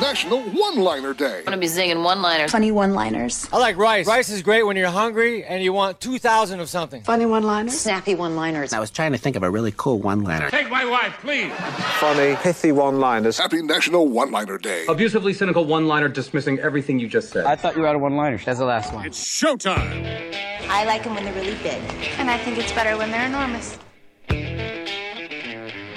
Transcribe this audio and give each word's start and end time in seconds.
National 0.00 0.40
One 0.42 0.76
Liner 0.80 1.14
Day. 1.14 1.38
I'm 1.38 1.44
gonna 1.44 1.56
be 1.56 1.68
singing 1.68 2.02
one-liners. 2.02 2.50
Funny 2.50 2.72
one-liners. 2.72 3.48
I 3.52 3.58
like 3.58 3.76
rice. 3.76 4.06
Rice 4.08 4.28
is 4.28 4.42
great 4.42 4.64
when 4.64 4.76
you're 4.76 4.90
hungry 4.90 5.44
and 5.44 5.62
you 5.62 5.72
want 5.72 6.00
2,000 6.00 6.58
of 6.58 6.68
something. 6.68 7.02
Funny 7.02 7.26
one-liners. 7.26 7.78
Snappy 7.78 8.16
one-liners. 8.16 8.72
I 8.72 8.80
was 8.80 8.90
trying 8.90 9.12
to 9.12 9.18
think 9.18 9.36
of 9.36 9.44
a 9.44 9.50
really 9.50 9.72
cool 9.76 10.00
one-liner. 10.00 10.50
Take 10.50 10.68
my 10.68 10.84
wife, 10.84 11.16
please. 11.20 11.52
Funny, 12.00 12.34
pithy 12.36 12.72
one-liners. 12.72 13.38
Happy 13.38 13.62
National 13.62 14.08
One 14.08 14.32
Liner 14.32 14.58
Day. 14.58 14.84
Abusively 14.88 15.32
cynical 15.32 15.64
one-liner 15.64 16.08
dismissing 16.08 16.58
everything 16.58 16.98
you 16.98 17.06
just 17.08 17.30
said. 17.30 17.44
I 17.44 17.54
thought 17.54 17.76
you 17.76 17.82
were 17.82 17.88
out 17.88 17.94
of 17.94 18.02
one-liners. 18.02 18.44
That's 18.44 18.58
the 18.58 18.64
last 18.64 18.92
one. 18.92 19.06
It's 19.06 19.22
showtime. 19.24 20.34
I 20.68 20.84
like 20.86 21.04
them 21.04 21.14
when 21.14 21.24
they're 21.24 21.34
really 21.34 21.54
big. 21.62 21.80
And 22.18 22.28
I 22.28 22.38
think 22.38 22.58
it's 22.58 22.72
better 22.72 22.96
when 22.96 23.12
they're 23.12 23.26
enormous. 23.26 23.78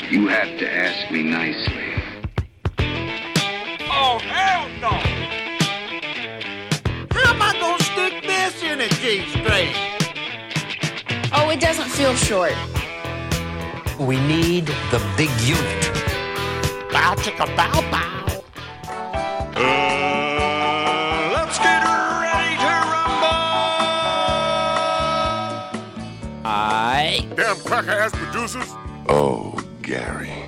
You 0.09 0.27
have 0.27 0.59
to 0.59 0.71
ask 0.71 1.11
me 1.11 1.23
nicely. 1.23 1.86
Oh, 3.99 4.19
hell 4.19 4.69
no! 4.79 4.91
How 7.09 7.33
am 7.33 7.41
I 7.41 7.51
gonna 7.59 7.83
stick 7.83 8.21
this 8.21 8.61
in 8.61 8.79
a 8.79 8.87
G 8.87 9.27
string? 9.29 9.73
Oh, 11.33 11.49
it 11.49 11.59
doesn't 11.59 11.89
feel 11.89 12.13
short. 12.13 12.53
We 13.99 14.19
need 14.19 14.67
the 14.91 15.01
big 15.17 15.31
unit. 15.41 15.83
Bow 16.91 17.15
chicka 17.15 17.47
bow 17.57 17.81
bow. 17.89 18.43
Uh, 19.55 21.31
let's 21.33 21.57
get 21.57 21.83
ready 22.21 22.55
to 22.61 22.73
rumble! 22.91 23.47
I. 26.45 27.25
Damn 27.35 27.57
cracker-ass 27.61 28.11
producers. 28.11 28.69
Oh, 29.09 29.59
Gary. 29.81 30.47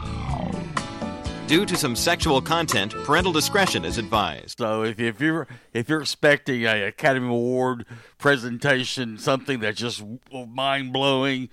Due 1.51 1.65
to 1.65 1.75
some 1.75 1.97
sexual 1.97 2.41
content, 2.41 2.95
parental 3.03 3.33
discretion 3.33 3.83
is 3.83 3.97
advised. 3.97 4.57
So 4.57 4.83
if, 4.83 5.01
if 5.01 5.19
you're 5.19 5.49
if 5.73 5.89
you're 5.89 5.99
expecting 5.99 6.63
a 6.63 6.83
Academy 6.83 7.27
Award 7.27 7.85
presentation, 8.17 9.17
something 9.17 9.59
that's 9.59 9.77
just 9.77 10.01
mind 10.31 10.93
blowing 10.93 11.49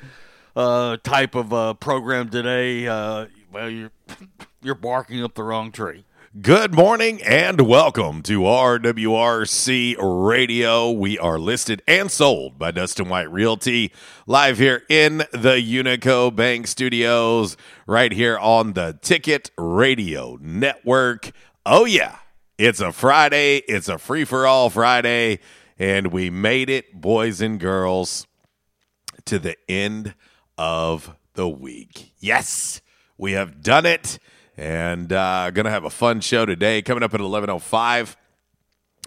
uh, 0.54 0.98
type 0.98 1.34
of 1.34 1.52
uh, 1.52 1.74
program 1.74 2.28
today, 2.28 2.86
uh, 2.86 3.26
well 3.50 3.68
you're 3.68 3.90
you're 4.62 4.76
barking 4.76 5.24
up 5.24 5.34
the 5.34 5.42
wrong 5.42 5.72
tree. 5.72 6.04
Good 6.36 6.74
morning 6.74 7.22
and 7.22 7.62
welcome 7.62 8.20
to 8.24 8.40
RWRC 8.40 9.96
Radio. 9.98 10.90
We 10.90 11.18
are 11.18 11.38
listed 11.38 11.80
and 11.88 12.10
sold 12.10 12.58
by 12.58 12.70
Dustin 12.70 13.08
White 13.08 13.32
Realty, 13.32 13.94
live 14.26 14.58
here 14.58 14.82
in 14.90 15.24
the 15.32 15.56
Unico 15.58 16.34
Bank 16.36 16.66
Studios, 16.66 17.56
right 17.86 18.12
here 18.12 18.38
on 18.38 18.74
the 18.74 18.98
Ticket 19.00 19.50
Radio 19.56 20.36
Network. 20.42 21.30
Oh, 21.64 21.86
yeah, 21.86 22.18
it's 22.58 22.82
a 22.82 22.92
Friday, 22.92 23.62
it's 23.66 23.88
a 23.88 23.96
free 23.96 24.26
for 24.26 24.46
all 24.46 24.68
Friday, 24.68 25.38
and 25.78 26.08
we 26.08 26.28
made 26.28 26.68
it, 26.68 26.92
boys 27.00 27.40
and 27.40 27.58
girls, 27.58 28.26
to 29.24 29.38
the 29.38 29.56
end 29.66 30.14
of 30.58 31.16
the 31.32 31.48
week. 31.48 32.12
Yes, 32.18 32.82
we 33.16 33.32
have 33.32 33.62
done 33.62 33.86
it 33.86 34.18
and 34.58 35.12
uh, 35.12 35.52
to 35.52 35.70
have 35.70 35.84
a 35.84 35.90
fun 35.90 36.20
show 36.20 36.44
today. 36.44 36.82
Coming 36.82 37.04
up 37.04 37.14
at 37.14 37.20
11.05, 37.20 38.16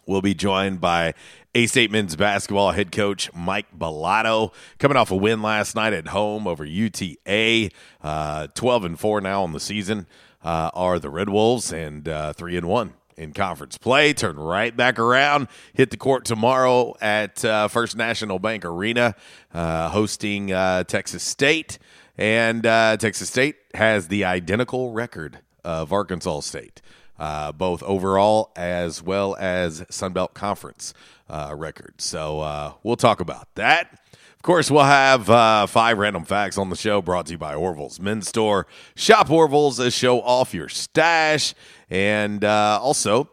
we'll 0.08 0.22
be 0.22 0.34
joined 0.34 0.80
by 0.80 1.14
A-State 1.54 1.92
men's 1.92 2.16
basketball 2.16 2.72
head 2.72 2.92
coach 2.92 3.32
Mike 3.34 3.68
Balado, 3.78 4.54
coming 4.80 4.96
off 4.96 5.12
a 5.12 5.16
win 5.16 5.42
last 5.42 5.76
night 5.76 5.92
at 5.92 6.08
home 6.08 6.48
over 6.48 6.64
UTA. 6.64 7.70
Uh, 8.02 8.48
12 8.56 8.86
and 8.86 9.00
4 9.00 9.20
now 9.20 9.44
on 9.44 9.52
the 9.52 9.60
season 9.60 10.08
uh, 10.42 10.72
are 10.74 11.00
the 11.00 11.10
Red 11.10 11.28
Wolves, 11.28 11.74
and 11.74 12.08
uh, 12.08 12.32
3 12.32 12.56
and 12.56 12.68
1 12.70 12.94
in 13.18 13.34
conference 13.34 13.78
play. 13.78 14.14
Turn 14.14 14.38
right 14.38 14.76
back 14.76 14.98
around, 14.98 15.50
hit 15.74 15.92
the 15.92 15.98
court 15.98 16.24
tomorrow 16.24 16.96
at 17.02 17.44
uh, 17.44 17.68
First 17.68 17.98
National 17.98 18.40
Bank 18.40 18.64
Arena, 18.64 19.16
uh, 19.54 19.90
hosting 19.90 20.54
uh, 20.54 20.86
Texas 20.86 21.24
State. 21.24 21.78
And 22.22 22.68
uh, 22.68 22.98
Texas 22.98 23.30
State 23.30 23.56
has 23.74 24.08
the 24.08 24.26
identical 24.26 24.92
record 24.92 25.40
of 25.66 25.92
Arkansas 25.92 26.42
State, 26.42 26.80
uh, 27.18 27.52
both 27.52 27.82
overall 27.82 28.52
as 28.56 29.02
well 29.02 29.36
as 29.40 29.84
Sun 29.90 30.14
Belt 30.14 30.36
Conference 30.36 30.94
uh, 31.28 31.56
record. 31.58 31.96
So 32.00 32.42
uh, 32.42 32.74
we'll 32.84 32.96
talk 32.96 33.22
about 33.22 33.48
that. 33.56 34.00
Of 34.36 34.44
course, 34.44 34.70
we'll 34.70 34.84
have 34.84 35.32
uh, 35.32 35.66
five 35.66 35.98
random 35.98 36.24
facts 36.24 36.60
on 36.60 36.70
the 36.70 36.76
show 36.76 37.02
brought 37.02 37.26
to 37.26 37.32
you 37.32 37.38
by 37.40 37.56
Orville's 37.56 38.00
Men's 38.00 38.28
Store. 38.28 38.68
Shop 38.94 39.32
Orville's, 39.32 39.80
a 39.80 39.90
show 39.90 40.22
off 40.22 40.54
your 40.54 40.70
stash. 40.70 41.56
And 41.90 42.44
uh, 42.44 42.78
also, 42.80 43.32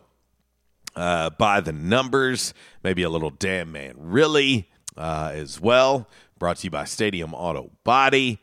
by 0.95 1.61
the 1.63 1.75
numbers, 1.75 2.55
maybe 2.83 3.03
a 3.03 3.11
little 3.11 3.29
damn 3.29 3.71
man, 3.71 3.97
really, 3.99 4.71
as 4.97 5.61
well. 5.61 6.09
Brought 6.39 6.57
to 6.59 6.65
you 6.69 6.71
by 6.71 6.85
Stadium 6.85 7.35
Auto 7.35 7.71
Body. 7.85 8.41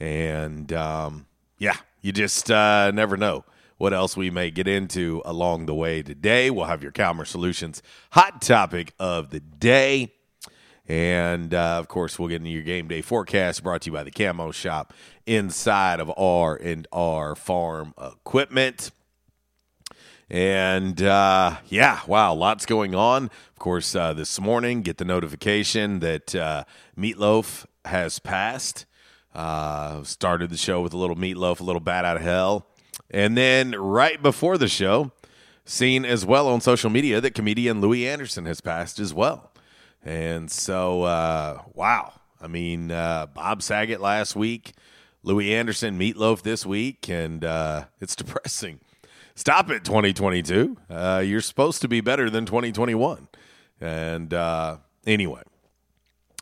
And 0.00 0.72
um, 0.72 1.26
yeah, 1.58 1.76
you 2.00 2.12
just 2.12 2.50
uh, 2.50 2.90
never 2.92 3.16
know 3.16 3.44
what 3.78 3.92
else 3.92 4.16
we 4.16 4.30
may 4.30 4.50
get 4.50 4.68
into 4.68 5.22
along 5.24 5.66
the 5.66 5.74
way 5.74 6.02
today. 6.02 6.50
We'll 6.50 6.66
have 6.66 6.82
your 6.82 6.92
Calmer 6.92 7.24
Solutions 7.24 7.82
hot 8.10 8.42
topic 8.42 8.92
of 8.98 9.30
the 9.30 9.40
day. 9.40 10.12
And 10.86 11.52
uh, 11.52 11.78
of 11.78 11.88
course, 11.88 12.18
we'll 12.18 12.28
get 12.28 12.36
into 12.36 12.50
your 12.50 12.62
game 12.62 12.88
day 12.88 13.02
forecast 13.02 13.62
brought 13.62 13.82
to 13.82 13.90
you 13.90 13.92
by 13.92 14.04
the 14.04 14.10
Camo 14.10 14.52
Shop 14.52 14.94
inside 15.26 16.00
of 16.00 16.10
R 16.16 16.56
and 16.56 16.88
R 16.92 17.34
Farm 17.34 17.94
Equipment. 18.00 18.90
And 20.30 21.00
uh, 21.02 21.56
yeah, 21.68 22.00
wow, 22.06 22.34
lots 22.34 22.66
going 22.66 22.94
on. 22.94 23.24
Of 23.24 23.58
course, 23.58 23.94
uh, 23.94 24.12
this 24.12 24.40
morning, 24.40 24.82
get 24.82 24.98
the 24.98 25.04
notification 25.04 26.00
that 26.00 26.34
uh, 26.34 26.64
Meatloaf 26.96 27.66
has 27.84 28.18
passed. 28.18 28.86
Uh, 29.38 30.02
started 30.02 30.50
the 30.50 30.56
show 30.56 30.80
with 30.80 30.92
a 30.92 30.96
little 30.96 31.14
meatloaf, 31.14 31.60
a 31.60 31.62
little 31.62 31.78
bat 31.78 32.04
out 32.04 32.16
of 32.16 32.22
hell. 32.22 32.66
And 33.08 33.36
then 33.36 33.70
right 33.70 34.20
before 34.20 34.58
the 34.58 34.66
show, 34.66 35.12
seen 35.64 36.04
as 36.04 36.26
well 36.26 36.48
on 36.48 36.60
social 36.60 36.90
media 36.90 37.20
that 37.20 37.34
comedian 37.34 37.80
Louie 37.80 38.08
Anderson 38.08 38.46
has 38.46 38.60
passed 38.60 38.98
as 38.98 39.14
well. 39.14 39.52
And 40.04 40.50
so, 40.50 41.02
uh, 41.04 41.62
wow. 41.72 42.14
I 42.40 42.48
mean, 42.48 42.90
uh, 42.90 43.26
Bob 43.26 43.62
Saget 43.62 44.00
last 44.00 44.34
week, 44.34 44.72
Louie 45.22 45.54
Anderson, 45.54 45.96
Meatloaf 45.96 46.42
this 46.42 46.66
week, 46.66 47.08
and 47.08 47.44
uh, 47.44 47.84
it's 48.00 48.16
depressing. 48.16 48.80
Stop 49.36 49.70
it, 49.70 49.84
2022. 49.84 50.76
Uh, 50.90 51.22
you're 51.24 51.40
supposed 51.40 51.80
to 51.82 51.86
be 51.86 52.00
better 52.00 52.28
than 52.28 52.44
2021. 52.44 53.28
And 53.80 54.34
uh, 54.34 54.78
anyway, 55.06 55.42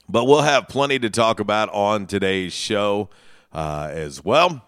but 0.09 0.25
we'll 0.25 0.43
have 0.43 0.69
plenty 0.69 0.99
to 0.99 1.11
talk 1.11 1.41
about 1.41 1.69
on 1.71 2.07
today's 2.07 2.53
show 2.53 3.11
uh, 3.53 3.89
as 3.91 4.25
well. 4.25 4.65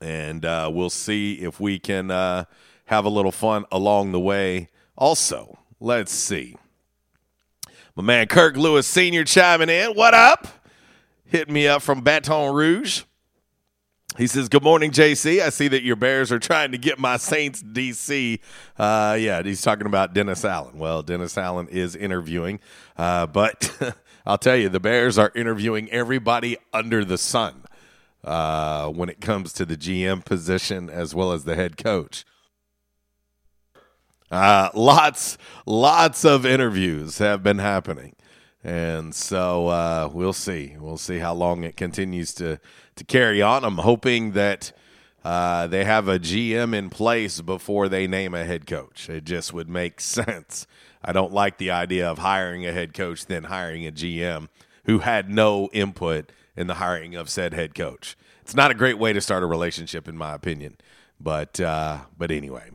And 0.00 0.44
uh, 0.44 0.70
we'll 0.72 0.90
see 0.90 1.34
if 1.34 1.60
we 1.60 1.78
can 1.78 2.10
uh, 2.10 2.44
have 2.86 3.04
a 3.04 3.10
little 3.10 3.32
fun 3.32 3.64
along 3.70 4.12
the 4.12 4.20
way. 4.20 4.68
Also, 4.96 5.58
let's 5.78 6.12
see. 6.12 6.56
My 7.96 8.02
man 8.02 8.28
Kirk 8.28 8.56
Lewis 8.56 8.86
Sr. 8.86 9.24
chiming 9.24 9.68
in. 9.68 9.92
What 9.92 10.14
up? 10.14 10.46
Hitting 11.24 11.52
me 11.52 11.68
up 11.68 11.82
from 11.82 12.00
Baton 12.00 12.54
Rouge. 12.54 13.02
He 14.18 14.26
says, 14.26 14.48
Good 14.48 14.64
morning, 14.64 14.90
JC. 14.90 15.40
I 15.40 15.50
see 15.50 15.68
that 15.68 15.82
your 15.82 15.96
Bears 15.96 16.32
are 16.32 16.38
trying 16.38 16.72
to 16.72 16.78
get 16.78 16.98
my 16.98 17.16
Saints 17.16 17.62
DC. 17.62 18.40
Uh, 18.76 19.16
yeah, 19.20 19.42
he's 19.42 19.62
talking 19.62 19.86
about 19.86 20.14
Dennis 20.14 20.44
Allen. 20.44 20.78
Well, 20.78 21.02
Dennis 21.02 21.38
Allen 21.38 21.68
is 21.68 21.94
interviewing, 21.94 22.58
uh, 22.96 23.26
but 23.26 23.72
I'll 24.26 24.38
tell 24.38 24.56
you, 24.56 24.68
the 24.68 24.80
Bears 24.80 25.18
are 25.18 25.32
interviewing 25.34 25.90
everybody 25.90 26.56
under 26.72 27.04
the 27.04 27.18
sun 27.18 27.64
uh, 28.24 28.88
when 28.88 29.08
it 29.08 29.20
comes 29.20 29.52
to 29.54 29.64
the 29.64 29.76
GM 29.76 30.24
position 30.24 30.90
as 30.90 31.14
well 31.14 31.32
as 31.32 31.44
the 31.44 31.56
head 31.56 31.76
coach. 31.76 32.24
Uh, 34.30 34.70
lots, 34.74 35.38
lots 35.66 36.24
of 36.24 36.46
interviews 36.46 37.18
have 37.18 37.42
been 37.42 37.58
happening. 37.58 38.14
And 38.62 39.14
so 39.14 39.68
uh, 39.68 40.10
we'll 40.12 40.34
see. 40.34 40.76
We'll 40.78 40.98
see 40.98 41.18
how 41.18 41.34
long 41.34 41.64
it 41.64 41.76
continues 41.76 42.34
to, 42.34 42.60
to 42.96 43.04
carry 43.04 43.40
on. 43.40 43.64
I'm 43.64 43.78
hoping 43.78 44.32
that 44.32 44.72
uh, 45.24 45.66
they 45.66 45.84
have 45.84 46.08
a 46.08 46.18
GM 46.18 46.74
in 46.74 46.90
place 46.90 47.40
before 47.40 47.88
they 47.88 48.06
name 48.06 48.34
a 48.34 48.44
head 48.44 48.66
coach. 48.66 49.08
It 49.08 49.24
just 49.24 49.52
would 49.52 49.68
make 49.68 50.00
sense. 50.00 50.66
I 51.02 51.12
don't 51.12 51.32
like 51.32 51.58
the 51.58 51.70
idea 51.70 52.08
of 52.10 52.18
hiring 52.18 52.66
a 52.66 52.72
head 52.72 52.94
coach, 52.94 53.26
then 53.26 53.44
hiring 53.44 53.86
a 53.86 53.92
GM 53.92 54.48
who 54.84 55.00
had 55.00 55.30
no 55.30 55.68
input 55.72 56.30
in 56.56 56.66
the 56.66 56.74
hiring 56.74 57.14
of 57.14 57.30
said 57.30 57.54
head 57.54 57.74
coach. 57.74 58.16
it's 58.42 58.54
not 58.54 58.70
a 58.70 58.74
great 58.74 58.98
way 58.98 59.12
to 59.12 59.20
start 59.20 59.42
a 59.42 59.46
relationship, 59.46 60.08
in 60.08 60.16
my 60.16 60.34
opinion. 60.34 60.76
But 61.18 61.60
uh, 61.60 62.00
but 62.16 62.30
anyway, 62.30 62.70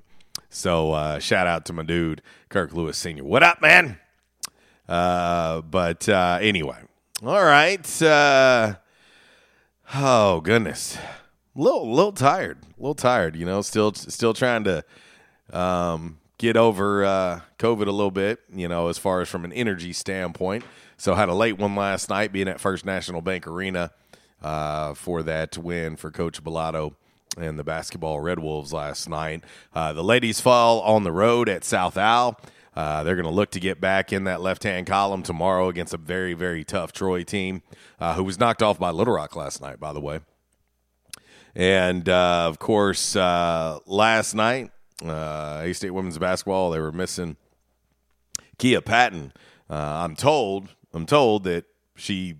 so 0.49 0.91
uh, 0.93 1.19
shout 1.19 1.47
out 1.47 1.65
to 1.65 1.73
my 1.73 1.83
dude 1.83 2.21
Kirk 2.49 2.73
Lewis 2.73 2.97
Senior. 2.97 3.23
What 3.23 3.43
up, 3.43 3.61
man? 3.61 3.99
Uh, 4.87 5.61
but 5.61 6.07
uh, 6.07 6.39
anyway, 6.41 6.77
all 7.23 7.43
right. 7.43 8.01
Uh, 8.01 8.75
oh 9.95 10.41
goodness, 10.41 10.97
little 11.55 11.91
little 11.91 12.11
tired, 12.11 12.59
little 12.77 12.95
tired. 12.95 13.35
You 13.35 13.45
know, 13.45 13.61
still 13.61 13.93
still 13.93 14.33
trying 14.33 14.63
to 14.65 14.83
um, 15.51 16.19
get 16.45 16.57
over 16.57 17.03
uh, 17.03 17.39
COVID 17.57 17.87
a 17.87 17.91
little 17.91 18.11
bit. 18.11 18.39
You 18.53 18.67
know, 18.67 18.87
as 18.87 18.97
far 18.97 19.21
as 19.21 19.29
from 19.29 19.45
an 19.45 19.53
energy 19.53 19.93
standpoint. 19.93 20.63
So 20.97 21.15
had 21.15 21.27
a 21.27 21.33
late 21.33 21.57
one 21.57 21.75
last 21.75 22.09
night, 22.09 22.31
being 22.31 22.47
at 22.47 22.59
First 22.59 22.85
National 22.85 23.21
Bank 23.21 23.47
Arena 23.47 23.91
uh, 24.41 24.93
for 24.93 25.23
that 25.23 25.57
win 25.57 25.95
for 25.95 26.11
Coach 26.11 26.43
Balado 26.43 26.93
and 27.37 27.59
the 27.59 27.63
basketball 27.63 28.19
Red 28.19 28.39
Wolves 28.39 28.71
last 28.71 29.09
night. 29.09 29.43
Uh, 29.73 29.91
the 29.91 30.03
ladies 30.03 30.39
fall 30.39 30.81
on 30.81 31.03
the 31.03 31.11
road 31.11 31.49
at 31.49 31.63
South 31.63 31.97
Al. 31.97 32.39
Uh, 32.75 33.03
they're 33.03 33.15
going 33.15 33.27
to 33.27 33.33
look 33.33 33.51
to 33.51 33.59
get 33.59 33.81
back 33.81 34.13
in 34.13 34.25
that 34.25 34.39
left 34.41 34.63
hand 34.63 34.85
column 34.85 35.23
tomorrow 35.23 35.67
against 35.67 35.93
a 35.93 35.97
very, 35.97 36.33
very 36.33 36.63
tough 36.63 36.93
Troy 36.93 37.23
team 37.23 37.63
uh, 37.99 38.13
who 38.13 38.23
was 38.23 38.39
knocked 38.39 38.61
off 38.61 38.77
by 38.77 38.91
Little 38.91 39.15
Rock 39.15 39.35
last 39.35 39.61
night, 39.61 39.79
by 39.79 39.93
the 39.93 40.01
way. 40.01 40.19
And 41.55 42.07
uh, 42.07 42.47
of 42.47 42.59
course, 42.59 43.15
uh, 43.15 43.79
last 43.85 44.35
night, 44.35 44.71
uh, 45.03 45.61
A 45.63 45.73
State 45.73 45.91
women's 45.91 46.17
basketball, 46.17 46.71
they 46.71 46.79
were 46.79 46.91
missing 46.91 47.37
Kia 48.57 48.81
Patton. 48.81 49.33
Uh, 49.69 49.73
I'm 49.75 50.15
told, 50.15 50.69
I'm 50.93 51.05
told 51.05 51.43
that 51.45 51.65
she 51.95 52.35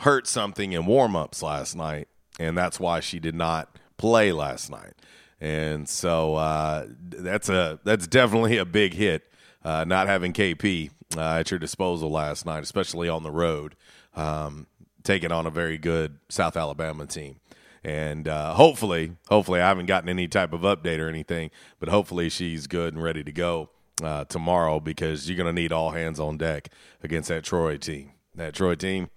hurt 0.00 0.26
something 0.26 0.72
in 0.72 0.86
warm-ups 0.86 1.42
last 1.42 1.76
night, 1.76 2.08
and 2.38 2.56
that's 2.56 2.80
why 2.80 3.00
she 3.00 3.18
did 3.18 3.34
not 3.34 3.78
play 3.96 4.32
last 4.32 4.70
night. 4.70 4.94
And 5.40 5.88
so 5.88 6.36
uh, 6.36 6.86
that's 7.00 7.48
a 7.48 7.80
that's 7.84 8.06
definitely 8.06 8.58
a 8.58 8.64
big 8.64 8.94
hit. 8.94 9.24
Uh, 9.64 9.84
not 9.84 10.06
having 10.06 10.32
KP 10.32 10.90
uh, 11.16 11.38
at 11.38 11.50
your 11.50 11.58
disposal 11.58 12.10
last 12.10 12.46
night, 12.46 12.62
especially 12.62 13.08
on 13.08 13.22
the 13.22 13.30
road, 13.30 13.76
um, 14.14 14.66
taking 15.04 15.32
on 15.32 15.46
a 15.46 15.50
very 15.50 15.78
good 15.78 16.18
South 16.28 16.56
Alabama 16.56 17.06
team. 17.06 17.36
And 17.84 18.28
uh, 18.28 18.54
hopefully, 18.54 19.16
hopefully, 19.28 19.60
I 19.60 19.68
haven't 19.68 19.86
gotten 19.86 20.08
any 20.08 20.28
type 20.28 20.52
of 20.52 20.60
update 20.60 20.98
or 20.98 21.08
anything, 21.08 21.50
but 21.80 21.88
hopefully 21.88 22.28
she's 22.28 22.66
good 22.66 22.94
and 22.94 23.02
ready 23.02 23.24
to 23.24 23.32
go 23.32 23.70
uh, 24.02 24.24
tomorrow 24.24 24.78
because 24.78 25.28
you're 25.28 25.36
going 25.36 25.52
to 25.52 25.60
need 25.60 25.72
all 25.72 25.90
hands 25.90 26.20
on 26.20 26.36
deck 26.36 26.68
against 27.02 27.28
that 27.28 27.42
Troy 27.44 27.76
team. 27.76 28.12
That 28.36 28.54
Troy 28.54 28.76
team, 28.76 29.10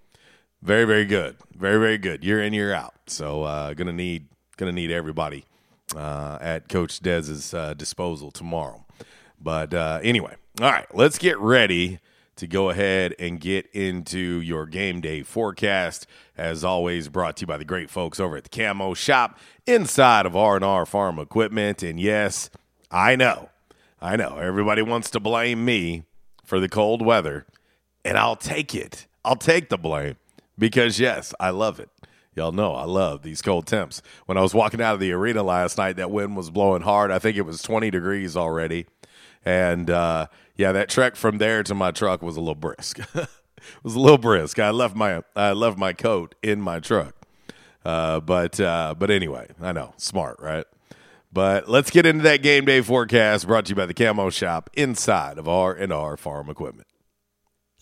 very, 0.62 0.84
very 0.84 1.04
good, 1.04 1.36
very, 1.54 1.78
very 1.78 1.98
good. 1.98 2.24
Year 2.24 2.42
in, 2.42 2.52
year 2.52 2.74
out. 2.74 2.94
So, 3.06 3.44
uh, 3.44 3.74
going 3.74 3.86
to 3.86 3.92
need 3.92 4.26
going 4.56 4.72
to 4.72 4.74
need 4.74 4.90
everybody 4.90 5.44
uh, 5.94 6.38
at 6.40 6.68
Coach 6.68 7.00
Dez's 7.00 7.54
uh, 7.54 7.74
disposal 7.74 8.30
tomorrow. 8.30 8.84
But 9.40 9.74
uh, 9.74 10.00
anyway, 10.02 10.34
all 10.60 10.70
right, 10.70 10.92
let's 10.94 11.18
get 11.18 11.38
ready 11.38 12.00
to 12.36 12.46
go 12.46 12.70
ahead 12.70 13.14
and 13.18 13.40
get 13.40 13.66
into 13.72 14.40
your 14.40 14.66
game 14.66 15.00
day 15.00 15.22
forecast. 15.22 16.06
As 16.36 16.64
always, 16.64 17.08
brought 17.08 17.36
to 17.38 17.42
you 17.42 17.46
by 17.46 17.56
the 17.56 17.64
great 17.64 17.90
folks 17.90 18.20
over 18.20 18.36
at 18.36 18.44
the 18.44 18.50
Camo 18.50 18.94
Shop 18.94 19.38
inside 19.66 20.26
of 20.26 20.36
R&R 20.36 20.86
Farm 20.86 21.18
Equipment. 21.18 21.82
And 21.82 21.98
yes, 21.98 22.50
I 22.90 23.16
know, 23.16 23.48
I 24.00 24.16
know, 24.16 24.38
everybody 24.38 24.82
wants 24.82 25.10
to 25.10 25.20
blame 25.20 25.64
me 25.64 26.04
for 26.44 26.60
the 26.60 26.68
cold 26.68 27.04
weather, 27.04 27.46
and 28.04 28.16
I'll 28.16 28.36
take 28.36 28.74
it. 28.74 29.06
I'll 29.24 29.36
take 29.36 29.68
the 29.68 29.78
blame 29.78 30.16
because 30.58 31.00
yes, 31.00 31.34
I 31.40 31.50
love 31.50 31.80
it. 31.80 31.88
Y'all 32.36 32.52
know 32.52 32.74
I 32.74 32.84
love 32.84 33.22
these 33.22 33.40
cold 33.40 33.66
temps. 33.66 34.02
When 34.26 34.36
I 34.36 34.42
was 34.42 34.54
walking 34.54 34.82
out 34.82 34.92
of 34.92 35.00
the 35.00 35.10
arena 35.12 35.42
last 35.42 35.78
night, 35.78 35.96
that 35.96 36.10
wind 36.10 36.36
was 36.36 36.50
blowing 36.50 36.82
hard. 36.82 37.10
I 37.10 37.18
think 37.18 37.38
it 37.38 37.46
was 37.46 37.62
20 37.62 37.90
degrees 37.90 38.36
already. 38.36 38.84
And 39.44 39.90
uh, 39.90 40.26
yeah, 40.56 40.72
that 40.72 40.88
trek 40.88 41.16
from 41.16 41.38
there 41.38 41.62
to 41.62 41.74
my 41.74 41.90
truck 41.90 42.22
was 42.22 42.36
a 42.36 42.40
little 42.40 42.54
brisk. 42.54 42.98
it 43.14 43.28
was 43.82 43.94
a 43.94 44.00
little 44.00 44.18
brisk. 44.18 44.58
I 44.58 44.70
left 44.70 44.96
my 44.96 45.22
I 45.34 45.52
left 45.52 45.78
my 45.78 45.92
coat 45.92 46.34
in 46.42 46.60
my 46.60 46.80
truck. 46.80 47.14
Uh, 47.84 48.20
but 48.20 48.58
uh, 48.58 48.94
but 48.98 49.10
anyway, 49.10 49.46
I 49.60 49.72
know, 49.72 49.94
smart, 49.96 50.40
right? 50.40 50.64
But 51.32 51.68
let's 51.68 51.90
get 51.90 52.06
into 52.06 52.22
that 52.24 52.42
game 52.42 52.64
day 52.64 52.80
forecast 52.80 53.46
brought 53.46 53.66
to 53.66 53.70
you 53.70 53.76
by 53.76 53.86
the 53.86 53.94
Camo 53.94 54.30
Shop 54.30 54.70
inside 54.72 55.38
of 55.38 55.46
R 55.46 55.72
and 55.72 55.92
R 55.92 56.16
Farm 56.16 56.48
Equipment. 56.48 56.88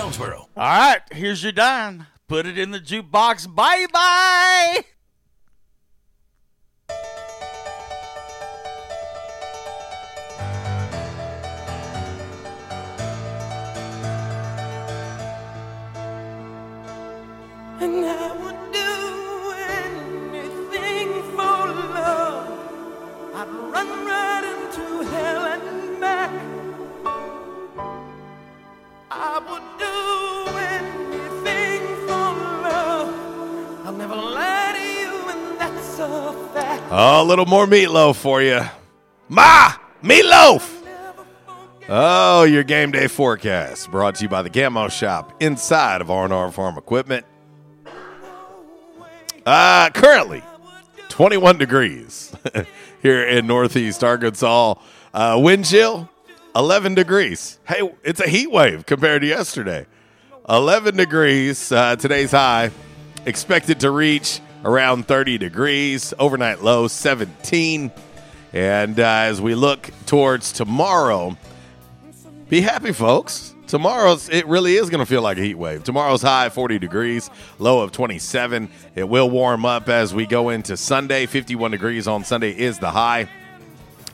Jonesboro. 0.00 0.48
All 0.56 0.64
right, 0.64 1.02
here's 1.12 1.42
your 1.42 1.52
dime. 1.52 2.06
Put 2.26 2.46
it 2.46 2.56
in 2.56 2.70
the 2.70 2.80
jukebox. 2.80 3.54
Bye 3.54 3.84
bye. 3.92 4.84
And 17.80 18.06
I 18.06 18.36
would 18.40 18.72
do 18.72 19.52
anything 20.32 21.22
for 21.32 21.66
love. 21.92 22.48
I'd 23.34 23.48
run 23.70 24.09
I 29.10 29.38
would 29.38 29.66
do 29.78 30.56
anything 31.46 31.96
for 32.06 32.32
love. 32.62 33.86
I'll 33.86 33.92
never 33.92 34.14
lie 34.14 34.72
to 34.76 34.82
you, 34.82 35.28
and 35.30 35.60
that's 35.60 35.98
a. 35.98 36.88
Oh, 36.92 37.22
a 37.22 37.24
little 37.24 37.46
more 37.46 37.66
meatloaf 37.66 38.16
for 38.16 38.42
you. 38.42 38.60
Ma! 39.28 39.72
Meatloaf! 40.02 40.76
Oh, 41.88 42.44
your 42.44 42.62
game 42.62 42.90
day 42.90 43.06
forecast 43.08 43.90
brought 43.90 44.16
to 44.16 44.22
you 44.24 44.28
by 44.28 44.42
the 44.42 44.50
Camo 44.50 44.88
Shop 44.88 45.32
inside 45.40 46.00
of 46.00 46.10
R&R 46.10 46.52
Farm 46.52 46.76
Equipment. 46.78 47.24
Uh, 49.46 49.90
currently, 49.90 50.42
21 51.08 51.58
degrees 51.58 52.32
here 53.02 53.22
in 53.24 53.46
Northeast 53.46 54.04
Arkansas. 54.04 54.74
Uh, 55.14 55.38
wind 55.40 55.64
chill, 55.64 56.08
11 56.54 56.94
degrees. 56.94 57.58
Hey, 57.66 57.88
it's 58.02 58.20
a 58.20 58.28
heat 58.28 58.50
wave 58.50 58.86
compared 58.86 59.22
to 59.22 59.28
yesterday. 59.28 59.86
11 60.48 60.96
degrees, 60.96 61.70
uh, 61.70 61.96
today's 61.96 62.32
high. 62.32 62.70
Expected 63.24 63.80
to 63.80 63.90
reach 63.90 64.40
around 64.64 65.06
30 65.06 65.38
degrees. 65.38 66.12
Overnight 66.18 66.62
low, 66.62 66.88
17. 66.88 67.92
And 68.52 68.98
uh, 68.98 69.04
as 69.04 69.40
we 69.40 69.54
look 69.54 69.90
towards 70.06 70.52
tomorrow, 70.52 71.36
be 72.48 72.60
happy, 72.60 72.92
folks. 72.92 73.54
Tomorrow's 73.68 74.28
it 74.28 74.44
really 74.48 74.74
is 74.74 74.90
going 74.90 74.98
to 74.98 75.06
feel 75.06 75.22
like 75.22 75.38
a 75.38 75.42
heat 75.42 75.54
wave. 75.54 75.84
Tomorrow's 75.84 76.22
high 76.22 76.48
40 76.48 76.80
degrees, 76.80 77.30
low 77.60 77.82
of 77.82 77.92
27. 77.92 78.68
It 78.96 79.08
will 79.08 79.30
warm 79.30 79.64
up 79.64 79.88
as 79.88 80.12
we 80.12 80.26
go 80.26 80.48
into 80.48 80.76
Sunday. 80.76 81.26
51 81.26 81.70
degrees 81.70 82.08
on 82.08 82.24
Sunday 82.24 82.50
is 82.50 82.80
the 82.80 82.90
high. 82.90 83.28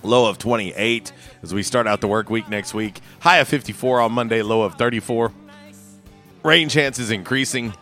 Low 0.03 0.29
of 0.29 0.37
28 0.37 1.11
as 1.47 1.55
we 1.55 1.63
start 1.63 1.87
out 1.87 2.01
the 2.01 2.09
work 2.09 2.29
week 2.29 2.49
next 2.49 2.75
week. 2.75 3.01
High 3.21 3.37
of 3.37 3.47
54 3.47 4.01
on 4.01 4.11
Monday, 4.11 4.43
low 4.43 4.63
of 4.63 4.75
34. 4.75 5.31
Rain 6.43 6.69
chances 6.69 7.13
increasing. 7.13 7.73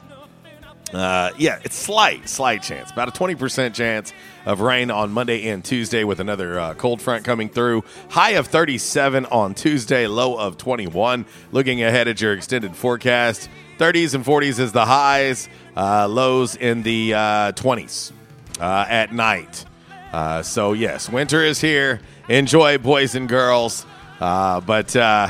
Uh, 0.92 1.30
yeah, 1.38 1.58
it's 1.64 1.74
slight, 1.74 2.28
slight 2.28 2.62
chance. 2.62 2.90
About 2.90 3.08
a 3.08 3.10
20% 3.10 3.72
chance 3.72 4.12
of 4.44 4.60
rain 4.60 4.90
on 4.90 5.12
Monday 5.12 5.48
and 5.48 5.64
Tuesday 5.64 6.04
with 6.04 6.20
another 6.20 6.60
uh, 6.60 6.74
cold 6.74 7.00
front 7.00 7.24
coming 7.24 7.48
through. 7.48 7.84
High 8.10 8.32
of 8.32 8.48
37 8.48 9.24
on 9.26 9.54
Tuesday, 9.54 10.06
low 10.06 10.38
of 10.38 10.58
21. 10.58 11.24
Looking 11.50 11.82
ahead 11.82 12.06
at 12.06 12.20
your 12.20 12.34
extended 12.34 12.76
forecast, 12.76 13.48
30s 13.78 14.14
and 14.14 14.26
40s 14.26 14.60
is 14.60 14.72
the 14.72 14.84
highs, 14.84 15.48
uh, 15.74 16.06
lows 16.06 16.54
in 16.54 16.82
the 16.82 17.14
uh, 17.14 17.52
20s 17.52 18.12
uh, 18.60 18.84
at 18.86 19.14
night. 19.14 19.64
Uh, 20.12 20.42
so, 20.42 20.74
yes, 20.74 21.08
winter 21.08 21.42
is 21.42 21.62
here. 21.62 22.02
Enjoy, 22.28 22.78
boys 22.78 23.14
and 23.14 23.28
girls. 23.28 23.84
Uh, 24.20 24.60
but 24.60 24.94
uh, 24.96 25.28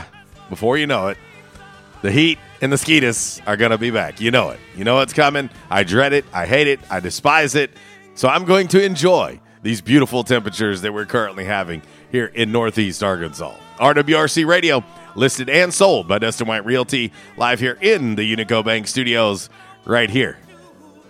before 0.48 0.78
you 0.78 0.86
know 0.86 1.08
it, 1.08 1.18
the 2.02 2.12
heat 2.12 2.38
and 2.60 2.72
the 2.72 2.78
skeetus 2.78 3.40
are 3.46 3.56
going 3.56 3.72
to 3.72 3.78
be 3.78 3.90
back. 3.90 4.20
You 4.20 4.30
know 4.30 4.50
it. 4.50 4.60
You 4.76 4.84
know 4.84 5.00
it's 5.00 5.12
coming. 5.12 5.50
I 5.70 5.82
dread 5.82 6.12
it. 6.12 6.24
I 6.32 6.46
hate 6.46 6.68
it. 6.68 6.80
I 6.90 7.00
despise 7.00 7.54
it. 7.54 7.70
So 8.14 8.28
I'm 8.28 8.44
going 8.44 8.68
to 8.68 8.82
enjoy 8.82 9.40
these 9.62 9.80
beautiful 9.80 10.22
temperatures 10.22 10.82
that 10.82 10.92
we're 10.92 11.06
currently 11.06 11.44
having 11.44 11.82
here 12.12 12.26
in 12.26 12.52
Northeast 12.52 13.02
Arkansas. 13.02 13.56
RWRC 13.78 14.46
Radio, 14.46 14.84
listed 15.16 15.48
and 15.48 15.74
sold 15.74 16.06
by 16.06 16.18
Dustin 16.18 16.46
White 16.46 16.64
Realty, 16.64 17.12
live 17.36 17.58
here 17.58 17.76
in 17.80 18.14
the 18.14 18.36
Unico 18.36 18.64
Bank 18.64 18.86
Studios, 18.86 19.48
right 19.84 20.10
here 20.10 20.38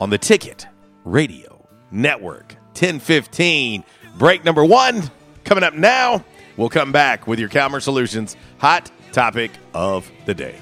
on 0.01 0.09
the 0.09 0.19
Ticket 0.19 0.67
Radio 1.05 1.67
Network. 1.91 2.55
1015, 2.73 3.85
break 4.17 4.45
number 4.45 4.65
one 4.65 5.11
coming 5.45 5.65
up 5.65 5.75
now. 5.75 6.25
We'll 6.57 6.69
come 6.69 6.93
back 6.93 7.27
with 7.27 7.39
your 7.39 7.49
Calmer 7.49 7.81
Solutions 7.81 8.37
hot 8.59 8.91
topic 9.13 9.51
of 9.73 10.11
the 10.27 10.35
day. 10.35 10.61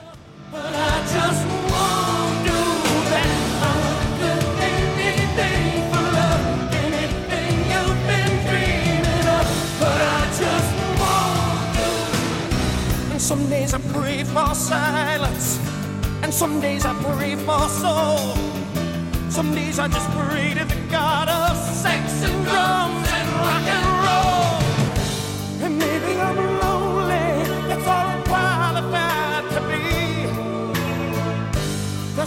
Some 13.18 13.48
days 13.48 13.72
I 13.72 13.78
pray 13.92 14.24
for 14.24 14.54
silence, 14.54 15.58
and 16.22 16.34
some 16.34 16.60
days 16.60 16.84
I 16.84 16.92
pray 17.02 17.36
for 17.36 17.68
soul. 17.68 18.34
Some 19.30 19.54
days 19.54 19.78
I 19.78 19.88
just 19.88 20.10
pray 20.10 20.52
to 20.54 20.64
the 20.64 20.80
God 20.90 21.28
of 21.28 21.56
sex 21.56 22.24
and 22.24 22.44
drums 22.44 23.01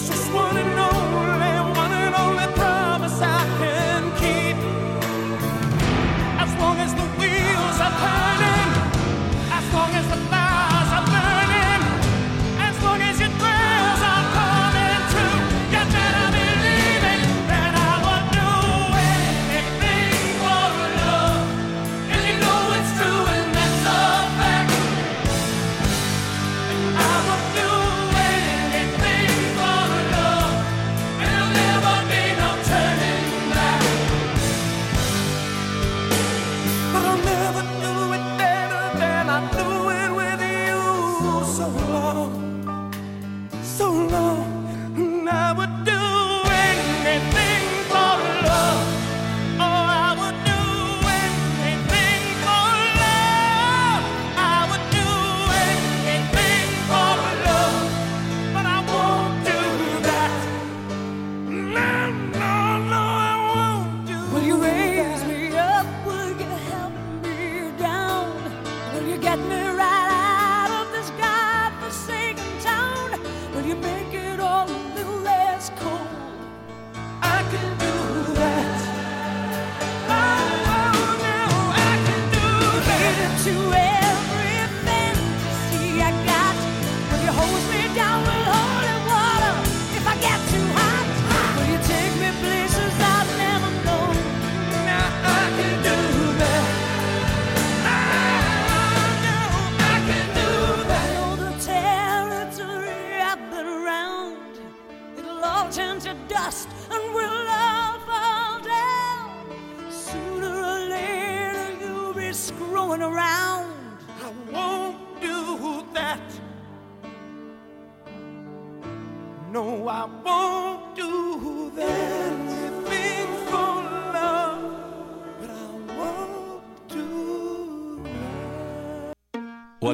just 0.07 0.31
one 0.31 0.44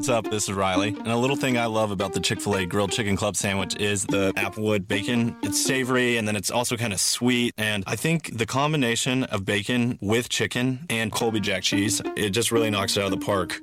What's 0.01 0.09
up? 0.09 0.31
This 0.31 0.49
is 0.49 0.55
Riley. 0.55 0.95
And 0.97 1.09
a 1.09 1.15
little 1.15 1.35
thing 1.35 1.59
I 1.59 1.67
love 1.67 1.91
about 1.91 2.13
the 2.13 2.19
Chick 2.19 2.41
fil 2.41 2.55
A 2.55 2.65
grilled 2.65 2.91
chicken 2.91 3.15
club 3.15 3.35
sandwich 3.35 3.75
is 3.79 4.03
the 4.03 4.33
applewood 4.33 4.87
bacon. 4.87 5.35
It's 5.43 5.63
savory 5.63 6.17
and 6.17 6.27
then 6.27 6.35
it's 6.35 6.49
also 6.49 6.75
kind 6.75 6.91
of 6.91 6.99
sweet. 6.99 7.53
And 7.55 7.83
I 7.85 7.95
think 7.95 8.35
the 8.35 8.47
combination 8.47 9.25
of 9.25 9.45
bacon 9.45 9.99
with 10.01 10.27
chicken 10.27 10.87
and 10.89 11.11
Colby 11.11 11.39
Jack 11.39 11.61
cheese, 11.61 12.01
it 12.15 12.31
just 12.31 12.51
really 12.51 12.71
knocks 12.71 12.97
it 12.97 13.01
out 13.01 13.13
of 13.13 13.19
the 13.19 13.23
park. 13.23 13.61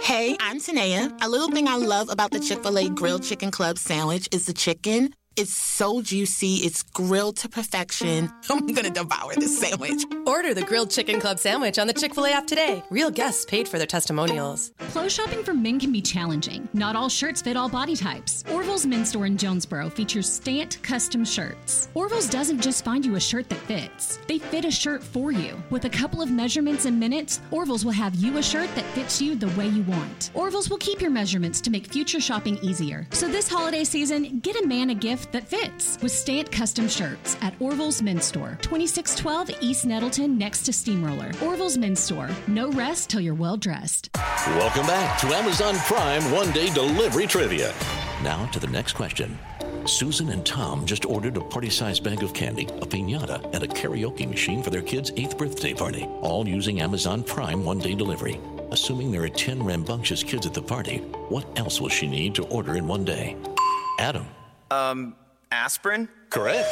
Hey, 0.00 0.34
I'm 0.40 0.60
Tanea. 0.60 1.14
A 1.22 1.28
little 1.28 1.50
thing 1.50 1.68
I 1.68 1.76
love 1.76 2.08
about 2.08 2.30
the 2.30 2.40
Chick 2.40 2.62
fil 2.62 2.78
A 2.78 2.88
Grilled 2.88 3.22
Chicken 3.22 3.50
Club 3.50 3.76
sandwich 3.76 4.30
is 4.32 4.46
the 4.46 4.54
chicken. 4.54 5.12
It's 5.40 5.56
so 5.56 6.02
juicy, 6.02 6.56
it's 6.56 6.82
grilled 6.82 7.38
to 7.38 7.48
perfection. 7.48 8.30
I'm 8.50 8.66
gonna 8.66 8.90
devour 8.90 9.34
this 9.36 9.58
sandwich. 9.58 10.02
Order 10.26 10.52
the 10.52 10.60
grilled 10.60 10.90
chicken 10.90 11.18
club 11.18 11.38
sandwich 11.38 11.78
on 11.78 11.86
the 11.86 11.94
Chick 11.94 12.14
fil 12.14 12.26
A 12.26 12.32
app 12.32 12.46
today. 12.46 12.82
Real 12.90 13.10
guests 13.10 13.46
paid 13.46 13.66
for 13.66 13.78
their 13.78 13.86
testimonials. 13.86 14.72
Clothes 14.90 15.14
shopping 15.14 15.42
for 15.42 15.54
men 15.54 15.80
can 15.80 15.92
be 15.92 16.02
challenging. 16.02 16.68
Not 16.74 16.94
all 16.94 17.08
shirts 17.08 17.40
fit 17.40 17.56
all 17.56 17.70
body 17.70 17.96
types. 17.96 18.44
Orville's 18.52 18.84
Men's 18.84 19.08
Store 19.08 19.24
in 19.24 19.38
Jonesboro 19.38 19.88
features 19.88 20.28
Stantt 20.28 20.82
custom 20.82 21.24
shirts. 21.24 21.88
Orville's 21.94 22.28
doesn't 22.28 22.60
just 22.60 22.84
find 22.84 23.06
you 23.06 23.14
a 23.14 23.20
shirt 23.20 23.48
that 23.48 23.60
fits, 23.60 24.18
they 24.28 24.38
fit 24.38 24.66
a 24.66 24.70
shirt 24.70 25.02
for 25.02 25.32
you. 25.32 25.56
With 25.70 25.86
a 25.86 25.90
couple 25.90 26.20
of 26.20 26.30
measurements 26.30 26.84
and 26.84 27.00
minutes, 27.00 27.40
Orville's 27.50 27.86
will 27.86 27.92
have 27.92 28.14
you 28.16 28.36
a 28.36 28.42
shirt 28.42 28.68
that 28.74 28.84
fits 28.94 29.22
you 29.22 29.36
the 29.36 29.48
way 29.58 29.68
you 29.68 29.84
want. 29.84 30.32
Orville's 30.34 30.68
will 30.68 30.76
keep 30.76 31.00
your 31.00 31.10
measurements 31.10 31.62
to 31.62 31.70
make 31.70 31.86
future 31.86 32.20
shopping 32.20 32.58
easier. 32.60 33.06
So 33.12 33.26
this 33.26 33.48
holiday 33.48 33.84
season, 33.84 34.40
get 34.40 34.62
a 34.62 34.66
man 34.66 34.90
a 34.90 34.94
gift 34.94 35.29
that 35.32 35.46
fits 35.46 35.98
with 36.02 36.12
Stantt 36.12 36.50
custom 36.50 36.88
shirts 36.88 37.36
at 37.40 37.54
Orville's 37.60 38.02
Men's 38.02 38.24
Store, 38.24 38.58
2612 38.62 39.62
East 39.62 39.86
Nettleton 39.86 40.36
next 40.38 40.62
to 40.62 40.72
Steamroller. 40.72 41.30
Orville's 41.42 41.78
Men's 41.78 42.00
Store. 42.00 42.30
No 42.46 42.70
rest 42.72 43.10
till 43.10 43.20
you're 43.20 43.34
well 43.34 43.56
dressed. 43.56 44.10
Welcome 44.14 44.86
back 44.86 45.20
to 45.20 45.26
Amazon 45.28 45.76
Prime 45.76 46.30
One 46.30 46.50
Day 46.52 46.72
Delivery 46.72 47.26
Trivia. 47.26 47.72
Now 48.22 48.46
to 48.46 48.60
the 48.60 48.66
next 48.66 48.94
question. 48.94 49.38
Susan 49.86 50.28
and 50.30 50.44
Tom 50.44 50.84
just 50.84 51.06
ordered 51.06 51.36
a 51.36 51.40
party 51.40 51.70
sized 51.70 52.04
bag 52.04 52.22
of 52.22 52.34
candy, 52.34 52.64
a 52.64 52.86
pinata, 52.86 53.42
and 53.54 53.62
a 53.62 53.68
karaoke 53.68 54.28
machine 54.28 54.62
for 54.62 54.70
their 54.70 54.82
kid's 54.82 55.10
eighth 55.16 55.38
birthday 55.38 55.72
party, 55.72 56.04
all 56.20 56.46
using 56.46 56.80
Amazon 56.80 57.22
Prime 57.22 57.64
One 57.64 57.78
Day 57.78 57.94
Delivery. 57.94 58.38
Assuming 58.72 59.10
there 59.10 59.24
are 59.24 59.28
10 59.28 59.62
rambunctious 59.62 60.22
kids 60.22 60.46
at 60.46 60.54
the 60.54 60.62
party, 60.62 60.98
what 61.28 61.46
else 61.58 61.80
will 61.80 61.88
she 61.88 62.06
need 62.06 62.34
to 62.36 62.44
order 62.44 62.76
in 62.76 62.86
one 62.86 63.04
day? 63.04 63.36
Adam. 63.98 64.26
Um, 64.70 65.16
aspirin? 65.50 66.08
Correct. 66.30 66.68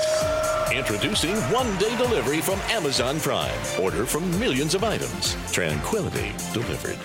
Introducing 0.73 1.35
one 1.53 1.77
day 1.79 1.97
delivery 1.97 2.41
from 2.41 2.61
Amazon 2.71 3.19
Prime. 3.19 3.59
Order 3.81 4.07
from 4.07 4.31
millions 4.39 4.75
of 4.75 4.85
items. 4.85 5.37
Tranquility 5.51 6.33
delivered. 6.53 6.99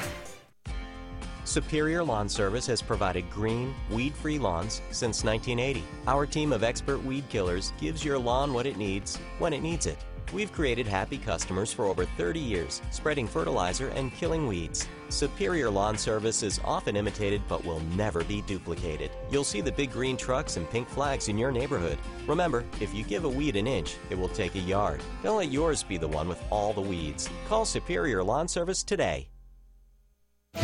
Superior 1.46 2.04
Lawn 2.04 2.30
Service 2.30 2.66
has 2.68 2.82
provided 2.82 3.30
green, 3.30 3.76
weed 3.90 4.14
free 4.14 4.40
lawns 4.40 4.82
since 4.92 5.24
1980. 5.24 5.84
Our 6.08 6.26
team 6.26 6.54
of 6.54 6.64
expert 6.64 7.04
weed 7.04 7.28
killers 7.30 7.74
gives 7.80 8.04
your 8.04 8.18
lawn 8.18 8.54
what 8.54 8.66
it 8.66 8.78
needs 8.78 9.18
when 9.40 9.54
it 9.54 9.62
needs 9.62 9.86
it. 9.86 9.98
We've 10.32 10.51
created 10.51 10.88
happy 10.88 11.18
customers 11.18 11.74
for 11.74 11.86
over 11.86 12.06
30 12.06 12.39
years, 12.39 12.82
spreading 12.92 13.27
fertilizer 13.27 13.89
and 13.89 14.13
killing 14.13 14.48
weeds. 14.48 14.88
Superior 15.10 15.70
Lawn 15.70 15.98
Service 15.98 16.44
is 16.44 16.60
often 16.63 16.96
imitated 16.96 17.42
but 17.48 17.65
will 17.65 17.82
never 17.96 18.24
be 18.24 18.42
duplicated. 18.44 19.12
You'll 19.30 19.44
see 19.44 19.62
the 19.62 19.72
big 19.72 19.92
green 19.92 20.18
trucks 20.18 20.58
and 20.58 20.70
pink 20.70 20.88
flags 20.89 21.27
in 21.27 21.38
your 21.38 21.51
neighborhood. 21.51 21.98
Remember, 22.27 22.63
if 22.80 22.94
you 22.94 23.03
give 23.03 23.25
a 23.25 23.30
weed 23.30 23.56
an 23.56 23.68
inch, 23.68 23.96
it 24.10 24.18
will 24.18 24.30
take 24.30 24.56
a 24.56 24.60
yard. 24.60 25.01
Don't 25.22 25.38
let 25.38 25.51
yours 25.51 25.84
be 25.84 25.98
the 25.98 26.08
one 26.08 26.27
with 26.27 26.42
all 26.50 26.74
the 26.74 26.82
weeds. 26.82 27.30
Call 27.48 27.65
Superior 27.65 28.24
Lawn 28.24 28.48
Service 28.48 28.84
today. 28.84 29.27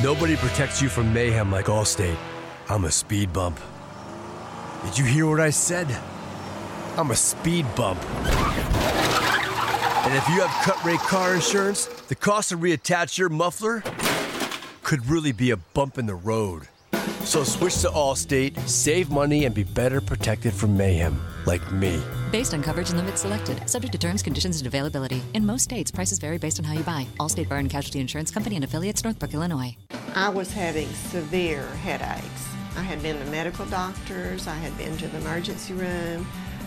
Nobody 0.03 0.35
protects 0.35 0.81
you 0.81 0.87
from 0.87 1.13
mayhem 1.13 1.51
like 1.51 1.65
Allstate. 1.65 2.17
I'm 2.69 2.85
a 2.85 2.91
speed 2.91 3.33
bump. 3.33 3.59
Did 4.85 4.97
you 4.97 5.03
hear 5.03 5.27
what 5.27 5.39
I 5.39 5.49
said? 5.49 5.87
I'm 6.95 7.11
a 7.11 7.15
speed 7.15 7.65
bump. 7.75 7.99
And 10.05 10.15
if 10.15 10.27
you 10.29 10.41
have 10.41 10.65
cut 10.65 10.83
rate 10.83 10.99
car 10.99 11.35
insurance, 11.35 11.85
the 11.85 12.15
cost 12.15 12.49
to 12.49 12.57
reattach 12.57 13.17
your 13.17 13.29
muffler 13.29 13.83
could 14.81 15.05
really 15.07 15.31
be 15.31 15.51
a 15.51 15.57
bump 15.57 15.97
in 15.97 16.05
the 16.05 16.15
road. 16.15 16.67
So 17.25 17.43
switch 17.43 17.81
to 17.81 17.89
Allstate, 17.89 18.57
save 18.67 19.11
money, 19.11 19.45
and 19.45 19.53
be 19.53 19.63
better 19.63 20.01
protected 20.01 20.53
from 20.53 20.75
mayhem, 20.75 21.19
like 21.45 21.71
me. 21.71 22.01
Based 22.31 22.53
on 22.53 22.63
coverage 22.63 22.89
and 22.89 22.97
limits 22.97 23.21
selected, 23.21 23.69
subject 23.69 23.91
to 23.91 23.99
terms, 23.99 24.23
conditions, 24.23 24.57
and 24.57 24.67
availability. 24.67 25.21
In 25.33 25.45
most 25.45 25.63
states, 25.63 25.91
prices 25.91 26.17
vary 26.17 26.37
based 26.37 26.59
on 26.59 26.65
how 26.65 26.73
you 26.73 26.83
buy. 26.83 27.05
Allstate 27.19 27.47
Fire 27.47 27.59
and 27.59 27.69
Casualty 27.69 27.99
Insurance 27.99 28.31
Company 28.31 28.55
and 28.55 28.63
affiliates, 28.63 29.03
Northbrook, 29.03 29.33
Illinois. 29.33 29.75
I 30.15 30.29
was 30.29 30.51
having 30.51 30.87
severe 30.87 31.67
headaches. 31.83 32.47
I 32.77 32.81
had 32.81 33.03
been 33.03 33.19
to 33.19 33.25
medical 33.25 33.65
doctors, 33.65 34.47
I 34.47 34.55
had 34.55 34.75
been 34.77 34.95
to 34.97 35.07
the 35.07 35.17
emergency 35.17 35.73
room. 35.73 36.25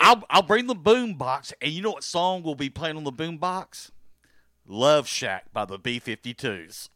I'll 0.00 0.24
I'll 0.30 0.42
bring 0.42 0.66
the 0.66 0.74
boom 0.74 1.14
box, 1.14 1.52
and 1.60 1.72
you 1.72 1.82
know 1.82 1.90
what 1.90 2.04
song 2.04 2.42
will 2.42 2.54
be 2.54 2.70
playing 2.70 2.96
on 2.96 3.04
the 3.04 3.12
boom 3.12 3.38
box? 3.38 3.92
Love 4.66 5.08
Shack 5.08 5.52
by 5.52 5.64
the 5.64 5.78
B 5.78 6.00
52s. 6.00 6.88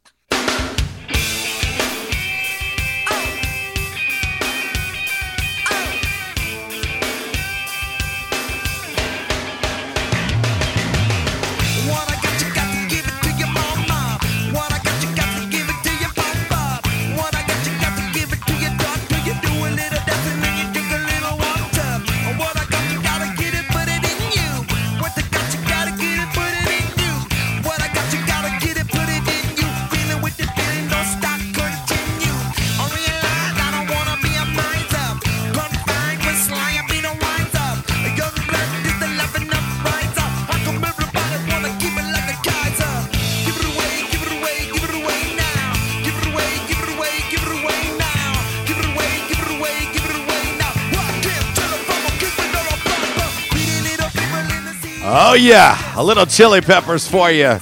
Oh, 55.14 55.35
yeah. 55.35 55.77
A 55.94 56.03
little 56.03 56.25
chili 56.25 56.62
peppers 56.62 57.07
for 57.07 57.31
you 57.31 57.59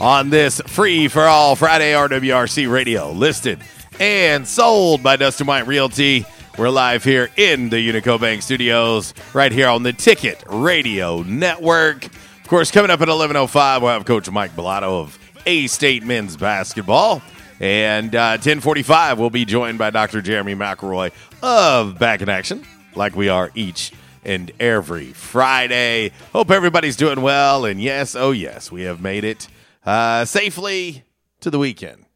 on 0.00 0.30
this 0.30 0.62
free 0.62 1.08
for 1.08 1.24
all 1.24 1.54
Friday 1.54 1.92
RWRC 1.92 2.72
radio. 2.72 3.12
Listed 3.12 3.60
and 4.00 4.48
sold 4.48 5.02
by 5.02 5.16
Dustin 5.16 5.46
White 5.46 5.66
Realty. 5.66 6.24
We're 6.56 6.70
live 6.70 7.04
here 7.04 7.28
in 7.36 7.68
the 7.68 7.76
Unico 7.76 8.18
Bank 8.18 8.40
studios, 8.40 9.12
right 9.34 9.52
here 9.52 9.68
on 9.68 9.82
the 9.82 9.92
Ticket 9.92 10.42
Radio 10.48 11.20
Network. 11.20 12.06
Of 12.06 12.46
course, 12.48 12.70
coming 12.70 12.90
up 12.90 13.02
at 13.02 13.08
11.05, 13.08 13.82
we'll 13.82 13.90
have 13.90 14.06
Coach 14.06 14.30
Mike 14.30 14.52
Balado 14.56 15.02
of 15.02 15.18
A 15.44 15.66
State 15.66 16.04
Men's 16.04 16.38
Basketball. 16.38 17.20
And 17.60 18.14
uh, 18.14 18.38
1045, 18.40 19.18
we'll 19.18 19.28
be 19.28 19.44
joined 19.44 19.76
by 19.76 19.90
Dr. 19.90 20.22
Jeremy 20.22 20.54
McElroy 20.54 21.12
of 21.42 21.98
Back 21.98 22.22
in 22.22 22.30
Action, 22.30 22.64
like 22.94 23.14
we 23.14 23.28
are 23.28 23.50
each 23.54 23.92
and 24.24 24.50
every 24.58 25.12
Friday. 25.12 26.10
Hope 26.32 26.50
everybody's 26.50 26.96
doing 26.96 27.20
well. 27.20 27.64
And 27.64 27.80
yes, 27.80 28.14
oh 28.14 28.30
yes, 28.30 28.72
we 28.72 28.82
have 28.82 29.00
made 29.00 29.24
it 29.24 29.48
uh, 29.84 30.24
safely 30.24 31.04
to 31.40 31.50
the 31.50 31.58
weekend. 31.58 32.06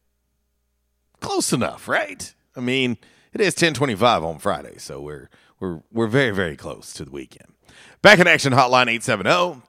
Close 1.19 1.53
enough, 1.53 1.87
right? 1.87 2.33
I 2.55 2.61
mean, 2.61 2.97
it 3.33 3.41
is 3.41 3.53
1025 3.53 4.23
on 4.23 4.39
Friday, 4.39 4.77
so 4.77 5.01
we're 5.01 5.29
we're 5.59 5.81
we're 5.91 6.07
very 6.07 6.31
very 6.31 6.55
close 6.55 6.93
to 6.93 7.05
the 7.05 7.11
weekend. 7.11 7.53
Back 8.01 8.19
in 8.19 8.27
action 8.27 8.53
hotline 8.53 8.87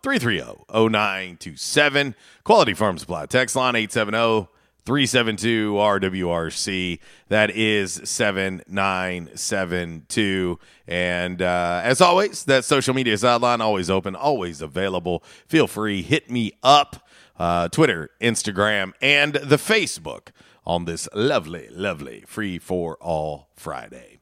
870-330-0927. 0.02 2.14
Quality 2.44 2.74
Farm 2.74 2.96
Supply 2.96 3.26
text 3.26 3.56
line 3.56 3.74
870 3.74 4.48
372 4.90 5.74
RWRC. 5.74 6.98
That 7.28 7.52
is 7.52 8.00
7972. 8.02 10.58
And 10.88 11.40
uh, 11.40 11.80
as 11.84 12.00
always, 12.00 12.42
that 12.46 12.64
social 12.64 12.92
media 12.92 13.16
sideline 13.16 13.60
always 13.60 13.88
open, 13.88 14.16
always 14.16 14.60
available. 14.60 15.22
Feel 15.46 15.68
free, 15.68 16.02
hit 16.02 16.28
me 16.28 16.50
up. 16.64 17.06
Uh, 17.38 17.68
Twitter, 17.68 18.10
Instagram, 18.20 18.92
and 19.00 19.34
the 19.34 19.58
Facebook 19.58 20.30
on 20.66 20.86
this 20.86 21.08
lovely, 21.14 21.68
lovely 21.70 22.24
free 22.26 22.58
for 22.58 22.96
all 22.96 23.48
Friday. 23.54 24.18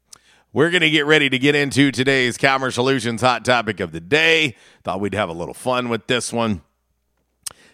We're 0.53 0.69
going 0.69 0.83
to 0.83 0.91
get 0.91 1.07
ready 1.07 1.31
to 1.31 1.39
get 1.39 1.55
into 1.55 1.91
today's 1.91 2.37
Calmer 2.37 2.71
Solutions 2.71 3.23
hot 3.23 3.43
topic 3.43 3.81
of 3.81 3.93
the 3.93 4.01
day. 4.01 4.55
Thought 4.85 5.01
we'd 5.01 5.15
have 5.15 5.31
a 5.31 5.33
little 5.33 5.55
fun 5.55 5.89
with 5.89 6.09
this 6.09 6.31
one. 6.31 6.61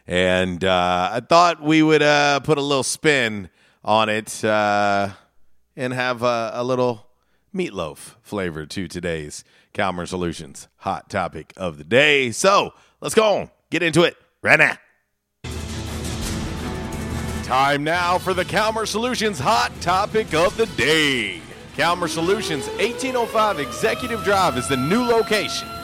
And 0.07 0.63
uh, 0.65 1.11
I 1.13 1.21
thought 1.21 1.63
we 1.63 1.83
would 1.83 2.03
uh, 2.03 2.41
put 2.41 2.59
a 2.59 2.63
little 2.63 2.83
spin 2.83 3.49
on 3.83 4.09
it 4.09 4.45
uh, 4.45 5.11
and 5.77 5.93
have 5.93 6.23
a, 6.23 6.53
a 6.55 6.65
little 6.65 7.07
meatloaf 7.55 8.17
flavor 8.23 8.67
to 8.67 8.89
today's 8.89 9.45
Calmer 9.73 10.07
Solutions 10.07 10.69
hot 10.79 11.09
topic 11.09 11.53
of 11.57 11.79
the 11.79 11.85
day. 11.85 12.31
So 12.33 12.75
let's 13.01 13.15
go 13.15 13.41
on, 13.41 13.51
get 13.71 13.83
into 13.83 14.03
it 14.03 14.17
right 14.43 14.59
now. 14.59 14.77
Time 17.45 17.85
now 17.85 18.19
for 18.19 18.33
the 18.35 18.45
Calmer 18.45 18.87
Solutions 18.87 19.39
hot 19.39 19.71
topic 19.81 20.35
of 20.35 20.57
the 20.57 20.67
day. 20.67 21.41
Calmer 21.77 22.09
Solutions 22.09 22.67
1805 22.69 23.59
Executive 23.59 24.23
Drive 24.25 24.57
is 24.57 24.69
the 24.69 24.77
new 24.77 25.03
location. 25.03 25.69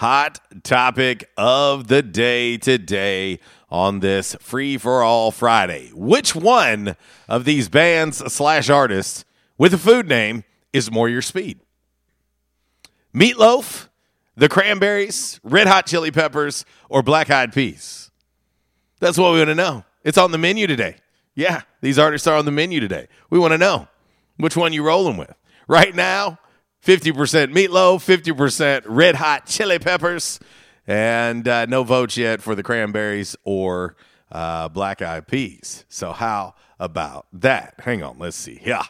hot 0.00 0.40
topic 0.62 1.28
of 1.36 1.88
the 1.88 2.00
day 2.00 2.56
today 2.56 3.38
on 3.68 4.00
this 4.00 4.34
free 4.40 4.78
for 4.78 5.02
all 5.02 5.30
Friday. 5.30 5.90
Which 5.92 6.34
one 6.34 6.96
of 7.28 7.44
these 7.44 7.68
bands 7.68 8.16
slash 8.32 8.70
artists 8.70 9.26
with 9.58 9.74
a 9.74 9.78
food 9.78 10.08
name 10.08 10.44
is 10.72 10.90
more 10.90 11.10
your 11.10 11.20
speed? 11.20 11.60
Meatloaf, 13.14 13.88
the 14.34 14.48
Cranberries, 14.48 15.38
Red 15.42 15.66
Hot 15.66 15.84
Chili 15.84 16.10
Peppers, 16.10 16.64
or 16.88 17.02
Black 17.02 17.28
Eyed 17.28 17.52
Peas? 17.52 18.10
That's 19.00 19.18
what 19.18 19.32
we 19.32 19.38
want 19.40 19.48
to 19.48 19.54
know. 19.54 19.84
It's 20.02 20.16
on 20.16 20.30
the 20.30 20.38
menu 20.38 20.66
today. 20.66 20.96
Yeah, 21.34 21.60
these 21.82 21.98
artists 21.98 22.26
are 22.26 22.38
on 22.38 22.46
the 22.46 22.50
menu 22.50 22.80
today. 22.80 23.06
We 23.28 23.38
want 23.38 23.52
to 23.52 23.58
know 23.58 23.86
which 24.38 24.56
one 24.56 24.72
you 24.72 24.82
rolling 24.82 25.18
with. 25.18 25.34
Right 25.68 25.94
now, 25.94 26.38
50% 26.84 27.52
meatloaf, 27.52 28.04
50% 28.04 28.82
red 28.86 29.16
hot 29.16 29.46
chili 29.46 29.78
peppers, 29.78 30.40
and 30.86 31.46
uh, 31.46 31.66
no 31.66 31.84
votes 31.84 32.16
yet 32.16 32.40
for 32.40 32.54
the 32.54 32.62
cranberries 32.62 33.36
or 33.44 33.96
uh, 34.32 34.68
black 34.68 35.02
eyed 35.02 35.26
peas. 35.26 35.84
So, 35.88 36.12
how 36.12 36.54
about 36.78 37.26
that? 37.32 37.74
Hang 37.80 38.02
on, 38.02 38.18
let's 38.18 38.36
see. 38.36 38.60
Yeah. 38.64 38.84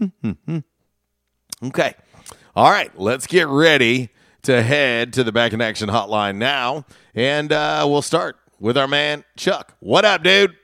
okay. 1.64 1.94
All 2.54 2.70
right, 2.70 2.96
let's 2.98 3.26
get 3.26 3.48
ready 3.48 4.10
to 4.42 4.62
head 4.62 5.12
to 5.14 5.24
the 5.24 5.32
back 5.32 5.52
in 5.52 5.60
action 5.60 5.88
hotline 5.88 6.36
now, 6.36 6.84
and 7.14 7.52
uh, 7.52 7.84
we'll 7.88 8.02
start 8.02 8.36
with 8.58 8.78
our 8.78 8.88
man 8.88 9.24
Chuck. 9.36 9.74
What 9.80 10.04
up, 10.04 10.22
dude? 10.22 10.56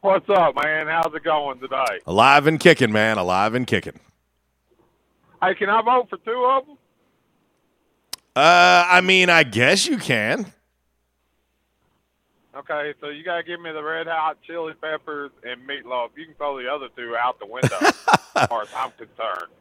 What's 0.00 0.28
up, 0.28 0.54
man? 0.56 0.86
How's 0.86 1.14
it 1.14 1.24
going 1.24 1.60
today? 1.60 2.00
Alive 2.06 2.46
and 2.46 2.60
kicking, 2.60 2.92
man. 2.92 3.16
Alive 3.16 3.54
and 3.54 3.66
kicking. 3.66 3.98
Hey, 5.44 5.54
can 5.54 5.68
I 5.68 5.82
vote 5.82 6.08
for 6.08 6.16
two 6.18 6.44
of 6.44 6.66
them? 6.66 6.78
Uh, 8.34 8.86
I 8.88 9.00
mean, 9.02 9.28
I 9.28 9.42
guess 9.42 9.86
you 9.86 9.98
can. 9.98 10.52
Okay, 12.56 12.94
so 13.00 13.08
you 13.08 13.24
gotta 13.24 13.42
give 13.42 13.60
me 13.60 13.70
the 13.72 13.82
red 13.82 14.06
hot 14.06 14.38
chili 14.46 14.72
peppers 14.80 15.32
and 15.42 15.60
meatloaf. 15.68 16.10
You 16.16 16.26
can 16.26 16.34
throw 16.36 16.56
the 16.56 16.68
other 16.68 16.88
two 16.96 17.14
out 17.16 17.38
the 17.40 17.46
window, 17.46 17.76
as 17.80 17.94
far 18.48 18.62
as 18.62 18.68
I'm 18.74 18.92
concerned. 18.92 19.52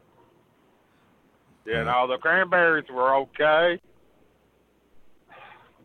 You 1.65 1.84
know, 1.84 2.08
the 2.08 2.17
cranberries 2.17 2.86
were 2.89 3.15
okay. 3.15 3.80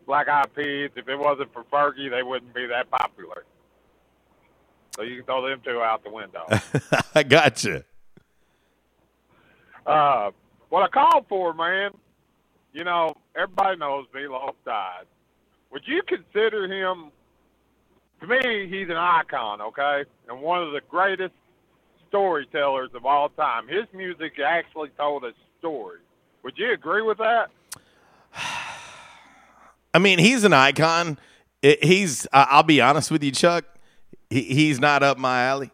Black 0.05 0.29
eyed 0.29 0.53
peas, 0.55 0.91
if 0.95 1.07
it 1.09 1.17
wasn't 1.17 1.51
for 1.51 1.63
Fergie, 1.65 2.09
they 2.09 2.23
wouldn't 2.23 2.53
be 2.53 2.67
that 2.67 2.89
popular. 2.89 3.43
So 4.95 5.01
you 5.01 5.17
can 5.17 5.25
throw 5.25 5.47
them 5.47 5.61
two 5.63 5.81
out 5.81 6.03
the 6.03 6.11
window. 6.11 6.45
I 7.15 7.23
got 7.23 7.63
you. 7.63 7.83
Uh, 9.89 10.31
what 10.69 10.83
I 10.83 10.87
called 10.87 11.25
for, 11.27 11.53
man, 11.53 11.91
you 12.73 12.83
know, 12.83 13.15
everybody 13.35 13.77
knows 13.77 14.05
Meatloaf 14.15 14.53
died. 14.65 15.05
Would 15.71 15.83
you 15.85 16.01
consider 16.07 16.65
him, 16.65 17.11
to 18.21 18.27
me, 18.27 18.67
he's 18.67 18.89
an 18.89 18.97
icon, 18.97 19.61
okay? 19.61 20.03
And 20.27 20.41
one 20.41 20.61
of 20.61 20.71
the 20.73 20.81
greatest 20.89 21.33
storytellers 22.09 22.89
of 22.93 23.05
all 23.05 23.29
time. 23.29 23.67
His 23.67 23.85
music 23.93 24.33
actually 24.43 24.89
told 24.97 25.23
a 25.23 25.31
story. 25.59 25.99
Would 26.43 26.57
you 26.57 26.73
agree 26.73 27.01
with 27.01 27.19
that? 27.19 27.49
I 29.93 29.99
mean, 29.99 30.19
he's 30.19 30.43
an 30.43 30.53
icon. 30.53 31.17
It, 31.61 31.83
he's. 31.83 32.27
I- 32.33 32.47
I'll 32.51 32.63
be 32.63 32.81
honest 32.81 33.11
with 33.11 33.23
you, 33.23 33.31
Chuck. 33.31 33.65
He, 34.29 34.41
he's 34.43 34.79
not 34.79 35.03
up 35.03 35.17
my 35.17 35.43
alley. 35.43 35.71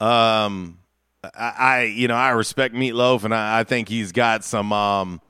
Um, 0.00 0.78
I, 1.22 1.54
I, 1.58 1.82
you 1.84 2.08
know, 2.08 2.14
I 2.14 2.30
respect 2.30 2.74
Meatloaf, 2.74 3.24
and 3.24 3.34
I, 3.34 3.60
I 3.60 3.64
think 3.64 3.88
he's 3.88 4.12
got 4.12 4.44
some. 4.44 4.72
Um, 4.72 5.20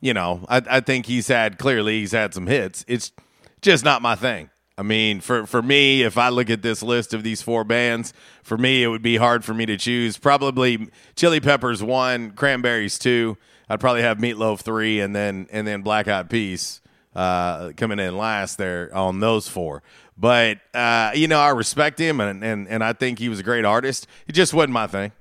you 0.00 0.14
know, 0.14 0.44
I, 0.48 0.62
I 0.68 0.80
think 0.80 1.06
he's 1.06 1.28
had 1.28 1.58
clearly 1.58 2.00
he's 2.00 2.12
had 2.12 2.32
some 2.32 2.46
hits. 2.46 2.84
It's 2.88 3.12
just 3.60 3.84
not 3.84 4.00
my 4.00 4.14
thing. 4.14 4.48
I 4.78 4.82
mean, 4.82 5.20
for 5.20 5.46
for 5.46 5.60
me, 5.60 6.02
if 6.02 6.16
I 6.16 6.30
look 6.30 6.48
at 6.48 6.62
this 6.62 6.82
list 6.82 7.12
of 7.12 7.22
these 7.22 7.42
four 7.42 7.64
bands, 7.64 8.14
for 8.42 8.56
me 8.56 8.82
it 8.82 8.86
would 8.86 9.02
be 9.02 9.16
hard 9.16 9.44
for 9.44 9.52
me 9.52 9.66
to 9.66 9.76
choose. 9.76 10.16
Probably 10.16 10.88
Chili 11.16 11.40
Peppers 11.40 11.82
one, 11.82 12.30
Cranberries 12.30 12.98
two. 12.98 13.36
I'd 13.68 13.78
probably 13.78 14.02
have 14.02 14.16
Meatloaf 14.16 14.60
three, 14.60 15.00
and 15.00 15.14
then 15.14 15.48
and 15.52 15.66
then 15.66 15.82
Black 15.82 16.08
Eyed 16.08 16.30
Peas 16.30 16.80
uh, 17.14 17.72
coming 17.76 17.98
in 17.98 18.16
last 18.16 18.56
there 18.56 18.90
on 18.94 19.20
those 19.20 19.48
four. 19.48 19.82
But 20.20 20.60
uh, 20.74 21.12
you 21.14 21.28
know, 21.28 21.40
I 21.40 21.48
respect 21.48 21.98
him, 21.98 22.20
and, 22.20 22.44
and 22.44 22.68
and 22.68 22.84
I 22.84 22.92
think 22.92 23.18
he 23.18 23.30
was 23.30 23.40
a 23.40 23.42
great 23.42 23.64
artist. 23.64 24.06
It 24.28 24.32
just 24.32 24.52
wasn't 24.52 24.74
my 24.74 24.86
thing. 24.86 25.12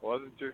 Wasn't 0.00 0.32
you? 0.38 0.52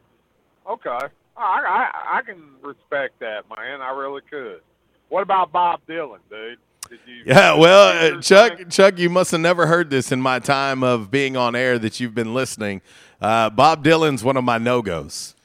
Okay. 0.69 1.07
I, 1.37 1.39
I 1.39 2.19
I 2.19 2.23
can 2.23 2.43
respect 2.63 3.21
that, 3.21 3.45
man. 3.57 3.81
I 3.81 3.91
really 3.91 4.23
could. 4.29 4.63
What 5.09 5.23
about 5.23 5.53
Bob 5.53 5.81
Dylan, 5.89 6.19
dude? 6.29 6.59
Did 6.89 6.99
you? 7.07 7.23
Yeah, 7.25 7.55
well, 7.55 8.17
uh, 8.17 8.21
Chuck, 8.21 8.69
Chuck, 8.69 8.99
you 8.99 9.11
must 9.11 9.31
have 9.31 9.41
never 9.41 9.67
heard 9.67 9.91
this 9.91 10.11
in 10.11 10.21
my 10.21 10.41
time 10.41 10.83
of 10.83 11.11
being 11.11 11.37
on 11.37 11.55
air 11.55 11.79
that 11.79 12.01
you've 12.01 12.15
been 12.15 12.35
listening. 12.35 12.81
Uh, 13.21 13.51
Bob 13.51 13.85
Dylan's 13.85 14.25
one 14.25 14.37
of 14.37 14.43
my 14.45 14.59
no 14.59 14.83
goes. 14.83 15.37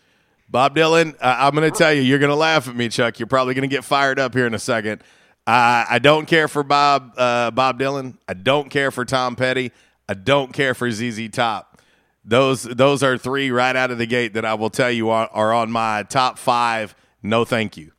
Bob 0.50 0.76
Dylan, 0.76 1.16
uh, 1.22 1.36
I'm 1.40 1.56
going 1.56 1.72
to 1.72 1.78
tell 1.78 1.94
you, 1.94 2.02
you're 2.02 2.20
going 2.20 2.30
to 2.32 2.36
laugh 2.36 2.68
at 2.68 2.76
me, 2.76 2.90
Chuck. 2.90 3.20
You're 3.20 3.28
probably 3.28 3.54
going 3.54 3.70
to 3.70 3.74
get 3.74 3.84
fired 3.84 4.20
up 4.20 4.34
here 4.34 4.46
in 4.46 4.54
a 4.54 4.60
second. 4.60 5.02
Uh, 5.48 5.86
I 5.90 6.00
don't 6.00 6.28
care 6.28 6.48
for 6.48 6.64
Bob 6.64 7.14
uh, 7.18 7.52
Bob 7.52 7.80
Dylan. 7.80 8.18
I 8.28 8.34
don't 8.34 8.70
care 8.70 8.92
for 8.92 9.06
Tom 9.06 9.36
Petty. 9.36 9.72
I 10.08 10.14
don't 10.14 10.54
care 10.54 10.74
for 10.74 10.92
ZZ 10.92 11.30
Top. 11.30 11.82
Those 12.24 12.64
those 12.64 13.02
are 13.02 13.18
three 13.18 13.50
right 13.50 13.76
out 13.76 13.90
of 13.90 13.98
the 13.98 14.06
gate 14.06 14.36
that 14.36 14.46
I 14.46 14.54
will 14.54 14.70
tell 14.70 14.92
you 14.92 15.10
are, 15.10 15.28
are 15.32 15.54
on 15.54 15.72
my 15.72 16.04
top 16.04 16.38
five. 16.38 16.96
No, 17.24 17.46
thank 17.46 17.78
you. 17.78 17.92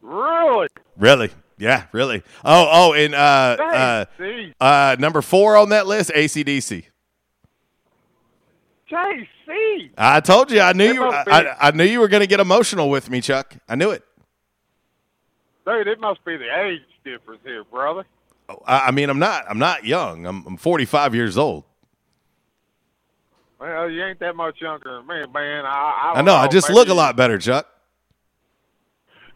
Really? 0.00 0.68
Really? 0.96 1.30
Yeah, 1.58 1.86
really. 1.92 2.22
Oh, 2.44 2.68
oh, 2.70 2.92
and 2.94 3.14
uh, 3.14 4.06
uh, 4.18 4.62
uh, 4.62 4.96
number 4.98 5.22
four 5.22 5.56
on 5.56 5.70
that 5.70 5.86
list, 5.86 6.10
ACDC. 6.10 6.84
JC. 8.90 9.90
I 9.98 10.20
told 10.20 10.50
you, 10.50 10.60
I 10.60 10.72
knew 10.74 10.92
you. 10.92 11.04
I, 11.04 11.24
I, 11.26 11.68
I 11.68 11.70
knew 11.72 11.84
you 11.84 12.00
were 12.00 12.08
going 12.08 12.20
to 12.20 12.26
get 12.26 12.40
emotional 12.40 12.88
with 12.88 13.10
me, 13.10 13.20
Chuck. 13.20 13.56
I 13.68 13.74
knew 13.74 13.90
it. 13.90 14.04
Dude, 15.66 15.88
it 15.88 16.00
must 16.00 16.24
be 16.24 16.36
the 16.36 16.48
age 16.64 16.82
difference 17.04 17.40
here, 17.44 17.64
brother. 17.64 18.04
Oh, 18.48 18.62
I, 18.66 18.88
I 18.88 18.90
mean, 18.92 19.10
I'm 19.10 19.18
not. 19.18 19.44
I'm 19.48 19.58
not 19.58 19.84
young. 19.84 20.24
I'm, 20.26 20.46
I'm 20.46 20.56
45 20.56 21.14
years 21.14 21.36
old. 21.36 21.64
Well, 23.58 23.90
you 23.90 24.04
ain't 24.04 24.20
that 24.20 24.36
much 24.36 24.60
younger 24.60 24.98
than 24.98 25.06
me, 25.06 25.32
man. 25.32 25.64
I, 25.64 26.12
I, 26.14 26.18
I 26.18 26.22
know. 26.22 26.34
I 26.34 26.46
just 26.46 26.70
look 26.70 26.88
a 26.88 26.94
lot 26.94 27.16
better, 27.16 27.38
Chuck. 27.38 27.66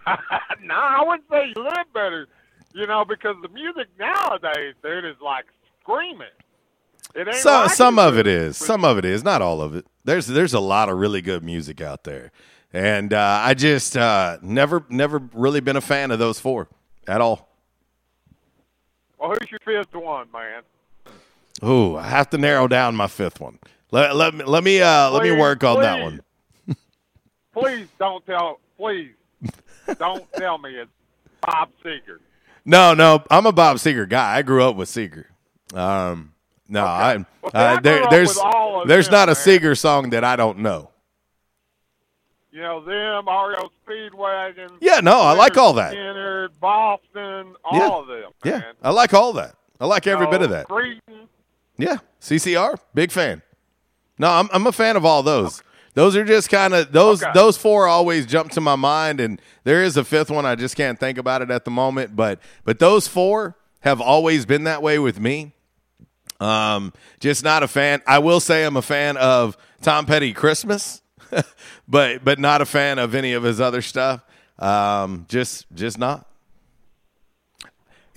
no, 0.62 0.75
I 0.75 1.03
wouldn't 1.07 1.29
say 1.31 1.53
you 1.57 1.62
look 1.62 1.93
better. 1.93 2.29
You 2.75 2.87
know, 2.87 3.05
because 3.05 3.37
the 3.43 3.49
music 3.49 3.88
nowadays, 3.99 4.75
dude, 4.83 5.05
is 5.05 5.16
like 5.21 5.47
screaming. 5.81 6.29
It 7.14 7.27
ain't 7.27 7.37
Some 7.37 7.62
like 7.64 7.73
some 7.73 7.99
it 7.99 8.03
of 8.03 8.19
it 8.19 8.27
is. 8.27 8.57
Some 8.57 8.85
of 8.85 8.99
it 8.99 9.05
is. 9.05 9.25
Not 9.25 9.43
all 9.43 9.61
of 9.61 9.75
it. 9.75 9.87
There's 10.05 10.27
there's 10.27 10.55
a 10.55 10.61
lot 10.61 10.88
of 10.88 10.99
really 10.99 11.23
good 11.23 11.43
music 11.43 11.81
out 11.81 12.05
there, 12.05 12.31
and 12.73 13.13
uh, 13.13 13.41
I 13.43 13.55
just 13.55 13.97
uh, 13.97 14.39
never 14.43 14.85
never 14.89 15.21
really 15.33 15.61
been 15.61 15.77
a 15.77 15.81
fan 15.81 16.11
of 16.11 16.19
those 16.19 16.39
four 16.41 16.69
at 17.07 17.21
all. 17.21 17.49
Well, 19.19 19.31
who's 19.31 19.51
your 19.51 19.61
fifth 19.65 19.95
one, 19.95 20.29
man? 20.33 20.63
Ooh, 21.63 21.97
I 21.97 22.07
have 22.09 22.31
to 22.31 22.39
narrow 22.39 22.69
down 22.69 22.95
my 22.97 23.07
fifth 23.07 23.41
one. 23.41 23.59
Let, 23.91 24.17
let 24.17 24.35
me 24.35 24.45
let 24.45 24.65
me 24.65 24.81
uh, 24.81 25.11
let 25.11 25.23
me 25.23 25.33
work 25.33 25.63
on 25.65 25.81
that 25.83 26.03
one. 26.03 26.21
Please 27.53 27.89
don't 27.99 28.25
tell. 28.25 28.61
Please 28.79 29.11
don't 29.99 30.33
tell 30.37 30.59
me 30.59 30.77
it's 30.77 30.91
Bob 31.43 31.71
Seger. 31.85 32.19
No, 32.65 32.95
no, 32.95 33.23
I'm 33.31 33.47
a 33.47 33.53
Bob 33.53 33.79
Seger 33.79 34.09
guy. 34.09 34.37
I 34.37 34.43
grew 34.43 34.63
up 34.63 34.77
with 34.77 34.89
Seger. 34.89 35.25
Um, 35.75 36.33
no, 36.69 36.85
I, 36.85 37.25
Well, 37.43 37.51
I 37.53 37.81
there, 37.81 38.07
there's 38.11 38.29
with 38.29 38.39
all 38.39 38.83
of 38.83 38.89
there's 38.89 39.07
them, 39.07 39.13
not 39.15 39.29
a 39.29 39.33
man. 39.33 39.37
Seger 39.37 39.77
song 39.77 40.11
that 40.11 40.25
I 40.25 40.37
don't 40.37 40.59
know. 40.59 40.89
You 42.53 42.63
know 42.63 42.81
them, 42.85 43.27
REO 43.29 43.71
Speedwagon. 43.87 44.71
Yeah, 44.81 45.01
no, 45.01 45.21
I 45.21 45.33
like 45.35 45.57
all 45.57 45.73
that. 45.75 45.95
Skynyrd, 45.95 46.49
Boston, 46.61 47.55
all 47.65 47.79
Yeah. 47.79 47.89
of 47.91 48.07
them. 48.09 48.31
Yeah, 48.45 48.73
I 48.83 48.91
like 48.91 49.15
all 49.15 49.33
that. 49.35 49.55
I 49.81 49.87
like 49.87 50.07
every 50.07 50.27
bit 50.27 50.43
of 50.43 50.51
that. 50.51 50.67
Yeah, 51.79 51.99
CCR, 52.21 52.75
big 52.95 53.13
fan. 53.13 53.43
No, 54.19 54.29
I'm 54.31 54.49
I'm 54.53 54.67
a 54.67 54.73
fan 54.73 54.97
of 54.97 55.05
all 55.05 55.23
those. 55.23 55.63
Those 55.95 56.15
are 56.17 56.25
just 56.25 56.51
kind 56.51 56.75
of 56.75 56.93
those 56.93 57.23
Okay. 57.23 57.33
those 57.35 57.57
four 57.57 57.87
always 57.87 58.27
jump 58.27 58.51
to 58.53 58.61
my 58.61 58.77
mind, 58.77 59.21
and 59.21 59.41
there 59.65 59.83
is 59.83 59.97
a 59.97 60.05
fifth 60.05 60.31
one. 60.31 60.45
I 60.45 60.55
just 60.57 60.77
can't 60.77 60.99
think 60.99 61.19
about 61.19 61.43
it 61.43 61.51
at 61.51 61.65
the 61.65 61.71
moment. 61.71 62.17
But 62.17 62.41
but 62.65 62.79
those 62.81 63.07
four 63.09 63.57
have 63.81 64.01
always 64.01 64.45
been 64.45 64.65
that 64.65 64.83
way 64.83 64.99
with 64.99 65.19
me. 65.21 65.53
Um, 66.41 66.93
just 67.21 67.45
not 67.45 67.63
a 67.63 67.69
fan. 67.69 68.03
I 68.07 68.19
will 68.19 68.41
say 68.41 68.65
I'm 68.65 68.77
a 68.77 68.83
fan 68.83 69.17
of 69.17 69.57
Tom 69.83 70.05
Petty 70.07 70.33
Christmas, 70.33 71.03
but 71.88 72.25
but 72.25 72.38
not 72.38 72.61
a 72.61 72.66
fan 72.66 72.99
of 72.99 73.14
any 73.14 73.33
of 73.33 73.43
his 73.43 73.61
other 73.61 73.83
stuff. 73.83 74.25
Um, 74.59 75.27
just 75.29 75.66
just 75.75 75.99
not. 75.99 76.27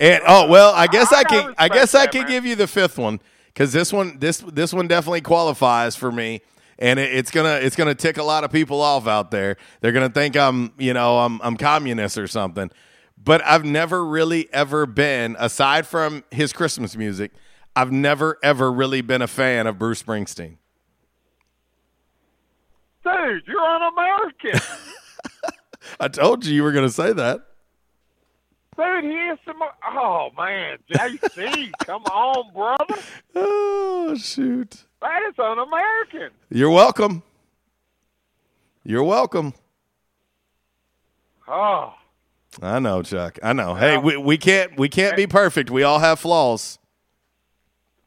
And 0.00 0.22
oh 0.26 0.48
well, 0.48 0.72
I 0.74 0.86
guess 0.86 1.12
I, 1.12 1.20
I 1.20 1.24
can. 1.24 1.54
I 1.56 1.68
guess 1.68 1.94
I 1.94 2.02
that, 2.02 2.12
can 2.12 2.22
man. 2.22 2.30
give 2.30 2.46
you 2.46 2.56
the 2.56 2.66
fifth 2.66 2.98
one 2.98 3.20
because 3.46 3.72
this 3.72 3.92
one 3.92 4.18
this 4.18 4.38
this 4.38 4.72
one 4.72 4.88
definitely 4.88 5.20
qualifies 5.20 5.94
for 5.94 6.10
me, 6.10 6.42
and 6.78 6.98
it, 6.98 7.12
it's 7.14 7.30
gonna 7.30 7.54
it's 7.54 7.76
gonna 7.76 7.94
tick 7.94 8.16
a 8.16 8.22
lot 8.22 8.44
of 8.44 8.50
people 8.50 8.80
off 8.80 9.06
out 9.06 9.30
there. 9.30 9.56
They're 9.80 9.92
gonna 9.92 10.10
think 10.10 10.36
I'm 10.36 10.72
you 10.78 10.92
know 10.92 11.20
I'm 11.20 11.40
I'm 11.42 11.56
communist 11.56 12.18
or 12.18 12.26
something, 12.26 12.70
but 13.22 13.42
I've 13.44 13.64
never 13.64 14.04
really 14.04 14.52
ever 14.52 14.84
been 14.84 15.36
aside 15.38 15.86
from 15.86 16.24
his 16.30 16.52
Christmas 16.52 16.96
music. 16.96 17.32
I've 17.76 17.92
never 17.92 18.38
ever 18.42 18.70
really 18.72 19.00
been 19.00 19.22
a 19.22 19.28
fan 19.28 19.66
of 19.66 19.78
Bruce 19.78 20.02
Springsteen. 20.02 20.56
Dude, 23.04 23.42
you're 23.46 23.60
un-American. 23.60 24.60
I 26.00 26.08
told 26.08 26.44
you 26.46 26.54
you 26.54 26.62
were 26.62 26.72
gonna 26.72 26.88
say 26.88 27.12
that. 27.12 27.40
Dude, 28.76 29.04
he 29.04 29.10
is 29.10 29.38
some. 29.44 29.56
Oh 29.86 30.30
man, 30.36 30.78
JC, 30.90 31.70
come 31.80 32.02
on, 32.04 32.52
brother. 32.52 33.00
Oh 33.36 34.14
shoot! 34.16 34.84
That 35.00 35.22
is 35.28 35.34
un-American. 35.38 36.30
You're 36.50 36.70
welcome. 36.70 37.22
You're 38.84 39.04
welcome. 39.04 39.54
Oh, 41.48 41.94
I 42.62 42.78
know, 42.78 43.02
Chuck. 43.02 43.38
I 43.42 43.52
know. 43.52 43.74
Hey, 43.74 43.96
we, 43.98 44.16
we 44.16 44.38
can't 44.38 44.78
we 44.78 44.88
can't 44.88 45.16
be 45.16 45.26
perfect. 45.26 45.70
We 45.70 45.82
all 45.82 45.98
have 45.98 46.20
flaws. 46.20 46.78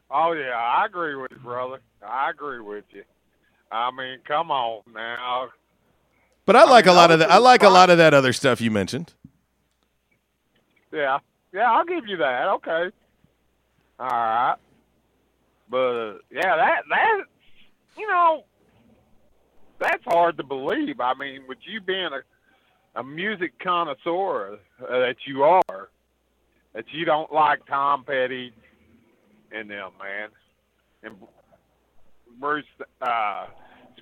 oh 0.10 0.32
yeah, 0.34 0.52
I 0.56 0.86
agree 0.86 1.16
with 1.16 1.32
you, 1.32 1.38
brother. 1.38 1.80
I 2.06 2.30
agree 2.32 2.62
with 2.62 2.86
you. 2.92 3.04
I 3.72 3.92
mean, 3.92 4.20
come 4.26 4.52
on 4.52 4.82
now. 4.94 5.50
But 6.46 6.56
I 6.56 6.64
like 6.64 6.86
mean, 6.86 6.96
a 6.96 6.98
lot 6.98 7.12
of 7.12 7.20
that. 7.20 7.32
I 7.32 7.38
like 7.38 7.64
a 7.64 7.70
lot 7.70 7.90
of 7.90 7.98
that 7.98 8.14
other 8.14 8.34
stuff 8.34 8.62
you 8.62 8.72
mentioned. 8.72 9.14
Yeah, 10.92 11.20
yeah, 11.54 11.72
I'll 11.72 11.86
give 11.86 12.08
you 12.08 12.18
that. 12.18 12.48
Okay. 12.48 12.90
All 14.00 14.08
right. 14.08 14.56
But 15.70 16.20
yeah, 16.32 16.56
that 16.56 16.84
that 16.90 17.18
you 17.98 18.08
know, 18.08 18.46
that's 19.80 20.04
hard 20.06 20.38
to 20.38 20.44
believe. 20.44 21.02
I 21.02 21.14
mean, 21.14 21.42
with 21.48 21.58
you 21.64 21.82
being 21.82 22.10
a 22.14 22.22
a 22.98 23.04
music 23.04 23.54
connoisseur 23.60 24.58
uh, 24.82 25.00
that 25.00 25.18
you 25.26 25.44
are, 25.44 25.90
that 26.74 26.86
you 26.92 27.06
don't 27.06 27.32
like 27.32 27.66
Tom 27.68 28.04
Petty 28.04 28.52
and 29.52 29.70
them, 29.70 29.92
man, 30.02 30.30
and 31.04 31.16
Bruce 32.40 32.66
uh, 33.02 33.46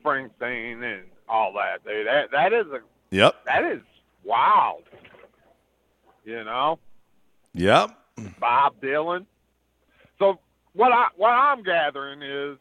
Springsteen 0.04 0.84
and 0.84 1.04
all 1.28 1.54
that, 1.54 1.84
dude. 1.86 2.08
That 2.08 2.32
that 2.32 2.54
is 2.54 2.65
a 2.67 2.80
Yep. 3.12 3.36
that 3.45 3.63
is 3.63 3.82
wild. 4.24 4.84
You 6.24 6.43
know, 6.43 6.80
Yep. 7.54 7.91
Bob 8.39 8.74
Dylan. 8.82 9.26
So 10.19 10.39
what 10.74 10.91
I 10.91 11.08
what 11.15 11.30
I'm 11.32 11.63
gathering 11.63 12.21
is 12.21 12.58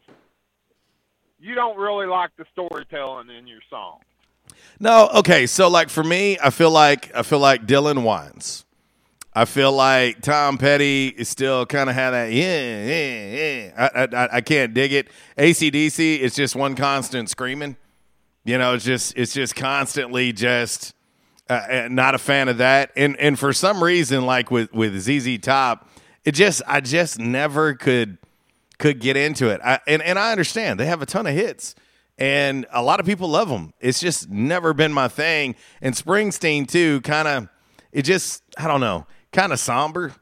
you 1.39 1.55
don't 1.55 1.77
really 1.77 2.05
like 2.07 2.31
the 2.37 2.45
storytelling 2.53 3.29
in 3.29 3.47
your 3.47 3.61
song. 3.69 3.99
No, 4.79 5.09
okay. 5.15 5.45
So 5.47 5.67
like 5.69 5.89
for 5.89 6.03
me, 6.03 6.37
I 6.43 6.49
feel 6.49 6.71
like 6.71 7.13
I 7.15 7.23
feel 7.23 7.39
like 7.39 7.65
Dylan 7.65 8.03
whines. 8.03 8.64
I 9.37 9.43
feel 9.43 9.73
like 9.73 10.21
Tom 10.21 10.57
Petty 10.57 11.09
is 11.09 11.27
still 11.27 11.65
kind 11.65 11.89
of 11.89 11.95
had 11.95 12.11
that 12.11 12.31
yeah 12.31 12.85
yeah 12.85 13.35
yeah. 13.35 13.89
I, 13.93 14.07
I 14.15 14.37
I 14.37 14.41
can't 14.41 14.73
dig 14.73 14.93
it. 14.93 15.09
ACDC 15.37 16.19
is 16.19 16.33
just 16.33 16.55
one 16.55 16.75
constant 16.75 17.29
screaming. 17.29 17.75
You 18.45 18.57
know, 18.57 18.75
it's 18.75 18.85
just 18.85 19.17
it's 19.17 19.33
just 19.33 19.55
constantly 19.55 20.31
just 20.31 20.93
uh, 21.49 21.53
uh, 21.53 21.87
not 21.91 22.15
a 22.15 22.17
fan 22.17 22.47
of 22.47 22.59
that. 22.59 22.91
And 22.95 23.17
and 23.17 23.37
for 23.37 23.51
some 23.51 23.83
reason, 23.83 24.25
like 24.25 24.51
with 24.51 24.71
with 24.73 24.97
ZZ 25.01 25.37
Top, 25.39 25.89
it 26.23 26.31
just 26.31 26.61
I 26.65 26.79
just 26.79 27.19
never 27.19 27.73
could 27.73 28.17
could 28.77 29.01
get 29.01 29.17
into 29.17 29.49
it. 29.49 29.59
I, 29.63 29.79
and 29.85 30.01
and 30.01 30.17
I 30.17 30.31
understand 30.31 30.79
they 30.79 30.85
have 30.85 31.01
a 31.01 31.05
ton 31.05 31.27
of 31.27 31.33
hits, 31.33 31.75
and 32.17 32.65
a 32.71 32.81
lot 32.81 33.01
of 33.01 33.05
people 33.05 33.27
love 33.27 33.49
them. 33.49 33.73
It's 33.81 33.99
just 33.99 34.29
never 34.29 34.73
been 34.73 34.93
my 34.93 35.07
thing. 35.07 35.55
And 35.81 35.93
Springsteen 35.93 36.67
too, 36.67 37.01
kind 37.01 37.27
of. 37.27 37.49
It 37.91 38.03
just 38.03 38.43
I 38.57 38.67
don't 38.67 38.81
know, 38.81 39.07
kind 39.35 39.51
of 39.51 39.59
somber. 39.59 40.13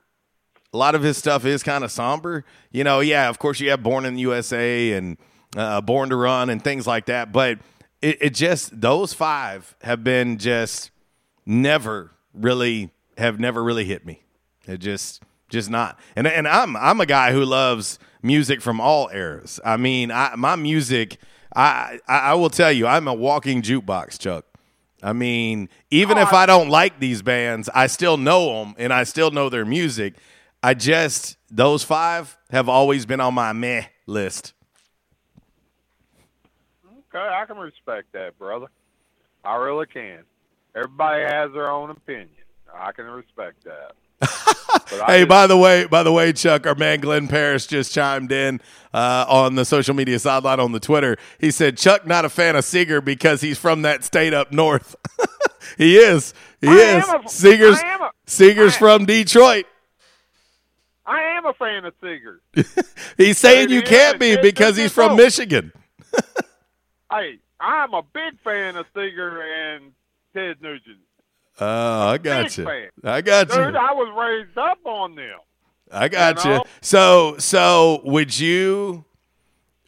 A 0.74 0.78
lot 0.78 0.96
of 0.96 1.04
his 1.04 1.18
stuff 1.18 1.46
is 1.46 1.62
kind 1.62 1.84
of 1.84 1.92
somber. 1.92 2.44
You 2.72 2.84
know, 2.84 3.00
yeah, 3.00 3.30
of 3.30 3.38
course 3.38 3.60
you 3.60 3.70
have 3.70 3.84
Born 3.84 4.06
in 4.06 4.16
the 4.16 4.22
USA 4.22 4.94
and 4.94 5.18
uh, 5.56 5.82
Born 5.82 6.10
to 6.10 6.16
Run 6.16 6.50
and 6.50 6.62
things 6.64 6.88
like 6.88 7.06
that, 7.06 7.32
but 7.32 7.60
it, 8.02 8.18
it 8.20 8.34
just 8.34 8.82
those 8.82 9.14
five 9.14 9.76
have 9.84 10.04
been 10.04 10.40
just 10.40 10.90
never 11.46 12.12
really 12.34 12.90
have 13.18 13.40
never 13.40 13.64
really 13.64 13.86
hit 13.86 14.04
me. 14.06 14.24
It 14.68 14.78
just 14.80 15.22
just 15.48 15.70
not. 15.70 16.00
And 16.16 16.26
and 16.26 16.48
I'm 16.48 16.76
I'm 16.76 17.00
a 17.00 17.06
guy 17.06 17.32
who 17.32 17.46
loves 17.46 18.00
music 18.24 18.62
from 18.62 18.82
all 18.82 19.10
eras. 19.14 19.60
I 19.64 19.78
mean, 19.78 20.10
I 20.10 20.34
my 20.36 20.56
music 20.56 21.20
I 21.56 22.00
I, 22.08 22.18
I 22.18 22.34
will 22.34 22.50
tell 22.50 22.72
you, 22.72 22.88
I'm 22.88 23.08
a 23.08 23.14
walking 23.14 23.62
jukebox, 23.62 24.18
Chuck. 24.18 24.46
I 25.04 25.12
mean, 25.12 25.68
even 25.92 26.18
if 26.18 26.32
oh, 26.32 26.38
I 26.38 26.46
don't 26.46 26.70
like 26.70 27.00
these 27.00 27.22
bands, 27.22 27.70
I 27.76 27.88
still 27.88 28.16
know 28.16 28.64
them 28.64 28.76
and 28.78 28.94
I 28.94 29.04
still 29.04 29.32
know 29.32 29.50
their 29.50 29.66
music. 29.66 30.16
I 30.64 30.74
just 30.74 31.38
those 31.52 31.84
five 31.84 32.38
have 32.52 32.70
always 32.70 33.06
been 33.06 33.20
on 33.20 33.34
my 33.34 33.52
meh 33.52 33.86
list. 34.08 34.54
Okay, 36.86 37.20
I 37.20 37.46
can 37.46 37.58
respect 37.58 38.14
that, 38.14 38.40
brother. 38.40 38.68
I 39.44 39.56
really 39.56 39.86
can. 39.88 40.24
Everybody 40.74 41.24
has 41.24 41.52
their 41.52 41.70
own 41.70 41.90
opinion. 41.90 42.30
I 42.74 42.94
can 42.94 43.06
respect 43.06 43.64
that. 43.66 43.92
Hey, 45.08 45.20
just- 45.20 45.30
by 45.30 45.48
the 45.48 45.58
way, 45.58 45.86
by 45.86 46.04
the 46.04 46.12
way, 46.12 46.34
Chuck, 46.34 46.66
our 46.68 46.76
man 46.76 47.00
Glenn 47.00 47.28
Parrish 47.28 47.68
just 47.68 47.94
chimed 47.94 48.32
in 48.32 48.62
uh, 48.94 49.26
on 49.28 49.56
the 49.56 49.66
social 49.66 49.94
media 49.96 50.20
sideline 50.20 50.60
on 50.60 50.72
the 50.72 50.80
Twitter. 50.80 51.18
He 51.40 51.52
said 51.52 51.78
Chuck 51.78 52.06
not 52.06 52.26
a 52.26 52.30
fan 52.30 52.56
of 52.56 52.64
Seger 52.64 53.04
because 53.04 53.42
he's 53.42 53.58
from 53.58 53.82
that 53.84 54.04
state 54.04 54.34
up 54.34 54.52
north. 54.52 54.96
he 55.78 55.98
is. 55.98 56.34
He 56.62 56.68
I 56.68 56.98
is. 56.98 57.08
a- 57.08 57.18
Seger's 57.28 57.80
a- 57.80 58.12
Seger's 58.28 58.76
I- 58.76 58.80
from 58.80 59.06
Detroit. 59.06 59.66
I 61.06 61.20
am 61.38 61.46
a 61.46 61.54
fan 61.54 61.84
of 61.84 61.94
Seger. 62.00 62.38
He's 63.18 63.38
saying 63.38 63.70
you 63.70 63.82
can't 63.82 64.18
be 64.22 64.38
because 64.38 64.78
he's 64.78 64.94
from. 64.94 65.18
Michigan. 65.18 65.74
hey, 67.12 67.40
I'm 67.60 67.94
a 67.94 68.02
big 68.14 68.40
fan 68.42 68.78
of 68.78 68.86
Seger 68.96 69.44
and 69.44 69.92
Ted 70.34 70.62
Nugent. 70.62 71.00
Oh, 71.60 72.08
I 72.10 72.18
Big 72.18 72.24
got 72.24 72.58
you. 72.58 72.66
fan. 72.66 72.90
I 73.04 73.22
got 73.22 73.48
Dude, 73.50 73.58
you. 73.58 73.64
I 73.64 73.94
was 73.94 74.14
raised 74.18 74.58
up 74.58 74.80
on 74.86 75.16
them. 75.16 75.40
I 75.92 76.08
got 76.08 76.44
You 76.44 76.52
you. 76.52 76.58
know? 76.58 76.64
So, 76.82 77.38
so 77.38 78.02
would 78.04 78.38
you 78.40 79.06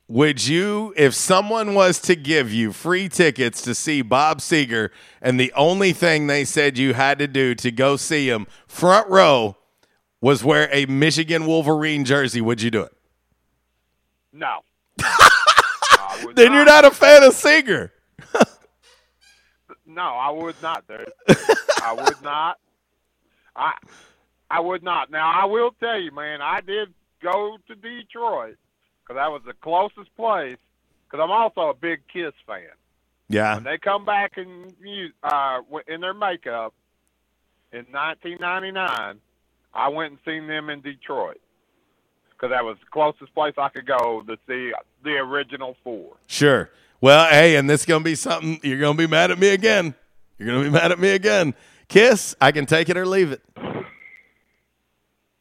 would 0.08 0.46
you, 0.46 0.94
if 0.96 1.16
someone 1.16 1.74
was 1.74 1.98
to 2.00 2.16
give 2.16 2.54
you 2.54 2.72
free 2.72 3.10
tickets 3.10 3.64
to 3.64 3.74
see 3.74 4.04
Bob 4.04 4.38
Seger, 4.38 4.90
and 5.20 5.40
the 5.40 5.52
only 5.54 5.94
thing 5.94 6.28
they 6.28 6.46
said 6.46 6.78
you 6.78 6.94
had 6.94 7.18
to 7.18 7.28
do 7.28 7.56
to 7.56 7.72
go 7.72 7.96
see 7.96 8.30
him 8.30 8.46
front 8.68 9.10
row 9.10 9.58
was 10.22 10.44
wear 10.44 10.70
a 10.72 10.86
Michigan 10.86 11.48
Wolverine 11.48 12.06
jersey, 12.06 12.40
would 12.40 12.62
you 12.62 12.70
do 12.70 12.82
it? 12.84 12.94
No. 14.32 14.60
then 16.36 16.54
you're 16.54 16.66
not 16.66 16.86
a 16.86 16.92
fan 16.92 17.24
of 17.24 17.34
Seger. 17.34 17.90
No, 19.96 20.04
I 20.04 20.30
would 20.30 20.62
not, 20.62 20.86
dude. 20.88 21.12
I 21.82 21.94
would 21.94 22.22
not. 22.22 22.60
I 23.56 23.74
I 24.52 24.60
would 24.60 24.84
not. 24.84 25.10
Now 25.10 25.32
I 25.32 25.46
will 25.46 25.72
tell 25.80 26.00
you, 26.00 26.12
man. 26.12 26.42
I 26.42 26.60
did 26.62 26.94
go 27.24 27.58
to 27.68 27.76
Detroit 27.76 28.58
because 29.02 29.16
that 29.16 29.32
was 29.32 29.42
the 29.46 29.54
closest 29.54 30.14
place. 30.16 30.58
Because 31.06 31.24
I'm 31.24 31.32
also 31.32 31.70
a 31.70 31.74
big 31.74 32.02
Kiss 32.12 32.34
fan. 32.46 32.64
Yeah. 33.30 33.56
When 33.56 33.64
they 33.64 33.78
come 33.78 34.04
back 34.06 34.38
in 34.38 34.74
uh, 35.24 35.62
in 35.88 36.02
their 36.02 36.14
makeup 36.14 36.74
in 37.72 37.86
1999, 37.92 39.20
I 39.74 39.90
went 39.90 40.12
and 40.12 40.20
seen 40.26 40.48
them 40.48 40.70
in 40.70 40.82
Detroit 40.82 41.40
because 42.32 42.50
that 42.50 42.66
was 42.66 42.78
the 42.80 42.86
closest 42.92 43.34
place 43.34 43.54
I 43.58 43.70
could 43.70 43.86
go 43.86 44.24
to 44.28 44.38
see 44.48 44.72
the 45.04 45.18
original 45.18 45.78
four. 45.84 46.18
Sure. 46.28 46.70
Well, 47.06 47.30
hey, 47.30 47.56
and 47.56 47.70
this 47.70 47.82
is 47.82 47.86
gonna 47.86 48.04
be 48.04 48.16
something 48.16 48.60
you're 48.64 48.80
gonna 48.80 48.98
be 48.98 49.06
mad 49.06 49.30
at 49.30 49.38
me 49.38 49.50
again. 49.50 49.94
You're 50.40 50.48
gonna 50.48 50.64
be 50.64 50.72
mad 50.72 50.92
at 50.92 50.98
me 50.98 51.10
again. 51.10 51.54
Kiss, 51.88 52.36
I 52.42 52.52
can 52.52 52.66
take 52.66 52.90
it 52.90 52.98
or 52.98 53.06
leave 53.06 53.32
it. 53.32 53.44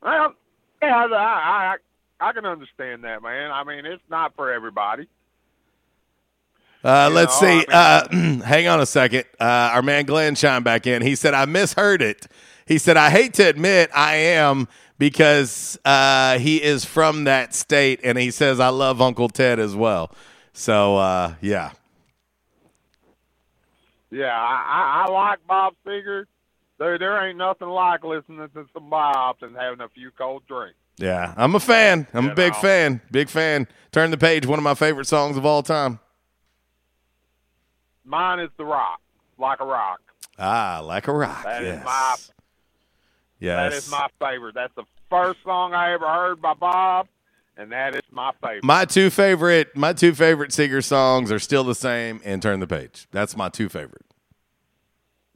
Well, 0.03 0.35
yeah, 0.83 1.07
I, 1.11 1.77
I 2.20 2.29
I 2.29 2.33
can 2.35 2.44
understand 2.44 3.05
that, 3.05 3.22
man. 3.22 3.50
I 3.50 3.64
mean, 3.64 3.87
it's 3.87 4.03
not 4.11 4.37
for 4.37 4.53
everybody. 4.53 5.09
Uh, 6.85 7.09
let's 7.11 7.40
know, 7.40 7.61
see. 7.61 7.66
uh, 7.72 8.09
hang 8.44 8.68
on 8.68 8.83
a 8.83 8.87
second. 8.87 9.24
Uh, 9.40 9.72
our 9.72 9.81
man 9.81 10.05
Glenn 10.05 10.35
chimed 10.35 10.66
back 10.66 10.87
in. 10.87 11.00
He 11.00 11.14
said, 11.14 11.33
I 11.33 11.46
misheard 11.46 12.03
it. 12.03 12.27
He 12.66 12.77
said, 12.77 12.98
I 12.98 13.09
hate 13.09 13.33
to 13.35 13.42
admit 13.42 13.88
I 13.94 14.16
am 14.16 14.68
because 14.98 15.79
uh, 15.87 16.38
he 16.38 16.62
is 16.62 16.85
from 16.85 17.24
that 17.24 17.55
state. 17.55 18.00
And 18.05 18.18
he 18.18 18.31
says, 18.31 18.61
I 18.61 18.68
love 18.68 19.00
Uncle 19.00 19.31
Ted 19.31 19.59
as 19.59 19.74
well. 19.74 20.14
So, 20.54 20.96
uh, 20.96 21.34
yeah. 21.40 21.72
Yeah, 24.10 24.32
I, 24.32 25.04
I, 25.06 25.10
like 25.10 25.40
Bob 25.46 25.74
Seger. 25.84 26.24
There, 26.78 26.96
there 26.98 27.28
ain't 27.28 27.36
nothing 27.36 27.68
like 27.68 28.04
listening 28.04 28.48
to 28.54 28.64
some 28.72 28.88
Bobs 28.88 29.42
and 29.42 29.56
having 29.56 29.80
a 29.80 29.88
few 29.88 30.12
cold 30.12 30.44
drinks. 30.46 30.76
Yeah. 30.96 31.34
I'm 31.36 31.56
a 31.56 31.60
fan. 31.60 32.06
I'm 32.14 32.30
a 32.30 32.34
big 32.34 32.52
know. 32.52 32.60
fan. 32.60 33.00
Big 33.10 33.28
fan. 33.28 33.66
Turn 33.90 34.12
the 34.12 34.16
page. 34.16 34.46
One 34.46 34.58
of 34.58 34.62
my 34.62 34.74
favorite 34.74 35.06
songs 35.06 35.36
of 35.36 35.44
all 35.44 35.64
time. 35.64 35.98
Mine 38.04 38.38
is 38.38 38.50
the 38.56 38.64
rock, 38.64 39.00
like 39.38 39.60
a 39.60 39.64
rock. 39.64 40.00
Ah, 40.38 40.80
like 40.84 41.08
a 41.08 41.12
rock. 41.12 41.42
That 41.42 41.62
is 41.62 41.68
yes. 41.68 41.84
my 41.84 42.16
yes. 43.40 43.56
that 43.56 43.72
is 43.72 43.90
my 43.90 44.08
favorite. 44.20 44.54
That's 44.54 44.74
the 44.76 44.84
first 45.08 45.38
song 45.42 45.74
I 45.74 45.94
ever 45.94 46.06
heard 46.06 46.42
by 46.42 46.54
Bob, 46.54 47.08
and 47.56 47.72
that 47.72 47.94
is 47.94 48.02
my 48.10 48.32
favorite. 48.42 48.64
My 48.64 48.84
two 48.84 49.10
favorite, 49.10 49.76
my 49.76 49.92
two 49.92 50.14
favorite 50.14 50.50
Seger 50.50 50.82
songs 50.82 51.30
are 51.30 51.38
still 51.38 51.64
the 51.64 51.74
same. 51.74 52.20
And 52.24 52.42
turn 52.42 52.60
the 52.60 52.66
page. 52.66 53.06
That's 53.10 53.36
my 53.36 53.48
two 53.48 53.68
favorite. 53.68 54.04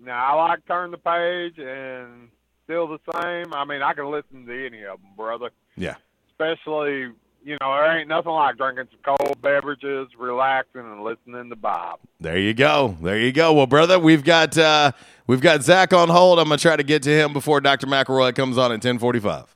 Now 0.01 0.37
I 0.37 0.49
like 0.49 0.67
Turn 0.67 0.91
the 0.91 0.99
Page 0.99 1.59
and 1.59 2.29
still 2.65 2.87
the 2.87 2.99
same. 3.13 3.53
I 3.53 3.65
mean, 3.65 3.83
I 3.83 3.93
can 3.95 4.11
listen 4.11 4.47
to 4.47 4.67
any 4.67 4.85
of 4.85 5.01
them, 5.01 5.11
brother. 5.17 5.51
Yeah. 5.77 5.97
Especially, 6.31 7.11
you 7.45 7.57
know, 7.61 7.73
there 7.75 7.99
ain't 7.99 8.09
nothing 8.09 8.33
like 8.33 8.57
drinking 8.57 8.87
some 8.91 9.17
cold 9.17 9.41
beverages, 9.43 10.09
relaxing, 10.17 10.83
and 10.83 11.03
listening 11.03 11.51
to 11.51 11.57
Bob. 11.57 11.99
There 12.21 12.39
you 12.39 12.55
go. 12.55 12.97
There 13.03 13.19
you 13.19 13.33
go. 13.33 13.53
Well, 13.53 13.67
brother, 13.67 13.99
we've 13.99 14.23
got 14.23 14.57
uh, 14.57 14.93
we've 15.27 15.41
got 15.41 15.63
Zach 15.63 15.93
on 15.93 16.09
hold. 16.09 16.39
I'm 16.39 16.45
gonna 16.45 16.59
try 16.59 16.77
to 16.77 16.83
get 16.85 17.03
to 17.03 17.11
him 17.11 17.33
before 17.33 17.61
Dr. 17.61 17.87
McElroy 17.87 18.35
comes 18.35 18.57
on 18.57 18.71
at 18.71 18.81
10:45. 18.81 19.47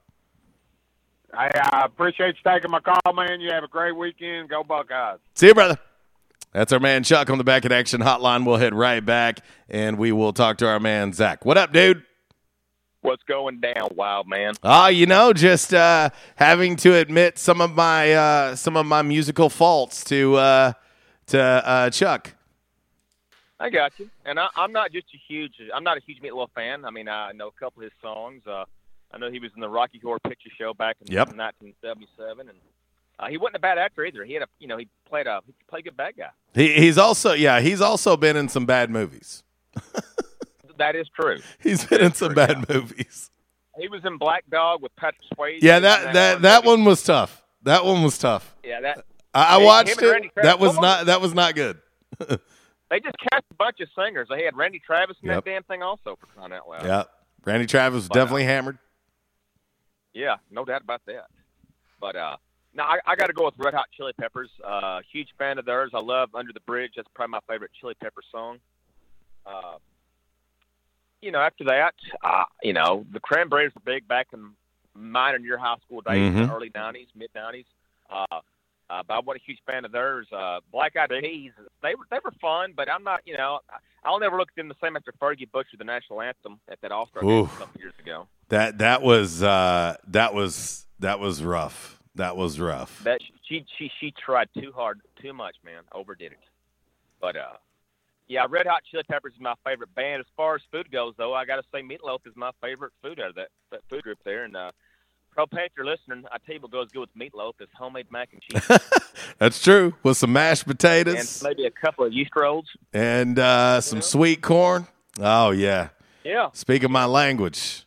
Hey, 1.34 1.48
I 1.54 1.84
appreciate 1.86 2.36
you 2.36 2.52
taking 2.52 2.70
my 2.70 2.80
call, 2.80 3.12
man. 3.14 3.40
You 3.40 3.50
have 3.52 3.64
a 3.64 3.68
great 3.68 3.96
weekend. 3.96 4.50
Go 4.50 4.62
Buckeyes. 4.62 5.18
See 5.34 5.46
you, 5.46 5.54
brother. 5.54 5.78
That's 6.52 6.70
our 6.74 6.80
man 6.80 7.02
Chuck 7.02 7.30
on 7.30 7.38
the 7.38 7.44
back 7.44 7.64
in 7.64 7.72
action 7.72 8.02
hotline. 8.02 8.44
We'll 8.44 8.58
head 8.58 8.74
right 8.74 9.04
back 9.04 9.38
and 9.70 9.96
we 9.96 10.12
will 10.12 10.34
talk 10.34 10.58
to 10.58 10.68
our 10.68 10.78
man 10.78 11.14
Zach. 11.14 11.46
What 11.46 11.56
up, 11.56 11.72
dude? 11.72 12.02
What's 13.00 13.22
going 13.22 13.60
down, 13.60 13.88
wild 13.96 14.28
man? 14.28 14.52
Ah, 14.62 14.88
you 14.88 15.06
know, 15.06 15.32
just 15.32 15.72
uh, 15.72 16.10
having 16.36 16.76
to 16.76 16.94
admit 16.94 17.38
some 17.38 17.62
of 17.62 17.74
my 17.74 18.12
uh, 18.12 18.54
some 18.54 18.76
of 18.76 18.84
my 18.84 19.00
musical 19.00 19.48
faults 19.48 20.04
to 20.04 20.36
uh, 20.36 20.72
to 21.28 21.40
uh, 21.40 21.90
Chuck. 21.90 22.34
I 23.58 23.70
got 23.70 23.92
you. 23.98 24.10
And 24.24 24.38
I, 24.38 24.48
I'm 24.54 24.72
not 24.72 24.92
just 24.92 25.06
a 25.14 25.18
huge. 25.26 25.54
I'm 25.74 25.82
not 25.82 25.96
a 25.96 26.00
huge 26.06 26.20
Meatloaf 26.20 26.50
fan. 26.54 26.84
I 26.84 26.90
mean, 26.90 27.08
I 27.08 27.32
know 27.32 27.48
a 27.48 27.52
couple 27.52 27.82
of 27.82 27.84
his 27.84 27.92
songs. 28.02 28.42
I 29.14 29.18
know 29.18 29.30
he 29.30 29.38
was 29.38 29.50
in 29.54 29.60
the 29.60 29.68
Rocky 29.68 30.00
Horror 30.02 30.18
Picture 30.26 30.50
Show 30.58 30.72
back 30.74 30.96
in 31.00 31.12
Yep. 31.12 31.28
1977, 31.36 32.48
and 32.48 32.58
uh, 33.18 33.26
he 33.28 33.36
wasn't 33.36 33.56
a 33.56 33.60
bad 33.60 33.78
actor 33.78 34.04
either. 34.04 34.24
He 34.24 34.32
had 34.34 34.42
a, 34.42 34.46
you 34.58 34.66
know, 34.66 34.78
he 34.78 34.88
played 35.08 35.26
a 35.26 35.40
he 35.46 35.52
played 35.68 35.80
a 35.80 35.82
good 35.90 35.96
bad 35.96 36.14
guy. 36.16 36.30
He, 36.54 36.72
he's 36.74 36.98
also 36.98 37.32
yeah, 37.34 37.60
he's 37.60 37.80
also 37.80 38.16
been 38.16 38.36
in 38.36 38.48
some 38.48 38.66
bad 38.66 38.90
movies. 38.90 39.42
That 40.78 40.96
is 40.96 41.06
true. 41.14 41.38
He's 41.62 41.84
been 41.84 42.00
in 42.00 42.12
some 42.14 42.34
bad 42.34 42.68
movies. 42.68 43.30
He 43.78 43.88
was 43.88 44.04
in 44.04 44.16
Black 44.16 44.44
Dog 44.50 44.82
with 44.82 44.94
Patrick 44.96 45.20
Swayze. 45.36 45.58
Yeah, 45.62 45.78
that 45.78 46.12
that 46.14 46.42
that 46.42 46.64
one 46.64 46.84
was 46.84 47.02
tough. 47.04 47.44
That 47.62 47.84
one 47.84 48.02
was 48.02 48.18
tough. 48.18 48.56
Yeah, 48.64 48.80
that. 48.80 49.04
I, 49.34 49.56
I 49.56 49.58
watched 49.58 49.90
him 49.90 49.98
and 50.00 50.10
Randy 50.10 50.28
it. 50.36 50.42
That 50.42 50.58
was 50.58 50.76
not 50.78 51.06
that 51.06 51.20
was 51.20 51.34
not 51.34 51.54
good. 51.54 51.78
They 52.90 53.00
just 53.00 53.16
cast 53.30 53.44
a 53.50 53.54
bunch 53.54 53.80
of 53.80 53.88
singers. 53.96 54.28
They 54.28 54.44
had 54.44 54.54
Randy 54.54 54.78
Travis 54.78 55.16
in 55.22 55.30
Yep. 55.30 55.44
that 55.46 55.50
damn 55.50 55.62
thing 55.62 55.82
also 55.82 56.16
for 56.20 56.26
crying 56.26 56.52
out 56.52 56.68
loud. 56.68 56.84
Yeah, 56.84 57.04
Randy 57.44 57.64
Travis 57.66 57.96
was 57.96 58.08
But, 58.08 58.18
uh, 58.18 58.20
definitely 58.20 58.44
hammered. 58.44 58.78
Yeah, 60.14 60.36
no 60.50 60.64
doubt 60.64 60.82
about 60.82 61.02
that. 61.06 61.26
But 62.00 62.16
uh 62.16 62.36
no, 62.74 62.84
I, 62.84 62.98
I 63.06 63.16
got 63.16 63.26
to 63.26 63.34
go 63.34 63.44
with 63.44 63.54
Red 63.58 63.74
Hot 63.74 63.84
Chili 63.94 64.12
Peppers. 64.18 64.48
Uh, 64.64 65.00
huge 65.12 65.28
fan 65.36 65.58
of 65.58 65.66
theirs. 65.66 65.90
I 65.92 66.00
love 66.00 66.34
Under 66.34 66.54
the 66.54 66.60
Bridge. 66.60 66.92
That's 66.96 67.08
probably 67.14 67.32
my 67.32 67.40
favorite 67.46 67.70
Chili 67.78 67.92
Pepper 68.02 68.22
song. 68.30 68.60
Uh, 69.44 69.76
you 71.20 71.30
know, 71.32 71.38
after 71.40 71.64
that, 71.64 71.92
uh, 72.24 72.44
you 72.62 72.72
know, 72.72 73.04
the 73.12 73.20
Cranberries 73.20 73.72
were 73.74 73.82
big 73.84 74.08
back 74.08 74.28
in 74.32 74.52
mine 74.94 75.34
and 75.34 75.44
your 75.44 75.58
high 75.58 75.76
school 75.84 76.00
days, 76.00 76.32
Mhm. 76.32 76.46
the 76.46 76.52
early 76.54 76.70
'90s, 76.70 77.08
mid 77.14 77.30
'90s. 77.34 77.66
Uh, 78.08 78.40
uh, 78.92 79.02
but 79.06 79.14
I 79.14 79.20
wasn't 79.20 79.42
a 79.42 79.46
huge 79.46 79.58
fan 79.66 79.84
of 79.84 79.92
theirs. 79.92 80.26
Uh, 80.30 80.60
Black 80.70 80.96
Eyed 80.96 81.08
Peas, 81.08 81.52
they 81.82 81.94
were 81.94 82.04
they 82.10 82.18
were 82.22 82.32
fun, 82.42 82.74
but 82.76 82.90
I'm 82.90 83.02
not, 83.02 83.20
you 83.24 83.36
know, 83.36 83.60
I'll 84.04 84.20
never 84.20 84.36
look 84.36 84.48
at 84.48 84.56
them 84.56 84.68
the 84.68 84.76
same 84.82 84.96
after 84.96 85.12
Fergie 85.12 85.50
butchered 85.50 85.80
the 85.80 85.84
national 85.84 86.20
anthem 86.20 86.60
at 86.68 86.80
that 86.82 86.92
All 86.92 87.06
Star 87.06 87.22
game 87.22 87.30
Oof. 87.30 87.54
a 87.56 87.58
couple 87.60 87.80
years 87.80 87.94
ago. 87.98 88.26
That 88.50 88.78
that 88.78 89.00
was 89.00 89.42
uh, 89.42 89.96
that 90.08 90.34
was 90.34 90.86
that 90.98 91.20
was 91.20 91.42
rough. 91.42 91.98
That 92.16 92.36
was 92.36 92.60
rough. 92.60 93.02
That 93.04 93.20
she 93.48 93.64
she 93.78 93.90
she 93.98 94.12
tried 94.12 94.50
too 94.58 94.72
hard, 94.74 95.00
too 95.22 95.32
much, 95.32 95.56
man. 95.64 95.82
Overdid 95.92 96.32
it. 96.32 96.38
But 97.18 97.36
uh, 97.36 97.56
yeah, 98.28 98.46
Red 98.48 98.66
Hot 98.66 98.82
Chili 98.90 99.04
Peppers 99.10 99.32
is 99.34 99.40
my 99.40 99.54
favorite 99.64 99.94
band. 99.94 100.20
As 100.20 100.26
far 100.36 100.56
as 100.56 100.62
food 100.70 100.90
goes, 100.90 101.14
though, 101.16 101.32
I 101.32 101.46
got 101.46 101.56
to 101.56 101.62
say 101.72 101.82
Meatloaf 101.82 102.26
is 102.26 102.34
my 102.36 102.50
favorite 102.60 102.92
food 103.02 103.20
out 103.20 103.30
of 103.30 103.34
that, 103.36 103.48
that 103.70 103.80
food 103.88 104.02
group 104.02 104.18
there. 104.24 104.44
And 104.44 104.56
uh, 104.56 104.72
if 105.38 105.72
you're 105.76 105.86
listening, 105.86 106.24
I 106.30 106.38
table 106.46 106.68
goes 106.68 106.88
good 106.92 107.00
with 107.00 107.16
Meatloaf 107.16 107.54
is 107.60 107.68
homemade 107.76 108.10
mac 108.10 108.30
and 108.32 108.42
cheese 108.42 108.78
That's 109.38 109.62
true. 109.62 109.94
With 110.02 110.16
some 110.16 110.32
mashed 110.32 110.66
potatoes 110.66 111.42
and 111.42 111.48
maybe 111.50 111.66
a 111.66 111.70
couple 111.70 112.04
of 112.04 112.12
yeast 112.12 112.30
rolls. 112.36 112.66
and 112.92 113.38
uh, 113.38 113.80
some 113.80 114.02
sweet 114.02 114.42
corn. 114.42 114.86
Oh 115.20 115.50
yeah. 115.50 115.88
Yeah, 116.24 116.50
Speaking 116.52 116.92
my 116.92 117.04
language. 117.04 117.84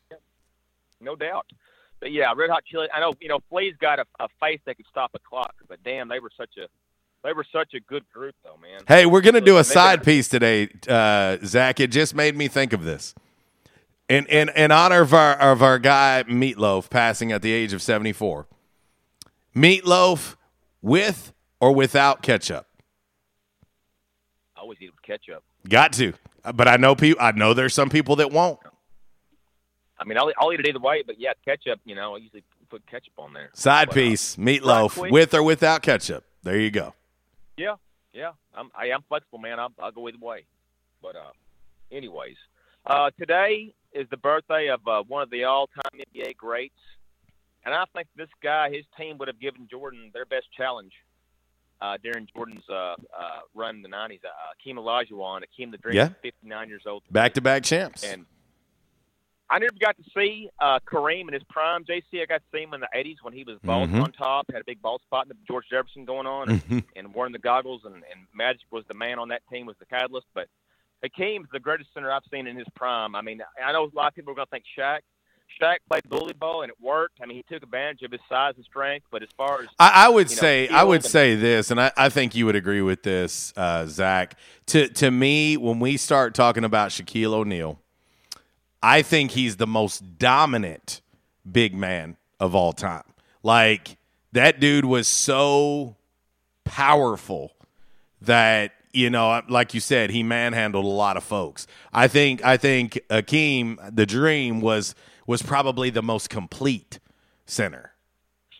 no 0.99 1.15
doubt. 1.15 1.45
But 2.01 2.11
yeah, 2.11 2.33
Red 2.35 2.49
Hot 2.49 2.65
Chili. 2.65 2.87
I 2.93 2.99
know 2.99 3.13
you 3.21 3.29
know 3.29 3.39
Flea's 3.49 3.75
got 3.79 3.99
a, 3.99 4.05
a 4.19 4.27
face 4.41 4.59
that 4.65 4.75
could 4.75 4.87
stop 4.91 5.11
a 5.13 5.19
clock, 5.19 5.55
but 5.69 5.81
damn, 5.83 6.09
they 6.09 6.19
were 6.19 6.31
such 6.35 6.57
a 6.57 6.67
they 7.23 7.31
were 7.33 7.45
such 7.51 7.73
a 7.73 7.79
good 7.79 8.03
group, 8.13 8.35
though, 8.43 8.57
man. 8.61 8.81
Hey, 8.87 9.05
we're 9.05 9.21
gonna 9.21 9.41
do 9.41 9.57
a 9.57 9.63
side 9.63 10.03
piece 10.03 10.27
today, 10.27 10.67
uh, 10.87 11.37
Zach. 11.45 11.79
It 11.79 11.91
just 11.91 12.13
made 12.13 12.35
me 12.35 12.47
think 12.49 12.73
of 12.73 12.83
this. 12.83 13.15
In 14.07 14.25
in 14.27 14.49
in 14.49 14.71
honor 14.71 15.01
of 15.01 15.13
our 15.13 15.33
of 15.33 15.63
our 15.63 15.79
guy 15.79 16.23
Meatloaf 16.27 16.89
passing 16.89 17.31
at 17.31 17.41
the 17.41 17.51
age 17.51 17.73
of 17.73 17.81
seventy 17.81 18.13
four. 18.13 18.47
Meatloaf 19.55 20.35
with 20.81 21.33
or 21.59 21.73
without 21.73 22.21
ketchup. 22.21 22.67
I 24.55 24.61
always 24.61 24.77
eat 24.79 24.91
with 24.91 25.01
ketchup. 25.01 25.43
Got 25.67 25.93
to, 25.93 26.13
but 26.53 26.67
I 26.67 26.77
know 26.77 26.95
people. 26.95 27.23
I 27.23 27.31
know 27.31 27.55
there's 27.55 27.73
some 27.73 27.89
people 27.89 28.17
that 28.17 28.31
won't. 28.31 28.59
I 29.97 30.03
mean, 30.03 30.17
I'll, 30.17 30.31
I'll 30.37 30.53
eat 30.53 30.59
it 30.59 30.67
either 30.67 30.79
way, 30.79 31.03
but 31.07 31.19
yeah, 31.19 31.31
ketchup. 31.43 31.79
You 31.85 31.95
know, 31.95 32.15
I 32.15 32.17
usually 32.19 32.43
put 32.69 32.85
ketchup 32.85 33.13
on 33.17 33.33
there. 33.33 33.49
Side 33.53 33.87
But, 33.87 33.93
uh, 33.93 33.95
piece, 33.95 34.35
meatloaf 34.35 35.09
with 35.09 35.33
or 35.33 35.41
without 35.41 35.81
ketchup. 35.81 36.25
There 36.43 36.59
you 36.59 36.69
go. 36.69 36.93
Yeah, 37.57 37.75
yeah. 38.13 38.33
I'm 38.53 38.69
I 38.77 38.87
am 38.87 39.03
flexible, 39.07 39.39
man. 39.39 39.59
I'll, 39.59 39.71
I'll 39.79 39.91
go 39.91 40.07
either 40.07 40.19
way. 40.21 40.45
But 41.01 41.15
uh, 41.15 41.31
anyways, 41.91 42.35
uh, 42.85 43.09
today 43.17 43.73
is 43.95 44.07
the 44.11 44.17
birthday 44.17 44.67
of 44.69 44.85
uh, 44.87 45.01
one 45.07 45.23
of 45.23 45.29
the 45.31 45.45
all-time 45.45 45.99
NBA 46.15 46.35
greats, 46.37 46.75
and 47.65 47.73
I 47.73 47.85
think 47.95 48.07
this 48.15 48.29
guy, 48.43 48.69
his 48.71 48.85
team 48.97 49.17
would 49.17 49.27
have 49.27 49.39
given 49.39 49.67
Jordan 49.71 50.11
their 50.13 50.25
best 50.25 50.45
challenge. 50.55 50.93
uh, 51.81 51.97
Darren 52.03 52.25
Jordan's 52.33 52.63
uh, 52.69 52.73
uh, 52.73 52.95
run 53.53 53.77
in 53.77 53.81
the 53.81 53.89
'90s. 53.89 54.19
Uh, 54.23 54.29
Akeem 54.55 54.75
Olajuwon, 54.75 55.41
Akeem 55.43 55.71
the 55.71 55.77
Dream, 55.77 55.95
Yeah. 55.95 56.09
59 56.21 56.69
years 56.69 56.83
old, 56.85 57.03
Back 57.11 57.33
to 57.33 57.41
back 57.41 57.63
champs. 57.63 58.03
and 58.03 58.25
I 59.49 59.59
never 59.59 59.73
got 59.79 59.95
to 59.97 60.03
see 60.17 60.49
uh, 60.59 60.79
Kareem 60.87 61.27
in 61.27 61.33
his 61.33 61.43
prime. 61.49 61.83
JC, 61.85 62.21
I 62.21 62.25
got 62.25 62.37
to 62.37 62.43
see 62.57 62.63
him 62.63 62.73
in 62.73 62.79
the 62.81 62.87
'80s 62.95 63.17
when 63.21 63.33
he 63.33 63.43
was 63.43 63.57
bald 63.63 63.89
Mhm. 63.89 64.01
on 64.03 64.11
top, 64.13 64.45
had 64.51 64.61
a 64.61 64.65
big 64.65 64.81
bald 64.81 65.01
spot, 65.03 65.27
and 65.27 65.37
George 65.47 65.65
Jefferson 65.69 66.05
going 66.05 66.25
on, 66.25 66.49
and, 66.49 66.61
Mhm. 66.63 66.83
and 66.95 67.13
wearing 67.13 67.33
the 67.33 67.39
goggles, 67.39 67.83
and, 67.85 67.95
and 67.95 68.25
Magic 68.33 68.65
was 68.71 68.85
the 68.87 68.93
man 68.95 69.19
on 69.19 69.27
that 69.29 69.41
team, 69.51 69.65
was 69.67 69.77
the 69.77 69.85
catalyst. 69.85 70.27
But 70.33 70.47
Hakeem's 71.03 71.47
the 71.51 71.59
greatest 71.59 71.93
center 71.93 72.11
I've 72.11 72.23
seen 72.31 72.47
in 72.47 72.55
his 72.55 72.67
prime. 72.75 73.15
I 73.15 73.21
mean, 73.21 73.41
I 73.63 73.71
know 73.71 73.83
a 73.83 73.95
lot 73.95 74.07
of 74.07 74.15
people 74.15 74.31
are 74.31 74.35
going 74.35 74.47
to 74.47 74.51
think 74.51 74.65
Shaq. 74.77 74.99
Shaq 75.61 75.77
played 75.89 76.03
bully 76.09 76.33
ball 76.33 76.63
and 76.63 76.71
it 76.71 76.77
worked. 76.81 77.19
I 77.21 77.25
mean, 77.25 77.37
he 77.37 77.43
took 77.43 77.63
advantage 77.63 78.01
of 78.01 78.11
his 78.11 78.21
size 78.27 78.53
and 78.57 78.65
strength. 78.65 79.05
But 79.11 79.23
as 79.23 79.29
far 79.37 79.61
as 79.61 79.67
I, 79.79 80.05
I 80.05 80.09
would 80.09 80.29
you 80.29 80.35
know, 80.35 80.41
say 80.41 80.67
I 80.67 80.83
would 80.83 81.05
say 81.05 81.35
this, 81.35 81.71
and 81.71 81.79
I, 81.79 81.91
I 81.95 82.09
think 82.09 82.35
you 82.35 82.45
would 82.45 82.55
agree 82.55 82.81
with 82.81 83.03
this, 83.03 83.53
uh, 83.55 83.85
Zach. 83.85 84.37
To 84.67 84.87
to 84.87 85.11
me, 85.11 85.55
when 85.55 85.79
we 85.79 85.97
start 85.97 86.33
talking 86.33 86.63
about 86.63 86.89
Shaquille 86.89 87.33
O'Neal, 87.33 87.79
I 88.81 89.01
think 89.01 89.31
he's 89.31 89.57
the 89.57 89.67
most 89.67 90.17
dominant 90.17 91.01
big 91.49 91.73
man 91.73 92.17
of 92.39 92.55
all 92.55 92.73
time. 92.73 93.03
Like 93.43 93.97
that 94.31 94.59
dude 94.59 94.85
was 94.85 95.07
so 95.07 95.95
powerful 96.65 97.53
that 98.21 98.73
you 98.95 99.09
know, 99.09 99.41
like 99.49 99.73
you 99.73 99.79
said, 99.79 100.09
he 100.09 100.23
manhandled 100.23 100.85
a 100.85 100.87
lot 100.87 101.17
of 101.17 101.23
folks. 101.23 101.67
I 101.93 102.07
think 102.07 102.43
I 102.43 102.57
think 102.57 102.99
Akeem, 103.09 103.77
the 103.93 104.05
Dream, 104.05 104.61
was 104.61 104.95
was 105.27 105.41
probably 105.41 105.89
the 105.89 106.03
most 106.03 106.29
complete 106.29 106.99
center. 107.45 107.93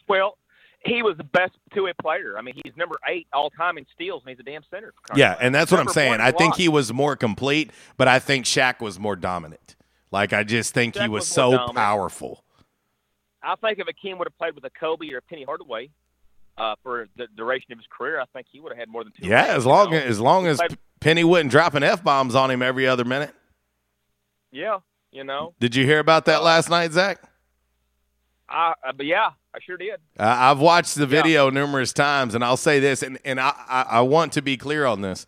well, 0.07 0.37
he 0.83 1.01
was 1.01 1.17
the 1.17 1.23
best 1.23 1.53
two-way 1.73 1.93
player. 1.99 2.37
I 2.37 2.41
mean, 2.41 2.53
he's 2.63 2.75
number 2.77 2.95
eight 3.07 3.27
all 3.33 3.49
time 3.49 3.77
in 3.77 3.85
steals, 3.93 4.21
and 4.23 4.29
he's 4.29 4.39
a 4.39 4.43
damn 4.43 4.63
center. 4.69 4.93
Yeah, 5.15 5.35
and 5.39 5.53
that's 5.53 5.71
what 5.71 5.79
I'm 5.79 5.87
saying. 5.87 6.21
I 6.21 6.31
think 6.31 6.55
he 6.55 6.69
was 6.69 6.93
more 6.93 7.15
complete, 7.15 7.71
but 7.97 8.07
I 8.07 8.19
think 8.19 8.45
Shaq 8.45 8.81
was 8.81 8.99
more 8.99 9.15
dominant. 9.15 9.75
Like 10.11 10.31
I 10.31 10.43
just 10.43 10.73
think 10.73 10.95
he 10.95 11.09
was, 11.09 11.21
was 11.21 11.27
so 11.27 11.51
dominant. 11.51 11.75
powerful. 11.75 12.43
I 13.41 13.55
think 13.55 13.79
if 13.79 13.87
Akeem 13.87 14.17
would 14.17 14.27
have 14.27 14.37
played 14.37 14.55
with 14.55 14.63
a 14.65 14.69
Kobe 14.69 15.11
or 15.11 15.17
a 15.17 15.21
Penny 15.21 15.43
Hardaway 15.43 15.89
uh, 16.57 16.75
for 16.83 17.07
the 17.17 17.27
duration 17.35 17.71
of 17.71 17.77
his 17.77 17.87
career, 17.89 18.19
I 18.19 18.25
think 18.33 18.47
he 18.51 18.59
would 18.59 18.71
have 18.71 18.79
had 18.79 18.89
more 18.89 19.03
than 19.03 19.13
two. 19.13 19.27
Yeah, 19.27 19.45
as 19.45 19.65
long 19.65 19.91
know? 19.91 19.97
as 19.97 20.19
long 20.19 20.47
as 20.47 20.59
Penny 20.99 21.23
wasn't 21.23 21.51
dropping 21.51 21.83
f 21.83 22.03
bombs 22.03 22.35
on 22.35 22.49
him 22.51 22.61
every 22.61 22.87
other 22.87 23.05
minute. 23.05 23.33
yeah, 24.51 24.79
you 25.11 25.23
know, 25.23 25.53
Did 25.59 25.75
you 25.75 25.85
hear 25.85 25.99
about 25.99 26.27
Uh, 26.27 26.31
that 26.33 26.43
last 26.43 26.69
night, 26.69 26.91
Zach? 26.91 27.19
I, 28.47 28.73
uh, 28.87 28.93
but 28.93 29.05
yeah, 29.05 29.31
I 29.55 29.59
sure 29.65 29.77
did. 29.77 29.99
I've 30.19 30.59
watched 30.59 30.95
the 30.95 31.07
video 31.07 31.49
numerous 31.49 31.93
times, 31.93 32.35
and 32.35 32.43
I'll 32.43 32.57
say 32.57 32.79
this, 32.79 33.01
and, 33.01 33.17
and 33.25 33.39
I, 33.39 33.53
I, 33.67 33.81
I 33.89 34.01
want 34.01 34.33
to 34.33 34.41
be 34.41 34.55
clear 34.57 34.85
on 34.85 35.01
this. 35.01 35.25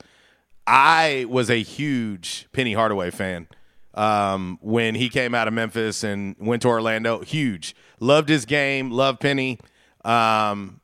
I 0.67 1.25
was 1.30 1.49
a 1.49 1.61
huge 1.63 2.47
Penny 2.51 2.73
Hardaway 2.73 3.09
fan 3.09 3.47
um, 3.93 4.59
when 4.61 4.95
he 4.95 5.09
came 5.09 5.34
out 5.34 5.47
of 5.47 5.53
Memphis 5.53 6.03
and 6.03 6.36
went 6.39 6.61
to 6.63 6.67
Orlando. 6.67 7.21
Huge, 7.21 7.75
loved 7.99 8.30
his 8.30 8.45
game, 8.45 8.91
loved 8.91 9.19
Penny. 9.19 9.59
Um, 10.05 10.82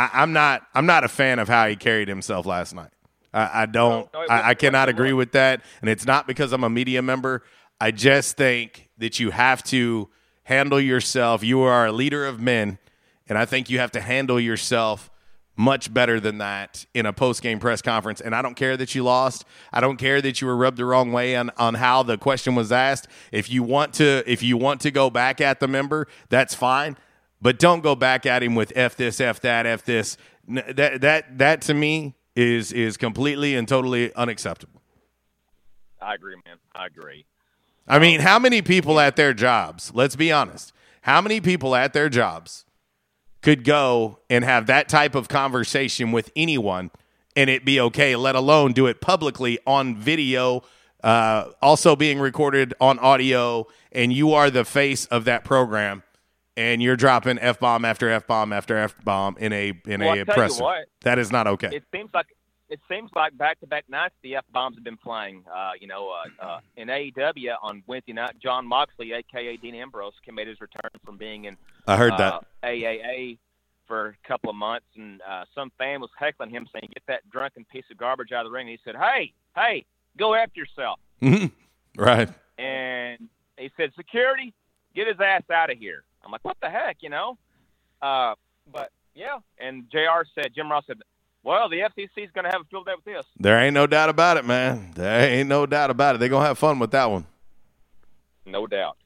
I, 0.00 0.22
I'm 0.22 0.32
not, 0.32 0.66
I'm 0.74 0.86
not 0.86 1.04
a 1.04 1.08
fan 1.08 1.38
of 1.38 1.48
how 1.48 1.68
he 1.68 1.76
carried 1.76 2.08
himself 2.08 2.46
last 2.46 2.74
night. 2.74 2.90
I, 3.34 3.62
I 3.62 3.66
don't, 3.66 4.12
No, 4.14 4.20
no, 4.22 4.26
I, 4.28 4.50
I 4.50 4.54
cannot 4.54 4.88
agree 4.88 5.12
with 5.12 5.32
that, 5.32 5.60
and 5.82 5.90
it's 5.90 6.06
not 6.06 6.26
because 6.26 6.52
I'm 6.52 6.64
a 6.64 6.70
media 6.70 7.02
member. 7.02 7.42
I 7.78 7.90
just 7.90 8.36
think 8.36 8.88
that 8.98 9.20
you 9.20 9.30
have 9.30 9.62
to 9.64 10.08
handle 10.44 10.80
yourself. 10.80 11.44
You 11.44 11.60
are 11.60 11.86
a 11.86 11.92
leader 11.92 12.26
of 12.26 12.40
men, 12.40 12.78
and 13.28 13.36
I 13.36 13.44
think 13.44 13.68
you 13.68 13.78
have 13.78 13.92
to 13.92 14.00
handle 14.00 14.40
yourself 14.40 15.10
much 15.54 15.92
better 15.92 16.18
than 16.18 16.38
that 16.38 16.86
in 16.94 17.04
a 17.04 17.12
post 17.12 17.42
game 17.42 17.58
press 17.58 17.82
conference. 17.82 18.22
And 18.22 18.34
I 18.34 18.40
don't 18.40 18.54
care 18.54 18.78
that 18.78 18.94
you 18.94 19.04
lost. 19.04 19.44
I 19.70 19.80
don't 19.82 19.98
care 19.98 20.22
that 20.22 20.40
you 20.40 20.46
were 20.46 20.56
rubbed 20.56 20.78
the 20.78 20.86
wrong 20.86 21.12
way 21.12 21.36
on, 21.36 21.50
on 21.58 21.74
how 21.74 22.02
the 22.02 22.16
question 22.16 22.54
was 22.54 22.72
asked. 22.72 23.06
If 23.30 23.50
you 23.50 23.62
want 23.62 23.92
to 23.94 24.24
if 24.26 24.42
you 24.42 24.56
want 24.56 24.80
to 24.80 24.90
go 24.90 25.10
back 25.10 25.42
at 25.42 25.60
the 25.60 25.68
member, 25.68 26.08
that's 26.30 26.54
fine. 26.54 26.96
But 27.42 27.58
don't 27.58 27.80
go 27.80 27.94
back 27.94 28.26
at 28.26 28.42
him 28.42 28.54
with 28.54 28.72
F 28.76 28.96
this, 28.96 29.20
F 29.20 29.40
that, 29.40 29.66
F 29.66 29.84
this. 29.84 30.16
That 30.46 31.00
that 31.00 31.38
that 31.38 31.62
to 31.62 31.74
me 31.74 32.14
is 32.36 32.72
is 32.72 32.96
completely 32.96 33.54
and 33.54 33.66
totally 33.66 34.12
unacceptable. 34.14 34.82
I 36.00 36.14
agree, 36.14 36.36
man. 36.46 36.56
I 36.74 36.86
agree. 36.86 37.26
I 37.86 37.98
mean, 37.98 38.20
how 38.20 38.38
many 38.38 38.62
people 38.62 39.00
at 39.00 39.16
their 39.16 39.34
jobs, 39.34 39.90
let's 39.94 40.16
be 40.16 40.30
honest, 40.30 40.72
how 41.02 41.20
many 41.20 41.40
people 41.40 41.74
at 41.74 41.92
their 41.92 42.08
jobs 42.08 42.64
could 43.42 43.64
go 43.64 44.20
and 44.28 44.44
have 44.44 44.66
that 44.66 44.88
type 44.88 45.14
of 45.14 45.28
conversation 45.28 46.12
with 46.12 46.30
anyone 46.36 46.90
and 47.36 47.48
it 47.48 47.64
be 47.64 47.80
okay, 47.80 48.16
let 48.16 48.34
alone 48.34 48.72
do 48.72 48.86
it 48.86 49.00
publicly 49.00 49.58
on 49.66 49.96
video, 49.96 50.62
uh, 51.02 51.46
also 51.62 51.96
being 51.96 52.18
recorded 52.18 52.74
on 52.80 52.98
audio, 52.98 53.66
and 53.92 54.12
you 54.12 54.32
are 54.34 54.50
the 54.50 54.64
face 54.64 55.06
of 55.06 55.24
that 55.24 55.44
program 55.44 56.02
and 56.56 56.82
you're 56.82 56.96
dropping 56.96 57.38
F 57.38 57.60
bomb 57.60 57.84
after 57.84 58.10
F 58.10 58.26
bomb 58.26 58.52
after 58.52 58.76
F 58.76 58.94
bomb 59.04 59.36
in 59.38 59.52
a 59.52 59.72
in 59.86 60.00
Well, 60.00 60.18
a 60.18 60.24
presser. 60.24 60.62
what, 60.62 60.86
that 61.02 61.18
is 61.18 61.30
not 61.32 61.46
okay. 61.46 61.70
It 61.72 61.84
seems 61.92 62.10
like 62.12 62.26
it 62.68 62.80
seems 62.88 63.10
like 63.16 63.36
back 63.36 63.58
to 63.60 63.66
back 63.66 63.84
nights 63.88 64.14
the 64.22 64.36
F 64.36 64.44
bombs 64.52 64.76
have 64.76 64.84
been 64.84 64.96
flying. 64.98 65.44
Uh, 65.52 65.72
you 65.80 65.86
know, 65.86 66.10
uh, 66.10 66.44
uh, 66.44 66.60
in 66.76 66.88
AEW 66.88 67.54
on 67.62 67.82
Wednesday 67.86 68.12
night, 68.12 68.36
Jon 68.42 68.66
Moxley, 68.66 69.12
aka 69.12 69.56
Dean 69.56 69.74
Ambrose, 69.74 70.12
came 70.24 70.36
made 70.36 70.48
his 70.48 70.60
return 70.60 70.90
from 71.04 71.16
being 71.16 71.46
in 71.46 71.56
I 71.86 71.96
heard 71.96 72.12
uh, 72.12 72.16
that. 72.18 72.44
AAA 72.64 73.38
for 73.86 74.14
a 74.24 74.28
couple 74.28 74.50
of 74.50 74.54
months, 74.56 74.86
and 74.96 75.20
uh, 75.28 75.44
some 75.52 75.72
fan 75.76 76.00
was 76.00 76.10
heckling 76.16 76.50
him, 76.50 76.66
saying, 76.72 76.90
"Get 76.94 77.02
that 77.08 77.28
drunken 77.30 77.64
piece 77.64 77.84
of 77.90 77.96
garbage 77.96 78.30
out 78.30 78.46
of 78.46 78.52
the 78.52 78.54
ring." 78.54 78.68
And 78.68 78.78
he 78.78 78.80
said, 78.84 78.94
"Hey, 78.94 79.32
hey, 79.56 79.84
go 80.16 80.34
after 80.34 80.60
yourself." 80.60 81.00
right. 81.96 82.28
and 82.56 83.28
he 83.58 83.70
said, 83.76 83.90
"Security, 83.96 84.54
get 84.94 85.08
his 85.08 85.16
ass 85.18 85.42
out 85.52 85.70
of 85.70 85.78
here." 85.78 86.04
I'm 86.24 86.30
like, 86.30 86.44
"What 86.44 86.56
the 86.60 86.70
heck?" 86.70 86.98
You 87.00 87.10
know. 87.10 87.38
Uh, 88.02 88.34
but 88.72 88.90
yeah, 89.14 89.38
and 89.58 89.90
Jr. 89.90 90.24
said, 90.34 90.52
Jim 90.54 90.70
Ross 90.70 90.84
said, 90.86 90.98
"Well, 91.42 91.68
the 91.68 91.80
FCC 91.80 92.24
is 92.24 92.30
going 92.32 92.44
to 92.44 92.50
have 92.50 92.62
a 92.62 92.64
field 92.64 92.86
day 92.86 92.92
with 92.96 93.04
this." 93.04 93.26
There 93.38 93.58
ain't 93.58 93.74
no 93.74 93.86
doubt 93.86 94.08
about 94.08 94.36
it, 94.36 94.44
man. 94.44 94.92
There 94.94 95.20
ain't 95.28 95.48
no 95.48 95.66
doubt 95.66 95.90
about 95.90 96.14
it. 96.14 96.18
They're 96.18 96.28
gonna 96.28 96.46
have 96.46 96.58
fun 96.58 96.78
with 96.78 96.90
that 96.92 97.10
one. 97.10 97.26
no 98.46 98.66
doubt. 98.66 98.96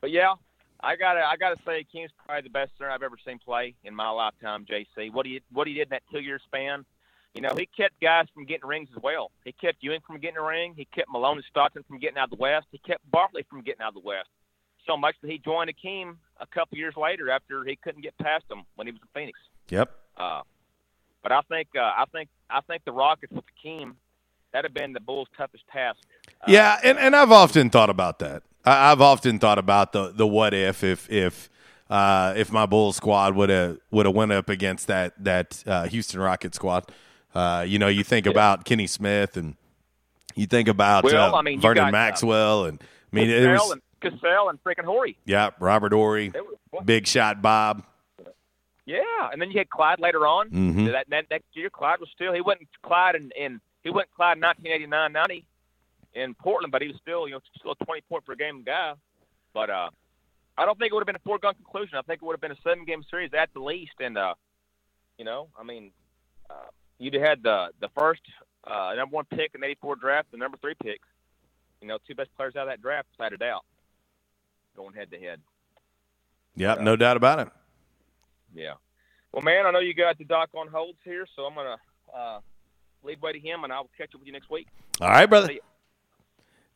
But 0.00 0.10
yeah, 0.10 0.34
I 0.80 0.96
gotta 0.96 1.20
I 1.20 1.36
gotta 1.36 1.56
say, 1.66 1.84
King's 1.90 2.10
probably 2.24 2.42
the 2.42 2.50
best 2.50 2.72
center 2.78 2.90
I've 2.90 3.02
ever 3.02 3.16
seen 3.26 3.38
play 3.38 3.74
in 3.84 3.94
my 3.94 4.10
lifetime. 4.10 4.64
JC, 4.64 5.12
what 5.12 5.26
he 5.26 5.40
what 5.52 5.66
he 5.66 5.74
did 5.74 5.84
in 5.84 5.90
that 5.90 6.02
two 6.12 6.20
year 6.20 6.38
span, 6.44 6.84
you 7.34 7.40
know, 7.40 7.54
he 7.56 7.66
kept 7.66 8.00
guys 8.00 8.26
from 8.32 8.44
getting 8.44 8.66
rings 8.68 8.88
as 8.96 9.02
well. 9.02 9.30
He 9.44 9.52
kept 9.52 9.78
Ewing 9.82 10.00
from 10.06 10.18
getting 10.18 10.38
a 10.38 10.42
ring. 10.42 10.74
He 10.76 10.84
kept 10.84 11.10
Malone 11.10 11.38
and 11.38 11.44
Stockton 11.50 11.82
from 11.88 11.98
getting 11.98 12.18
out 12.18 12.24
of 12.24 12.38
the 12.38 12.42
West. 12.42 12.66
He 12.70 12.78
kept 12.78 13.08
Barkley 13.10 13.44
from 13.50 13.62
getting 13.62 13.82
out 13.82 13.88
of 13.88 13.94
the 13.94 14.06
West. 14.06 14.28
So 14.88 14.96
much 14.96 15.16
that 15.22 15.30
he 15.30 15.38
joined 15.38 15.70
Akeem 15.70 16.16
a 16.40 16.46
couple 16.46 16.78
years 16.78 16.94
later 16.96 17.30
after 17.30 17.64
he 17.64 17.76
couldn't 17.76 18.02
get 18.02 18.16
past 18.18 18.44
him 18.50 18.62
when 18.76 18.86
he 18.86 18.92
was 18.92 19.00
in 19.02 19.08
Phoenix. 19.20 19.38
Yep. 19.68 19.90
Uh, 20.16 20.42
but 21.22 21.32
I 21.32 21.40
think 21.42 21.68
uh, 21.76 21.82
I 21.82 22.04
think 22.10 22.28
I 22.48 22.60
think 22.62 22.84
the 22.84 22.92
Rockets 22.92 23.32
with 23.32 23.44
Akeem 23.64 23.94
that'd 24.52 24.64
have 24.64 24.74
been 24.74 24.92
the 24.92 25.00
Bulls' 25.00 25.28
toughest 25.36 25.64
task. 25.72 25.98
Yeah, 26.46 26.78
and, 26.82 26.98
and 26.98 27.14
I've 27.14 27.32
often 27.32 27.70
thought 27.70 27.90
about 27.90 28.18
that. 28.20 28.42
I, 28.64 28.92
I've 28.92 29.00
often 29.00 29.38
thought 29.38 29.58
about 29.58 29.92
the 29.92 30.08
the 30.08 30.26
what 30.26 30.54
if 30.54 30.82
if 30.82 31.10
if 31.10 31.50
uh, 31.90 32.34
if 32.36 32.50
my 32.50 32.66
Bulls 32.66 32.96
squad 32.96 33.34
would 33.34 33.50
have 33.50 33.78
would 33.90 34.06
have 34.06 34.14
went 34.14 34.32
up 34.32 34.48
against 34.48 34.86
that 34.86 35.12
that 35.22 35.62
uh, 35.66 35.84
Houston 35.88 36.20
Rockets 36.20 36.56
squad. 36.56 36.90
Uh, 37.34 37.64
you 37.66 37.78
know, 37.78 37.88
you 37.88 38.02
think 38.02 38.26
about 38.26 38.64
Kenny 38.64 38.86
Smith 38.86 39.36
and 39.36 39.54
you 40.34 40.46
think 40.46 40.66
about 40.66 41.04
Well, 41.04 41.34
uh, 41.34 41.38
I 41.38 41.42
mean, 41.42 41.60
Vernon 41.60 41.76
got, 41.76 41.88
uh, 41.88 41.92
Maxwell 41.92 42.64
and 42.64 42.82
I 43.12 43.16
mean 43.16 43.28
it 43.28 43.46
was 43.46 43.72
and 43.72 43.82
Cassell 44.00 44.48
and 44.48 44.62
freaking 44.62 44.84
Horry. 44.84 45.16
yeah 45.24 45.50
Robert 45.58 45.92
Horry, 45.92 46.32
Big 46.84 47.06
Shot 47.06 47.42
Bob. 47.42 47.84
Yeah, 48.86 49.00
and 49.32 49.40
then 49.42 49.50
you 49.50 49.58
had 49.58 49.68
Clyde 49.68 50.00
later 50.00 50.26
on. 50.26 50.48
Mhm. 50.50 50.90
That, 50.92 51.10
that 51.10 51.26
next 51.30 51.48
year, 51.52 51.68
Clyde 51.68 52.00
was 52.00 52.08
still 52.14 52.32
he 52.32 52.40
wasn't 52.40 52.68
Clyde 52.82 53.16
in, 53.16 53.30
in 53.36 53.60
he 53.84 53.90
wasn't 53.90 54.14
Clyde 54.14 54.38
in 54.38 54.42
1989-90 54.42 55.44
in 56.14 56.34
Portland, 56.34 56.72
but 56.72 56.80
he 56.80 56.88
was 56.88 56.96
still 57.02 57.28
you 57.28 57.34
know 57.34 57.40
still 57.58 57.72
a 57.78 57.84
20 57.84 58.00
point 58.08 58.24
per 58.24 58.34
game 58.34 58.62
guy. 58.64 58.94
But 59.52 59.68
uh, 59.70 59.90
I 60.56 60.64
don't 60.64 60.78
think 60.78 60.90
it 60.90 60.94
would 60.94 61.00
have 61.02 61.06
been 61.06 61.16
a 61.16 61.26
foregone 61.26 61.54
conclusion. 61.54 61.98
I 61.98 62.02
think 62.02 62.22
it 62.22 62.24
would 62.24 62.32
have 62.32 62.40
been 62.40 62.52
a 62.52 62.60
seven 62.62 62.84
game 62.86 63.02
series 63.10 63.30
at 63.34 63.52
the 63.52 63.60
least. 63.60 63.92
And 64.00 64.16
uh, 64.16 64.34
you 65.18 65.24
know, 65.26 65.48
I 65.58 65.64
mean, 65.64 65.90
uh, 66.48 66.54
you'd 66.98 67.12
have 67.14 67.22
had 67.22 67.42
the 67.42 67.68
the 67.80 67.88
first 67.98 68.22
uh, 68.66 68.94
number 68.96 69.14
one 69.14 69.26
pick 69.26 69.50
in 69.54 69.62
'84 69.62 69.96
draft, 69.96 70.30
the 70.30 70.38
number 70.38 70.56
three 70.62 70.74
pick. 70.82 71.00
You 71.82 71.88
know, 71.88 71.98
two 72.08 72.14
best 72.14 72.30
players 72.36 72.56
out 72.56 72.62
of 72.62 72.68
that 72.68 72.80
draft, 72.80 73.08
without 73.18 73.32
a 73.34 73.36
doubt, 73.36 73.64
going 74.78 74.94
head 74.94 75.10
to 75.10 75.18
head. 75.18 75.40
Yep, 76.56 76.80
no 76.80 76.96
doubt 76.96 77.16
about 77.16 77.40
it. 77.40 77.48
Yeah. 78.54 78.74
Well, 79.32 79.42
man, 79.42 79.66
I 79.66 79.70
know 79.70 79.80
you 79.80 79.92
got 79.92 80.16
the 80.16 80.24
doc 80.24 80.50
on 80.54 80.68
holds 80.68 80.98
here, 81.04 81.26
so 81.36 81.44
I'm 81.44 81.54
gonna 81.54 81.76
uh, 82.16 82.38
lead 83.02 83.20
way 83.20 83.32
to 83.32 83.38
him, 83.38 83.64
and 83.64 83.72
I'll 83.72 83.90
catch 83.98 84.14
up 84.14 84.20
with 84.20 84.26
you 84.26 84.32
next 84.32 84.50
week. 84.50 84.68
All 85.00 85.08
right, 85.08 85.26
brother. 85.26 85.52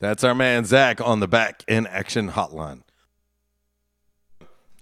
That's 0.00 0.24
our 0.24 0.34
man 0.34 0.64
Zach 0.64 1.00
on 1.00 1.20
the 1.20 1.28
back 1.28 1.64
in 1.68 1.86
action 1.86 2.32
hotline. 2.32 2.82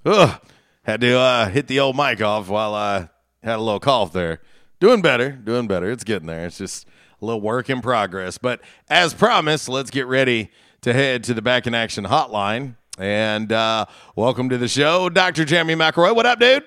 Ugh, 0.05 0.41
had 0.83 1.01
to 1.03 1.19
uh, 1.19 1.49
hit 1.51 1.67
the 1.67 1.79
old 1.79 1.97
mic 1.97 2.23
off 2.23 2.49
while 2.49 2.75
I 2.75 3.11
had 3.43 3.57
a 3.57 3.63
little 3.63 3.81
cough 3.81 4.13
there. 4.13 4.41
Doing 4.81 5.03
better, 5.03 5.31
doing 5.31 5.67
better. 5.67 5.91
It's 5.91 6.05
getting 6.05 6.27
there. 6.27 6.47
It's 6.47 6.57
just 6.57 6.87
a 7.21 7.25
little 7.27 7.43
work 7.43 7.69
in 7.69 7.83
progress. 7.83 8.39
But 8.39 8.63
as 8.89 9.13
promised, 9.13 9.69
let's 9.69 9.91
get 9.91 10.07
ready 10.07 10.51
to 10.81 10.95
head 10.95 11.23
to 11.25 11.35
the 11.35 11.43
Back 11.43 11.67
in 11.67 11.75
Action 11.75 12.07
hotline. 12.07 12.77
And 12.99 13.53
uh, 13.53 13.87
welcome 14.17 14.49
to 14.51 14.59
the 14.59 14.69
show, 14.69 15.09
Dr. 15.09 15.45
Jeremy 15.45 15.75
McElroy. 15.75 16.15
What 16.15 16.27
up, 16.27 16.39
dude? 16.39 16.65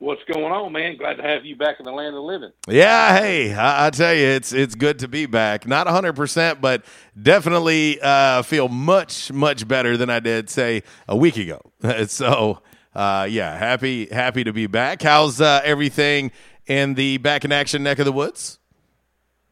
What's 0.00 0.22
going 0.32 0.52
on, 0.52 0.72
man? 0.72 0.96
Glad 0.96 1.14
to 1.14 1.22
have 1.22 1.44
you 1.44 1.56
back 1.56 1.80
in 1.80 1.84
the 1.84 1.90
land 1.90 2.14
of 2.14 2.22
living. 2.22 2.52
Yeah, 2.68 3.18
hey, 3.18 3.52
I, 3.52 3.86
I 3.88 3.90
tell 3.90 4.14
you, 4.14 4.26
it's 4.26 4.52
it's 4.52 4.76
good 4.76 5.00
to 5.00 5.08
be 5.08 5.26
back. 5.26 5.66
Not 5.66 5.88
100%, 5.88 6.60
but 6.60 6.84
definitely 7.20 8.00
uh, 8.00 8.42
feel 8.42 8.68
much, 8.68 9.32
much 9.32 9.66
better 9.66 9.96
than 9.96 10.08
I 10.08 10.20
did, 10.20 10.50
say, 10.50 10.84
a 11.08 11.16
week 11.16 11.36
ago. 11.36 11.60
so, 12.06 12.62
uh, 12.94 13.26
yeah, 13.28 13.58
happy 13.58 14.06
happy 14.06 14.44
to 14.44 14.52
be 14.52 14.68
back. 14.68 15.02
How's 15.02 15.40
uh, 15.40 15.60
everything 15.64 16.30
in 16.68 16.94
the 16.94 17.18
back 17.18 17.44
in 17.44 17.50
action 17.50 17.82
neck 17.82 17.98
of 17.98 18.04
the 18.04 18.12
woods? 18.12 18.60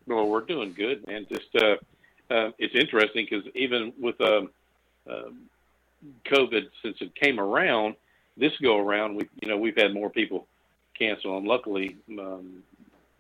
Well, 0.07 0.29
we're 0.29 0.43
doing 0.43 0.73
good, 0.75 1.05
man. 1.09 1.27
Just 1.29 1.55
uh, 1.57 1.75
uh, 2.33 2.51
it's 2.59 2.75
interesting 2.77 3.27
because 3.29 3.45
even 3.57 3.93
with 3.99 4.21
um, 4.21 4.51
um, 5.11 5.43
COVID, 6.27 6.69
since 6.83 6.97
it 7.01 7.15
came 7.15 7.41
around, 7.41 7.97
this 8.37 8.53
go 8.63 8.79
around, 8.79 9.17
we 9.17 9.29
you 9.41 9.49
know 9.49 9.57
we've 9.57 9.77
had 9.77 9.95
more 9.95 10.11
people 10.11 10.47
cancel, 10.99 11.37
and 11.39 11.47
luckily 11.47 11.97
um, 12.19 12.63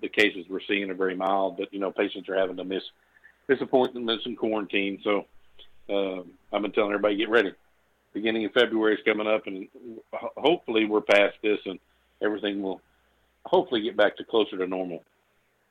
the 0.01 0.09
cases 0.09 0.47
we're 0.49 0.61
seeing 0.68 0.91
are 0.91 0.95
very 0.95 1.16
mild. 1.16 1.57
But 1.57 1.72
you 1.72 1.80
know, 1.80 1.91
patients 1.91 2.28
are 2.28 2.37
having 2.37 2.57
to 2.57 2.64
miss 2.64 2.82
miss 3.49 3.61
appointments 3.61 4.26
and 4.26 4.37
quarantine. 4.37 5.01
So 5.03 5.26
uh, 5.89 6.22
I've 6.53 6.62
been 6.62 6.72
telling 6.72 6.93
everybody 6.93 7.16
get 7.16 7.30
ready. 7.30 7.53
Beginning 8.12 8.45
of 8.47 8.53
February 8.53 8.95
is 8.95 9.01
coming 9.05 9.26
up, 9.26 9.47
and 9.47 9.68
hopefully 10.12 10.87
we're 10.87 11.03
past 11.03 11.34
this, 11.43 11.59
and 11.66 11.78
everything 12.22 12.62
will 12.62 12.80
hopefully 13.45 13.82
get 13.82 13.97
back 13.97 14.16
to 14.16 14.24
closer 14.24 14.57
to 14.57 14.66
normal. 14.66 15.03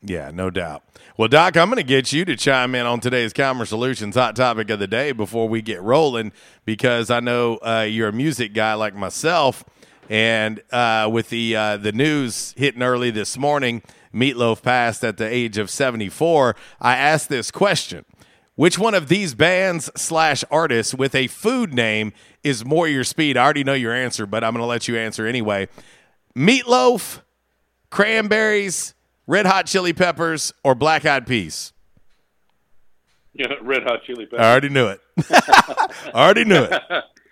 Yeah, 0.07 0.29
no 0.31 0.51
doubt. 0.51 0.83
Well, 1.17 1.27
Doc, 1.27 1.57
I'm 1.57 1.67
going 1.67 1.77
to 1.77 1.83
get 1.83 2.13
you 2.13 2.25
to 2.25 2.35
chime 2.35 2.75
in 2.75 2.85
on 2.85 2.99
today's 2.99 3.33
Commerce 3.33 3.69
Solutions 3.69 4.15
hot 4.15 4.35
topic 4.35 4.69
of 4.69 4.77
the 4.77 4.85
day 4.85 5.11
before 5.13 5.49
we 5.49 5.63
get 5.63 5.81
rolling 5.81 6.31
because 6.63 7.09
I 7.09 7.21
know 7.21 7.57
uh, 7.57 7.87
you're 7.89 8.09
a 8.09 8.13
music 8.13 8.53
guy 8.53 8.75
like 8.75 8.93
myself, 8.93 9.63
and 10.07 10.61
uh, 10.71 11.09
with 11.11 11.29
the 11.29 11.55
uh, 11.55 11.77
the 11.77 11.91
news 11.91 12.53
hitting 12.55 12.83
early 12.83 13.09
this 13.09 13.35
morning, 13.35 13.81
Meatloaf 14.13 14.61
passed 14.61 15.03
at 15.03 15.17
the 15.17 15.27
age 15.27 15.57
of 15.57 15.71
74. 15.71 16.55
I 16.79 16.95
asked 16.95 17.29
this 17.29 17.49
question: 17.49 18.05
Which 18.53 18.77
one 18.77 18.93
of 18.93 19.07
these 19.07 19.33
bands 19.33 19.89
slash 19.95 20.43
artists 20.51 20.93
with 20.93 21.15
a 21.15 21.25
food 21.25 21.73
name 21.73 22.13
is 22.43 22.63
more 22.63 22.87
your 22.87 23.03
speed? 23.03 23.37
I 23.37 23.43
already 23.43 23.63
know 23.63 23.73
your 23.73 23.93
answer, 23.93 24.27
but 24.27 24.43
I'm 24.43 24.53
going 24.53 24.61
to 24.61 24.67
let 24.67 24.87
you 24.87 24.97
answer 24.97 25.25
anyway. 25.25 25.67
Meatloaf, 26.35 27.21
cranberries 27.89 28.94
Red 29.27 29.45
Hot 29.45 29.65
Chili 29.65 29.93
Peppers 29.93 30.53
or 30.63 30.75
Black 30.75 31.05
Eyed 31.05 31.25
Peas? 31.25 31.73
Yeah, 33.33 33.47
Red 33.61 33.83
Hot 33.83 34.03
Chili 34.05 34.25
Peppers. 34.25 34.39
I 34.39 34.51
already 34.51 34.69
knew 34.69 34.87
it. 34.87 35.01
I 35.29 36.11
already 36.13 36.45
knew 36.45 36.63
it. 36.63 36.81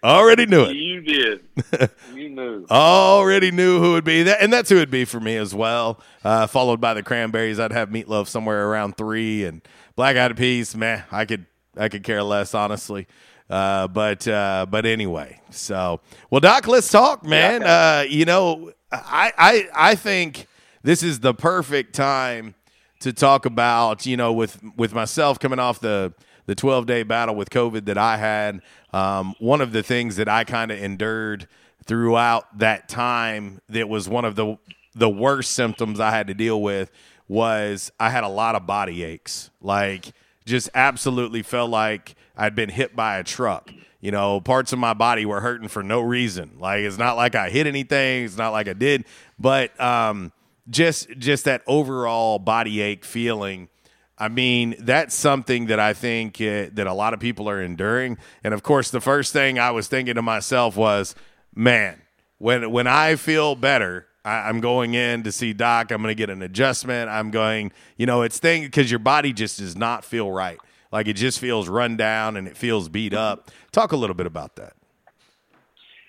Already 0.03 0.45
knew 0.45 0.63
it. 0.63 0.75
You 0.75 1.01
did. 1.01 1.45
you 2.13 2.29
knew. 2.29 2.65
Already 2.69 3.51
knew 3.51 3.79
who 3.79 3.93
would 3.93 4.03
be 4.03 4.23
that, 4.23 4.41
and 4.41 4.51
that's 4.51 4.69
who 4.69 4.75
it'd 4.75 4.91
be 4.91 5.05
for 5.05 5.21
me 5.21 5.37
as 5.37 5.55
well. 5.55 6.01
Uh, 6.25 6.45
followed 6.45 6.81
by 6.81 6.93
the 6.93 7.03
Cranberries, 7.03 7.57
I'd 7.57 7.71
have 7.71 7.89
Meatloaf 7.89 8.27
somewhere 8.27 8.67
around 8.67 8.97
three, 8.97 9.45
and 9.45 9.61
Black 9.95 10.17
Eyed 10.17 10.35
Peas. 10.35 10.75
Man, 10.75 11.03
I 11.09 11.23
could 11.23 11.45
I 11.77 11.87
could 11.87 12.03
care 12.03 12.21
less, 12.21 12.53
honestly. 12.53 13.07
Uh, 13.49 13.87
but 13.87 14.27
uh, 14.27 14.65
but 14.69 14.85
anyway, 14.85 15.39
so 15.51 16.01
well, 16.29 16.41
Doc, 16.41 16.67
let's 16.67 16.89
talk, 16.89 17.25
man. 17.25 17.63
Uh, 17.63 18.03
you 18.07 18.25
know, 18.25 18.73
I 18.91 19.31
I 19.37 19.69
I 19.73 19.95
think 19.95 20.47
this 20.84 21.01
is 21.01 21.21
the 21.21 21.34
perfect 21.34 21.95
time 21.95 22.55
to 22.99 23.11
talk 23.11 23.45
about 23.45 24.05
you 24.05 24.15
know 24.15 24.31
with 24.31 24.61
with 24.77 24.93
myself 24.93 25.39
coming 25.39 25.59
off 25.59 25.79
the 25.79 26.13
the 26.45 26.55
12 26.55 26.86
day 26.86 27.03
battle 27.03 27.36
with 27.36 27.49
covid 27.49 27.86
that 27.86 27.97
i 27.97 28.17
had. 28.17 28.61
Um, 28.91 29.34
one 29.39 29.61
of 29.61 29.71
the 29.71 29.81
things 29.81 30.17
that 30.17 30.29
i 30.29 30.43
kind 30.43 30.71
of 30.71 30.79
endured 30.79 31.47
throughout 31.86 32.59
that 32.59 32.88
time 32.88 33.59
that 33.69 33.89
was 33.89 34.07
one 34.07 34.25
of 34.25 34.36
the 34.36 34.57
the 34.93 35.09
worst 35.09 35.51
symptoms 35.51 35.99
i 35.99 36.11
had 36.11 36.27
to 36.27 36.34
deal 36.34 36.61
with 36.61 36.91
was 37.27 37.91
i 37.99 38.09
had 38.09 38.23
a 38.23 38.29
lot 38.29 38.55
of 38.55 38.67
body 38.67 39.03
aches. 39.03 39.49
Like 39.61 40.13
just 40.45 40.69
absolutely 40.75 41.41
felt 41.41 41.69
like 41.69 42.15
i'd 42.38 42.55
been 42.55 42.69
hit 42.69 42.95
by 42.95 43.17
a 43.17 43.23
truck. 43.23 43.71
You 44.01 44.11
know 44.11 44.41
parts 44.41 44.73
of 44.73 44.79
my 44.79 44.93
body 44.93 45.25
were 45.25 45.39
hurting 45.39 45.69
for 45.69 45.81
no 45.81 46.01
reason. 46.01 46.57
Like 46.59 46.81
it's 46.81 46.97
not 46.97 47.15
like 47.15 47.36
i 47.36 47.49
hit 47.49 47.67
anything. 47.67 48.25
It's 48.25 48.38
not 48.38 48.51
like 48.51 48.67
i 48.67 48.73
did. 48.73 49.05
But 49.39 49.79
um 49.79 50.31
just 50.70 51.09
just 51.18 51.45
that 51.45 51.61
overall 51.68 52.39
body 52.39 52.82
ache 52.82 53.05
feeling 53.05 53.70
I 54.18 54.28
mean, 54.30 54.76
that's 54.80 55.16
something 55.16 55.66
that 55.68 55.80
I 55.80 55.93
think 55.93 56.39
uh, 56.39 56.70
that 56.74 56.86
a 56.86 56.93
lot 56.93 57.14
of 57.14 57.20
people 57.20 57.49
are 57.49 57.61
enduring. 57.61 58.18
And 58.43 58.53
of 58.53 58.64
course, 58.64 58.91
the 58.91 59.01
first 59.01 59.34
thing 59.34 59.57
I 59.57 59.72
was 59.72 59.88
thinking 59.88 60.16
to 60.16 60.22
myself 60.22 60.78
was, 60.78 61.16
man, 61.55 62.01
when 62.38 62.72
when 62.72 62.88
I 62.88 63.16
feel 63.16 63.55
better, 63.55 64.07
I, 64.24 64.49
am 64.49 64.61
going 64.61 64.93
in 64.93 65.24
to 65.24 65.32
see 65.32 65.51
Doc. 65.53 65.91
I'm 65.91 66.01
going 66.01 66.11
to 66.11 66.16
get 66.16 66.30
an 66.30 66.41
adjustment. 66.41 67.09
I'm 67.09 67.32
going, 67.32 67.72
you 67.97 68.05
know, 68.05 68.22
it's 68.22 68.38
thing 68.38 68.64
because 68.64 68.91
your 68.91 68.99
body 68.99 69.34
just 69.34 69.57
does 69.57 69.76
not 69.76 70.05
feel 70.05 70.32
right. 70.32 70.59
Like 70.91 71.07
it 71.07 71.14
just 71.14 71.39
feels 71.39 71.68
run 71.68 71.97
down 71.97 72.38
and 72.38 72.47
it 72.47 72.55
feels 72.55 72.88
beat 72.88 73.16
up. 73.16 73.49
Talk 73.72 73.93
a 73.93 73.97
little 73.97 74.16
bit 74.16 74.28
about 74.28 74.57
that. 74.57 74.74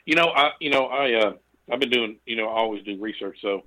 You 0.05 0.15
know, 0.15 0.29
I 0.29 0.51
you 0.61 0.69
know 0.71 0.87
I 0.87 1.15
uh, 1.15 1.33
I've 1.73 1.81
been 1.81 1.91
doing 1.91 2.19
you 2.27 2.37
know 2.37 2.49
I 2.49 2.59
always 2.59 2.85
do 2.85 3.01
research, 3.01 3.39
so 3.41 3.63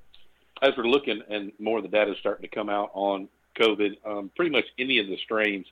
as 0.62 0.72
we're 0.78 0.88
looking 0.88 1.22
and 1.30 1.52
more 1.60 1.78
of 1.78 1.84
the 1.84 1.90
data 1.90 2.12
is 2.12 2.18
starting 2.20 2.48
to 2.48 2.56
come 2.56 2.70
out 2.70 2.92
on 2.94 3.28
COVID, 3.60 3.98
um, 4.06 4.32
pretty 4.36 4.52
much 4.52 4.66
any 4.78 5.00
of 5.00 5.08
the 5.08 5.18
strains, 5.24 5.66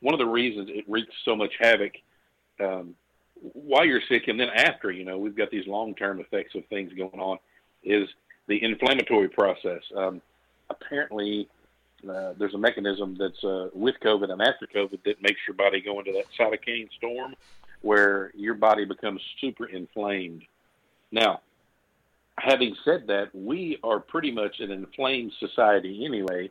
one 0.00 0.14
of 0.14 0.18
the 0.18 0.26
reasons 0.26 0.68
it 0.70 0.84
wreaks 0.88 1.14
so 1.24 1.34
much 1.34 1.52
havoc 1.58 1.92
um, 2.60 2.94
while 3.52 3.84
you're 3.84 4.00
sick 4.08 4.28
and 4.28 4.38
then 4.38 4.48
after, 4.50 4.90
you 4.90 5.04
know, 5.04 5.18
we've 5.18 5.36
got 5.36 5.50
these 5.50 5.66
long 5.66 5.94
term 5.94 6.20
effects 6.20 6.54
of 6.54 6.64
things 6.66 6.92
going 6.92 7.20
on, 7.20 7.38
is 7.82 8.08
the 8.46 8.62
inflammatory 8.62 9.28
process. 9.28 9.82
Um, 9.96 10.22
apparently, 10.70 11.48
uh, 12.08 12.34
there's 12.38 12.54
a 12.54 12.58
mechanism 12.58 13.16
that's 13.18 13.42
uh, 13.44 13.68
with 13.72 13.94
COVID 14.02 14.30
and 14.30 14.40
after 14.42 14.66
COVID 14.66 15.02
that 15.04 15.22
makes 15.22 15.40
your 15.46 15.54
body 15.56 15.80
go 15.80 15.98
into 15.98 16.12
that 16.12 16.26
cytokine 16.38 16.88
storm 16.96 17.34
where 17.82 18.30
your 18.34 18.54
body 18.54 18.84
becomes 18.84 19.20
super 19.40 19.66
inflamed. 19.66 20.42
Now, 21.12 21.40
having 22.38 22.76
said 22.84 23.06
that, 23.08 23.34
we 23.34 23.78
are 23.82 24.00
pretty 24.00 24.30
much 24.30 24.60
an 24.60 24.70
inflamed 24.70 25.32
society 25.38 26.04
anyway, 26.04 26.50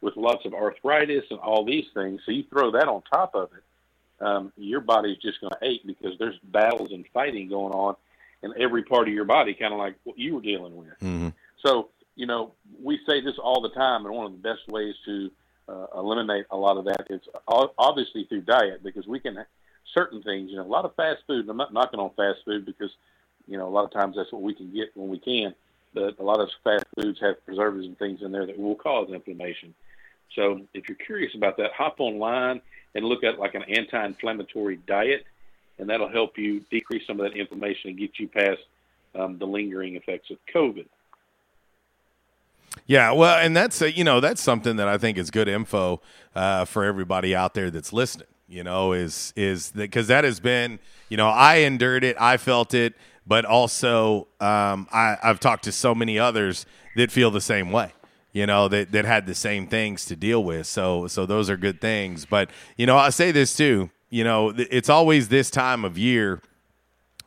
with 0.00 0.16
lots 0.16 0.44
of 0.44 0.52
arthritis 0.52 1.24
and 1.30 1.38
all 1.40 1.64
these 1.64 1.86
things. 1.94 2.20
So 2.26 2.32
you 2.32 2.44
throw 2.50 2.70
that 2.72 2.88
on 2.88 3.02
top 3.10 3.34
of 3.34 3.50
it, 3.56 4.24
um, 4.24 4.52
your 4.56 4.80
body's 4.80 5.16
just 5.18 5.40
going 5.40 5.50
to 5.50 5.66
ache 5.66 5.82
because 5.86 6.18
there's 6.18 6.38
battles 6.44 6.92
and 6.92 7.04
fighting 7.12 7.48
going 7.48 7.72
on 7.72 7.96
in 8.42 8.52
every 8.58 8.82
part 8.82 9.08
of 9.08 9.14
your 9.14 9.24
body, 9.24 9.54
kind 9.54 9.72
of 9.72 9.78
like 9.78 9.96
what 10.04 10.18
you 10.18 10.36
were 10.36 10.42
dealing 10.42 10.76
with. 10.76 10.98
Mm-hmm. 11.02 11.28
So 11.64 11.88
you 12.16 12.26
know, 12.26 12.52
we 12.82 13.00
say 13.06 13.20
this 13.20 13.34
all 13.42 13.60
the 13.60 13.70
time, 13.70 14.06
and 14.06 14.14
one 14.14 14.26
of 14.26 14.32
the 14.32 14.38
best 14.38 14.68
ways 14.68 14.94
to 15.04 15.30
uh, 15.68 15.86
eliminate 15.96 16.46
a 16.50 16.56
lot 16.56 16.76
of 16.76 16.84
that 16.84 17.06
is 17.10 17.20
obviously 17.48 18.24
through 18.24 18.42
diet 18.42 18.82
because 18.82 19.06
we 19.06 19.18
can 19.18 19.44
certain 19.92 20.22
things. 20.22 20.50
You 20.50 20.56
know, 20.56 20.62
a 20.62 20.68
lot 20.68 20.84
of 20.84 20.94
fast 20.94 21.22
food. 21.26 21.48
I'm 21.48 21.56
not 21.56 21.72
knocking 21.72 22.00
on 22.00 22.10
fast 22.16 22.40
food 22.44 22.66
because 22.66 22.90
you 23.46 23.58
know, 23.58 23.66
a 23.66 23.70
lot 23.70 23.84
of 23.84 23.92
times 23.92 24.16
that's 24.16 24.32
what 24.32 24.42
we 24.42 24.54
can 24.54 24.72
get 24.72 24.90
when 24.94 25.08
we 25.08 25.18
can. 25.18 25.54
But 25.92 26.18
a 26.18 26.22
lot 26.22 26.40
of 26.40 26.50
fast 26.64 26.84
foods 26.96 27.20
have 27.20 27.44
preservatives 27.44 27.86
and 27.86 27.98
things 27.98 28.22
in 28.22 28.32
there 28.32 28.46
that 28.46 28.58
will 28.58 28.74
cause 28.74 29.10
inflammation. 29.10 29.74
So 30.34 30.62
if 30.74 30.88
you're 30.88 30.96
curious 30.96 31.34
about 31.34 31.56
that, 31.58 31.72
hop 31.72 32.00
online 32.00 32.60
and 32.94 33.04
look 33.04 33.22
at 33.22 33.38
like 33.38 33.54
an 33.54 33.62
anti-inflammatory 33.62 34.78
diet, 34.86 35.24
and 35.78 35.88
that'll 35.88 36.08
help 36.08 36.36
you 36.38 36.60
decrease 36.70 37.06
some 37.06 37.20
of 37.20 37.30
that 37.30 37.38
inflammation 37.38 37.90
and 37.90 37.98
get 37.98 38.18
you 38.18 38.28
past 38.28 38.60
um, 39.14 39.38
the 39.38 39.46
lingering 39.46 39.94
effects 39.94 40.30
of 40.30 40.38
COVID. 40.52 40.86
Yeah, 42.86 43.12
well, 43.12 43.38
and 43.38 43.56
that's 43.56 43.80
a, 43.82 43.92
you 43.92 44.02
know 44.02 44.20
that's 44.20 44.42
something 44.42 44.76
that 44.76 44.88
I 44.88 44.98
think 44.98 45.16
is 45.16 45.30
good 45.30 45.48
info 45.48 46.00
uh, 46.34 46.64
for 46.64 46.84
everybody 46.84 47.34
out 47.34 47.54
there 47.54 47.70
that's 47.70 47.92
listening. 47.92 48.26
You 48.48 48.64
know, 48.64 48.92
is 48.92 49.32
is 49.36 49.70
because 49.70 50.08
that, 50.08 50.22
that 50.22 50.24
has 50.24 50.40
been 50.40 50.80
you 51.08 51.16
know 51.16 51.28
I 51.28 51.56
endured 51.56 52.04
it, 52.04 52.16
I 52.18 52.36
felt 52.36 52.74
it 52.74 52.94
but 53.26 53.44
also 53.44 54.28
um, 54.40 54.88
I, 54.92 55.16
I've 55.22 55.40
talked 55.40 55.64
to 55.64 55.72
so 55.72 55.94
many 55.94 56.18
others 56.18 56.66
that 56.96 57.10
feel 57.10 57.30
the 57.30 57.40
same 57.40 57.72
way 57.72 57.92
you 58.32 58.46
know 58.46 58.68
that 58.68 58.92
that 58.92 59.04
had 59.04 59.26
the 59.26 59.34
same 59.34 59.66
things 59.66 60.04
to 60.06 60.16
deal 60.16 60.42
with. 60.42 60.66
So 60.66 61.06
so 61.06 61.24
those 61.24 61.48
are 61.48 61.56
good 61.56 61.80
things. 61.80 62.26
But 62.26 62.50
you 62.76 62.84
know 62.84 62.96
i 62.96 63.10
say 63.10 63.30
this 63.32 63.56
too 63.56 63.90
you 64.10 64.24
know 64.24 64.52
it's 64.56 64.88
always 64.88 65.28
this 65.28 65.50
time 65.50 65.84
of 65.84 65.96
year 65.96 66.40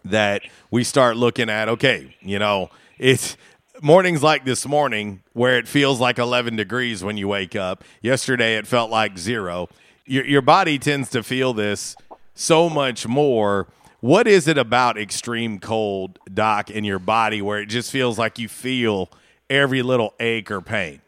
that 0.06 0.42
we 0.72 0.84
start 0.84 1.18
looking 1.18 1.50
at 1.50 1.68
okay 1.68 2.16
you 2.22 2.40
know 2.40 2.70
it's 2.98 3.36
mornings 3.82 4.24
like 4.24 4.46
this 4.46 4.66
morning 4.66 5.22
where 5.34 5.58
it 5.58 5.68
feels 5.68 6.00
like 6.00 6.18
11 6.18 6.56
degrees 6.56 7.04
when 7.04 7.18
you 7.18 7.28
wake 7.28 7.56
up. 7.56 7.84
Yesterday 8.02 8.58
it 8.58 8.66
felt 8.66 8.90
like 8.90 9.18
zero. 9.18 9.70
Your, 10.06 10.26
your 10.26 10.42
body 10.42 10.80
tends 10.80 11.10
to 11.12 11.24
feel 11.24 11.54
this 11.54 11.96
so 12.34 12.70
much 12.70 13.08
more 13.08 13.68
what 14.00 14.28
is 14.28 14.48
it 14.48 14.58
about 14.58 14.98
extreme 14.98 15.60
cold, 15.60 16.20
Doc, 16.32 16.70
in 16.70 16.84
your 16.84 17.00
body 17.00 17.42
where 17.42 17.60
it 17.60 17.68
just 17.68 17.92
feels 17.92 18.18
like 18.18 18.38
you 18.40 18.48
feel 18.48 19.10
every 19.50 19.82
little 19.82 20.14
ache 20.20 20.52
or 20.52 20.62
pain? 20.62 21.02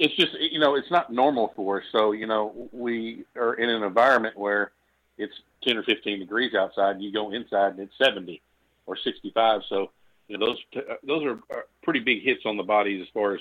it's 0.00 0.16
just 0.16 0.32
you 0.40 0.58
know 0.58 0.74
it's 0.74 0.90
not 0.90 1.12
normal 1.12 1.52
for 1.54 1.80
us. 1.80 1.86
So 1.92 2.12
you 2.12 2.26
know 2.26 2.68
we 2.72 3.24
are 3.36 3.54
in 3.54 3.68
an 3.68 3.82
environment 3.84 4.36
where 4.36 4.72
it's 5.18 5.34
ten 5.62 5.76
or 5.76 5.82
fifteen 5.84 6.18
degrees 6.18 6.54
outside, 6.54 6.96
and 6.96 7.04
you 7.04 7.12
go 7.12 7.30
inside 7.30 7.72
and 7.72 7.80
it's 7.80 7.92
seventy 8.02 8.40
or 8.86 8.96
sixty-five. 8.96 9.60
So 9.68 9.90
you 10.26 10.38
know 10.38 10.46
those 10.46 10.84
those 11.06 11.24
are, 11.24 11.38
pretty 11.82 12.00
big 12.00 12.22
hits 12.22 12.42
on 12.46 12.56
the 12.56 12.62
body 12.62 13.00
as 13.00 13.08
far 13.12 13.34
as 13.34 13.40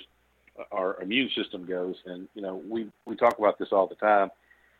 our 0.72 1.02
immune 1.02 1.30
system 1.30 1.66
goes. 1.66 1.96
And 2.06 2.28
you 2.36 2.42
know 2.42 2.62
we 2.68 2.92
we 3.06 3.16
talk 3.16 3.40
about 3.40 3.58
this 3.58 3.70
all 3.72 3.88
the 3.88 3.96
time, 3.96 4.30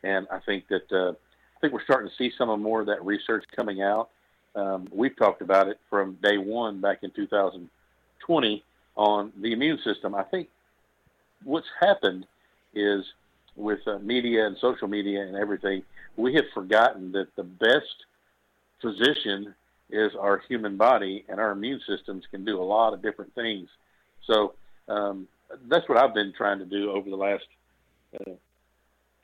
and 0.02 0.28
I 0.30 0.38
think 0.40 0.68
that 0.68 0.92
uh, 0.92 1.14
think 1.60 1.72
we're 1.72 1.84
starting 1.84 2.08
to 2.08 2.16
see 2.16 2.32
some 2.36 2.50
of 2.50 2.58
more 2.58 2.80
of 2.80 2.86
that 2.86 3.04
research 3.04 3.44
coming 3.54 3.82
out. 3.82 4.10
Um, 4.54 4.88
we've 4.92 5.16
talked 5.16 5.42
about 5.42 5.68
it 5.68 5.78
from 5.88 6.16
day 6.22 6.38
one 6.38 6.80
back 6.80 6.98
in 7.02 7.10
2020 7.12 8.64
on 8.96 9.32
the 9.40 9.52
immune 9.52 9.78
system. 9.84 10.14
I 10.14 10.24
think 10.24 10.48
what's 11.44 11.68
happened 11.80 12.26
is 12.74 13.04
with 13.56 13.80
uh, 13.86 13.98
media 13.98 14.46
and 14.46 14.56
social 14.60 14.88
media 14.88 15.22
and 15.22 15.36
everything, 15.36 15.82
we 16.16 16.34
have 16.34 16.44
forgotten 16.54 17.12
that 17.12 17.28
the 17.36 17.44
best 17.44 18.04
physician 18.80 19.54
is 19.90 20.12
our 20.18 20.42
human 20.48 20.76
body, 20.76 21.24
and 21.28 21.40
our 21.40 21.52
immune 21.52 21.80
systems 21.86 22.24
can 22.30 22.44
do 22.44 22.60
a 22.60 22.62
lot 22.62 22.92
of 22.92 23.02
different 23.02 23.34
things. 23.34 23.68
So 24.26 24.54
um, 24.88 25.26
that's 25.68 25.88
what 25.88 25.98
I've 25.98 26.14
been 26.14 26.32
trying 26.32 26.58
to 26.60 26.64
do 26.64 26.90
over 26.90 27.10
the 27.10 27.16
last 27.16 27.44
uh, 28.14 28.32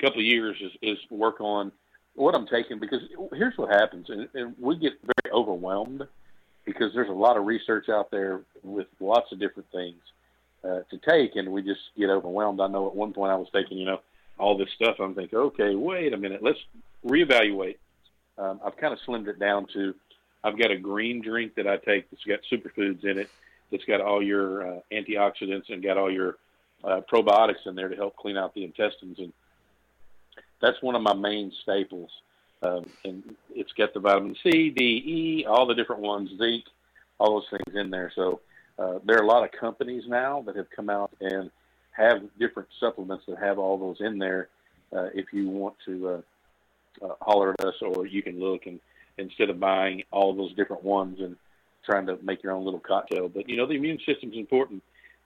couple 0.00 0.20
of 0.20 0.26
years 0.26 0.56
is, 0.60 0.72
is 0.82 0.98
work 1.10 1.40
on 1.40 1.70
what 2.16 2.34
I'm 2.34 2.46
taking 2.46 2.78
because 2.78 3.00
here's 3.34 3.56
what 3.56 3.70
happens, 3.70 4.10
and, 4.10 4.28
and 4.34 4.54
we 4.58 4.76
get 4.76 4.94
very 5.02 5.32
overwhelmed 5.32 6.02
because 6.64 6.92
there's 6.94 7.08
a 7.08 7.12
lot 7.12 7.36
of 7.36 7.46
research 7.46 7.88
out 7.88 8.10
there 8.10 8.40
with 8.64 8.88
lots 8.98 9.30
of 9.32 9.38
different 9.38 9.70
things 9.70 10.00
uh, 10.64 10.80
to 10.90 10.98
take, 11.08 11.36
and 11.36 11.52
we 11.52 11.62
just 11.62 11.80
get 11.96 12.10
overwhelmed. 12.10 12.60
I 12.60 12.66
know 12.66 12.88
at 12.88 12.96
one 12.96 13.12
point 13.12 13.32
I 13.32 13.36
was 13.36 13.48
taking, 13.52 13.78
you 13.78 13.86
know, 13.86 14.00
all 14.38 14.58
this 14.58 14.68
stuff. 14.74 14.96
I'm 14.98 15.14
thinking, 15.14 15.38
okay, 15.38 15.74
wait 15.74 16.12
a 16.12 16.16
minute, 16.16 16.42
let's 16.42 16.58
reevaluate. 17.06 17.76
Um, 18.38 18.60
I've 18.64 18.76
kind 18.76 18.92
of 18.92 18.98
slimmed 19.06 19.28
it 19.28 19.38
down 19.38 19.66
to 19.74 19.94
I've 20.44 20.58
got 20.58 20.70
a 20.70 20.76
green 20.76 21.22
drink 21.22 21.54
that 21.56 21.66
I 21.66 21.76
take 21.76 22.10
that's 22.10 22.24
got 22.24 22.40
superfoods 22.50 23.04
in 23.04 23.18
it, 23.18 23.30
that's 23.70 23.84
got 23.84 24.00
all 24.00 24.22
your 24.22 24.66
uh, 24.66 24.80
antioxidants 24.92 25.70
and 25.70 25.82
got 25.82 25.96
all 25.96 26.10
your 26.10 26.36
uh, 26.84 27.00
probiotics 27.12 27.66
in 27.66 27.74
there 27.74 27.88
to 27.88 27.96
help 27.96 28.16
clean 28.16 28.36
out 28.36 28.54
the 28.54 28.64
intestines, 28.64 29.18
and 29.18 29.32
that's 30.60 30.80
one 30.82 30.94
of 30.94 31.02
my 31.02 31.14
main 31.14 31.52
staples. 31.62 32.10
Um, 32.62 32.86
and 33.04 33.22
it's 33.54 33.72
got 33.72 33.92
the 33.92 34.00
vitamin 34.00 34.36
C, 34.42 34.70
D, 34.70 34.82
E, 34.84 35.46
all 35.46 35.66
the 35.66 35.74
different 35.74 36.02
ones, 36.02 36.30
zinc, 36.38 36.64
all 37.18 37.40
those 37.40 37.48
things 37.50 37.76
in 37.76 37.90
there. 37.90 38.10
So 38.14 38.40
uh, 38.78 38.98
there 39.04 39.18
are 39.18 39.22
a 39.22 39.26
lot 39.26 39.44
of 39.44 39.52
companies 39.52 40.04
now 40.06 40.42
that 40.42 40.56
have 40.56 40.70
come 40.74 40.88
out 40.88 41.12
and 41.20 41.50
have 41.92 42.22
different 42.38 42.68
supplements 42.80 43.24
that 43.28 43.38
have 43.38 43.58
all 43.58 43.78
those 43.78 44.00
in 44.00 44.18
there. 44.18 44.48
Uh, 44.92 45.08
if 45.14 45.26
you 45.32 45.48
want 45.48 45.74
to 45.84 46.08
uh, 46.08 46.20
uh, 47.04 47.14
holler 47.20 47.54
at 47.58 47.66
us, 47.66 47.74
or 47.82 48.06
you 48.06 48.22
can 48.22 48.38
look 48.38 48.66
and 48.66 48.80
instead 49.18 49.50
of 49.50 49.58
buying 49.58 50.02
all 50.10 50.34
those 50.34 50.54
different 50.54 50.82
ones 50.82 51.18
and 51.20 51.36
trying 51.84 52.06
to 52.06 52.18
make 52.22 52.42
your 52.42 52.52
own 52.52 52.64
little 52.64 52.80
cocktail. 52.80 53.28
But 53.28 53.48
you 53.48 53.56
know, 53.56 53.66
the 53.66 53.74
immune 53.74 53.98
system 54.06 54.30
is 54.30 54.36
important. 54.36 54.82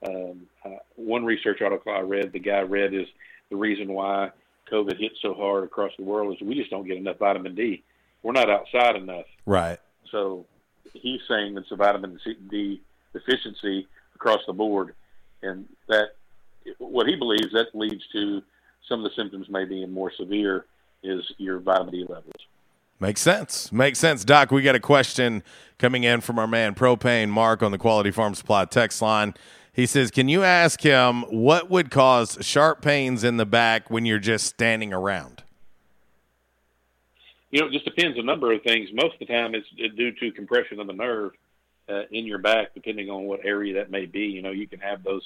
Um, 0.07 0.47
uh, 0.65 0.77
one 0.95 1.25
research 1.25 1.61
article 1.61 1.91
I 1.91 1.99
read, 1.99 2.31
the 2.31 2.39
guy 2.39 2.61
read 2.61 2.93
is 2.93 3.07
the 3.49 3.55
reason 3.55 3.93
why 3.93 4.31
COVID 4.71 4.99
hit 4.99 5.13
so 5.21 5.33
hard 5.33 5.63
across 5.63 5.91
the 5.97 6.03
world 6.03 6.33
is 6.33 6.41
we 6.41 6.55
just 6.55 6.69
don't 6.69 6.87
get 6.87 6.97
enough 6.97 7.17
vitamin 7.17 7.55
D. 7.55 7.83
We're 8.23 8.33
not 8.33 8.49
outside 8.49 8.95
enough. 8.95 9.25
Right. 9.45 9.79
So 10.11 10.45
he's 10.93 11.21
saying 11.27 11.57
it's 11.57 11.71
a 11.71 11.75
vitamin 11.75 12.19
D 12.49 12.81
deficiency 13.13 13.87
across 14.15 14.41
the 14.47 14.53
board, 14.53 14.93
and 15.41 15.67
that 15.87 16.15
what 16.77 17.07
he 17.07 17.15
believes 17.15 17.51
that 17.53 17.67
leads 17.73 18.03
to 18.13 18.41
some 18.87 19.03
of 19.03 19.11
the 19.11 19.15
symptoms 19.15 19.49
may 19.49 19.65
be 19.65 19.85
more 19.85 20.11
severe 20.15 20.65
is 21.03 21.23
your 21.37 21.59
vitamin 21.59 21.93
D 21.93 22.05
levels. 22.07 22.33
Makes 22.99 23.21
sense. 23.21 23.71
Makes 23.71 23.97
sense. 23.97 24.23
Doc, 24.23 24.51
we 24.51 24.61
got 24.61 24.75
a 24.75 24.79
question 24.79 25.41
coming 25.79 26.03
in 26.03 26.21
from 26.21 26.37
our 26.37 26.45
man 26.45 26.75
Propane 26.75 27.29
Mark 27.29 27.63
on 27.63 27.71
the 27.71 27.79
Quality 27.79 28.11
Farm 28.11 28.35
Supply 28.35 28.65
text 28.65 29.01
line. 29.01 29.33
He 29.73 29.85
says, 29.85 30.11
Can 30.11 30.27
you 30.27 30.43
ask 30.43 30.81
him 30.81 31.23
what 31.23 31.69
would 31.69 31.89
cause 31.91 32.37
sharp 32.41 32.81
pains 32.81 33.23
in 33.23 33.37
the 33.37 33.45
back 33.45 33.89
when 33.89 34.05
you're 34.05 34.19
just 34.19 34.47
standing 34.47 34.93
around? 34.93 35.43
You 37.51 37.61
know, 37.61 37.67
it 37.67 37.73
just 37.73 37.85
depends 37.85 38.17
a 38.17 38.23
number 38.23 38.53
of 38.53 38.61
things. 38.63 38.89
Most 38.93 39.13
of 39.13 39.19
the 39.19 39.25
time, 39.25 39.55
it's 39.55 39.67
due 39.95 40.11
to 40.13 40.31
compression 40.31 40.79
of 40.79 40.87
the 40.87 40.93
nerve 40.93 41.31
uh, 41.89 42.03
in 42.11 42.25
your 42.25 42.37
back, 42.37 42.73
depending 42.73 43.09
on 43.09 43.23
what 43.23 43.45
area 43.45 43.73
that 43.75 43.91
may 43.91 44.05
be. 44.05 44.21
You 44.21 44.41
know, 44.41 44.51
you 44.51 44.67
can 44.67 44.79
have 44.79 45.03
those 45.03 45.23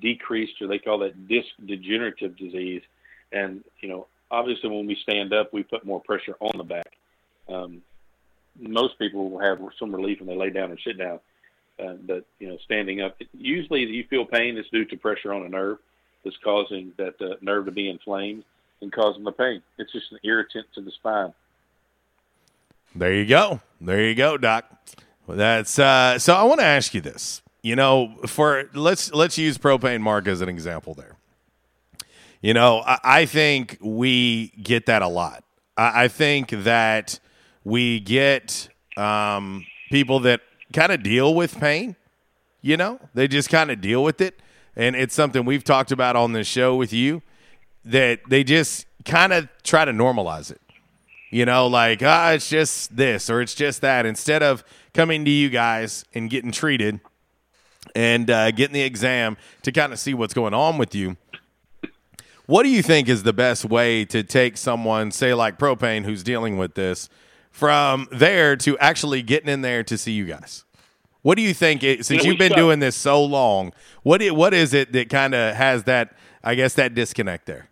decreased, 0.00 0.60
or 0.60 0.66
they 0.66 0.78
call 0.78 0.98
that 1.00 1.28
disc 1.28 1.48
degenerative 1.64 2.36
disease. 2.36 2.82
And, 3.32 3.64
you 3.80 3.88
know, 3.88 4.06
obviously 4.30 4.70
when 4.70 4.86
we 4.86 4.96
stand 5.02 5.32
up, 5.32 5.52
we 5.52 5.62
put 5.62 5.84
more 5.84 6.00
pressure 6.00 6.36
on 6.40 6.56
the 6.56 6.64
back. 6.64 6.92
Um, 7.48 7.82
most 8.58 8.98
people 8.98 9.30
will 9.30 9.40
have 9.40 9.58
some 9.78 9.94
relief 9.94 10.20
when 10.20 10.28
they 10.28 10.36
lay 10.36 10.50
down 10.50 10.70
and 10.70 10.80
sit 10.84 10.98
down. 10.98 11.20
Uh, 11.78 11.94
but, 12.06 12.24
you 12.38 12.48
know, 12.48 12.58
standing 12.64 13.00
up, 13.00 13.16
usually 13.32 13.82
you 13.82 14.04
feel 14.10 14.24
pain 14.24 14.58
is 14.58 14.66
due 14.72 14.84
to 14.84 14.96
pressure 14.96 15.32
on 15.32 15.46
a 15.46 15.48
nerve 15.48 15.78
that's 16.24 16.36
causing 16.42 16.92
that 16.96 17.14
uh, 17.20 17.36
nerve 17.40 17.66
to 17.66 17.70
be 17.70 17.88
inflamed 17.88 18.44
and 18.80 18.92
causing 18.92 19.24
the 19.24 19.32
pain. 19.32 19.62
It's 19.78 19.92
just 19.92 20.10
an 20.12 20.18
irritant 20.24 20.66
to 20.74 20.80
the 20.80 20.90
spine. 20.90 21.32
There 22.94 23.14
you 23.14 23.26
go. 23.26 23.60
There 23.80 24.02
you 24.02 24.14
go, 24.14 24.36
Doc. 24.36 24.64
That's 25.28 25.78
uh, 25.78 26.18
so. 26.18 26.34
I 26.34 26.42
want 26.44 26.60
to 26.60 26.66
ask 26.66 26.94
you 26.94 27.00
this. 27.00 27.42
You 27.62 27.76
know, 27.76 28.14
for 28.26 28.70
let's 28.72 29.12
let's 29.12 29.36
use 29.36 29.58
propane 29.58 30.00
mark 30.00 30.26
as 30.26 30.40
an 30.40 30.48
example 30.48 30.94
there. 30.94 31.16
You 32.40 32.54
know, 32.54 32.82
I, 32.86 32.98
I 33.04 33.26
think 33.26 33.78
we 33.80 34.48
get 34.62 34.86
that 34.86 35.02
a 35.02 35.08
lot. 35.08 35.44
I, 35.76 36.04
I 36.04 36.08
think 36.08 36.50
that 36.50 37.20
we 37.62 38.00
get 38.00 38.68
um, 38.96 39.66
people 39.90 40.20
that 40.20 40.40
kind 40.72 40.92
of 40.92 41.02
deal 41.02 41.34
with 41.34 41.58
pain. 41.58 41.96
You 42.60 42.76
know, 42.76 43.00
they 43.14 43.28
just 43.28 43.48
kind 43.48 43.70
of 43.70 43.80
deal 43.80 44.02
with 44.02 44.20
it, 44.20 44.40
and 44.74 44.96
it's 44.96 45.14
something 45.14 45.44
we've 45.44 45.64
talked 45.64 45.92
about 45.92 46.16
on 46.16 46.32
this 46.32 46.46
show 46.46 46.74
with 46.76 46.92
you. 46.92 47.22
That 47.84 48.20
they 48.28 48.44
just 48.44 48.86
kind 49.04 49.32
of 49.32 49.48
try 49.62 49.84
to 49.84 49.92
normalize 49.92 50.50
it. 50.50 50.60
You 51.30 51.44
know, 51.44 51.66
like 51.66 52.02
ah, 52.02 52.32
it's 52.32 52.48
just 52.48 52.96
this 52.96 53.30
or 53.30 53.40
it's 53.40 53.54
just 53.54 53.80
that. 53.82 54.06
Instead 54.06 54.42
of 54.42 54.64
coming 54.92 55.24
to 55.24 55.30
you 55.30 55.50
guys 55.50 56.04
and 56.14 56.28
getting 56.28 56.50
treated 56.50 57.00
and 57.94 58.30
uh, 58.30 58.50
getting 58.50 58.74
the 58.74 58.82
exam 58.82 59.36
to 59.62 59.72
kind 59.72 59.92
of 59.92 59.98
see 59.98 60.14
what's 60.14 60.34
going 60.34 60.54
on 60.54 60.78
with 60.78 60.94
you. 60.94 61.16
What 62.46 62.62
do 62.62 62.70
you 62.70 62.82
think 62.82 63.08
is 63.08 63.24
the 63.24 63.34
best 63.34 63.64
way 63.66 64.06
to 64.06 64.22
take 64.22 64.56
someone, 64.56 65.10
say 65.10 65.34
like 65.34 65.58
propane, 65.58 66.04
who's 66.04 66.22
dealing 66.22 66.56
with 66.56 66.74
this, 66.74 67.10
from 67.58 68.06
there 68.12 68.54
to 68.54 68.78
actually 68.78 69.20
getting 69.20 69.48
in 69.48 69.62
there 69.62 69.82
to 69.82 69.98
see 69.98 70.12
you 70.12 70.24
guys? 70.24 70.64
What 71.22 71.36
do 71.36 71.42
you 71.42 71.52
think? 71.52 71.82
It, 71.82 72.06
since 72.06 72.24
you 72.24 72.30
have 72.30 72.38
been 72.38 72.52
doing 72.52 72.78
this 72.78 72.94
so 72.94 73.24
long, 73.24 73.72
what 74.04 74.22
it, 74.22 74.36
what 74.36 74.54
is 74.54 74.72
it 74.72 74.92
that 74.92 75.08
kind 75.08 75.34
of 75.34 75.56
has 75.56 75.82
that? 75.84 76.16
I 76.44 76.54
guess 76.54 76.74
that 76.74 76.94
disconnect 76.94 77.46
there. 77.46 77.68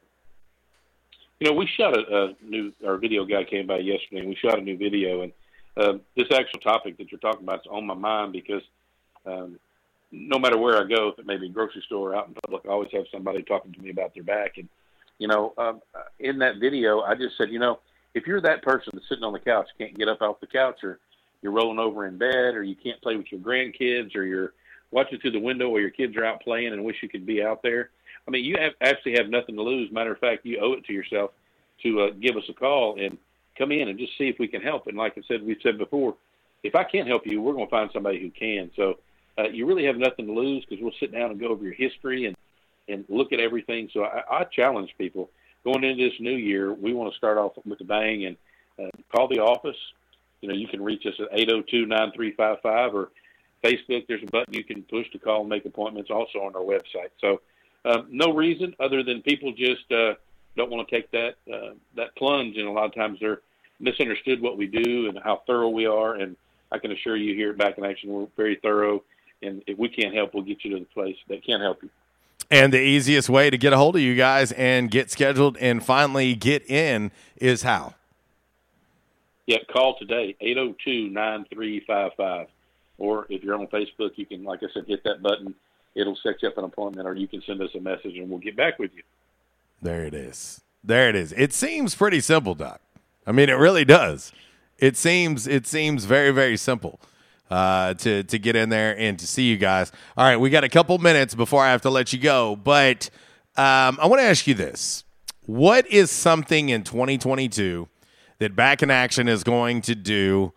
You 1.38 1.48
know, 1.48 1.56
we 1.56 1.68
shot 1.68 1.96
a, 1.96 2.00
a 2.00 2.34
new. 2.42 2.72
Our 2.84 2.96
video 2.96 3.24
guy 3.24 3.44
came 3.44 3.68
by 3.68 3.78
yesterday, 3.78 4.20
and 4.20 4.28
we 4.28 4.34
shot 4.34 4.58
a 4.58 4.62
new 4.62 4.76
video, 4.76 5.22
and 5.22 5.32
uh, 5.76 5.92
this 6.16 6.26
actual 6.32 6.58
topic 6.58 6.98
that 6.98 7.12
you're 7.12 7.20
talking 7.20 7.42
about 7.44 7.60
is 7.60 7.66
on 7.70 7.86
my 7.86 7.94
mind 7.94 8.32
because 8.32 8.62
um, 9.24 9.58
no 10.10 10.38
matter 10.38 10.58
where 10.58 10.82
I 10.82 10.88
go, 10.88 11.08
if 11.08 11.18
it 11.18 11.26
may 11.26 11.36
be 11.36 11.48
grocery 11.48 11.82
store 11.86 12.12
or 12.12 12.16
out 12.16 12.28
in 12.28 12.34
public, 12.34 12.62
I 12.66 12.70
always 12.70 12.90
have 12.92 13.04
somebody 13.12 13.42
talking 13.42 13.72
to 13.72 13.80
me 13.80 13.90
about 13.90 14.14
their 14.14 14.24
back. 14.24 14.56
And, 14.56 14.68
you 15.18 15.28
know, 15.28 15.52
um, 15.58 15.80
in 16.18 16.38
that 16.38 16.56
video, 16.58 17.02
I 17.02 17.14
just 17.14 17.36
said, 17.38 17.50
you 17.50 17.58
know, 17.58 17.78
if 18.16 18.26
you're 18.26 18.40
that 18.40 18.62
person 18.62 18.92
that's 18.94 19.06
sitting 19.08 19.24
on 19.24 19.34
the 19.34 19.38
couch, 19.38 19.68
can't 19.78 19.96
get 19.96 20.08
up 20.08 20.22
off 20.22 20.40
the 20.40 20.46
couch, 20.46 20.82
or 20.82 20.98
you're 21.42 21.52
rolling 21.52 21.78
over 21.78 22.06
in 22.06 22.16
bed, 22.16 22.54
or 22.54 22.62
you 22.62 22.74
can't 22.74 23.00
play 23.02 23.14
with 23.14 23.30
your 23.30 23.40
grandkids, 23.40 24.16
or 24.16 24.24
you're 24.24 24.54
watching 24.90 25.20
through 25.20 25.32
the 25.32 25.38
window 25.38 25.68
while 25.68 25.80
your 25.80 25.90
kids 25.90 26.16
are 26.16 26.24
out 26.24 26.40
playing 26.40 26.72
and 26.72 26.82
wish 26.82 26.96
you 27.02 27.10
could 27.10 27.26
be 27.26 27.42
out 27.42 27.62
there. 27.62 27.90
I 28.26 28.30
mean, 28.30 28.42
you 28.42 28.56
have, 28.58 28.72
actually 28.80 29.16
have 29.18 29.28
nothing 29.28 29.54
to 29.56 29.62
lose. 29.62 29.92
Matter 29.92 30.12
of 30.12 30.18
fact, 30.18 30.46
you 30.46 30.58
owe 30.60 30.72
it 30.72 30.84
to 30.86 30.94
yourself 30.94 31.32
to 31.82 32.00
uh, 32.00 32.10
give 32.18 32.36
us 32.36 32.44
a 32.48 32.54
call 32.54 32.98
and 32.98 33.18
come 33.58 33.70
in 33.70 33.88
and 33.88 33.98
just 33.98 34.16
see 34.16 34.28
if 34.28 34.38
we 34.38 34.48
can 34.48 34.62
help. 34.62 34.86
And 34.86 34.96
like 34.96 35.18
I 35.18 35.22
said, 35.28 35.44
we've 35.44 35.60
said 35.62 35.76
before, 35.76 36.14
if 36.62 36.74
I 36.74 36.84
can't 36.84 37.06
help 37.06 37.26
you, 37.26 37.42
we're 37.42 37.52
going 37.52 37.66
to 37.66 37.70
find 37.70 37.90
somebody 37.92 38.18
who 38.18 38.30
can. 38.30 38.70
So 38.76 38.98
uh, 39.38 39.48
you 39.48 39.66
really 39.66 39.84
have 39.84 39.98
nothing 39.98 40.26
to 40.26 40.32
lose 40.32 40.64
because 40.64 40.82
we'll 40.82 40.94
sit 40.98 41.12
down 41.12 41.30
and 41.30 41.38
go 41.38 41.48
over 41.48 41.62
your 41.62 41.74
history 41.74 42.24
and 42.24 42.36
and 42.88 43.04
look 43.08 43.32
at 43.32 43.40
everything. 43.40 43.90
So 43.92 44.04
I, 44.04 44.22
I 44.30 44.44
challenge 44.44 44.94
people 44.96 45.28
going 45.66 45.84
into 45.84 46.08
this 46.08 46.20
new 46.20 46.36
year. 46.36 46.72
We 46.72 46.94
want 46.94 47.12
to 47.12 47.16
start 47.16 47.38
off 47.38 47.52
with 47.66 47.80
a 47.80 47.84
bang 47.84 48.24
and 48.26 48.36
uh, 48.78 48.90
call 49.12 49.28
the 49.28 49.40
office. 49.40 49.76
You 50.40 50.48
know, 50.48 50.54
you 50.54 50.68
can 50.68 50.82
reach 50.82 51.04
us 51.06 51.14
at 51.18 51.28
eight 51.32 51.50
zero 51.50 51.62
two 51.62 51.86
nine 51.86 52.12
three 52.14 52.32
five 52.32 52.58
five 52.62 52.94
or 52.94 53.10
Facebook. 53.64 54.06
There's 54.06 54.22
a 54.22 54.30
button 54.30 54.54
you 54.54 54.64
can 54.64 54.82
push 54.84 55.10
to 55.10 55.18
call 55.18 55.40
and 55.40 55.48
make 55.48 55.64
appointments. 55.64 56.10
Also 56.10 56.38
on 56.38 56.54
our 56.54 56.62
website. 56.62 57.10
So 57.20 57.40
um, 57.84 58.06
no 58.10 58.32
reason 58.32 58.74
other 58.80 59.02
than 59.02 59.22
people 59.22 59.52
just 59.52 59.90
uh, 59.90 60.14
don't 60.56 60.70
want 60.70 60.88
to 60.88 60.94
take 60.94 61.10
that 61.10 61.34
uh, 61.52 61.74
that 61.96 62.14
plunge, 62.16 62.56
and 62.56 62.68
a 62.68 62.72
lot 62.72 62.86
of 62.86 62.94
times 62.94 63.18
they're 63.20 63.40
misunderstood 63.80 64.40
what 64.40 64.56
we 64.56 64.66
do 64.66 65.08
and 65.08 65.18
how 65.18 65.42
thorough 65.46 65.68
we 65.68 65.86
are. 65.86 66.14
And 66.14 66.36
I 66.72 66.78
can 66.78 66.92
assure 66.92 67.16
you 67.16 67.34
here 67.34 67.50
at 67.50 67.58
Back 67.58 67.76
in 67.76 67.84
Action, 67.84 68.10
we're 68.10 68.26
very 68.36 68.56
thorough 68.62 69.02
and 69.42 69.62
if 69.66 69.78
we 69.78 69.88
can't 69.88 70.14
help, 70.14 70.34
we'll 70.34 70.42
get 70.42 70.64
you 70.64 70.72
to 70.72 70.80
the 70.80 70.86
place 70.86 71.16
that 71.28 71.44
can 71.44 71.60
help 71.60 71.82
you. 71.82 71.90
And 72.50 72.72
the 72.72 72.80
easiest 72.80 73.28
way 73.28 73.50
to 73.50 73.58
get 73.58 73.72
a 73.72 73.76
hold 73.76 73.96
of 73.96 74.02
you 74.02 74.14
guys 74.14 74.52
and 74.52 74.90
get 74.90 75.10
scheduled 75.10 75.56
and 75.58 75.84
finally 75.84 76.34
get 76.34 76.68
in 76.70 77.10
is 77.36 77.62
how? 77.62 77.94
Yeah, 79.46 79.58
call 79.72 79.98
today, 79.98 80.36
802-9355. 80.42 82.46
Or 82.98 83.26
if 83.28 83.42
you're 83.42 83.56
on 83.56 83.66
Facebook, 83.66 84.12
you 84.16 84.26
can, 84.26 84.44
like 84.44 84.62
I 84.62 84.66
said, 84.72 84.84
hit 84.86 85.04
that 85.04 85.22
button. 85.22 85.54
It'll 85.94 86.16
set 86.16 86.42
you 86.42 86.48
up 86.48 86.58
an 86.58 86.64
appointment, 86.64 87.06
or 87.06 87.14
you 87.14 87.28
can 87.28 87.42
send 87.42 87.60
us 87.60 87.70
a 87.74 87.80
message, 87.80 88.16
and 88.16 88.30
we'll 88.30 88.38
get 88.38 88.56
back 88.56 88.78
with 88.78 88.90
you. 88.94 89.02
There 89.82 90.04
it 90.04 90.14
is. 90.14 90.62
There 90.82 91.08
it 91.08 91.16
is. 91.16 91.32
It 91.32 91.52
seems 91.52 91.94
pretty 91.94 92.20
simple, 92.20 92.54
Doc. 92.54 92.80
I 93.26 93.32
mean, 93.32 93.48
it 93.48 93.54
really 93.54 93.84
does. 93.84 94.32
It 94.78 94.96
seems 94.96 95.46
it 95.46 95.66
seems 95.66 96.04
very 96.04 96.30
very 96.30 96.56
simple 96.56 97.00
uh, 97.50 97.94
to 97.94 98.22
to 98.24 98.38
get 98.38 98.56
in 98.56 98.68
there 98.68 98.96
and 98.98 99.18
to 99.18 99.26
see 99.26 99.44
you 99.44 99.56
guys. 99.56 99.92
All 100.16 100.24
right, 100.24 100.36
we 100.36 100.50
got 100.50 100.64
a 100.64 100.68
couple 100.68 100.98
minutes 100.98 101.34
before 101.34 101.64
I 101.64 101.70
have 101.70 101.82
to 101.82 101.90
let 101.90 102.12
you 102.12 102.18
go, 102.18 102.56
but 102.56 103.10
um, 103.56 103.98
I 104.00 104.06
want 104.06 104.20
to 104.20 104.26
ask 104.26 104.46
you 104.46 104.54
this: 104.54 105.04
What 105.46 105.86
is 105.86 106.10
something 106.10 106.68
in 106.68 106.82
2022 106.82 107.88
that 108.38 108.56
Back 108.56 108.82
in 108.82 108.90
Action 108.90 109.28
is 109.28 109.44
going 109.44 109.82
to 109.82 109.94
do? 109.94 110.52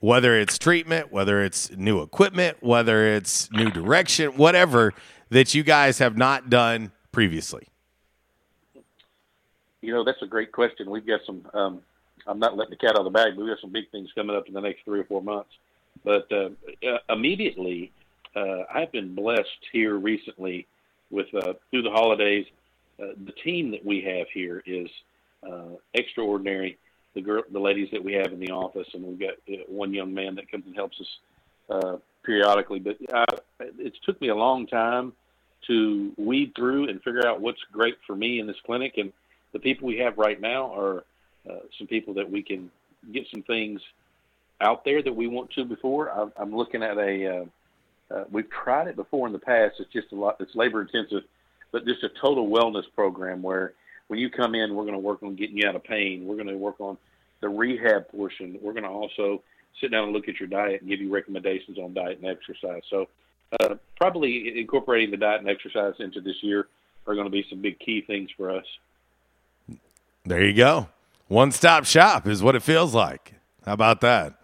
Whether 0.00 0.36
it's 0.36 0.58
treatment, 0.58 1.12
whether 1.12 1.44
it's 1.44 1.70
new 1.76 2.02
equipment, 2.02 2.56
whether 2.58 3.06
it's 3.06 3.48
new 3.52 3.70
direction, 3.70 4.32
whatever 4.36 4.92
that 5.30 5.54
you 5.54 5.62
guys 5.62 5.98
have 5.98 6.16
not 6.16 6.50
done 6.50 6.90
previously. 7.12 7.68
You 9.80 9.92
know, 9.92 10.02
that's 10.04 10.20
a 10.22 10.26
great 10.26 10.52
question. 10.52 10.90
We've 10.90 11.06
got 11.06 11.20
some. 11.26 11.46
Um, 11.54 11.82
I'm 12.26 12.38
not 12.38 12.56
letting 12.56 12.70
the 12.70 12.76
cat 12.76 12.90
out 12.90 12.98
of 12.98 13.04
the 13.04 13.10
bag, 13.10 13.34
but 13.34 13.44
we've 13.44 13.52
got 13.52 13.60
some 13.60 13.72
big 13.72 13.90
things 13.90 14.10
coming 14.14 14.36
up 14.36 14.46
in 14.46 14.54
the 14.54 14.60
next 14.60 14.84
three 14.84 15.00
or 15.00 15.04
four 15.04 15.22
months. 15.22 15.50
But 16.04 16.30
uh, 16.32 16.50
immediately, 17.08 17.92
uh, 18.34 18.64
I've 18.72 18.92
been 18.92 19.14
blessed 19.14 19.48
here 19.72 19.96
recently 19.96 20.66
with 21.10 21.26
uh, 21.34 21.54
through 21.70 21.82
the 21.82 21.90
holidays. 21.90 22.46
Uh, 23.00 23.08
the 23.24 23.32
team 23.44 23.70
that 23.70 23.84
we 23.84 24.02
have 24.02 24.26
here 24.32 24.62
is 24.66 24.88
uh, 25.48 25.76
extraordinary. 25.94 26.78
The 27.14 27.20
girl, 27.20 27.42
the 27.52 27.60
ladies 27.60 27.88
that 27.92 28.02
we 28.02 28.14
have 28.14 28.32
in 28.32 28.40
the 28.40 28.50
office, 28.50 28.88
and 28.94 29.04
we've 29.04 29.20
got 29.20 29.34
uh, 29.48 29.62
one 29.68 29.92
young 29.92 30.14
man 30.14 30.34
that 30.36 30.50
comes 30.50 30.64
and 30.66 30.74
helps 30.74 30.98
us 31.00 32.00
periodically. 32.24 32.78
But 32.78 32.98
it's 33.78 33.96
took 34.04 34.20
me 34.20 34.28
a 34.28 34.34
long 34.34 34.66
time 34.66 35.12
to 35.66 36.12
weed 36.16 36.52
through 36.56 36.88
and 36.88 37.02
figure 37.02 37.26
out 37.26 37.40
what's 37.40 37.60
great 37.70 37.96
for 38.06 38.16
me 38.16 38.40
in 38.40 38.46
this 38.46 38.56
clinic. 38.66 38.94
And 38.96 39.12
the 39.52 39.58
people 39.58 39.86
we 39.86 39.98
have 39.98 40.18
right 40.18 40.40
now 40.40 40.74
are 40.74 41.04
some 41.78 41.86
people 41.86 42.14
that 42.14 42.30
we 42.30 42.42
can 42.42 42.70
get 43.12 43.26
some 43.32 43.42
things 43.42 43.80
out 44.60 44.84
there 44.84 45.02
that 45.02 45.14
we 45.14 45.26
want 45.26 45.50
to 45.52 45.64
before. 45.64 46.10
I'm, 46.10 46.32
I'm 46.36 46.54
looking 46.54 46.82
at 46.82 46.98
a. 46.98 47.36
Uh, 47.36 47.44
uh, 48.14 48.24
we've 48.30 48.50
tried 48.50 48.88
it 48.88 48.96
before 48.96 49.26
in 49.26 49.32
the 49.32 49.38
past. 49.38 49.76
It's 49.78 49.90
just 49.92 50.12
a 50.12 50.14
lot. 50.14 50.36
It's 50.38 50.54
labor 50.54 50.82
intensive, 50.82 51.22
but 51.70 51.86
just 51.86 52.02
a 52.02 52.10
total 52.20 52.48
wellness 52.48 52.84
program 52.94 53.42
where 53.42 53.72
when 54.08 54.18
you 54.18 54.28
come 54.28 54.54
in, 54.54 54.74
we're 54.74 54.84
going 54.84 54.92
to 54.92 54.98
work 54.98 55.22
on 55.22 55.34
getting 55.34 55.56
you 55.56 55.66
out 55.66 55.76
of 55.76 55.84
pain. 55.84 56.26
We're 56.26 56.36
going 56.36 56.48
to 56.48 56.56
work 56.56 56.80
on 56.80 56.98
the 57.40 57.48
rehab 57.48 58.08
portion. 58.08 58.58
We're 58.60 58.74
going 58.74 58.84
to 58.84 58.90
also 58.90 59.42
sit 59.80 59.90
down 59.90 60.04
and 60.04 60.12
look 60.12 60.28
at 60.28 60.38
your 60.38 60.48
diet 60.48 60.82
and 60.82 60.90
give 60.90 61.00
you 61.00 61.12
recommendations 61.12 61.78
on 61.78 61.94
diet 61.94 62.18
and 62.18 62.26
exercise. 62.26 62.82
So, 62.90 63.08
uh, 63.60 63.76
probably 63.96 64.58
incorporating 64.58 65.10
the 65.10 65.16
diet 65.16 65.40
and 65.40 65.48
exercise 65.48 65.94
into 65.98 66.20
this 66.20 66.36
year 66.42 66.68
are 67.06 67.14
going 67.14 67.26
to 67.26 67.30
be 67.30 67.44
some 67.48 67.60
big 67.60 67.78
key 67.78 68.02
things 68.02 68.30
for 68.36 68.50
us. 68.50 68.64
There 70.24 70.44
you 70.44 70.54
go. 70.54 70.88
One 71.28 71.50
stop 71.50 71.84
shop 71.84 72.26
is 72.26 72.42
what 72.42 72.54
it 72.54 72.62
feels 72.62 72.94
like. 72.94 73.34
How 73.64 73.72
about 73.72 74.00
that? 74.02 74.34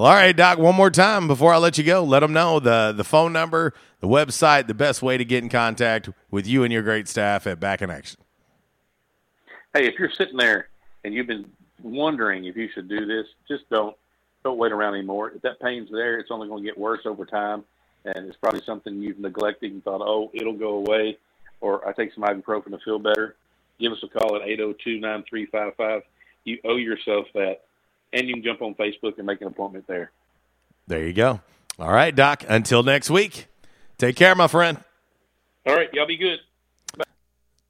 Well, 0.00 0.08
all 0.08 0.14
right, 0.14 0.34
Doc, 0.34 0.56
one 0.56 0.76
more 0.76 0.88
time 0.88 1.28
before 1.28 1.52
I 1.52 1.58
let 1.58 1.76
you 1.76 1.84
go. 1.84 2.02
Let 2.02 2.20
them 2.20 2.32
know 2.32 2.58
the, 2.58 2.94
the 2.96 3.04
phone 3.04 3.34
number, 3.34 3.74
the 4.00 4.06
website, 4.06 4.66
the 4.66 4.72
best 4.72 5.02
way 5.02 5.18
to 5.18 5.26
get 5.26 5.44
in 5.44 5.50
contact 5.50 6.08
with 6.30 6.46
you 6.46 6.64
and 6.64 6.72
your 6.72 6.80
great 6.80 7.06
staff 7.06 7.46
at 7.46 7.60
Back 7.60 7.82
in 7.82 7.90
Action. 7.90 8.18
Hey, 9.74 9.86
if 9.86 9.98
you're 9.98 10.10
sitting 10.10 10.38
there 10.38 10.68
and 11.04 11.12
you've 11.12 11.26
been 11.26 11.44
wondering 11.82 12.46
if 12.46 12.56
you 12.56 12.70
should 12.74 12.88
do 12.88 13.04
this, 13.04 13.26
just 13.46 13.68
don't 13.68 13.94
don't 14.42 14.56
wait 14.56 14.72
around 14.72 14.94
anymore. 14.94 15.32
If 15.32 15.42
that 15.42 15.60
pain's 15.60 15.90
there, 15.90 16.18
it's 16.18 16.30
only 16.30 16.48
going 16.48 16.62
to 16.62 16.66
get 16.66 16.78
worse 16.78 17.04
over 17.04 17.26
time, 17.26 17.62
and 18.06 18.26
it's 18.26 18.38
probably 18.38 18.62
something 18.62 19.02
you've 19.02 19.18
neglected 19.18 19.70
and 19.70 19.84
thought, 19.84 20.00
oh, 20.00 20.30
it'll 20.32 20.56
go 20.56 20.76
away, 20.76 21.18
or 21.60 21.86
I 21.86 21.92
take 21.92 22.14
some 22.14 22.24
ibuprofen 22.24 22.70
to 22.70 22.78
feel 22.86 22.98
better. 22.98 23.36
Give 23.78 23.92
us 23.92 24.02
a 24.02 24.08
call 24.08 24.36
at 24.36 24.48
802-9355. 24.48 26.00
You 26.44 26.58
owe 26.64 26.76
yourself 26.76 27.26
that, 27.34 27.64
and 28.12 28.28
you 28.28 28.34
can 28.34 28.42
jump 28.42 28.62
on 28.62 28.74
Facebook 28.74 29.18
and 29.18 29.26
make 29.26 29.40
an 29.40 29.46
appointment 29.48 29.86
there. 29.86 30.12
There 30.86 31.06
you 31.06 31.12
go. 31.12 31.40
All 31.78 31.92
right, 31.92 32.14
Doc. 32.14 32.44
Until 32.48 32.82
next 32.82 33.10
week, 33.10 33.46
take 33.98 34.16
care, 34.16 34.34
my 34.34 34.46
friend. 34.46 34.82
All 35.66 35.74
right, 35.74 35.88
y'all 35.92 36.06
be 36.06 36.16
good. 36.16 36.40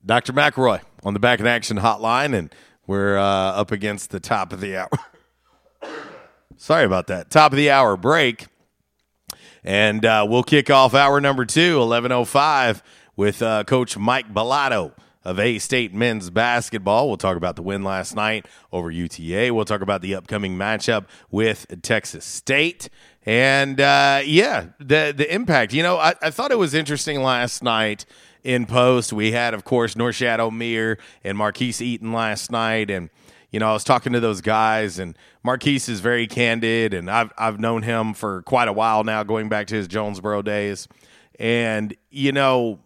Dr. 0.04 0.32
McElroy 0.32 0.80
on 1.04 1.12
the 1.12 1.20
Back 1.20 1.40
in 1.40 1.46
Action 1.46 1.78
hotline, 1.78 2.34
and 2.34 2.54
we're 2.86 3.18
uh, 3.18 3.22
up 3.22 3.70
against 3.70 4.10
the 4.10 4.20
top 4.20 4.52
of 4.52 4.60
the 4.60 4.76
hour. 4.76 4.88
Sorry 6.56 6.84
about 6.84 7.06
that. 7.08 7.30
Top 7.30 7.52
of 7.52 7.56
the 7.56 7.70
hour 7.70 7.96
break. 7.96 8.46
And 9.62 10.04
uh, 10.04 10.26
we'll 10.28 10.42
kick 10.42 10.70
off 10.70 10.94
hour 10.94 11.20
number 11.20 11.44
two, 11.44 11.78
11.05, 11.78 12.80
with 13.16 13.42
uh, 13.42 13.64
Coach 13.64 13.98
Mike 13.98 14.32
Balado 14.32 14.92
of 15.24 15.38
A 15.38 15.58
State 15.58 15.92
men's 15.92 16.30
basketball. 16.30 17.08
We'll 17.08 17.16
talk 17.16 17.36
about 17.36 17.56
the 17.56 17.62
win 17.62 17.82
last 17.82 18.14
night 18.14 18.46
over 18.72 18.90
UTA. 18.90 19.52
We'll 19.52 19.64
talk 19.64 19.82
about 19.82 20.00
the 20.00 20.14
upcoming 20.14 20.56
matchup 20.56 21.06
with 21.30 21.66
Texas 21.82 22.24
State. 22.24 22.88
And 23.26 23.80
uh, 23.80 24.22
yeah, 24.24 24.68
the 24.78 25.12
the 25.16 25.32
impact. 25.32 25.72
You 25.72 25.82
know, 25.82 25.98
I, 25.98 26.14
I 26.22 26.30
thought 26.30 26.52
it 26.52 26.58
was 26.58 26.72
interesting 26.72 27.22
last 27.22 27.62
night 27.62 28.06
in 28.42 28.64
post. 28.66 29.12
We 29.12 29.32
had, 29.32 29.52
of 29.52 29.64
course, 29.64 29.94
Norchad 29.94 30.38
Omier 30.38 30.98
and 31.22 31.36
Marquis 31.36 31.74
Eaton 31.80 32.12
last 32.12 32.50
night, 32.50 32.90
and 32.90 33.10
you 33.50 33.60
know, 33.60 33.68
I 33.68 33.72
was 33.72 33.84
talking 33.84 34.12
to 34.14 34.20
those 34.20 34.40
guys, 34.40 34.98
and 34.98 35.18
Marquis 35.42 35.76
is 35.76 36.00
very 36.00 36.26
candid, 36.26 36.94
and 36.94 37.10
I've 37.10 37.32
I've 37.36 37.60
known 37.60 37.82
him 37.82 38.14
for 38.14 38.42
quite 38.42 38.68
a 38.68 38.72
while 38.72 39.04
now, 39.04 39.22
going 39.22 39.48
back 39.48 39.66
to 39.68 39.74
his 39.74 39.86
Jonesboro 39.86 40.42
days, 40.42 40.88
and 41.38 41.94
you 42.10 42.32
know, 42.32 42.80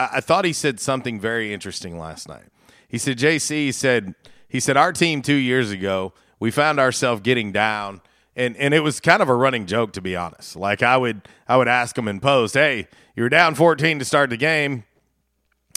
I, 0.00 0.08
I 0.16 0.20
thought 0.20 0.44
he 0.44 0.52
said 0.52 0.80
something 0.80 1.20
very 1.20 1.52
interesting 1.52 1.98
last 1.98 2.28
night. 2.28 2.46
He 2.88 2.98
said, 2.98 3.18
"JC 3.18 3.72
said 3.72 4.14
he 4.48 4.58
said 4.58 4.76
our 4.76 4.92
team 4.92 5.22
two 5.22 5.34
years 5.34 5.70
ago, 5.70 6.12
we 6.38 6.50
found 6.50 6.80
ourselves 6.80 7.20
getting 7.20 7.52
down." 7.52 8.00
And, 8.36 8.56
and 8.56 8.72
it 8.72 8.80
was 8.80 9.00
kind 9.00 9.20
of 9.20 9.28
a 9.28 9.34
running 9.34 9.66
joke 9.66 9.92
to 9.92 10.00
be 10.00 10.16
honest. 10.16 10.56
Like 10.56 10.82
I 10.82 10.96
would 10.96 11.28
I 11.46 11.56
would 11.56 11.68
ask 11.68 11.94
them 11.94 12.08
in 12.08 12.20
post, 12.20 12.54
"Hey, 12.54 12.88
you 13.14 13.22
were 13.22 13.28
down 13.28 13.54
14 13.54 13.98
to 13.98 14.04
start 14.04 14.30
the 14.30 14.36
game, 14.36 14.84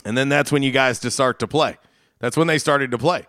and 0.04 0.16
then 0.16 0.28
that's 0.28 0.50
when 0.50 0.62
you 0.62 0.70
guys 0.70 0.98
just 0.98 1.16
start 1.16 1.38
to 1.40 1.46
play. 1.46 1.76
That's 2.20 2.36
when 2.36 2.46
they 2.46 2.58
started 2.58 2.90
to 2.92 2.98
play. 2.98 3.26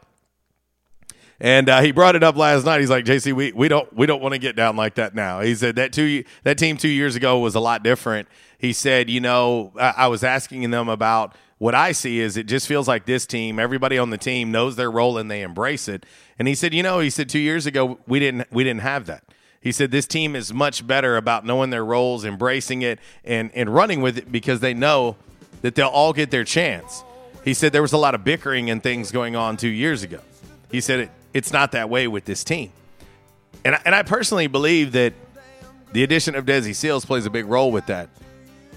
And 1.39 1.67
uh, 1.67 1.81
he 1.81 1.91
brought 1.91 2.15
it 2.15 2.23
up 2.23 2.37
last 2.37 2.65
night. 2.65 2.79
He's 2.79 2.89
like, 2.89 3.03
JC, 3.03 3.33
we, 3.33 3.51
we 3.51 3.67
don't 3.67 3.91
we 3.93 4.05
don't 4.05 4.21
want 4.21 4.33
to 4.33 4.39
get 4.39 4.55
down 4.55 4.77
like 4.77 4.95
that 4.95 5.13
now. 5.13 5.41
He 5.41 5.53
said 5.53 5.75
that 5.75 5.91
two 5.91 6.23
that 6.43 6.57
team 6.57 6.77
two 6.77 6.87
years 6.87 7.15
ago 7.15 7.39
was 7.39 7.55
a 7.55 7.59
lot 7.59 7.83
different. 7.83 8.29
He 8.57 8.73
said, 8.73 9.09
you 9.09 9.19
know, 9.19 9.71
I, 9.79 9.93
I 9.97 10.07
was 10.07 10.23
asking 10.23 10.69
them 10.69 10.89
about 10.89 11.35
what 11.57 11.73
I 11.73 11.93
see 11.93 12.19
is 12.19 12.37
it 12.37 12.47
just 12.47 12.67
feels 12.67 12.87
like 12.87 13.05
this 13.05 13.25
team, 13.25 13.59
everybody 13.59 13.97
on 13.97 14.09
the 14.09 14.17
team 14.17 14.51
knows 14.51 14.75
their 14.75 14.91
role 14.91 15.17
and 15.17 15.31
they 15.31 15.41
embrace 15.41 15.87
it. 15.87 16.05
And 16.37 16.47
he 16.47 16.55
said, 16.55 16.73
you 16.73 16.83
know, 16.83 16.99
he 16.99 17.09
said 17.09 17.29
two 17.29 17.39
years 17.39 17.65
ago 17.65 17.99
we 18.07 18.19
didn't 18.19 18.51
we 18.51 18.63
didn't 18.63 18.81
have 18.81 19.05
that. 19.05 19.23
He 19.61 19.71
said 19.71 19.89
this 19.89 20.05
team 20.05 20.35
is 20.35 20.53
much 20.53 20.85
better 20.85 21.17
about 21.17 21.45
knowing 21.45 21.69
their 21.69 21.85
roles, 21.85 22.25
embracing 22.25 22.81
it, 22.81 22.99
and 23.23 23.51
and 23.53 23.73
running 23.73 24.01
with 24.01 24.17
it 24.17 24.31
because 24.31 24.59
they 24.59 24.73
know 24.73 25.15
that 25.61 25.75
they'll 25.75 25.87
all 25.87 26.13
get 26.13 26.29
their 26.29 26.43
chance. 26.43 27.03
He 27.43 27.53
said 27.53 27.71
there 27.71 27.81
was 27.81 27.93
a 27.93 27.97
lot 27.97 28.15
of 28.15 28.23
bickering 28.23 28.69
and 28.69 28.83
things 28.83 29.11
going 29.11 29.35
on 29.35 29.57
two 29.57 29.69
years 29.69 30.03
ago. 30.03 30.19
He 30.71 30.81
said 30.81 30.99
it, 30.99 31.11
it's 31.33 31.53
not 31.53 31.71
that 31.71 31.89
way 31.89 32.07
with 32.07 32.25
this 32.25 32.43
team. 32.43 32.71
And 33.63 33.75
I, 33.75 33.81
and 33.85 33.95
I 33.95 34.03
personally 34.03 34.47
believe 34.47 34.91
that 34.91 35.13
the 35.93 36.03
addition 36.03 36.35
of 36.35 36.45
Desi 36.45 36.75
Sills 36.75 37.05
plays 37.05 37.25
a 37.25 37.29
big 37.29 37.45
role 37.45 37.71
with 37.71 37.85
that 37.85 38.09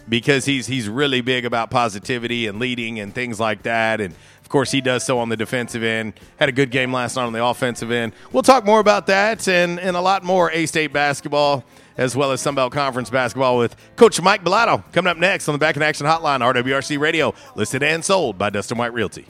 because 0.09 0.45
he's 0.45 0.67
he's 0.67 0.89
really 0.89 1.21
big 1.21 1.45
about 1.45 1.71
positivity 1.71 2.47
and 2.47 2.59
leading 2.59 3.01
and 3.01 3.15
things 3.15 3.39
like 3.39 3.63
that. 3.63 4.01
And 4.01 4.15
of 4.41 4.49
course, 4.49 4.71
he 4.71 4.81
does 4.81 5.05
so 5.05 5.19
on 5.19 5.29
the 5.29 5.37
defensive 5.37 5.83
end. 5.83 6.15
Had 6.39 6.49
a 6.49 6.53
good 6.53 6.71
game 6.71 6.93
last 6.93 7.17
night 7.17 7.25
on 7.25 7.33
the 7.33 7.45
offensive 7.45 7.91
end. 7.91 8.13
We'll 8.33 8.43
talk 8.43 8.65
more 8.65 8.81
about 8.81 9.07
that 9.09 9.47
and 9.49 9.79
and 9.79 9.97
a 9.97 10.01
lot 10.01 10.25
more 10.25 10.51
A 10.53 10.67
State 10.67 10.93
basketball 10.93 11.65
as 11.97 12.15
well 12.15 12.31
as 12.31 12.41
Sunbelt 12.41 12.71
Conference 12.71 13.11
basketball 13.11 13.59
with 13.59 13.77
Coach 13.97 14.23
Mike 14.23 14.45
Balado 14.45 14.85
coming 14.93 15.11
up 15.11 15.17
next 15.17 15.49
on 15.49 15.53
the 15.53 15.59
Back 15.59 15.77
in 15.77 15.83
Action 15.83 16.07
Hotline, 16.07 16.41
RWRC 16.41 16.99
Radio, 16.99 17.35
listed 17.57 17.83
and 17.83 18.05
sold 18.05 18.39
by 18.39 18.51
Dustin 18.51 18.79
White 18.79 18.93
Realty. 18.95 19.27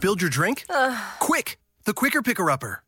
Spilled 0.00 0.22
your 0.22 0.30
drink? 0.30 0.64
Quick! 1.18 1.58
The 1.84 1.92
Quicker 1.92 2.22
Picker 2.22 2.50
Upper. 2.50 2.82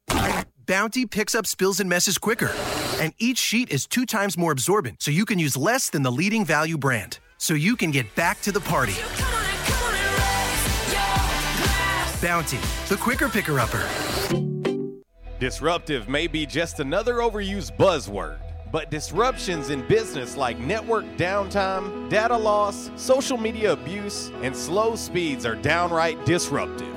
Bounty 0.65 1.05
picks 1.05 1.35
up 1.35 1.47
spills 1.47 1.79
and 1.79 1.87
messes 1.87 2.17
quicker. 2.17 2.51
And 2.99 3.13
each 3.19 3.37
sheet 3.37 3.71
is 3.71 3.87
two 3.87 4.07
times 4.07 4.39
more 4.39 4.51
absorbent, 4.51 5.03
so 5.03 5.11
you 5.11 5.27
can 5.27 5.39
use 5.39 5.55
less 5.55 5.91
than 5.91 6.05
the 6.05 6.11
leading 6.11 6.47
value 6.47 6.79
brand. 6.79 7.19
So 7.37 7.53
you 7.53 7.77
can 7.77 7.91
get 7.91 8.07
back 8.15 8.41
to 8.41 8.51
the 8.51 8.61
party. 8.61 8.95
Bounty, 12.27 12.61
the 12.89 12.97
Quicker 12.99 13.29
Picker 13.29 13.61
Upper. 13.61 13.87
Disruptive 15.39 16.09
may 16.09 16.27
be 16.27 16.47
just 16.47 16.81
another 16.81 17.17
overused 17.17 17.77
buzzword, 17.77 18.39
but 18.73 18.91
disruptions 18.91 19.69
in 19.69 19.87
business 19.87 20.35
like 20.39 20.59
network 20.59 21.05
downtime, 21.19 22.09
data 22.09 22.39
loss, 22.39 22.91
social 22.97 23.37
media 23.37 23.73
abuse, 23.73 24.31
and 24.41 24.57
slow 24.57 24.97
speeds 24.97 25.45
are 25.45 25.57
downright 25.57 26.25
disruptive. 26.25 26.97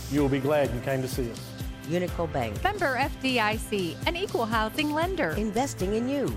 you 0.11 0.21
will 0.21 0.29
be 0.29 0.39
glad 0.39 0.73
you 0.73 0.79
came 0.81 1.01
to 1.01 1.07
see 1.07 1.29
us. 1.31 1.39
Unico 1.87 2.31
Bank. 2.31 2.61
Member 2.63 2.95
FDIC, 2.95 3.95
an 4.07 4.15
equal 4.15 4.45
housing 4.45 4.93
lender. 4.93 5.31
Investing 5.31 5.95
in 5.95 6.07
you. 6.07 6.33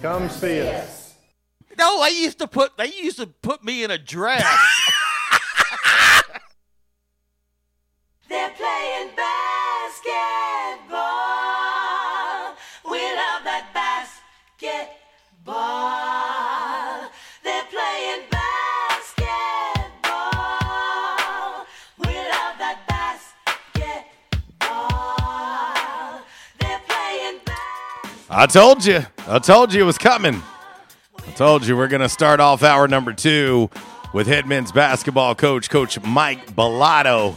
Come 0.00 0.28
see 0.28 0.60
us. 0.60 1.14
No, 1.78 2.02
they 2.04 2.10
used 2.10 2.38
to 2.38 2.46
put 2.46 2.76
they 2.76 2.92
used 2.92 3.18
to 3.18 3.26
put 3.26 3.64
me 3.64 3.84
in 3.84 3.90
a 3.90 3.98
dress. 3.98 4.44
I 28.34 28.46
told 28.46 28.82
you. 28.86 29.04
I 29.28 29.38
told 29.40 29.74
you 29.74 29.82
it 29.82 29.84
was 29.84 29.98
coming. 29.98 30.42
I 31.18 31.30
told 31.32 31.66
you 31.66 31.76
we're 31.76 31.86
going 31.88 32.00
to 32.00 32.08
start 32.08 32.40
off 32.40 32.62
hour 32.62 32.88
number 32.88 33.12
two 33.12 33.68
with 34.14 34.26
head 34.26 34.46
men's 34.46 34.72
basketball 34.72 35.34
coach, 35.34 35.68
Coach 35.68 36.00
Mike 36.02 36.56
Balado, 36.56 37.36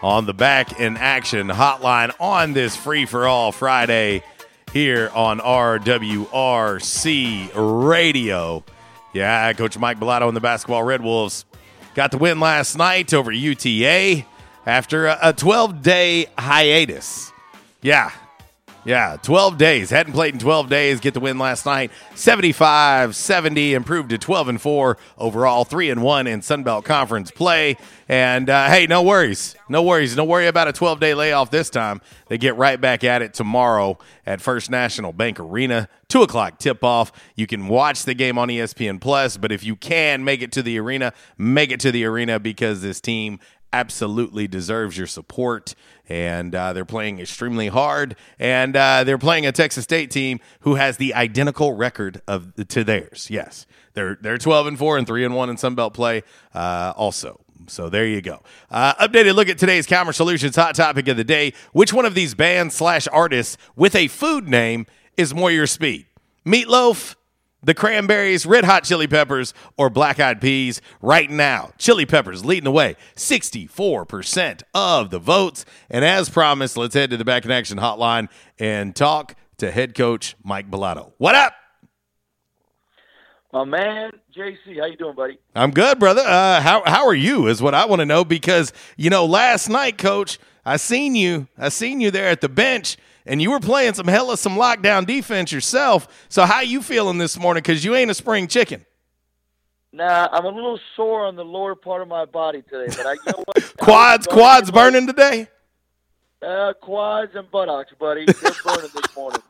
on 0.00 0.26
the 0.26 0.32
back 0.32 0.78
in 0.78 0.96
action 0.96 1.48
hotline 1.48 2.14
on 2.20 2.52
this 2.52 2.76
free 2.76 3.04
for 3.04 3.26
all 3.26 3.50
Friday 3.50 4.22
here 4.72 5.10
on 5.12 5.40
RWRC 5.40 6.30
Radio. 7.90 8.64
Yeah, 9.12 9.52
Coach 9.54 9.76
Mike 9.76 9.98
Balado 9.98 10.28
and 10.28 10.36
the 10.36 10.40
basketball 10.40 10.84
Red 10.84 11.02
Wolves 11.02 11.46
got 11.96 12.12
the 12.12 12.18
win 12.18 12.38
last 12.38 12.78
night 12.78 13.12
over 13.12 13.32
UTA 13.32 14.24
after 14.66 15.08
a 15.20 15.32
12 15.36 15.82
day 15.82 16.26
hiatus. 16.38 17.32
Yeah, 17.82 18.12
yeah, 18.84 19.16
12 19.22 19.58
days. 19.58 19.90
Hadn't 19.90 20.12
played 20.12 20.34
in 20.34 20.40
12 20.40 20.68
days. 20.68 21.00
Get 21.00 21.14
the 21.14 21.20
win 21.20 21.38
last 21.38 21.66
night. 21.66 21.90
75 22.14 23.14
70, 23.14 23.74
improved 23.74 24.10
to 24.10 24.18
12 24.18 24.48
and 24.48 24.60
4 24.60 24.96
overall, 25.18 25.64
3 25.64 25.90
and 25.90 26.02
1 26.02 26.26
in 26.26 26.40
Sunbelt 26.40 26.84
Conference 26.84 27.30
play. 27.30 27.76
And 28.08 28.48
uh, 28.48 28.68
hey, 28.68 28.86
no 28.86 29.02
worries. 29.02 29.56
No 29.68 29.82
worries. 29.82 30.16
No 30.16 30.24
worry 30.24 30.46
about 30.46 30.68
a 30.68 30.72
12 30.72 31.00
day 31.00 31.14
layoff 31.14 31.50
this 31.50 31.68
time. 31.68 32.00
They 32.28 32.38
get 32.38 32.56
right 32.56 32.80
back 32.80 33.04
at 33.04 33.20
it 33.20 33.34
tomorrow 33.34 33.98
at 34.24 34.40
First 34.40 34.70
National 34.70 35.12
Bank 35.12 35.38
Arena. 35.38 35.88
2 36.08 36.22
o'clock 36.22 36.58
tip 36.58 36.82
off. 36.82 37.12
You 37.36 37.46
can 37.46 37.68
watch 37.68 38.04
the 38.04 38.14
game 38.14 38.38
on 38.38 38.48
ESPN 38.48 39.00
Plus, 39.00 39.36
but 39.36 39.52
if 39.52 39.62
you 39.62 39.76
can 39.76 40.24
make 40.24 40.40
it 40.40 40.52
to 40.52 40.62
the 40.62 40.78
arena, 40.78 41.12
make 41.36 41.70
it 41.70 41.80
to 41.80 41.92
the 41.92 42.04
arena 42.06 42.40
because 42.40 42.80
this 42.80 43.00
team 43.00 43.40
absolutely 43.72 44.46
deserves 44.48 44.96
your 44.96 45.06
support 45.06 45.74
and 46.08 46.54
uh, 46.54 46.72
they're 46.72 46.84
playing 46.84 47.20
extremely 47.20 47.68
hard. 47.68 48.16
And 48.38 48.74
uh, 48.76 49.04
they're 49.04 49.18
playing 49.18 49.46
a 49.46 49.52
Texas 49.52 49.84
State 49.84 50.10
team 50.10 50.40
who 50.60 50.76
has 50.76 50.96
the 50.96 51.14
identical 51.14 51.74
record 51.74 52.22
of 52.26 52.54
to 52.68 52.84
theirs. 52.84 53.28
Yes, 53.30 53.66
they're 53.94 54.18
they're 54.20 54.38
twelve 54.38 54.66
and 54.66 54.78
four 54.78 54.96
and 54.96 55.06
three 55.06 55.24
and 55.24 55.34
one 55.34 55.50
in 55.50 55.56
Sun 55.56 55.74
Belt 55.74 55.94
play. 55.94 56.22
Uh, 56.54 56.92
also. 56.96 57.40
So 57.66 57.90
there 57.90 58.06
you 58.06 58.22
go. 58.22 58.42
Uh, 58.70 58.94
updated 58.94 59.34
look 59.34 59.48
at 59.48 59.58
today's 59.58 59.86
Commerce 59.86 60.16
Solutions 60.16 60.56
hot 60.56 60.74
topic 60.74 61.06
of 61.08 61.18
the 61.18 61.24
day. 61.24 61.52
Which 61.72 61.92
one 61.92 62.06
of 62.06 62.14
these 62.14 62.34
bands 62.34 62.74
slash 62.74 63.06
artists 63.12 63.58
with 63.76 63.94
a 63.94 64.08
food 64.08 64.48
name 64.48 64.86
is 65.18 65.34
more 65.34 65.50
your 65.50 65.66
speed? 65.66 66.06
Meatloaf, 66.46 67.14
the 67.62 67.74
Cranberries, 67.74 68.46
Red 68.46 68.64
Hot 68.64 68.84
Chili 68.84 69.06
Peppers, 69.06 69.52
or 69.76 69.90
Black 69.90 70.20
Eyed 70.20 70.40
Peas 70.40 70.80
right 71.00 71.30
now. 71.30 71.72
Chili 71.78 72.06
Peppers 72.06 72.44
leading 72.44 72.64
the 72.64 72.70
way, 72.70 72.96
64% 73.16 74.62
of 74.74 75.10
the 75.10 75.18
votes. 75.18 75.64
And 75.90 76.04
as 76.04 76.28
promised, 76.28 76.76
let's 76.76 76.94
head 76.94 77.10
to 77.10 77.16
the 77.16 77.24
Back 77.24 77.44
in 77.44 77.50
Action 77.50 77.78
hotline 77.78 78.28
and 78.58 78.94
talk 78.94 79.34
to 79.58 79.70
head 79.70 79.94
coach 79.94 80.36
Mike 80.42 80.70
Balado. 80.70 81.12
What 81.18 81.34
up? 81.34 81.54
My 83.52 83.64
man, 83.64 84.10
JC, 84.36 84.78
how 84.78 84.84
you 84.84 84.96
doing, 84.96 85.14
buddy? 85.14 85.38
I'm 85.54 85.70
good, 85.70 85.98
brother. 85.98 86.20
Uh, 86.20 86.60
how 86.60 86.82
how 86.84 87.06
are 87.06 87.14
you? 87.14 87.46
Is 87.46 87.62
what 87.62 87.74
I 87.74 87.86
want 87.86 88.00
to 88.00 88.06
know 88.06 88.22
because 88.22 88.74
you 88.98 89.08
know 89.08 89.24
last 89.24 89.70
night, 89.70 89.96
coach, 89.96 90.38
I 90.66 90.76
seen 90.76 91.14
you. 91.14 91.48
I 91.56 91.70
seen 91.70 92.02
you 92.02 92.10
there 92.10 92.28
at 92.28 92.42
the 92.42 92.50
bench 92.50 92.98
and 93.28 93.40
you 93.40 93.50
were 93.50 93.60
playing 93.60 93.94
some 93.94 94.08
hella 94.08 94.36
some 94.36 94.56
lockdown 94.56 95.06
defense 95.06 95.52
yourself. 95.52 96.26
So 96.28 96.44
how 96.44 96.62
you 96.62 96.82
feeling 96.82 97.18
this 97.18 97.38
morning? 97.38 97.62
Because 97.62 97.84
you 97.84 97.94
ain't 97.94 98.10
a 98.10 98.14
spring 98.14 98.48
chicken. 98.48 98.84
Nah, 99.92 100.28
I'm 100.32 100.44
a 100.44 100.48
little 100.48 100.78
sore 100.96 101.26
on 101.26 101.36
the 101.36 101.44
lower 101.44 101.74
part 101.74 102.02
of 102.02 102.08
my 102.08 102.24
body 102.24 102.62
today, 102.62 102.94
but 102.96 103.06
I 103.06 103.12
you 103.12 103.20
know 103.26 103.44
what? 103.44 103.76
quads, 103.78 104.26
quads 104.26 104.70
burning 104.70 105.06
today. 105.06 105.48
Uh, 106.42 106.72
quads 106.80 107.32
and 107.34 107.50
buttocks, 107.50 107.92
buddy. 107.98 108.24
They're 108.42 108.52
burning 108.64 108.90
this 108.94 109.16
morning. 109.16 109.42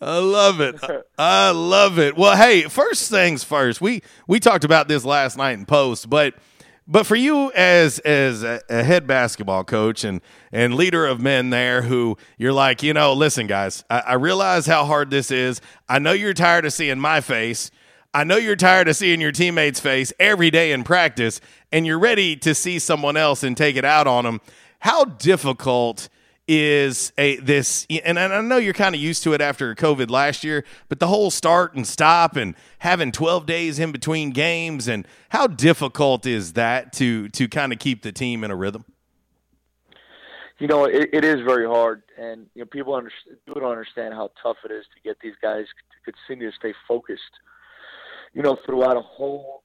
I 0.00 0.18
love 0.18 0.60
it. 0.60 0.80
I 1.16 1.50
love 1.50 1.98
it. 1.98 2.16
Well, 2.16 2.36
hey, 2.36 2.62
first 2.62 3.10
things 3.10 3.44
first. 3.44 3.80
We 3.80 4.02
we 4.26 4.40
talked 4.40 4.64
about 4.64 4.88
this 4.88 5.04
last 5.04 5.36
night 5.36 5.52
in 5.52 5.64
post, 5.64 6.10
but 6.10 6.34
but 6.90 7.06
for 7.06 7.14
you 7.14 7.52
as 7.52 8.00
as 8.00 8.42
a, 8.42 8.60
a, 8.68 8.82
head 8.82 9.06
basketball 9.06 9.62
coach 9.62 10.02
and 10.02 10.20
and 10.50 10.74
leader 10.74 11.06
of 11.06 11.20
men 11.20 11.50
there, 11.50 11.82
who 11.82 12.18
you're 12.36 12.52
like, 12.52 12.82
you 12.82 12.92
know, 12.92 13.12
listen, 13.12 13.46
guys, 13.46 13.84
I, 13.88 14.00
I 14.00 14.12
realize 14.14 14.66
how 14.66 14.84
hard 14.84 15.10
this 15.10 15.30
is. 15.30 15.60
I 15.88 16.00
know 16.00 16.12
you're 16.12 16.34
tired 16.34 16.64
of 16.64 16.72
seeing 16.72 16.98
my 16.98 17.20
face. 17.20 17.70
I 18.12 18.24
know 18.24 18.36
you're 18.36 18.56
tired 18.56 18.88
of 18.88 18.96
seeing 18.96 19.20
your 19.20 19.30
teammates' 19.30 19.78
face 19.78 20.12
every 20.18 20.50
day 20.50 20.72
in 20.72 20.82
practice, 20.82 21.40
and 21.70 21.86
you're 21.86 21.98
ready 21.98 22.34
to 22.36 22.56
see 22.56 22.80
someone 22.80 23.16
else 23.16 23.44
and 23.44 23.56
take 23.56 23.76
it 23.76 23.84
out 23.84 24.08
on 24.08 24.24
them. 24.24 24.40
How 24.80 25.04
difficult 25.04 26.08
is 26.52 27.12
a 27.16 27.36
this 27.36 27.86
and 28.04 28.18
I 28.18 28.40
know 28.40 28.56
you're 28.56 28.74
kind 28.74 28.92
of 28.92 29.00
used 29.00 29.22
to 29.22 29.34
it 29.34 29.40
after 29.40 29.72
COVID 29.76 30.10
last 30.10 30.42
year, 30.42 30.64
but 30.88 30.98
the 30.98 31.06
whole 31.06 31.30
start 31.30 31.76
and 31.76 31.86
stop 31.86 32.34
and 32.34 32.56
having 32.80 33.12
12 33.12 33.46
days 33.46 33.78
in 33.78 33.92
between 33.92 34.30
games 34.30 34.88
and 34.88 35.06
how 35.28 35.46
difficult 35.46 36.26
is 36.26 36.54
that 36.54 36.92
to 36.94 37.28
to 37.28 37.46
kind 37.46 37.72
of 37.72 37.78
keep 37.78 38.02
the 38.02 38.10
team 38.10 38.42
in 38.42 38.50
a 38.50 38.56
rhythm? 38.56 38.84
You 40.58 40.66
know, 40.66 40.86
it, 40.86 41.10
it 41.12 41.24
is 41.24 41.36
very 41.46 41.66
hard, 41.66 42.02
and 42.18 42.46
you 42.54 42.62
know 42.62 42.66
people 42.66 42.94
understand, 42.94 43.38
don't 43.46 43.62
understand 43.62 44.14
how 44.14 44.32
tough 44.42 44.56
it 44.64 44.72
is 44.72 44.84
to 44.96 45.08
get 45.08 45.18
these 45.22 45.36
guys 45.40 45.66
to 45.66 46.12
continue 46.12 46.50
to 46.50 46.56
stay 46.56 46.74
focused. 46.88 47.22
You 48.34 48.42
know, 48.42 48.58
throughout 48.66 48.96
a 48.96 49.02
whole 49.02 49.62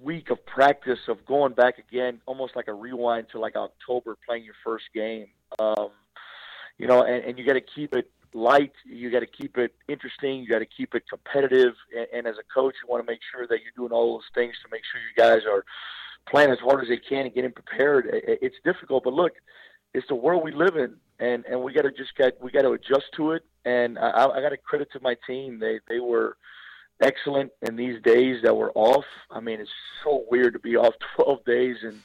week 0.00 0.30
of 0.30 0.44
practice 0.46 0.98
of 1.08 1.26
going 1.26 1.52
back 1.52 1.74
again, 1.76 2.22
almost 2.24 2.56
like 2.56 2.68
a 2.68 2.72
rewind 2.72 3.26
to 3.32 3.38
like 3.38 3.54
October, 3.54 4.16
playing 4.26 4.44
your 4.44 4.54
first 4.64 4.86
game 4.94 5.26
um, 5.58 5.90
you 6.78 6.86
know, 6.86 7.02
and, 7.02 7.24
and 7.24 7.38
you 7.38 7.44
got 7.44 7.54
to 7.54 7.60
keep 7.60 7.94
it 7.94 8.10
light. 8.32 8.72
You 8.84 9.10
got 9.10 9.20
to 9.20 9.26
keep 9.26 9.56
it 9.58 9.74
interesting. 9.88 10.40
You 10.40 10.48
got 10.48 10.58
to 10.58 10.66
keep 10.66 10.94
it 10.94 11.04
competitive. 11.08 11.74
And, 11.96 12.06
and 12.12 12.26
as 12.26 12.36
a 12.38 12.54
coach, 12.54 12.74
you 12.82 12.90
want 12.90 13.04
to 13.06 13.10
make 13.10 13.20
sure 13.32 13.46
that 13.46 13.58
you're 13.62 13.72
doing 13.76 13.92
all 13.92 14.14
those 14.14 14.30
things 14.34 14.54
to 14.62 14.68
make 14.70 14.82
sure 14.90 15.00
you 15.00 15.14
guys 15.16 15.42
are 15.50 15.64
playing 16.28 16.50
as 16.50 16.58
hard 16.58 16.82
as 16.82 16.88
they 16.88 16.96
can 16.96 17.26
and 17.26 17.34
getting 17.34 17.52
prepared. 17.52 18.08
It's 18.10 18.56
difficult, 18.64 19.04
but 19.04 19.12
look, 19.12 19.32
it's 19.92 20.08
the 20.08 20.14
world 20.14 20.42
we 20.42 20.52
live 20.52 20.76
in, 20.76 20.96
and 21.20 21.44
and 21.46 21.62
we 21.62 21.72
got 21.72 21.82
to 21.82 21.92
just 21.92 22.16
get 22.16 22.42
we 22.42 22.50
got 22.50 22.62
to 22.62 22.72
adjust 22.72 23.06
to 23.16 23.32
it. 23.32 23.44
And 23.64 23.98
I, 23.98 24.26
I 24.26 24.40
got 24.40 24.50
to 24.50 24.56
credit 24.56 24.90
to 24.92 25.00
my 25.00 25.16
team. 25.26 25.60
They 25.60 25.78
they 25.88 26.00
were 26.00 26.36
excellent 27.00 27.52
in 27.62 27.76
these 27.76 28.02
days 28.02 28.42
that 28.42 28.56
were 28.56 28.72
off. 28.74 29.04
I 29.30 29.40
mean, 29.40 29.60
it's 29.60 29.70
so 30.02 30.24
weird 30.30 30.54
to 30.54 30.58
be 30.58 30.76
off 30.76 30.94
12 31.16 31.44
days 31.44 31.76
and 31.82 32.00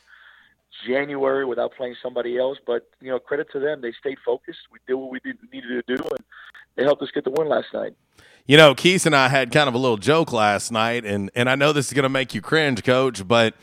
January 0.88 1.46
without 1.46 1.74
playing 1.76 1.96
somebody 2.02 2.38
else. 2.38 2.58
But 2.66 2.90
you 3.02 3.10
know, 3.10 3.20
credit 3.20 3.48
to 3.54 3.60
them; 3.60 3.82
they 3.82 3.94
stayed 4.00 4.18
focused. 4.26 4.60
We 4.72 4.80
did 4.88 4.96
what 4.96 5.12
we 5.12 5.20
did, 5.20 5.38
needed 5.52 5.86
to 5.86 5.96
do, 5.96 6.04
and 6.04 6.26
they 6.76 6.84
helped 6.84 7.02
us 7.02 7.10
get 7.14 7.24
the 7.24 7.32
win 7.32 7.50
last 7.50 7.68
night. 7.74 7.94
You 8.46 8.58
know, 8.58 8.74
Keith 8.74 9.06
and 9.06 9.16
I 9.16 9.30
had 9.30 9.52
kind 9.52 9.68
of 9.68 9.76
a 9.76 9.78
little 9.78 9.98
joke 9.98 10.32
last 10.32 10.72
night, 10.72 11.06
and 11.06 11.30
and 11.36 11.50
I 11.50 11.56
know 11.56 11.74
this 11.74 11.88
is 11.88 11.94
going 11.94 12.04
to 12.04 12.10
make 12.10 12.34
you 12.34 12.42
cringe, 12.42 12.84
Coach, 12.84 13.28
but 13.28 13.56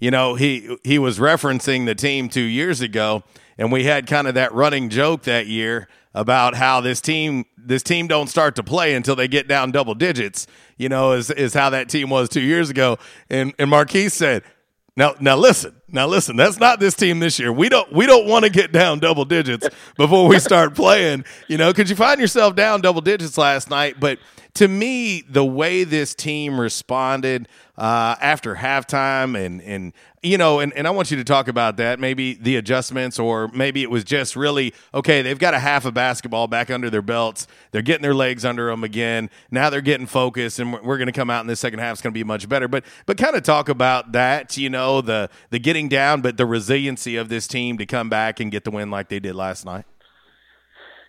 you 0.00 0.10
know 0.10 0.34
he 0.34 0.76
he 0.84 0.98
was 0.98 1.18
referencing 1.18 1.86
the 1.86 1.94
team 1.94 2.28
two 2.28 2.40
years 2.40 2.80
ago, 2.80 3.22
and 3.58 3.70
we 3.70 3.84
had 3.84 4.06
kind 4.06 4.26
of 4.26 4.34
that 4.34 4.52
running 4.52 4.88
joke 4.88 5.22
that 5.22 5.46
year 5.46 5.88
about 6.14 6.54
how 6.54 6.80
this 6.80 7.00
team 7.00 7.44
this 7.56 7.82
team 7.82 8.06
don't 8.06 8.28
start 8.28 8.56
to 8.56 8.62
play 8.62 8.94
until 8.94 9.16
they 9.16 9.28
get 9.28 9.48
down 9.48 9.70
double 9.70 9.94
digits. 9.94 10.46
You 10.76 10.88
know, 10.88 11.12
is 11.12 11.30
is 11.30 11.54
how 11.54 11.70
that 11.70 11.88
team 11.88 12.10
was 12.10 12.28
two 12.28 12.40
years 12.40 12.70
ago, 12.70 12.98
and 13.30 13.54
and 13.58 13.70
Marquis 13.70 14.08
said 14.08 14.42
now, 14.96 15.14
now 15.20 15.36
listen. 15.36 15.74
Now 15.92 16.06
listen. 16.06 16.36
That's 16.36 16.58
not 16.58 16.80
this 16.80 16.94
team 16.94 17.20
this 17.20 17.38
year. 17.38 17.52
We 17.52 17.68
don't. 17.68 17.92
We 17.92 18.06
don't 18.06 18.26
want 18.26 18.44
to 18.44 18.50
get 18.50 18.72
down 18.72 18.98
double 18.98 19.26
digits 19.26 19.68
before 19.96 20.26
we 20.26 20.38
start 20.38 20.74
playing. 20.74 21.24
You 21.48 21.58
know, 21.58 21.70
because 21.70 21.90
you 21.90 21.96
find 21.96 22.20
yourself 22.20 22.56
down 22.56 22.80
double 22.80 23.02
digits 23.02 23.36
last 23.36 23.68
night. 23.68 24.00
But 24.00 24.18
to 24.54 24.68
me, 24.68 25.22
the 25.28 25.44
way 25.44 25.84
this 25.84 26.14
team 26.14 26.60
responded 26.60 27.48
uh, 27.76 28.16
after 28.20 28.54
halftime, 28.54 29.38
and 29.38 29.62
and 29.62 29.92
you 30.22 30.38
know, 30.38 30.60
and, 30.60 30.72
and 30.74 30.86
I 30.86 30.90
want 30.90 31.10
you 31.10 31.16
to 31.16 31.24
talk 31.24 31.48
about 31.48 31.78
that. 31.78 31.98
Maybe 31.98 32.34
the 32.34 32.56
adjustments, 32.56 33.18
or 33.18 33.48
maybe 33.48 33.82
it 33.82 33.90
was 33.90 34.04
just 34.04 34.36
really 34.36 34.74
okay. 34.94 35.22
They've 35.22 35.38
got 35.38 35.54
a 35.54 35.58
half 35.58 35.84
of 35.84 35.94
basketball 35.94 36.46
back 36.46 36.70
under 36.70 36.90
their 36.90 37.02
belts. 37.02 37.48
They're 37.70 37.82
getting 37.82 38.02
their 38.02 38.14
legs 38.14 38.44
under 38.44 38.66
them 38.66 38.84
again. 38.84 39.30
Now 39.50 39.68
they're 39.68 39.80
getting 39.80 40.06
focused, 40.06 40.58
and 40.58 40.72
we're, 40.74 40.82
we're 40.82 40.98
going 40.98 41.06
to 41.06 41.12
come 41.12 41.30
out 41.30 41.40
in 41.40 41.46
the 41.46 41.56
second 41.56 41.80
half. 41.80 41.94
It's 41.94 42.02
going 42.02 42.12
to 42.12 42.18
be 42.18 42.24
much 42.24 42.48
better. 42.48 42.68
But 42.68 42.84
but 43.06 43.16
kind 43.16 43.34
of 43.34 43.42
talk 43.42 43.68
about 43.70 44.12
that. 44.12 44.56
You 44.56 44.70
know, 44.70 45.00
the 45.00 45.30
the 45.50 45.58
getting 45.58 45.81
down, 45.88 46.20
but 46.20 46.36
the 46.36 46.46
resiliency 46.46 47.16
of 47.16 47.28
this 47.28 47.46
team 47.46 47.78
to 47.78 47.86
come 47.86 48.08
back 48.08 48.40
and 48.40 48.50
get 48.50 48.64
the 48.64 48.70
win 48.70 48.90
like 48.90 49.08
they 49.08 49.20
did 49.20 49.34
last 49.34 49.64
night. 49.64 49.84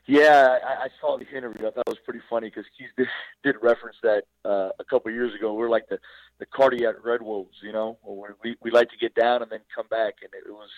Yeah, 0.05 0.59
I, 0.65 0.85
I 0.85 0.87
saw 0.99 1.17
the 1.17 1.29
interview. 1.29 1.65
I 1.65 1.71
thought 1.71 1.83
it 1.87 1.89
was 1.89 1.99
pretty 2.03 2.19
funny 2.29 2.47
because 2.47 2.65
Keith 2.77 2.89
did, 2.97 3.07
did 3.43 3.55
reference 3.61 3.95
that 4.03 4.23
uh, 4.43 4.69
a 4.77 4.83
couple 4.83 5.09
of 5.09 5.15
years 5.15 5.33
ago. 5.33 5.53
We 5.53 5.63
are 5.63 5.69
like 5.69 5.87
the 5.87 5.97
the 6.39 6.45
cardiac 6.45 6.95
Red 7.05 7.21
Wolves, 7.21 7.55
you 7.61 7.71
know, 7.71 7.97
we 8.43 8.57
we 8.61 8.71
like 8.71 8.89
to 8.89 8.97
get 8.97 9.15
down 9.15 9.41
and 9.41 9.51
then 9.51 9.61
come 9.73 9.87
back, 9.89 10.15
and 10.23 10.31
it 10.33 10.51
was, 10.51 10.69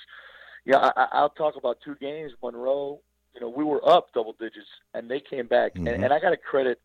yeah. 0.63 0.91
I, 0.95 1.07
I'll 1.13 1.29
talk 1.29 1.55
about 1.55 1.77
two 1.83 1.95
games. 1.95 2.33
Monroe, 2.43 2.99
you 3.33 3.41
know, 3.41 3.49
we 3.49 3.63
were 3.63 3.87
up 3.89 4.13
double 4.13 4.33
digits, 4.33 4.67
and 4.93 5.09
they 5.09 5.19
came 5.19 5.47
back, 5.47 5.73
mm-hmm. 5.73 5.87
and, 5.87 6.03
and 6.03 6.13
I 6.13 6.19
got 6.19 6.31
to 6.31 6.37
credit 6.37 6.79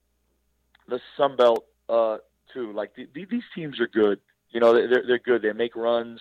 the 0.88 1.00
Sun 1.16 1.36
Belt 1.36 1.66
uh, 1.88 2.18
too. 2.54 2.72
Like 2.72 2.94
the, 2.94 3.06
the, 3.14 3.26
these 3.26 3.42
teams 3.54 3.80
are 3.80 3.88
good. 3.88 4.18
You 4.50 4.60
know, 4.60 4.72
they're 4.72 5.04
they're 5.06 5.18
good. 5.18 5.42
They 5.42 5.52
make 5.52 5.76
runs. 5.76 6.20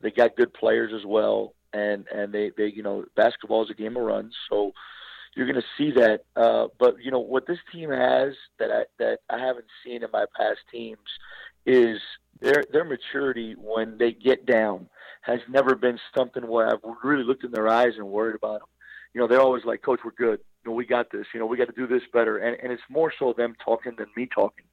They 0.00 0.10
got 0.10 0.36
good 0.36 0.52
players 0.54 0.92
as 0.94 1.04
well, 1.04 1.54
and 1.72 2.06
and 2.12 2.32
they 2.32 2.52
they 2.56 2.66
you 2.66 2.82
know 2.82 3.04
basketball 3.16 3.64
is 3.64 3.70
a 3.70 3.74
game 3.74 3.96
of 3.96 4.02
runs, 4.02 4.34
so 4.48 4.72
you're 5.34 5.46
going 5.46 5.60
to 5.60 5.66
see 5.76 5.92
that. 5.92 6.24
Uh, 6.36 6.68
but 6.78 6.96
you 7.02 7.10
know 7.10 7.20
what 7.20 7.46
this 7.46 7.58
team 7.72 7.90
has 7.90 8.34
that 8.58 8.70
I 8.70 8.84
that 8.98 9.20
I 9.30 9.38
haven't 9.38 9.66
seen 9.84 10.02
in 10.02 10.10
my 10.12 10.24
past 10.36 10.60
teams 10.70 10.98
is 11.66 12.00
their 12.40 12.64
their 12.72 12.84
maturity 12.84 13.54
when 13.56 13.98
they 13.98 14.12
get 14.12 14.46
down 14.46 14.88
has 15.22 15.40
never 15.48 15.74
been 15.74 15.98
something 16.16 16.46
where 16.46 16.68
I've 16.68 16.80
really 17.02 17.24
looked 17.24 17.44
in 17.44 17.50
their 17.50 17.68
eyes 17.68 17.92
and 17.96 18.08
worried 18.08 18.36
about 18.36 18.60
them. 18.60 18.68
You 19.14 19.20
know, 19.20 19.26
they're 19.26 19.40
always 19.40 19.64
like, 19.64 19.82
"Coach, 19.82 20.00
we're 20.04 20.12
good. 20.12 20.40
You 20.64 20.70
know, 20.70 20.74
we 20.74 20.86
got 20.86 21.10
this. 21.10 21.26
You 21.34 21.40
know, 21.40 21.46
we 21.46 21.56
got 21.56 21.68
to 21.68 21.72
do 21.72 21.86
this 21.86 22.02
better." 22.12 22.38
And 22.38 22.56
and 22.62 22.72
it's 22.72 22.82
more 22.88 23.12
so 23.18 23.32
them 23.32 23.54
talking 23.64 23.94
than 23.96 24.06
me 24.16 24.28
talking. 24.32 24.66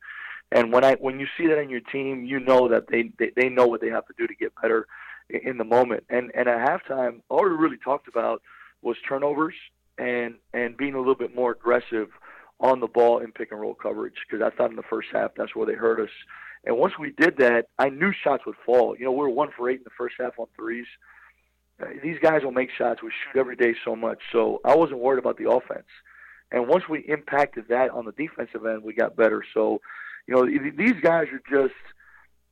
And 0.51 0.71
when 0.71 0.86
I 0.86 0.95
when 0.95 1.19
you 1.19 1.28
see 1.38 1.47
that 1.47 1.57
in 1.57 1.69
your 1.69 1.82
team, 1.82 2.26
you 2.26 2.39
know 2.39 2.67
that 2.69 2.88
they 2.88 3.11
they, 3.17 3.32
they 3.36 3.49
know 3.49 3.67
what 3.67 3.82
they 3.82 3.89
have 3.89 4.05
to 4.07 4.13
do 4.17 4.28
to 4.28 4.36
get 4.36 4.53
better 4.61 4.88
in, 5.30 5.57
the 5.57 5.63
moment. 5.63 6.03
And 6.09 6.32
and 6.36 6.47
at 6.47 6.67
halftime, 6.67 7.21
all 7.30 7.43
we 7.43 7.49
really 7.49 7.78
talked 7.78 8.07
about 8.07 8.41
was 8.82 8.97
turnovers 9.07 9.55
and 9.97 10.36
and 10.53 10.78
being 10.78 10.93
a 10.93 10.99
little 10.99 11.15
bit 11.15 11.36
more 11.36 11.51
aggressive 11.51 12.09
on 12.59 12.80
the 12.80 12.88
ball 12.88 13.19
in 13.19 13.32
pick 13.32 13.51
and 13.51 13.59
roll 13.59 13.73
coverage 13.73 14.15
because 14.30 14.45
I 14.45 14.55
thought 14.55 14.69
in 14.69 14.76
the 14.76 14.84
first 14.84 15.09
half 15.11 15.32
that's 15.36 15.55
where 15.55 15.65
they 15.65 15.73
hurt 15.73 15.99
us. 15.99 16.09
And 16.65 16.78
once 16.78 16.93
we 16.99 17.11
did 17.11 17.38
that, 17.38 17.67
I 17.78 17.89
knew 17.89 18.11
shots 18.11 18.45
would 18.45 18.55
fall. 18.65 18.95
You 18.97 19.05
know, 19.05 19.11
we 19.11 19.19
were 19.19 19.30
one 19.30 19.49
for 19.55 19.69
eight 19.69 19.80
in 19.80 19.84
the 19.84 19.91
first 19.97 20.15
half 20.19 20.39
on 20.39 20.47
threes. 20.55 20.88
Uh, 21.82 21.88
these 22.01 22.17
guys 22.21 22.41
will 22.43 22.51
make 22.51 22.69
shots. 22.71 23.03
We 23.03 23.09
shoot 23.09 23.39
every 23.39 23.55
day 23.55 23.76
so 23.84 23.95
much, 23.95 24.19
so 24.32 24.61
I 24.65 24.76
wasn't 24.76 24.99
worried 24.99 25.19
about 25.19 25.38
the 25.38 25.49
offense. 25.49 25.88
And 26.51 26.67
once 26.67 26.88
we 26.89 26.99
impacted 27.01 27.65
that 27.69 27.91
on 27.91 28.05
the 28.05 28.13
defensive 28.13 28.65
end, 28.65 28.84
we 28.84 28.93
got 28.93 29.15
better. 29.15 29.43
So, 29.53 29.82
you 30.28 30.36
know, 30.36 30.45
these 30.45 30.99
guys 31.01 31.28
are 31.28 31.41
just 31.49 31.76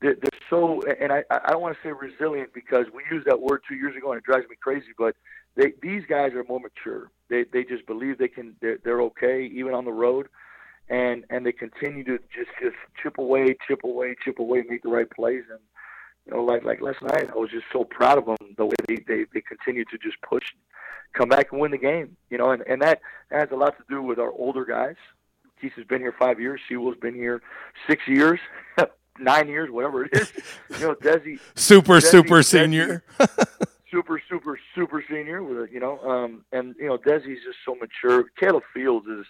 they're, 0.04 0.16
they're 0.16 0.40
so. 0.50 0.82
And 1.00 1.12
I 1.12 1.24
I 1.32 1.52
don't 1.52 1.62
want 1.62 1.76
to 1.76 1.88
say 1.88 1.94
resilient 1.94 2.54
because 2.54 2.86
we 2.94 3.04
used 3.10 3.26
that 3.26 3.40
word 3.40 3.62
two 3.68 3.76
years 3.76 3.96
ago 3.96 4.12
and 4.12 4.20
it 4.20 4.26
drives 4.26 4.48
me 4.50 4.58
crazy, 4.62 4.92
but 4.98 5.16
they 5.56 5.74
these 5.82 6.04
guys 6.08 6.34
are 6.34 6.44
more 6.44 6.60
mature. 6.60 7.10
They 7.30 7.46
they 7.52 7.64
just 7.64 7.88
believe 7.88 8.18
they 8.18 8.28
can 8.28 8.56
they're, 8.62 8.78
they're 8.84 9.02
okay 9.04 9.50
even 9.54 9.74
on 9.74 9.86
the 9.86 9.94
road, 9.94 10.28
and 10.90 11.24
and 11.30 11.46
they 11.46 11.54
continue 11.54 12.04
to 12.04 12.18
just 12.36 12.50
just 12.62 12.76
chip 13.02 13.18
away, 13.18 13.56
chip 13.66 13.86
away, 13.86 14.16
chip 14.24 14.40
away, 14.40 14.64
make 14.68 14.84
the 14.84 14.90
right 14.90 15.10
plays. 15.10 15.44
And 15.50 15.60
you 16.26 16.34
know, 16.34 16.44
like 16.44 16.66
like 16.66 16.82
last 16.82 17.02
night, 17.02 17.30
I 17.34 17.38
was 17.38 17.50
just 17.50 17.66
so 17.72 17.86
proud 17.86 18.18
of 18.18 18.26
them 18.26 18.56
the 18.58 18.66
way 18.66 18.76
they 18.88 18.98
they, 19.08 19.26
they 19.34 19.42
continue 19.42 19.86
to 19.86 19.98
just 19.98 20.22
push, 20.22 20.44
come 21.14 21.30
back 21.30 21.54
and 21.54 21.62
win 21.62 21.72
the 21.72 21.78
game. 21.78 22.18
You 22.30 22.38
know, 22.38 22.52
and 22.52 22.62
and 22.68 22.82
that 22.82 23.00
has 23.32 23.48
a 23.52 23.56
lot 23.56 23.78
to 23.78 23.84
do 23.90 24.02
with 24.02 24.20
our 24.20 24.32
older 24.32 24.66
guys. 24.66 24.98
Keith 25.62 25.74
has 25.78 25.86
been 25.86 26.02
here 26.02 26.14
five 26.20 26.42
years. 26.42 26.60
Sewell's 26.68 26.98
been 27.02 27.16
here 27.16 27.42
six 27.88 28.02
years. 28.06 28.42
Nine 29.20 29.48
years, 29.48 29.70
whatever 29.70 30.06
it 30.06 30.14
is, 30.14 30.32
you 30.80 30.88
know, 30.88 30.96
Desi 30.96 31.40
super 31.56 31.94
Desi, 31.94 32.04
super 32.04 32.40
Desi, 32.40 32.46
senior. 32.46 33.04
super, 33.92 34.22
super, 34.28 34.60
super 34.74 35.04
senior 35.08 35.44
with 35.44 35.72
you 35.72 35.80
know, 35.80 36.00
um, 36.00 36.44
and 36.52 36.76
you 36.80 36.88
know, 36.88 36.98
Desi's 36.98 37.44
just 37.44 37.58
so 37.66 37.76
mature. 37.76 38.26
Caleb 38.40 38.64
Fields 38.74 39.08
is 39.08 39.26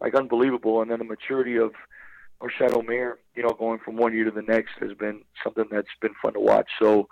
like 0.00 0.14
unbelievable, 0.14 0.80
and 0.82 0.90
then 0.90 0.98
the 0.98 1.04
maturity 1.04 1.56
of 1.56 1.72
Rashad 2.40 2.74
Omer, 2.74 3.18
you 3.34 3.42
know, 3.42 3.50
going 3.50 3.78
from 3.78 3.96
one 3.96 4.12
year 4.14 4.24
to 4.24 4.30
the 4.30 4.42
next 4.42 4.72
has 4.80 4.92
been 4.94 5.22
something 5.44 5.64
that's 5.70 5.88
been 6.00 6.14
fun 6.20 6.32
to 6.32 6.40
watch. 6.40 6.68
So, 6.80 7.08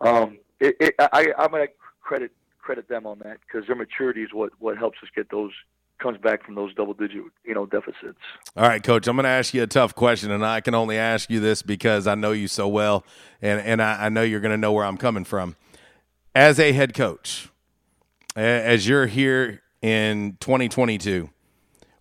um, 0.00 0.38
it, 0.60 0.76
it, 0.80 0.94
I, 0.98 1.32
I'm 1.38 1.50
gonna 1.50 1.68
credit 2.02 2.32
credit 2.60 2.88
them 2.88 3.06
on 3.06 3.18
that 3.20 3.38
because 3.46 3.66
their 3.66 3.76
maturity 3.76 4.22
is 4.22 4.30
what 4.32 4.52
what 4.58 4.76
helps 4.76 4.98
us 5.02 5.08
get 5.14 5.30
those 5.30 5.52
comes 6.04 6.18
back 6.18 6.44
from 6.44 6.54
those 6.54 6.74
double 6.74 6.94
digit 6.94 7.24
you 7.44 7.54
know 7.54 7.66
deficits. 7.66 8.18
All 8.56 8.68
right, 8.68 8.82
coach, 8.82 9.08
I'm 9.08 9.16
going 9.16 9.24
to 9.24 9.30
ask 9.30 9.54
you 9.54 9.62
a 9.62 9.66
tough 9.66 9.94
question, 9.94 10.30
and 10.30 10.44
I 10.44 10.60
can 10.60 10.74
only 10.74 10.98
ask 10.98 11.30
you 11.30 11.40
this 11.40 11.62
because 11.62 12.06
I 12.06 12.14
know 12.14 12.32
you 12.32 12.46
so 12.46 12.68
well, 12.68 13.04
and 13.40 13.60
and 13.60 13.82
I, 13.82 14.06
I 14.06 14.08
know 14.10 14.22
you're 14.22 14.40
going 14.40 14.52
to 14.52 14.58
know 14.58 14.72
where 14.72 14.84
I'm 14.84 14.98
coming 14.98 15.24
from 15.24 15.56
as 16.34 16.58
a 16.58 16.72
head 16.72 16.94
coach, 16.94 17.48
as 18.36 18.88
you're 18.88 19.06
here 19.06 19.62
in 19.80 20.36
2022, 20.40 21.30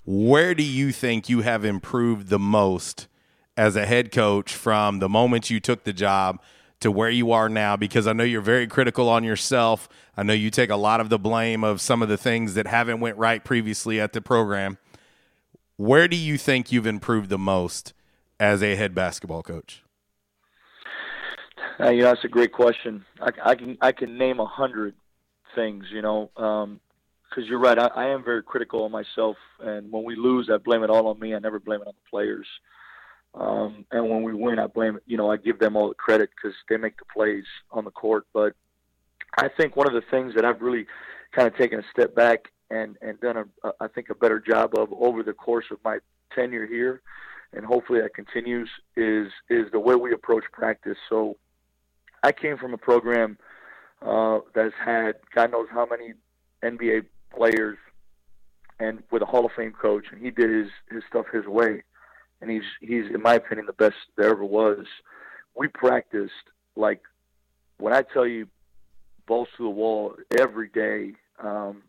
where 0.05 0.55
do 0.55 0.63
you 0.63 0.91
think 0.91 1.29
you 1.29 1.41
have 1.41 1.63
improved 1.63 2.29
the 2.29 2.39
most 2.39 3.07
as 3.55 3.75
a 3.75 3.85
head 3.85 4.11
coach 4.11 4.53
from 4.53 4.99
the 4.99 5.07
moment 5.07 5.49
you 5.49 5.59
took 5.59 5.83
the 5.83 5.93
job 5.93 6.41
to 6.83 6.91
where 6.91 7.09
you 7.09 7.31
are 7.31 7.49
now? 7.49 7.75
Because 7.75 8.07
I 8.07 8.13
know 8.13 8.23
you're 8.23 8.41
very 8.41 8.67
critical 8.67 9.09
on 9.09 9.23
yourself. 9.23 9.89
I 10.15 10.23
know 10.23 10.33
you 10.33 10.49
take 10.49 10.69
a 10.69 10.75
lot 10.75 10.99
of 10.99 11.09
the 11.09 11.17
blame 11.17 11.63
of 11.63 11.81
some 11.81 12.01
of 12.01 12.09
the 12.09 12.17
things 12.17 12.53
that 12.53 12.67
haven't 12.67 12.99
went 12.99 13.17
right 13.17 13.43
previously 13.43 13.99
at 13.99 14.13
the 14.13 14.21
program. 14.21 14.77
Where 15.77 16.07
do 16.07 16.15
you 16.15 16.37
think 16.37 16.71
you've 16.71 16.85
improved 16.85 17.29
the 17.29 17.37
most 17.37 17.93
as 18.39 18.61
a 18.61 18.75
head 18.75 18.93
basketball 18.93 19.43
coach? 19.43 19.83
Uh, 21.79 21.89
you 21.89 22.01
know, 22.01 22.09
that's 22.09 22.23
a 22.23 22.29
great 22.29 22.51
question. 22.51 23.05
I, 23.19 23.31
I 23.43 23.55
can 23.55 23.77
I 23.81 23.91
can 23.91 24.17
name 24.17 24.39
a 24.39 24.45
hundred 24.45 24.93
things. 25.55 25.85
You 25.91 26.01
know, 26.01 26.29
because 26.35 26.63
um, 26.63 26.79
you're 27.45 27.59
right. 27.59 27.79
I, 27.79 27.87
I 27.87 28.05
am 28.09 28.23
very 28.23 28.43
critical 28.43 28.85
of 28.85 28.91
myself, 28.91 29.37
and 29.59 29.91
when 29.91 30.03
we 30.03 30.15
lose, 30.15 30.49
I 30.53 30.57
blame 30.57 30.83
it 30.83 30.89
all 30.89 31.07
on 31.07 31.19
me. 31.19 31.33
I 31.33 31.39
never 31.39 31.59
blame 31.59 31.81
it 31.81 31.87
on 31.87 31.93
the 31.95 32.09
players. 32.09 32.47
Um, 33.35 33.85
and 33.91 34.09
when 34.09 34.23
we 34.23 34.33
win, 34.33 34.59
I 34.59 34.67
blame. 34.67 34.99
You 35.05 35.17
know, 35.17 35.31
I 35.31 35.37
give 35.37 35.59
them 35.59 35.75
all 35.75 35.89
the 35.89 35.95
credit 35.95 36.29
because 36.35 36.55
they 36.69 36.77
make 36.77 36.97
the 36.97 37.05
plays 37.05 37.45
on 37.71 37.85
the 37.85 37.91
court. 37.91 38.25
But 38.33 38.53
I 39.37 39.49
think 39.49 39.75
one 39.75 39.87
of 39.87 39.93
the 39.93 40.03
things 40.11 40.35
that 40.35 40.45
I've 40.45 40.61
really 40.61 40.85
kind 41.31 41.47
of 41.47 41.57
taken 41.57 41.79
a 41.79 41.83
step 41.91 42.15
back 42.15 42.51
and 42.69 42.97
and 43.01 43.19
done 43.19 43.37
a 43.37 43.71
I 43.79 43.87
think 43.87 44.09
a 44.09 44.15
better 44.15 44.39
job 44.39 44.75
of 44.77 44.89
over 44.93 45.23
the 45.23 45.33
course 45.33 45.65
of 45.71 45.77
my 45.83 45.99
tenure 46.33 46.67
here, 46.67 47.01
and 47.53 47.65
hopefully 47.65 48.01
that 48.01 48.13
continues 48.13 48.69
is 48.95 49.31
is 49.49 49.71
the 49.71 49.79
way 49.79 49.95
we 49.95 50.13
approach 50.13 50.43
practice. 50.51 50.97
So 51.09 51.37
I 52.21 52.31
came 52.31 52.57
from 52.57 52.73
a 52.73 52.77
program 52.77 53.37
uh, 54.01 54.39
that's 54.53 54.73
had 54.83 55.15
God 55.33 55.51
knows 55.51 55.67
how 55.71 55.87
many 55.89 56.13
NBA 56.63 57.05
players, 57.35 57.77
and 58.79 59.03
with 59.11 59.21
a 59.21 59.25
Hall 59.25 59.45
of 59.45 59.51
Fame 59.55 59.73
coach, 59.73 60.05
and 60.11 60.21
he 60.21 60.31
did 60.31 60.49
his 60.49 60.71
his 60.91 61.03
stuff 61.09 61.25
his 61.33 61.45
way, 61.45 61.83
and 62.43 62.51
he's 62.51 62.63
he's 62.81 63.05
in 63.13 63.21
my 63.21 63.35
opinion 63.35 63.65
the 63.65 63.73
best 63.73 63.95
there 64.17 64.29
ever 64.29 64.43
was. 64.45 64.85
We 65.55 65.69
practiced 65.69 66.33
like 66.75 67.01
when 67.77 67.93
I 67.93 68.01
tell 68.01 68.27
you 68.27 68.47
balls 69.25 69.47
to 69.57 69.63
the 69.63 69.69
wall 69.69 70.15
every 70.37 70.67
day. 70.67 71.13
Um, 71.39 71.83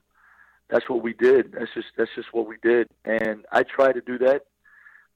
that's 0.70 0.88
what 0.88 1.02
we 1.02 1.12
did. 1.12 1.52
That's 1.52 1.72
just 1.74 1.88
that's 1.98 2.10
just 2.14 2.32
what 2.32 2.46
we 2.46 2.56
did, 2.62 2.88
and 3.04 3.44
I 3.52 3.64
try 3.64 3.92
to 3.92 4.00
do 4.00 4.16
that. 4.18 4.46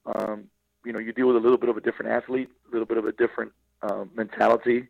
Um, 0.04 0.44
you 0.84 0.92
know, 0.92 0.98
you 0.98 1.12
deal 1.12 1.28
with 1.28 1.36
a 1.36 1.40
little 1.40 1.56
bit 1.58 1.68
of 1.68 1.76
a 1.76 1.80
different 1.80 2.12
athlete, 2.12 2.50
a 2.68 2.72
little 2.72 2.86
bit 2.86 2.98
of 2.98 3.06
a 3.06 3.12
different 3.12 3.52
uh, 3.82 4.04
mentality, 4.14 4.88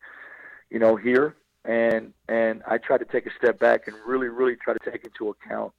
you 0.71 0.79
know, 0.79 0.97
here. 0.97 1.37
And 1.65 2.13
and 2.29 2.63
I 2.67 2.79
try 2.79 2.99
to 2.99 3.05
take 3.05 3.27
a 3.27 3.31
step 3.39 3.59
back 3.59 3.87
and 3.87 3.97
really, 4.07 4.29
really 4.29 4.57
try 4.57 4.75
to 4.75 4.91
take 4.91 5.05
into 5.05 5.29
account 5.29 5.73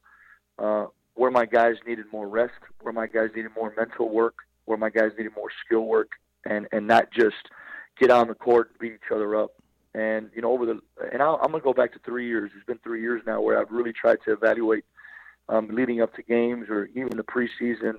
uh, 0.57 0.85
where 1.15 1.31
my 1.31 1.45
guys 1.45 1.75
needed 1.85 2.05
more 2.11 2.27
rest, 2.27 2.53
where 2.81 2.93
my 2.93 3.07
guys 3.07 3.29
needed 3.35 3.51
more 3.55 3.73
mental 3.75 4.09
work, 4.09 4.35
where 4.69 4.77
my 4.77 4.91
guys 4.91 5.11
needed 5.17 5.31
more 5.35 5.49
skill 5.65 5.85
work, 5.85 6.11
and 6.45 6.67
and 6.71 6.85
not 6.85 7.11
just 7.11 7.49
get 7.99 8.11
on 8.11 8.27
the 8.27 8.35
court 8.35 8.69
and 8.69 8.79
beat 8.79 8.93
each 8.93 9.11
other 9.11 9.35
up. 9.35 9.51
And 9.95 10.29
you 10.35 10.43
know, 10.43 10.51
over 10.51 10.67
the 10.67 10.79
and 11.11 11.23
I'll, 11.23 11.39
I'm 11.41 11.51
gonna 11.51 11.63
go 11.63 11.73
back 11.73 11.91
to 11.93 11.99
three 12.05 12.27
years. 12.27 12.51
It's 12.55 12.65
been 12.65 12.77
three 12.77 13.01
years 13.01 13.23
now 13.25 13.41
where 13.41 13.59
I've 13.59 13.71
really 13.71 13.91
tried 13.91 14.19
to 14.25 14.33
evaluate 14.33 14.85
um, 15.49 15.69
leading 15.69 16.01
up 16.01 16.13
to 16.15 16.21
games 16.21 16.67
or 16.69 16.85
even 16.93 17.17
the 17.17 17.23
preseason. 17.23 17.95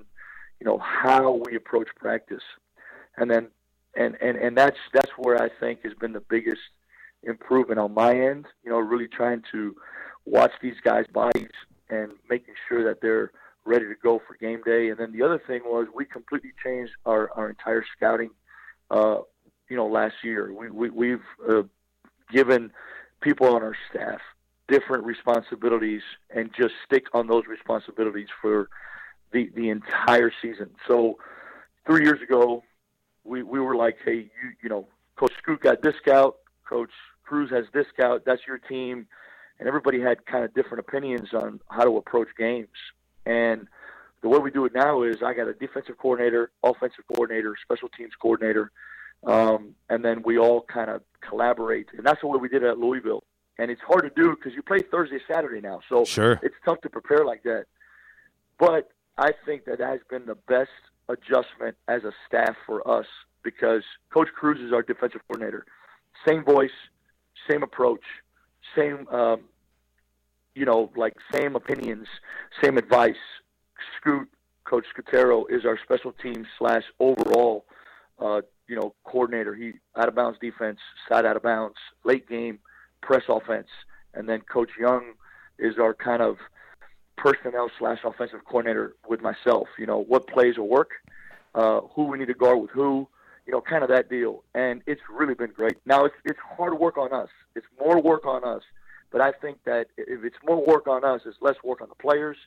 You 0.61 0.65
know 0.65 0.77
how 0.77 1.41
we 1.45 1.57
approach 1.57 1.89
practice, 1.97 2.43
and 3.17 3.29
then 3.29 3.49
and 3.97 4.15
and 4.21 4.37
and 4.37 4.57
that's 4.57 4.77
that's 4.93 5.11
where 5.17 5.43
I 5.43 5.49
think 5.59 5.83
has 5.83 5.93
been 5.93 6.13
the 6.13 6.23
biggest 6.29 6.61
improvement 7.23 7.81
on 7.81 7.93
my 7.93 8.17
end. 8.17 8.45
You 8.63 8.71
know, 8.71 8.79
really 8.79 9.09
trying 9.09 9.43
to 9.51 9.75
watch 10.25 10.53
these 10.61 10.79
guys' 10.81 11.05
bodies 11.11 11.51
and 11.89 12.13
making 12.29 12.53
sure 12.69 12.85
that 12.85 13.01
they're 13.01 13.33
ready 13.65 13.85
to 13.85 13.95
go 14.01 14.21
for 14.27 14.35
game 14.35 14.61
day. 14.63 14.89
And 14.89 14.97
then 14.97 15.11
the 15.11 15.23
other 15.23 15.41
thing 15.45 15.61
was 15.65 15.87
we 15.93 16.05
completely 16.05 16.51
changed 16.63 16.93
our 17.05 17.31
our 17.31 17.49
entire 17.49 17.83
scouting. 17.95 18.31
Uh, 18.89 19.19
you 19.69 19.77
know, 19.77 19.87
last 19.87 20.15
year 20.23 20.53
we, 20.53 20.69
we 20.69 20.89
we've 20.89 21.25
uh, 21.49 21.63
given 22.31 22.71
people 23.21 23.47
on 23.47 23.61
our 23.61 23.75
staff 23.89 24.19
different 24.67 25.03
responsibilities 25.03 26.01
and 26.29 26.51
just 26.57 26.73
stick 26.85 27.05
on 27.13 27.27
those 27.27 27.43
responsibilities 27.47 28.29
for 28.41 28.69
the 29.31 29.49
the 29.55 29.69
entire 29.69 30.31
season. 30.41 30.69
So 30.87 31.17
three 31.85 32.03
years 32.03 32.21
ago, 32.21 32.63
we, 33.23 33.43
we 33.43 33.59
were 33.59 33.75
like, 33.75 33.97
hey, 34.03 34.15
you 34.15 34.51
you 34.63 34.69
know, 34.69 34.87
Coach 35.15 35.33
Scoot 35.37 35.61
got 35.61 35.81
this 35.81 35.95
scout, 36.01 36.37
Coach 36.67 36.91
Cruz 37.23 37.49
has 37.51 37.65
this 37.73 37.85
scout, 37.93 38.23
that's 38.25 38.41
your 38.47 38.57
team, 38.57 39.07
and 39.59 39.67
everybody 39.67 40.01
had 40.01 40.25
kind 40.25 40.43
of 40.43 40.53
different 40.53 40.79
opinions 40.79 41.33
on 41.33 41.59
how 41.69 41.83
to 41.83 41.97
approach 41.97 42.29
games. 42.37 42.67
And 43.25 43.67
the 44.21 44.29
way 44.29 44.39
we 44.39 44.51
do 44.51 44.65
it 44.65 44.73
now 44.73 45.03
is 45.03 45.17
I 45.23 45.33
got 45.33 45.47
a 45.47 45.53
defensive 45.53 45.97
coordinator, 45.97 46.51
offensive 46.63 47.05
coordinator, 47.13 47.55
special 47.61 47.89
teams 47.89 48.11
coordinator, 48.19 48.71
um, 49.25 49.75
and 49.89 50.03
then 50.03 50.23
we 50.23 50.37
all 50.37 50.61
kind 50.61 50.89
of 50.89 51.01
collaborate. 51.27 51.87
And 51.95 52.05
that's 52.05 52.21
the 52.21 52.27
way 52.27 52.39
we 52.39 52.49
did 52.49 52.63
it 52.63 52.67
at 52.67 52.77
Louisville. 52.79 53.23
And 53.57 53.69
it's 53.69 53.81
hard 53.81 54.03
to 54.03 54.09
do 54.09 54.35
because 54.35 54.53
you 54.53 54.63
play 54.63 54.79
Thursday, 54.79 55.19
Saturday 55.27 55.61
now, 55.61 55.81
so 55.87 56.05
sure. 56.05 56.39
it's 56.41 56.55
tough 56.65 56.81
to 56.81 56.89
prepare 56.89 57.25
like 57.25 57.43
that. 57.43 57.65
But 58.57 58.91
I 59.17 59.33
think 59.45 59.65
that 59.65 59.79
has 59.79 59.99
been 60.09 60.25
the 60.25 60.37
best 60.47 60.69
adjustment 61.09 61.75
as 61.87 62.03
a 62.03 62.11
staff 62.27 62.55
for 62.65 62.87
us 62.89 63.05
because 63.43 63.83
Coach 64.11 64.29
Cruz 64.35 64.59
is 64.59 64.73
our 64.73 64.81
defensive 64.81 65.21
coordinator. 65.27 65.65
Same 66.27 66.43
voice, 66.43 66.71
same 67.49 67.63
approach, 67.63 68.03
same 68.75 69.07
um, 69.09 69.41
you 70.55 70.65
know, 70.65 70.91
like 70.95 71.13
same 71.33 71.55
opinions, 71.55 72.07
same 72.61 72.77
advice. 72.77 73.15
Scoot, 73.97 74.29
Coach 74.65 74.85
Scutero 74.95 75.45
is 75.49 75.65
our 75.65 75.77
special 75.83 76.11
teams 76.11 76.47
slash 76.57 76.83
overall, 76.99 77.65
uh, 78.19 78.41
you 78.67 78.75
know, 78.75 78.93
coordinator. 79.03 79.55
He 79.55 79.73
out 79.97 80.07
of 80.07 80.15
bounds 80.15 80.39
defense, 80.39 80.79
side 81.09 81.25
out 81.25 81.35
of 81.35 81.43
bounds, 81.43 81.77
late 82.03 82.27
game, 82.27 82.59
press 83.01 83.23
offense, 83.27 83.67
and 84.13 84.27
then 84.27 84.41
Coach 84.41 84.71
Young 84.79 85.13
is 85.57 85.77
our 85.79 85.93
kind 85.93 86.21
of 86.21 86.37
personnel 87.17 87.69
slash 87.77 87.99
offensive 88.03 88.43
coordinator 88.45 88.95
with 89.07 89.21
myself. 89.21 89.67
You 89.77 89.85
know, 89.85 89.99
what 90.03 90.27
plays 90.27 90.57
will 90.57 90.67
work, 90.67 90.91
uh, 91.55 91.81
who 91.95 92.05
we 92.05 92.17
need 92.17 92.27
to 92.27 92.33
guard 92.33 92.59
with 92.59 92.71
who, 92.71 93.07
you 93.45 93.53
know, 93.53 93.61
kind 93.61 93.83
of 93.83 93.89
that 93.89 94.09
deal. 94.09 94.43
And 94.53 94.81
it's 94.87 95.01
really 95.09 95.33
been 95.33 95.51
great. 95.51 95.77
Now 95.85 96.05
it's 96.05 96.15
it's 96.25 96.39
hard 96.39 96.77
work 96.79 96.97
on 96.97 97.13
us. 97.13 97.29
It's 97.55 97.67
more 97.79 98.01
work 98.01 98.25
on 98.25 98.43
us. 98.43 98.63
But 99.11 99.21
I 99.21 99.31
think 99.33 99.63
that 99.65 99.87
if 99.97 100.23
it's 100.23 100.37
more 100.45 100.65
work 100.65 100.87
on 100.87 101.03
us, 101.03 101.21
it's 101.25 101.37
less 101.41 101.57
work 101.63 101.81
on 101.81 101.89
the 101.89 101.95
players, 101.95 102.37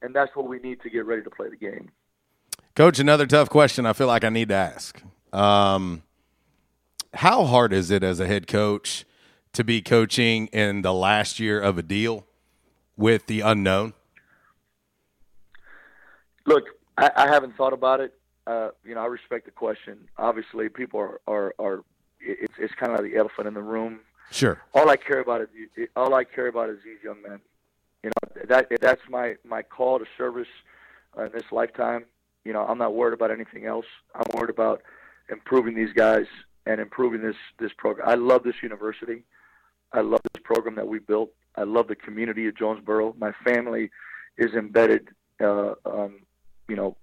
and 0.00 0.14
that's 0.14 0.34
what 0.34 0.46
we 0.46 0.58
need 0.60 0.80
to 0.82 0.90
get 0.90 1.04
ready 1.06 1.22
to 1.22 1.30
play 1.30 1.48
the 1.48 1.56
game. 1.56 1.90
Coach, 2.76 2.98
another 2.98 3.26
tough 3.26 3.50
question 3.50 3.86
I 3.86 3.92
feel 3.92 4.06
like 4.06 4.24
I 4.24 4.28
need 4.28 4.48
to 4.48 4.54
ask. 4.54 5.02
Um, 5.32 6.02
how 7.14 7.44
hard 7.44 7.72
is 7.72 7.90
it 7.90 8.02
as 8.02 8.20
a 8.20 8.26
head 8.26 8.46
coach 8.46 9.04
to 9.52 9.64
be 9.64 9.82
coaching 9.82 10.46
in 10.48 10.82
the 10.82 10.92
last 10.92 11.38
year 11.38 11.60
of 11.60 11.78
a 11.78 11.82
deal 11.82 12.26
with 12.96 13.26
the 13.26 13.40
unknown? 13.40 13.94
Look, 16.46 16.64
I, 16.98 17.10
I 17.16 17.26
haven't 17.28 17.56
thought 17.56 17.72
about 17.72 18.00
it. 18.00 18.14
Uh, 18.46 18.70
you 18.84 18.94
know, 18.94 19.00
I 19.00 19.06
respect 19.06 19.46
the 19.46 19.50
question. 19.50 20.08
Obviously, 20.18 20.68
people 20.68 21.00
are 21.00 21.20
are, 21.26 21.54
are 21.58 21.84
it's 22.20 22.52
it's 22.58 22.74
kind 22.74 22.92
of 22.92 23.02
the 23.02 23.16
elephant 23.16 23.48
in 23.48 23.54
the 23.54 23.62
room. 23.62 24.00
Sure. 24.34 24.60
All 24.74 24.90
I 24.90 24.96
care 24.96 25.20
about 25.20 25.42
is 25.42 25.48
all 25.94 26.12
I 26.12 26.24
care 26.24 26.48
about 26.48 26.68
is 26.68 26.78
these 26.84 26.98
young 27.04 27.22
men. 27.22 27.38
You 28.02 28.10
know, 28.10 28.42
that 28.48 28.66
that's 28.80 29.00
my 29.08 29.36
my 29.44 29.62
call 29.62 30.00
to 30.00 30.06
service 30.18 30.48
uh, 31.16 31.26
in 31.26 31.32
this 31.32 31.52
lifetime. 31.52 32.04
You 32.44 32.52
know, 32.52 32.66
I'm 32.66 32.78
not 32.78 32.96
worried 32.96 33.14
about 33.14 33.30
anything 33.30 33.64
else. 33.64 33.86
I'm 34.12 34.24
worried 34.34 34.50
about 34.50 34.82
improving 35.30 35.76
these 35.76 35.92
guys 35.92 36.26
and 36.66 36.80
improving 36.80 37.22
this 37.22 37.36
this 37.60 37.70
program. 37.78 38.08
I 38.08 38.16
love 38.16 38.42
this 38.42 38.56
university. 38.60 39.22
I 39.92 40.00
love 40.00 40.20
this 40.32 40.42
program 40.42 40.74
that 40.74 40.88
we 40.88 40.98
built. 40.98 41.30
I 41.54 41.62
love 41.62 41.86
the 41.86 41.94
community 41.94 42.48
of 42.48 42.56
Jonesboro. 42.56 43.14
My 43.16 43.30
family 43.44 43.90
is 44.36 44.52
embedded, 44.54 45.10
uh, 45.40 45.74
um, 45.86 46.22
you 46.68 46.74
know, 46.74 46.96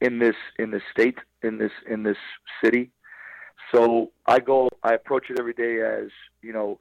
in 0.00 0.18
this 0.18 0.34
in 0.58 0.72
this 0.72 0.82
state, 0.90 1.18
in 1.44 1.58
this 1.58 1.70
in 1.88 2.02
this 2.02 2.18
city. 2.62 2.90
So 3.72 4.12
I 4.26 4.38
go, 4.38 4.68
I 4.82 4.94
approach 4.94 5.30
it 5.30 5.38
every 5.38 5.54
day 5.54 5.80
as 5.80 6.10
you 6.42 6.52
know, 6.52 6.78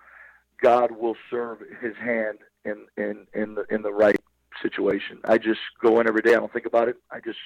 God 0.61 0.91
will 0.91 1.15
serve 1.29 1.59
His 1.81 1.95
hand 1.95 2.39
in 2.65 2.85
in 2.97 3.27
in 3.33 3.55
the 3.55 3.65
in 3.69 3.81
the 3.81 3.93
right 3.93 4.19
situation. 4.61 5.19
I 5.25 5.37
just 5.37 5.61
go 5.81 5.99
in 5.99 6.07
every 6.07 6.21
day. 6.21 6.31
I 6.31 6.39
don't 6.39 6.51
think 6.51 6.65
about 6.65 6.89
it. 6.89 6.97
I 7.09 7.19
just 7.19 7.39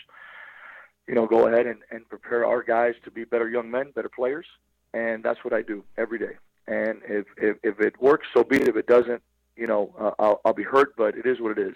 you 1.08 1.16
know 1.16 1.28
go 1.28 1.48
ahead 1.48 1.68
and, 1.68 1.80
and 1.92 2.08
prepare 2.10 2.46
our 2.46 2.64
guys 2.64 2.96
to 3.04 3.12
be 3.12 3.24
better 3.24 3.50
young 3.50 3.70
men, 3.70 3.92
better 3.96 4.10
players, 4.10 4.46
and 4.94 5.24
that's 5.24 5.44
what 5.44 5.54
I 5.54 5.62
do 5.62 5.84
every 5.98 6.20
day. 6.20 6.38
And 6.68 7.02
if 7.08 7.26
if, 7.38 7.58
if 7.64 7.80
it 7.80 8.02
works, 8.02 8.28
so 8.34 8.44
be 8.44 8.58
it. 8.58 8.68
If 8.68 8.76
it 8.76 8.88
doesn't, 8.88 9.22
you 9.56 9.68
know, 9.68 9.94
uh, 10.00 10.12
I'll 10.20 10.42
I'll 10.44 10.54
be 10.54 10.64
hurt, 10.64 10.96
but 10.98 11.16
it 11.16 11.26
is 11.26 11.40
what 11.40 11.58
it 11.58 11.68
is. 11.68 11.76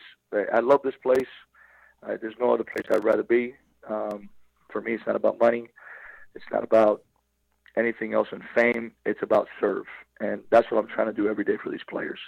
I 0.53 0.59
love 0.59 0.81
this 0.83 0.95
place. 1.01 1.29
Uh, 2.01 2.17
there's 2.19 2.35
no 2.39 2.53
other 2.53 2.63
place 2.63 2.85
I'd 2.89 3.03
rather 3.03 3.23
be. 3.23 3.55
Um, 3.87 4.29
for 4.69 4.81
me, 4.81 4.93
it's 4.93 5.05
not 5.05 5.15
about 5.15 5.39
money. 5.39 5.69
It's 6.33 6.45
not 6.51 6.63
about 6.63 7.03
anything 7.77 8.13
else 8.13 8.27
in 8.31 8.41
fame. 8.55 8.91
It's 9.05 9.21
about 9.21 9.47
serve, 9.59 9.85
and 10.19 10.41
that's 10.49 10.69
what 10.71 10.77
I'm 10.83 10.87
trying 10.87 11.07
to 11.07 11.13
do 11.13 11.27
every 11.27 11.43
day 11.43 11.57
for 11.61 11.69
these 11.69 11.83
players. 11.89 12.19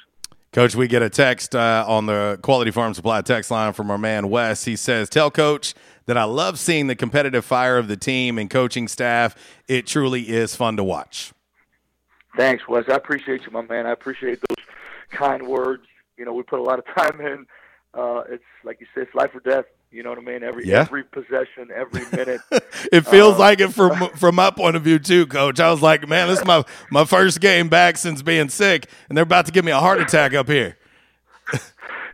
Coach, 0.53 0.75
we 0.75 0.87
get 0.87 1.01
a 1.01 1.09
text 1.09 1.55
uh, 1.55 1.85
on 1.87 2.07
the 2.07 2.37
Quality 2.41 2.71
Farm 2.71 2.93
Supply 2.93 3.21
text 3.21 3.51
line 3.51 3.71
from 3.71 3.89
our 3.89 3.97
man 3.97 4.29
Wes. 4.29 4.65
He 4.65 4.75
says, 4.75 5.09
"Tell 5.09 5.31
Coach 5.31 5.73
that 6.07 6.17
I 6.17 6.25
love 6.25 6.59
seeing 6.59 6.87
the 6.87 6.95
competitive 6.95 7.45
fire 7.45 7.77
of 7.77 7.87
the 7.87 7.95
team 7.95 8.37
and 8.37 8.49
coaching 8.49 8.87
staff. 8.87 9.35
It 9.67 9.87
truly 9.87 10.29
is 10.29 10.55
fun 10.55 10.77
to 10.77 10.83
watch." 10.83 11.31
Thanks, 12.37 12.67
Wes. 12.67 12.85
I 12.89 12.95
appreciate 12.95 13.45
you, 13.45 13.51
my 13.51 13.61
man. 13.61 13.85
I 13.85 13.91
appreciate 13.91 14.39
those 14.49 14.65
kind 15.09 15.47
words. 15.47 15.83
You 16.17 16.25
know, 16.25 16.33
we 16.33 16.43
put 16.43 16.59
a 16.59 16.63
lot 16.63 16.79
of 16.79 16.85
time 16.97 17.21
in. 17.21 17.45
Uh, 17.93 18.23
it's 18.29 18.43
like 18.63 18.79
you 18.81 18.87
said, 18.93 19.03
it's 19.03 19.15
life 19.15 19.31
or 19.33 19.39
death. 19.39 19.65
You 19.91 20.03
know 20.03 20.09
what 20.11 20.19
I 20.19 20.21
mean? 20.21 20.41
Every 20.43 20.65
Yeah. 20.67 20.79
every 20.81 21.03
possession, 21.03 21.69
every 21.75 22.05
minute. 22.15 22.39
it 22.91 23.01
feels 23.07 23.35
Uh, 23.35 23.39
like 23.39 23.59
it 23.59 23.73
from 23.73 24.09
from 24.15 24.35
my 24.35 24.49
point 24.49 24.75
of 24.77 24.83
view 24.83 24.99
too, 24.99 25.25
Coach. 25.27 25.59
I 25.59 25.69
was 25.69 25.81
like, 25.81 26.07
man, 26.07 26.27
this 26.29 26.39
is 26.39 26.45
my 26.45 26.63
my 26.89 27.03
first 27.05 27.41
game 27.41 27.67
back 27.67 27.97
since 27.97 28.21
being 28.21 28.47
sick, 28.49 28.87
and 29.09 29.17
they're 29.17 29.23
about 29.23 29.45
to 29.47 29.51
give 29.51 29.65
me 29.65 29.71
a 29.73 29.79
heart 29.79 29.99
attack 29.99 30.33
up 30.33 30.47
here. 30.47 30.77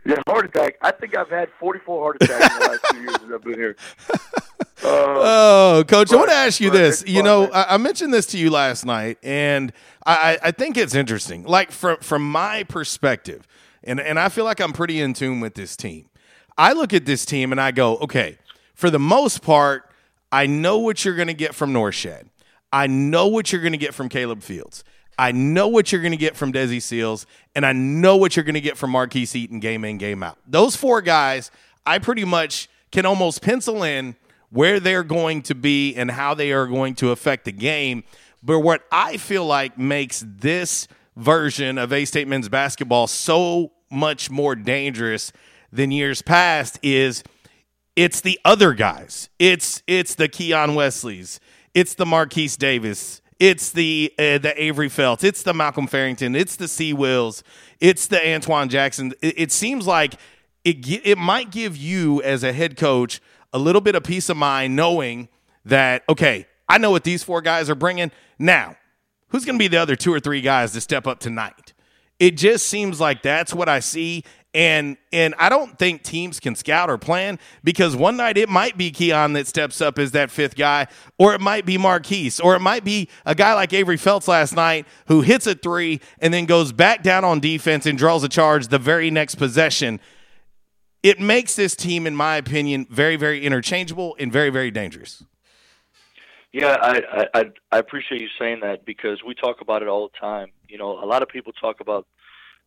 Yeah, 0.04 0.16
heart 0.26 0.46
attack. 0.46 0.76
I 0.80 0.90
think 0.90 1.14
I've 1.16 1.28
had 1.28 1.50
44 1.60 2.02
heart 2.02 2.16
attacks 2.22 2.54
in 2.54 2.60
the 2.60 2.66
last 2.68 2.84
two 2.90 3.00
years 3.00 3.12
that 3.18 3.34
I've 3.34 3.44
been 3.44 3.54
here. 3.54 3.76
Oh, 4.80 5.82
Coach, 5.88 6.12
I 6.12 6.16
want 6.16 6.30
to 6.30 6.36
ask 6.36 6.60
you 6.60 6.70
this. 6.70 7.02
You 7.06 7.16
fun, 7.16 7.24
know, 7.24 7.40
man. 7.42 7.50
I, 7.52 7.74
I 7.74 7.76
mentioned 7.78 8.14
this 8.14 8.26
to 8.26 8.38
you 8.38 8.48
last 8.48 8.86
night, 8.86 9.18
and 9.24 9.72
I, 10.06 10.14
I 10.34 10.38
I 10.44 10.50
think 10.52 10.76
it's 10.76 10.94
interesting. 10.94 11.42
Like 11.42 11.72
from 11.72 11.98
from 11.98 12.30
my 12.30 12.62
perspective, 12.62 13.46
and 13.82 13.98
and 14.00 14.20
I 14.20 14.28
feel 14.28 14.44
like 14.44 14.60
I'm 14.60 14.72
pretty 14.72 15.00
in 15.00 15.14
tune 15.14 15.40
with 15.40 15.54
this 15.54 15.76
team. 15.76 16.07
I 16.58 16.72
look 16.72 16.92
at 16.92 17.06
this 17.06 17.24
team 17.24 17.52
and 17.52 17.60
I 17.60 17.70
go, 17.70 17.96
okay, 17.98 18.36
for 18.74 18.90
the 18.90 18.98
most 18.98 19.42
part, 19.42 19.90
I 20.30 20.46
know 20.46 20.78
what 20.78 21.04
you're 21.04 21.14
going 21.14 21.28
to 21.28 21.34
get 21.34 21.54
from 21.54 21.72
Norchad. 21.72 22.26
I 22.72 22.86
know 22.86 23.28
what 23.28 23.52
you're 23.52 23.62
going 23.62 23.72
to 23.72 23.78
get 23.78 23.94
from 23.94 24.08
Caleb 24.08 24.42
Fields. 24.42 24.84
I 25.18 25.32
know 25.32 25.68
what 25.68 25.90
you're 25.90 26.02
going 26.02 26.12
to 26.12 26.18
get 26.18 26.36
from 26.36 26.52
Desi 26.52 26.80
Sills, 26.80 27.26
and 27.56 27.66
I 27.66 27.72
know 27.72 28.16
what 28.16 28.36
you're 28.36 28.44
going 28.44 28.54
to 28.54 28.60
get 28.60 28.76
from 28.76 28.90
Marquis 28.90 29.26
Eaton 29.34 29.58
game 29.58 29.84
in, 29.84 29.98
game 29.98 30.22
out. 30.22 30.38
Those 30.46 30.76
four 30.76 31.00
guys, 31.00 31.50
I 31.86 31.98
pretty 31.98 32.24
much 32.24 32.68
can 32.92 33.04
almost 33.04 33.42
pencil 33.42 33.82
in 33.82 34.14
where 34.50 34.78
they're 34.78 35.02
going 35.02 35.42
to 35.42 35.54
be 35.54 35.94
and 35.94 36.10
how 36.10 36.34
they 36.34 36.52
are 36.52 36.66
going 36.66 36.94
to 36.96 37.10
affect 37.10 37.46
the 37.46 37.52
game. 37.52 38.04
But 38.42 38.60
what 38.60 38.82
I 38.92 39.16
feel 39.16 39.44
like 39.44 39.76
makes 39.76 40.24
this 40.26 40.86
version 41.16 41.78
of 41.78 41.92
A 41.92 42.04
State 42.04 42.28
men's 42.28 42.48
basketball 42.48 43.06
so 43.08 43.72
much 43.90 44.30
more 44.30 44.54
dangerous 44.54 45.32
than 45.72 45.90
years 45.90 46.22
past 46.22 46.78
is 46.82 47.22
it's 47.96 48.20
the 48.20 48.38
other 48.44 48.74
guys. 48.74 49.28
It's 49.38 49.82
it's 49.86 50.14
the 50.14 50.28
Keon 50.28 50.74
Wesleys. 50.74 51.40
It's 51.74 51.94
the 51.94 52.06
Marquise 52.06 52.56
Davis. 52.56 53.20
It's 53.38 53.70
the 53.70 54.12
uh, 54.18 54.38
the 54.38 54.52
Avery 54.56 54.88
Felts. 54.88 55.24
It's 55.24 55.42
the 55.42 55.54
Malcolm 55.54 55.86
Farrington. 55.86 56.34
It's 56.34 56.56
the 56.56 56.68
C 56.68 56.92
Wills. 56.92 57.42
It's 57.80 58.06
the 58.06 58.34
Antoine 58.34 58.68
Jackson. 58.68 59.12
It, 59.22 59.34
it 59.38 59.52
seems 59.52 59.86
like 59.86 60.14
it 60.64 60.88
it 61.06 61.18
might 61.18 61.50
give 61.50 61.76
you 61.76 62.22
as 62.22 62.42
a 62.42 62.52
head 62.52 62.76
coach 62.76 63.20
a 63.52 63.58
little 63.58 63.80
bit 63.80 63.94
of 63.94 64.04
peace 64.04 64.28
of 64.28 64.36
mind 64.36 64.76
knowing 64.76 65.28
that 65.64 66.02
okay, 66.08 66.46
I 66.68 66.78
know 66.78 66.90
what 66.90 67.04
these 67.04 67.22
four 67.22 67.40
guys 67.40 67.70
are 67.70 67.74
bringing. 67.74 68.10
Now, 68.38 68.76
who's 69.28 69.44
going 69.44 69.58
to 69.58 69.62
be 69.62 69.68
the 69.68 69.78
other 69.78 69.96
two 69.96 70.12
or 70.12 70.20
three 70.20 70.40
guys 70.40 70.72
to 70.72 70.80
step 70.80 71.06
up 71.06 71.20
tonight? 71.20 71.74
It 72.18 72.36
just 72.36 72.66
seems 72.66 73.00
like 73.00 73.22
that's 73.22 73.54
what 73.54 73.68
I 73.68 73.80
see. 73.80 74.24
And 74.54 74.96
and 75.12 75.34
I 75.38 75.50
don't 75.50 75.78
think 75.78 76.02
teams 76.02 76.40
can 76.40 76.54
scout 76.54 76.88
or 76.88 76.96
plan 76.96 77.38
because 77.62 77.94
one 77.94 78.16
night 78.16 78.38
it 78.38 78.48
might 78.48 78.78
be 78.78 78.90
Keon 78.90 79.34
that 79.34 79.46
steps 79.46 79.82
up 79.82 79.98
as 79.98 80.12
that 80.12 80.30
fifth 80.30 80.56
guy, 80.56 80.86
or 81.18 81.34
it 81.34 81.40
might 81.40 81.66
be 81.66 81.76
Marquise, 81.76 82.40
or 82.40 82.56
it 82.56 82.60
might 82.60 82.82
be 82.82 83.10
a 83.26 83.34
guy 83.34 83.52
like 83.52 83.74
Avery 83.74 83.98
Felts 83.98 84.26
last 84.26 84.56
night 84.56 84.86
who 85.06 85.20
hits 85.20 85.46
a 85.46 85.54
three 85.54 86.00
and 86.18 86.32
then 86.32 86.46
goes 86.46 86.72
back 86.72 87.02
down 87.02 87.24
on 87.24 87.40
defense 87.40 87.84
and 87.84 87.98
draws 87.98 88.24
a 88.24 88.28
charge 88.28 88.68
the 88.68 88.78
very 88.78 89.10
next 89.10 89.34
possession. 89.34 90.00
It 91.02 91.20
makes 91.20 91.54
this 91.54 91.76
team, 91.76 92.06
in 92.06 92.16
my 92.16 92.36
opinion, 92.36 92.86
very, 92.90 93.16
very 93.16 93.44
interchangeable 93.44 94.16
and 94.18 94.32
very, 94.32 94.50
very 94.50 94.70
dangerous. 94.70 95.22
Yeah, 96.52 96.76
I, 96.80 97.02
I 97.12 97.26
I 97.34 97.44
I 97.70 97.78
appreciate 97.78 98.22
you 98.22 98.28
saying 98.38 98.60
that 98.60 98.86
because 98.86 99.22
we 99.24 99.34
talk 99.34 99.60
about 99.60 99.82
it 99.82 99.88
all 99.88 100.08
the 100.08 100.18
time. 100.18 100.48
You 100.68 100.78
know, 100.78 100.92
a 100.92 101.04
lot 101.04 101.22
of 101.22 101.28
people 101.28 101.52
talk 101.52 101.80
about 101.80 102.06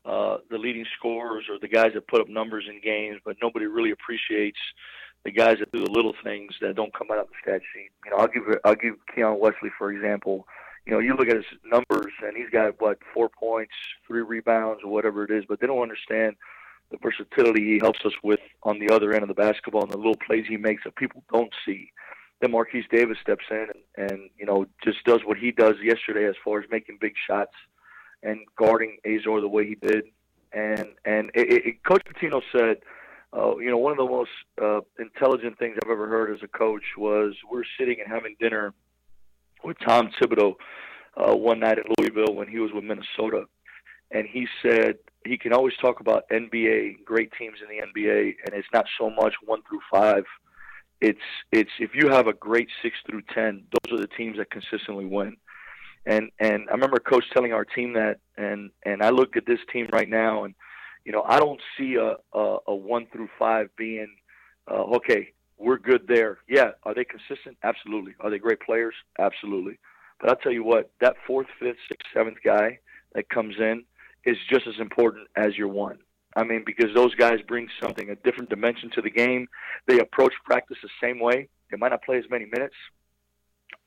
uh, 0.05 0.37
the 0.49 0.57
leading 0.57 0.85
scorers 0.97 1.45
or 1.49 1.59
the 1.59 1.67
guys 1.67 1.91
that 1.93 2.07
put 2.07 2.21
up 2.21 2.29
numbers 2.29 2.65
in 2.67 2.81
games, 2.81 3.19
but 3.23 3.37
nobody 3.41 3.65
really 3.65 3.91
appreciates 3.91 4.57
the 5.23 5.31
guys 5.31 5.57
that 5.59 5.71
do 5.71 5.83
the 5.83 5.91
little 5.91 6.15
things 6.23 6.53
that 6.61 6.75
don't 6.75 6.93
come 6.93 7.07
out 7.11 7.19
of 7.19 7.27
the 7.27 7.33
stat 7.41 7.61
sheet. 7.73 7.91
You 8.05 8.11
know, 8.11 8.17
I'll 8.17 8.27
give 8.27 8.43
I'll 8.65 8.75
give 8.75 8.95
Keon 9.13 9.39
Wesley 9.39 9.69
for 9.77 9.91
example. 9.91 10.47
You 10.85 10.93
know, 10.93 10.99
you 10.99 11.15
look 11.15 11.27
at 11.27 11.35
his 11.35 11.45
numbers 11.63 12.11
and 12.23 12.35
he's 12.35 12.49
got 12.49 12.81
what 12.81 12.97
four 13.13 13.29
points, 13.29 13.73
three 14.07 14.21
rebounds, 14.21 14.81
or 14.83 14.89
whatever 14.91 15.23
it 15.23 15.29
is, 15.29 15.43
but 15.47 15.59
they 15.59 15.67
don't 15.67 15.81
understand 15.81 16.35
the 16.89 16.97
versatility 16.97 17.73
he 17.73 17.79
helps 17.79 17.99
us 18.03 18.13
with 18.23 18.39
on 18.63 18.79
the 18.79 18.89
other 18.89 19.13
end 19.13 19.21
of 19.21 19.27
the 19.27 19.35
basketball 19.35 19.83
and 19.83 19.91
the 19.91 19.97
little 19.97 20.17
plays 20.25 20.45
he 20.47 20.57
makes 20.57 20.83
that 20.83 20.95
people 20.95 21.23
don't 21.31 21.53
see. 21.65 21.91
Then 22.41 22.51
Marquise 22.51 22.85
Davis 22.91 23.17
steps 23.21 23.45
in 23.51 23.67
and, 23.95 24.11
and 24.11 24.29
you 24.39 24.47
know 24.47 24.65
just 24.83 25.03
does 25.05 25.21
what 25.23 25.37
he 25.37 25.51
does 25.51 25.75
yesterday 25.83 26.25
as 26.25 26.35
far 26.43 26.59
as 26.59 26.65
making 26.71 26.97
big 26.99 27.13
shots 27.27 27.53
and 28.23 28.39
guarding 28.57 28.97
Azor 29.05 29.41
the 29.41 29.47
way 29.47 29.67
he 29.67 29.75
did. 29.75 30.05
And 30.53 30.87
and 31.05 31.31
it, 31.33 31.65
it, 31.65 31.83
Coach 31.83 32.03
Pitino 32.05 32.41
said, 32.55 32.77
uh, 33.33 33.57
you 33.57 33.69
know, 33.69 33.77
one 33.77 33.91
of 33.91 33.97
the 33.97 34.05
most 34.05 34.31
uh, 34.61 34.81
intelligent 34.99 35.57
things 35.57 35.77
I've 35.83 35.91
ever 35.91 36.07
heard 36.07 36.35
as 36.35 36.43
a 36.43 36.47
coach 36.47 36.83
was 36.97 37.33
we're 37.49 37.63
sitting 37.79 37.97
and 38.03 38.11
having 38.11 38.35
dinner 38.39 38.73
with 39.63 39.77
Tom 39.79 40.11
Thibodeau 40.19 40.55
uh, 41.15 41.35
one 41.35 41.59
night 41.59 41.77
in 41.77 41.85
Louisville 41.97 42.35
when 42.35 42.47
he 42.47 42.59
was 42.59 42.71
with 42.73 42.83
Minnesota, 42.83 43.45
and 44.11 44.27
he 44.27 44.47
said, 44.61 44.97
he 45.25 45.37
can 45.37 45.53
always 45.53 45.75
talk 45.77 45.99
about 45.99 46.27
NBA, 46.29 47.05
great 47.05 47.31
teams 47.37 47.57
in 47.61 47.67
the 47.69 47.83
NBA, 47.83 48.35
and 48.45 48.55
it's 48.55 48.67
not 48.73 48.85
so 48.99 49.09
much 49.09 49.35
one 49.45 49.61
through 49.69 49.81
five. 49.91 50.23
It's 50.99 51.19
it's 51.51 51.71
if 51.79 51.91
you 51.95 52.09
have 52.09 52.27
a 52.27 52.33
great 52.33 52.69
six 52.81 52.95
through 53.07 53.23
ten, 53.33 53.63
those 53.71 53.97
are 53.97 54.01
the 54.01 54.07
teams 54.07 54.37
that 54.37 54.51
consistently 54.51 55.05
win. 55.05 55.37
And 56.05 56.31
and 56.39 56.67
I 56.69 56.73
remember 56.73 56.97
a 56.97 57.09
coach 57.09 57.25
telling 57.33 57.53
our 57.53 57.65
team 57.65 57.93
that, 57.93 58.17
and 58.37 58.71
and 58.83 59.03
I 59.03 59.09
look 59.09 59.37
at 59.37 59.45
this 59.45 59.59
team 59.71 59.87
right 59.93 60.09
now, 60.09 60.43
and 60.45 60.55
you 61.05 61.11
know 61.11 61.23
I 61.23 61.39
don't 61.39 61.61
see 61.77 61.95
a 61.95 62.15
a, 62.37 62.57
a 62.67 62.75
one 62.75 63.07
through 63.11 63.29
five 63.37 63.69
being 63.77 64.15
uh, 64.69 64.83
okay. 64.95 65.33
We're 65.57 65.77
good 65.77 66.07
there. 66.07 66.39
Yeah, 66.49 66.71
are 66.83 66.95
they 66.95 67.05
consistent? 67.05 67.55
Absolutely. 67.61 68.15
Are 68.19 68.31
they 68.31 68.39
great 68.39 68.61
players? 68.61 68.95
Absolutely. 69.19 69.77
But 70.19 70.31
I'll 70.31 70.35
tell 70.37 70.51
you 70.51 70.63
what, 70.63 70.89
that 71.01 71.17
fourth, 71.27 71.45
fifth, 71.59 71.77
sixth, 71.87 72.07
seventh 72.15 72.37
guy 72.43 72.79
that 73.13 73.29
comes 73.29 73.55
in 73.59 73.83
is 74.25 74.37
just 74.49 74.65
as 74.65 74.79
important 74.79 75.27
as 75.35 75.55
your 75.57 75.67
one. 75.67 75.99
I 76.35 76.43
mean, 76.43 76.63
because 76.65 76.93
those 76.95 77.13
guys 77.15 77.39
bring 77.47 77.67
something, 77.81 78.09
a 78.09 78.15
different 78.15 78.49
dimension 78.49 78.89
to 78.95 79.01
the 79.01 79.09
game. 79.09 79.47
They 79.87 79.99
approach 79.99 80.33
practice 80.45 80.77
the 80.81 80.89
same 81.01 81.19
way. 81.19 81.49
They 81.69 81.77
might 81.77 81.89
not 81.89 82.03
play 82.03 82.17
as 82.17 82.25
many 82.29 82.45
minutes, 82.45 82.75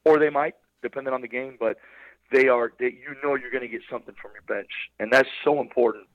or 0.05 0.19
they 0.19 0.31
might, 0.31 0.55
depending 0.83 1.15
on 1.15 1.23
the 1.23 1.29
game. 1.29 1.57
But 1.59 1.79
they 2.35 2.49
are, 2.49 2.73
they, 2.79 2.87
you 2.87 3.15
know, 3.23 3.37
you're 3.37 3.51
going 3.51 3.63
to 3.63 3.69
get 3.69 3.83
something 3.89 4.15
from 4.21 4.33
your 4.33 4.43
bench, 4.43 4.71
and 4.99 5.13
that's 5.13 5.29
so 5.45 5.61
important 5.61 6.07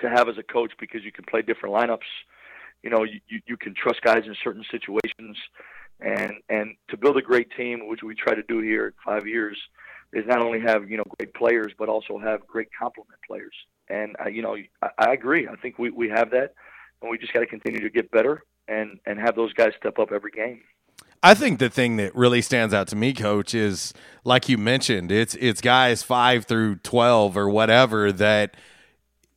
to 0.00 0.08
have 0.08 0.28
as 0.28 0.38
a 0.38 0.42
coach 0.42 0.72
because 0.80 1.04
you 1.04 1.12
can 1.12 1.24
play 1.24 1.42
different 1.42 1.74
lineups. 1.74 2.08
You 2.82 2.90
know, 2.90 3.04
you, 3.04 3.20
you, 3.28 3.40
you 3.46 3.56
can 3.56 3.74
trust 3.74 4.00
guys 4.02 4.24
in 4.26 4.34
certain 4.42 4.64
situations, 4.70 5.36
and 6.00 6.32
and 6.48 6.74
to 6.88 6.96
build 6.96 7.18
a 7.18 7.22
great 7.22 7.48
team, 7.56 7.88
which 7.88 8.02
we 8.02 8.14
try 8.14 8.34
to 8.34 8.42
do 8.44 8.60
here 8.60 8.86
in 8.86 8.92
five 9.04 9.26
years, 9.26 9.58
is 10.14 10.24
not 10.26 10.40
only 10.40 10.60
have 10.60 10.90
you 10.90 10.96
know 10.96 11.04
great 11.18 11.34
players, 11.34 11.72
but 11.78 11.88
also 11.88 12.18
have 12.18 12.46
great 12.46 12.68
complement 12.78 13.18
players. 13.26 13.54
And 13.88 14.16
uh, 14.24 14.28
you 14.28 14.42
know, 14.42 14.56
I, 14.82 14.88
I 14.98 15.12
agree. 15.12 15.46
I 15.46 15.56
think 15.56 15.78
we, 15.78 15.90
we 15.90 16.08
have 16.08 16.30
that, 16.30 16.54
and 17.02 17.10
we 17.10 17.18
just 17.18 17.34
got 17.34 17.40
to 17.40 17.46
continue 17.46 17.80
to 17.80 17.90
get 17.90 18.10
better 18.10 18.44
and 18.66 18.98
and 19.04 19.20
have 19.20 19.36
those 19.36 19.52
guys 19.52 19.72
step 19.78 19.98
up 19.98 20.10
every 20.10 20.30
game. 20.30 20.62
I 21.24 21.32
think 21.32 21.58
the 21.58 21.70
thing 21.70 21.96
that 21.96 22.14
really 22.14 22.42
stands 22.42 22.74
out 22.74 22.86
to 22.88 22.96
me, 22.96 23.14
coach, 23.14 23.54
is 23.54 23.94
like 24.24 24.50
you 24.50 24.58
mentioned, 24.58 25.10
it's 25.10 25.34
it's 25.36 25.62
guys 25.62 26.02
five 26.02 26.44
through 26.44 26.76
twelve 26.76 27.34
or 27.38 27.48
whatever 27.48 28.12
that 28.12 28.54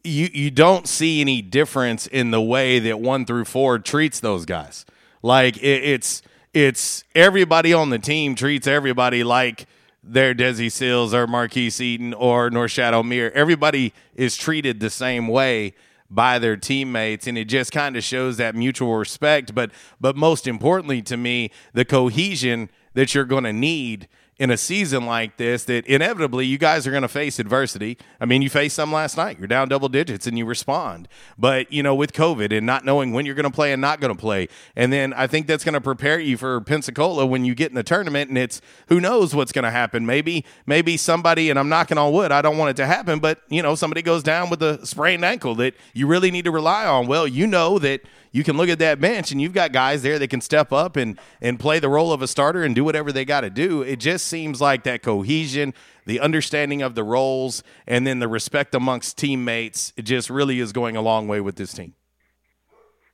you 0.03 0.27
you 0.33 0.51
don't 0.51 0.85
see 0.85 1.21
any 1.21 1.41
difference 1.41 2.05
in 2.05 2.31
the 2.31 2.41
way 2.41 2.79
that 2.79 2.99
one 2.99 3.25
through 3.25 3.45
four 3.45 3.79
treats 3.79 4.19
those 4.19 4.43
guys. 4.43 4.85
Like 5.21 5.55
it, 5.57 5.83
it's 5.85 6.21
it's 6.53 7.05
everybody 7.15 7.71
on 7.71 7.89
the 7.89 7.99
team 7.99 8.35
treats 8.35 8.67
everybody 8.67 9.23
like 9.23 9.65
they're 10.03 10.35
Desi 10.35 10.69
Sills 10.69 11.13
or 11.13 11.25
Marquis 11.25 11.71
Eaton 11.79 12.13
or 12.13 12.49
Norchad 12.49 12.91
Omier. 12.91 13.31
Everybody 13.31 13.93
is 14.13 14.35
treated 14.35 14.81
the 14.81 14.89
same 14.89 15.29
way 15.29 15.73
by 16.09 16.39
their 16.39 16.55
teammates 16.57 17.27
and 17.27 17.37
it 17.37 17.45
just 17.45 17.71
kind 17.71 17.97
of 17.97 18.03
shows 18.03 18.37
that 18.37 18.55
mutual 18.55 18.95
respect. 18.95 19.53
But 19.53 19.71
but 19.99 20.15
most 20.15 20.47
importantly 20.47 21.01
to 21.03 21.17
me 21.17 21.51
the 21.73 21.85
cohesion 21.85 22.69
that 22.93 23.13
you're 23.13 23.25
going 23.25 23.43
to 23.43 23.53
need 23.53 24.07
in 24.39 24.51
a 24.51 24.57
season 24.57 25.05
like 25.05 25.37
this 25.37 25.63
that 25.63 25.85
inevitably 25.87 26.45
you 26.45 26.57
guys 26.57 26.85
are 26.85 26.91
going 26.91 27.01
to 27.01 27.07
face 27.07 27.39
adversity. 27.39 27.97
I 28.21 28.25
mean, 28.25 28.41
you 28.41 28.49
faced 28.49 28.75
some 28.75 28.91
last 28.91 29.17
night. 29.17 29.39
You're 29.39 29.47
down 29.47 29.67
double 29.67 29.89
digits 29.89 30.27
and 30.27 30.37
you 30.37 30.45
respond. 30.45 31.07
But, 31.37 31.71
you 31.71 31.81
know, 31.81 31.95
with 31.95 32.13
COVID 32.13 32.55
and 32.55 32.65
not 32.65 32.85
knowing 32.85 33.13
when 33.13 33.25
you're 33.25 33.35
going 33.35 33.49
to 33.49 33.55
play 33.55 33.73
and 33.73 33.81
not 33.81 33.99
going 33.99 34.15
to 34.15 34.19
play. 34.19 34.47
And 34.75 34.93
then 34.93 35.13
I 35.13 35.25
think 35.25 35.47
that's 35.47 35.63
going 35.63 35.73
to 35.73 35.81
prepare 35.81 36.19
you 36.19 36.37
for 36.37 36.61
Pensacola 36.61 37.25
when 37.25 37.45
you 37.45 37.55
get 37.55 37.69
in 37.69 37.75
the 37.75 37.83
tournament 37.83 38.29
and 38.29 38.37
it's 38.37 38.61
who 38.89 38.99
knows 38.99 39.33
what's 39.33 39.51
going 39.51 39.63
to 39.63 39.71
happen. 39.71 40.05
Maybe 40.05 40.45
maybe 40.67 40.97
somebody 40.97 41.49
and 41.49 41.57
I'm 41.57 41.69
knocking 41.69 41.97
on 41.97 42.13
wood. 42.13 42.31
I 42.31 42.43
don't 42.43 42.57
want 42.57 42.69
it 42.69 42.77
to 42.77 42.85
happen, 42.85 43.19
but, 43.19 43.41
you 43.49 43.63
know, 43.63 43.73
somebody 43.73 44.03
goes 44.03 44.21
down 44.21 44.49
with 44.49 44.61
a 44.61 44.85
sprained 44.85 45.25
ankle 45.25 45.55
that 45.55 45.73
you 45.93 46.05
really 46.05 46.29
need 46.29 46.45
to 46.45 46.51
rely 46.51 46.85
on. 46.85 47.07
Well, 47.07 47.27
you 47.27 47.47
know 47.47 47.79
that 47.79 48.01
you 48.37 48.43
can 48.43 48.55
look 48.55 48.69
at 48.69 48.77
that 48.77 49.01
bench 49.01 49.31
and 49.31 49.41
you've 49.41 49.53
got 49.53 49.71
guys 49.71 50.03
there 50.03 50.19
that 50.19 50.27
can 50.27 50.41
step 50.41 50.71
up 50.71 50.95
and 50.95 51.19
and 51.41 51.59
play 51.59 51.79
the 51.79 51.89
role 51.89 52.13
of 52.13 52.21
a 52.21 52.27
starter 52.27 52.63
and 52.63 52.75
do 52.75 52.83
whatever 52.83 53.11
they 53.11 53.25
got 53.25 53.41
to 53.41 53.49
do. 53.49 53.81
It 53.81 53.95
just 53.95 54.27
seems 54.27 54.61
like 54.61 54.83
that 54.83 55.01
cohesion, 55.01 55.73
the 56.05 56.19
understanding 56.19 56.83
of 56.83 56.93
the 56.93 57.03
roles, 57.03 57.63
and 57.87 58.05
then 58.05 58.19
the 58.19 58.27
respect 58.27 58.75
amongst 58.75 59.17
teammates. 59.17 59.91
It 59.97 60.03
just 60.03 60.29
really 60.29 60.59
is 60.59 60.71
going 60.71 60.95
a 60.95 61.01
long 61.01 61.27
way 61.27 61.41
with 61.41 61.55
this 61.55 61.73
team. 61.73 61.95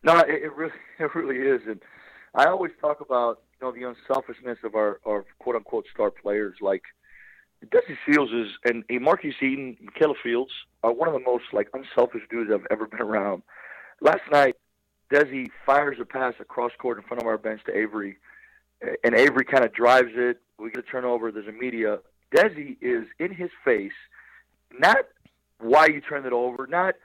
No, 0.03 0.19
it, 0.19 0.43
it 0.43 0.55
really 0.57 0.73
it 0.99 1.15
really 1.15 1.37
is, 1.37 1.61
and 1.67 1.81
I 2.35 2.47
always 2.47 2.73
talk 2.81 2.99
about 2.99 3.43
you 3.61 3.67
know 3.67 3.71
the 3.71 3.83
unselfishness 3.83 4.57
of 4.65 4.75
our, 4.75 4.99
our 5.05 5.25
quote 5.39 5.55
unquote 5.55 5.85
star 5.93 6.11
players 6.11 6.55
like. 6.61 6.83
Desi 7.67 7.95
Sills 8.05 8.29
is 8.33 8.51
and 8.65 8.83
a 8.89 8.99
Marquis 8.99 9.33
Eaton, 9.41 9.77
Michaela 9.81 10.15
Fields 10.21 10.51
are 10.83 10.91
one 10.91 11.07
of 11.07 11.13
the 11.13 11.21
most 11.21 11.45
like 11.53 11.69
unselfish 11.73 12.23
dudes 12.29 12.51
I've 12.53 12.67
ever 12.69 12.87
been 12.87 12.99
around. 12.99 13.41
Last 14.01 14.19
night, 14.29 14.57
Desi 15.11 15.49
fires 15.65 15.97
a 16.01 16.05
pass 16.05 16.34
across 16.39 16.71
court 16.80 16.97
in 16.97 17.03
front 17.03 17.21
of 17.21 17.27
our 17.27 17.38
bench 17.38 17.61
to 17.65 17.75
Avery, 17.75 18.17
uh, 18.85 18.91
and 19.03 19.15
Avery 19.15 19.45
kind 19.45 19.63
of 19.63 19.73
drives 19.73 20.11
it. 20.13 20.39
We 20.57 20.71
get 20.71 20.80
a 20.80 20.88
turnover. 20.88 21.31
There's 21.31 21.47
a 21.47 21.51
media. 21.51 21.99
Desi 22.35 22.77
is 22.81 23.05
in 23.19 23.34
his 23.34 23.51
face, 23.63 23.91
not 24.80 24.97
why 25.59 25.88
you 25.88 26.01
turned 26.01 26.25
it 26.25 26.34
over, 26.34 26.67
not 26.67 26.95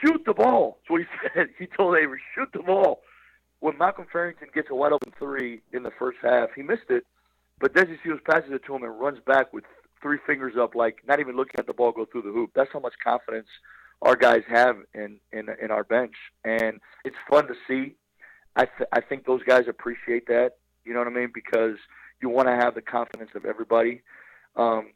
shoot 0.00 0.22
the 0.26 0.34
ball. 0.34 0.78
That's 0.80 0.90
what 0.90 1.00
he 1.00 1.06
said. 1.34 1.48
He 1.58 1.66
told 1.66 1.96
Avery, 1.96 2.20
shoot 2.34 2.48
the 2.52 2.62
ball. 2.62 3.00
When 3.60 3.76
Malcolm 3.76 4.06
Farrington 4.12 4.48
gets 4.54 4.68
a 4.70 4.74
wide 4.74 4.92
open 4.92 5.12
three 5.18 5.62
in 5.72 5.82
the 5.82 5.90
first 5.98 6.18
half, 6.22 6.50
he 6.54 6.62
missed 6.62 6.90
it, 6.90 7.04
but 7.60 7.74
Desi 7.74 7.98
Sills 8.04 8.20
passes 8.24 8.52
it 8.52 8.64
to 8.66 8.74
him 8.76 8.84
and 8.84 9.00
runs 9.00 9.18
back 9.26 9.52
with 9.52 9.64
three 10.00 10.18
fingers 10.26 10.54
up, 10.56 10.74
like 10.74 10.98
not 11.08 11.18
even 11.18 11.36
looking 11.36 11.58
at 11.58 11.66
the 11.66 11.72
ball 11.72 11.90
go 11.90 12.04
through 12.04 12.22
the 12.22 12.30
hoop. 12.30 12.50
That's 12.54 12.70
how 12.72 12.78
much 12.78 12.94
confidence 13.02 13.48
our 14.02 14.16
guys 14.16 14.42
have 14.48 14.76
in 14.94 15.18
in 15.32 15.48
in 15.62 15.70
our 15.70 15.84
bench, 15.84 16.14
and 16.44 16.80
it's 17.04 17.16
fun 17.28 17.46
to 17.48 17.54
see. 17.66 17.94
I 18.56 18.66
th- 18.66 18.88
I 18.92 19.00
think 19.00 19.26
those 19.26 19.42
guys 19.42 19.64
appreciate 19.68 20.26
that. 20.28 20.52
You 20.84 20.92
know 20.92 21.00
what 21.00 21.08
I 21.08 21.12
mean? 21.12 21.30
Because 21.32 21.76
you 22.20 22.28
want 22.28 22.48
to 22.48 22.54
have 22.54 22.74
the 22.74 22.82
confidence 22.82 23.30
of 23.34 23.44
everybody, 23.44 24.02
um, 24.56 24.90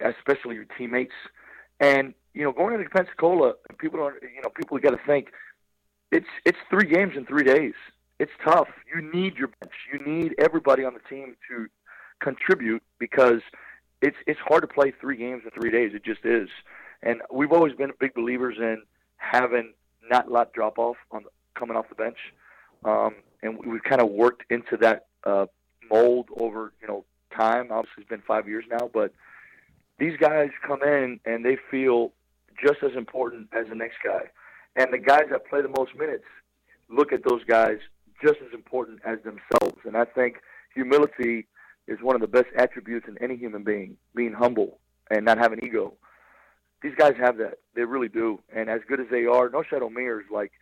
especially 0.00 0.54
your 0.56 0.66
teammates. 0.78 1.14
And 1.80 2.14
you 2.34 2.44
know, 2.44 2.52
going 2.52 2.74
into 2.74 2.88
Pensacola, 2.90 3.54
people 3.78 3.98
don't. 3.98 4.14
You 4.22 4.42
know, 4.42 4.50
people 4.50 4.78
got 4.78 4.90
to 4.90 5.00
think 5.06 5.28
it's 6.10 6.26
it's 6.44 6.58
three 6.70 6.86
games 6.86 7.14
in 7.16 7.26
three 7.26 7.44
days. 7.44 7.74
It's 8.18 8.32
tough. 8.44 8.68
You 8.94 9.02
need 9.02 9.36
your 9.36 9.48
bench. 9.48 9.72
You 9.92 9.98
need 10.06 10.34
everybody 10.38 10.84
on 10.84 10.94
the 10.94 11.00
team 11.08 11.34
to 11.48 11.66
contribute 12.20 12.82
because 12.98 13.40
it's 14.00 14.16
it's 14.26 14.38
hard 14.40 14.62
to 14.62 14.68
play 14.68 14.92
three 15.00 15.16
games 15.16 15.42
in 15.44 15.50
three 15.50 15.70
days. 15.70 15.92
It 15.94 16.04
just 16.04 16.24
is. 16.24 16.48
And 17.02 17.20
we've 17.32 17.52
always 17.52 17.74
been 17.74 17.92
big 17.98 18.14
believers 18.14 18.56
in 18.58 18.82
having 19.16 19.72
not 20.10 20.30
let 20.30 20.52
drop 20.52 20.78
off 20.78 20.96
on 21.10 21.24
coming 21.54 21.76
off 21.76 21.88
the 21.88 21.94
bench, 21.94 22.18
um, 22.84 23.14
and 23.42 23.58
we've 23.64 23.82
kind 23.82 24.00
of 24.00 24.08
worked 24.10 24.44
into 24.50 24.76
that 24.78 25.06
uh, 25.24 25.46
mold 25.90 26.28
over 26.38 26.72
you 26.80 26.88
know 26.88 27.04
time. 27.36 27.68
Obviously, 27.70 28.02
it's 28.02 28.08
been 28.08 28.22
five 28.26 28.48
years 28.48 28.64
now, 28.70 28.90
but 28.92 29.12
these 29.98 30.16
guys 30.18 30.50
come 30.66 30.82
in 30.82 31.20
and 31.24 31.44
they 31.44 31.56
feel 31.70 32.12
just 32.64 32.82
as 32.82 32.96
important 32.96 33.48
as 33.52 33.66
the 33.68 33.74
next 33.74 33.96
guy, 34.04 34.22
and 34.76 34.92
the 34.92 34.98
guys 34.98 35.24
that 35.30 35.46
play 35.48 35.62
the 35.62 35.68
most 35.68 35.94
minutes 35.96 36.24
look 36.88 37.12
at 37.12 37.22
those 37.24 37.42
guys 37.44 37.78
just 38.22 38.38
as 38.46 38.52
important 38.54 39.00
as 39.04 39.18
themselves. 39.24 39.80
And 39.84 39.96
I 39.96 40.04
think 40.04 40.36
humility 40.74 41.46
is 41.88 41.98
one 42.00 42.14
of 42.14 42.20
the 42.20 42.28
best 42.28 42.46
attributes 42.56 43.08
in 43.08 43.18
any 43.22 43.36
human 43.36 43.64
being. 43.64 43.96
Being 44.14 44.32
humble 44.32 44.78
and 45.10 45.24
not 45.24 45.38
having 45.38 45.64
ego 45.64 45.94
these 46.82 46.94
guys 46.96 47.14
have 47.18 47.38
that. 47.38 47.58
They 47.74 47.84
really 47.84 48.08
do. 48.08 48.40
And 48.54 48.68
as 48.68 48.80
good 48.88 49.00
as 49.00 49.06
they 49.10 49.24
are, 49.26 49.48
Norchad 49.48 49.80
Omier 49.80 50.20
is 50.20 50.26
like 50.30 50.52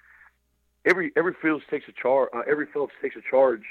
every 0.85 1.13
every 1.17 1.35
Phillips 1.41 1.65
takes 1.71 1.89
a 1.89 1.93
charge. 1.93 2.29
Uh, 2.35 2.43
every 2.49 2.67
Phillips 2.67 2.95
takes 3.03 3.17
a 3.17 3.23
charge, 3.29 3.65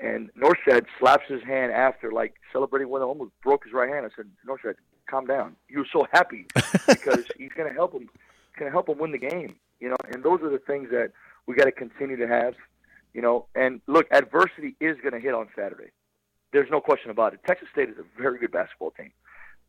and 0.00 0.30
Norchad 0.34 0.86
slaps 0.98 1.24
his 1.28 1.42
hand 1.42 1.72
after, 1.72 2.10
like 2.10 2.34
celebrating 2.52 2.88
when 2.88 3.02
almost 3.02 3.32
broke 3.42 3.64
his 3.64 3.72
right 3.72 3.88
hand. 3.88 4.06
I 4.06 4.10
said, 4.16 4.26
Norchad, 4.46 4.74
calm 5.08 5.26
down. 5.26 5.56
He 5.68 5.76
was 5.76 5.86
so 5.92 6.06
happy 6.12 6.46
because 6.88 7.24
he's 7.36 7.52
going 7.52 7.68
to 7.68 7.74
help 7.74 7.92
him. 7.92 8.02
He's 8.02 8.58
going 8.58 8.70
to 8.70 8.72
help 8.72 8.88
him 8.88 8.98
win 8.98 9.12
the 9.12 9.18
game. 9.18 9.56
You 9.80 9.90
know, 9.90 9.96
and 10.12 10.22
those 10.22 10.40
are 10.42 10.50
the 10.50 10.58
things 10.58 10.90
that 10.90 11.12
we 11.46 11.54
got 11.54 11.64
to 11.64 11.72
continue 11.72 12.16
to 12.16 12.28
have. 12.28 12.54
You 13.14 13.20
know, 13.20 13.46
and 13.54 13.80
look, 13.86 14.06
adversity 14.10 14.74
is 14.80 14.96
going 15.02 15.12
to 15.12 15.20
hit 15.20 15.34
on 15.34 15.48
Saturday. 15.54 15.90
There's 16.52 16.70
no 16.70 16.80
question 16.80 17.10
about 17.10 17.34
it. 17.34 17.40
Texas 17.46 17.68
State 17.72 17.88
is 17.88 17.96
a 17.98 18.20
very 18.20 18.38
good 18.38 18.52
basketball 18.52 18.90
team. 18.92 19.12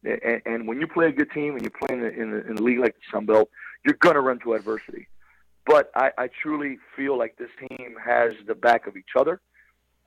And, 0.05 0.41
and 0.45 0.67
when 0.67 0.79
you 0.79 0.87
play 0.87 1.07
a 1.07 1.11
good 1.11 1.31
team 1.31 1.55
and 1.55 1.63
you 1.63 1.69
play 1.69 1.95
in, 1.95 2.01
the, 2.01 2.09
in, 2.09 2.31
the, 2.31 2.47
in 2.47 2.57
a 2.57 2.61
league 2.61 2.79
like 2.79 2.95
the 2.95 3.01
Sun 3.11 3.25
Belt, 3.25 3.49
you're 3.85 3.95
going 3.95 4.15
to 4.15 4.21
run 4.21 4.37
into 4.37 4.53
adversity. 4.53 5.07
But 5.65 5.91
I, 5.95 6.11
I 6.17 6.29
truly 6.41 6.77
feel 6.95 7.17
like 7.17 7.37
this 7.37 7.49
team 7.59 7.95
has 8.03 8.33
the 8.47 8.55
back 8.55 8.85
of 8.87 8.97
each 8.97 9.15
other, 9.17 9.39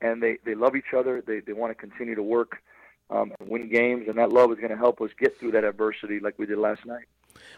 and 0.01 0.21
they, 0.21 0.37
they 0.45 0.55
love 0.55 0.75
each 0.75 0.93
other. 0.95 1.23
They, 1.25 1.39
they 1.39 1.53
want 1.53 1.71
to 1.71 1.75
continue 1.75 2.15
to 2.15 2.23
work 2.23 2.57
um, 3.09 3.31
and 3.39 3.49
win 3.49 3.69
games, 3.69 4.05
and 4.07 4.17
that 4.17 4.31
love 4.31 4.51
is 4.51 4.57
going 4.57 4.69
to 4.69 4.77
help 4.77 5.01
us 5.01 5.09
get 5.19 5.39
through 5.39 5.51
that 5.51 5.63
adversity 5.63 6.19
like 6.19 6.37
we 6.37 6.45
did 6.45 6.59
last 6.59 6.85
night. 6.85 7.05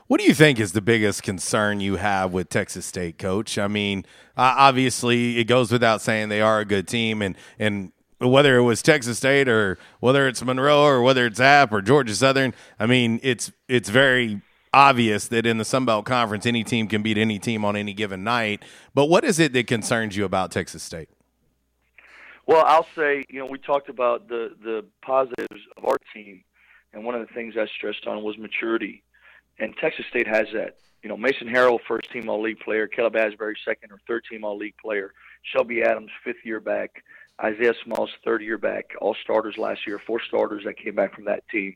What 0.08 0.20
do 0.20 0.26
you 0.26 0.34
think 0.34 0.60
is 0.60 0.74
the 0.74 0.82
biggest 0.82 1.24
concern 1.24 1.80
you 1.80 1.96
have 1.96 2.34
with 2.34 2.50
Texas 2.50 2.86
State, 2.86 3.18
Coach? 3.18 3.58
I 3.58 3.68
mean, 3.68 4.06
obviously, 4.36 5.38
it 5.38 5.46
goes 5.46 5.72
without 5.72 6.02
saying 6.02 6.30
they 6.30 6.42
are 6.42 6.60
a 6.60 6.66
good 6.66 6.88
team, 6.88 7.22
and 7.22 7.36
and 7.58 7.92
whether 8.20 8.58
it 8.58 8.64
was 8.64 8.82
Texas 8.82 9.18
State 9.18 9.48
or 9.48 9.78
whether 10.00 10.28
it's 10.28 10.44
Monroe 10.44 10.84
or 10.84 11.02
whether 11.02 11.26
it's 11.26 11.40
App 11.40 11.72
or 11.72 11.82
Georgia 11.82 12.16
Southern. 12.16 12.54
I 12.80 12.86
mean, 12.86 13.20
it's 13.24 13.52
it's 13.68 13.90
very 13.90 14.42
obvious 14.74 15.28
that 15.30 15.46
in 15.46 15.58
the 15.58 15.66
Sun 15.66 15.86
Belt 15.86 16.06
Conference, 16.06 16.46
any 16.46 16.64
team 16.64 16.88
can 16.88 17.02
beat 17.02 17.18
any 17.18 17.40
team 17.40 17.64
on 17.66 17.76
any 17.76 17.94
given 17.94 18.24
night. 18.24 18.64
But 18.94 19.06
what 19.06 19.24
is 19.24 19.40
it 19.40 19.54
that 19.54 19.68
concerns 19.68 20.16
you 20.16 20.26
about 20.26 20.52
Texas 20.52 20.84
State? 20.84 21.10
Well, 22.46 22.64
I'll 22.66 22.88
say, 22.96 23.24
you 23.30 23.40
know, 23.40 23.46
we 23.46 23.60
talked 23.60 23.90
about 23.90 24.28
the 24.28 24.56
the 24.62 24.86
positives 25.02 25.62
of 25.78 25.86
our 25.86 25.98
team, 26.14 26.44
and 26.94 27.06
one 27.06 27.16
of 27.16 27.26
the 27.26 27.34
things 27.34 27.56
I 27.58 27.68
stressed 27.78 28.08
on 28.08 28.24
was 28.24 28.38
maturity, 28.38 29.04
and 29.60 29.76
Texas 29.78 30.06
State 30.10 30.28
has 30.28 30.48
that. 30.54 30.78
You 31.04 31.08
know, 31.08 31.16
Mason 31.16 31.48
Harrell, 31.48 31.80
first 31.88 32.12
team 32.12 32.28
All 32.28 32.42
League 32.42 32.60
player, 32.60 32.88
Caleb 32.88 33.14
Asberry, 33.14 33.54
second 33.64 33.92
or 33.92 34.00
third 34.08 34.24
team 34.30 34.44
All 34.44 34.58
League 34.58 34.76
player, 34.82 35.14
Shelby 35.44 35.82
Adams, 35.84 36.10
fifth 36.26 36.44
year 36.44 36.60
back, 36.60 37.04
Isaiah 37.44 37.74
Smalls, 37.84 38.10
third 38.26 38.42
year 38.42 38.58
back, 38.58 38.92
all 39.00 39.16
starters 39.24 39.58
last 39.58 39.88
year, 39.88 40.00
four 40.06 40.22
starters 40.28 40.64
that 40.66 40.78
came 40.78 40.96
back 40.96 41.16
from 41.16 41.26
that 41.26 41.48
team. 41.50 41.76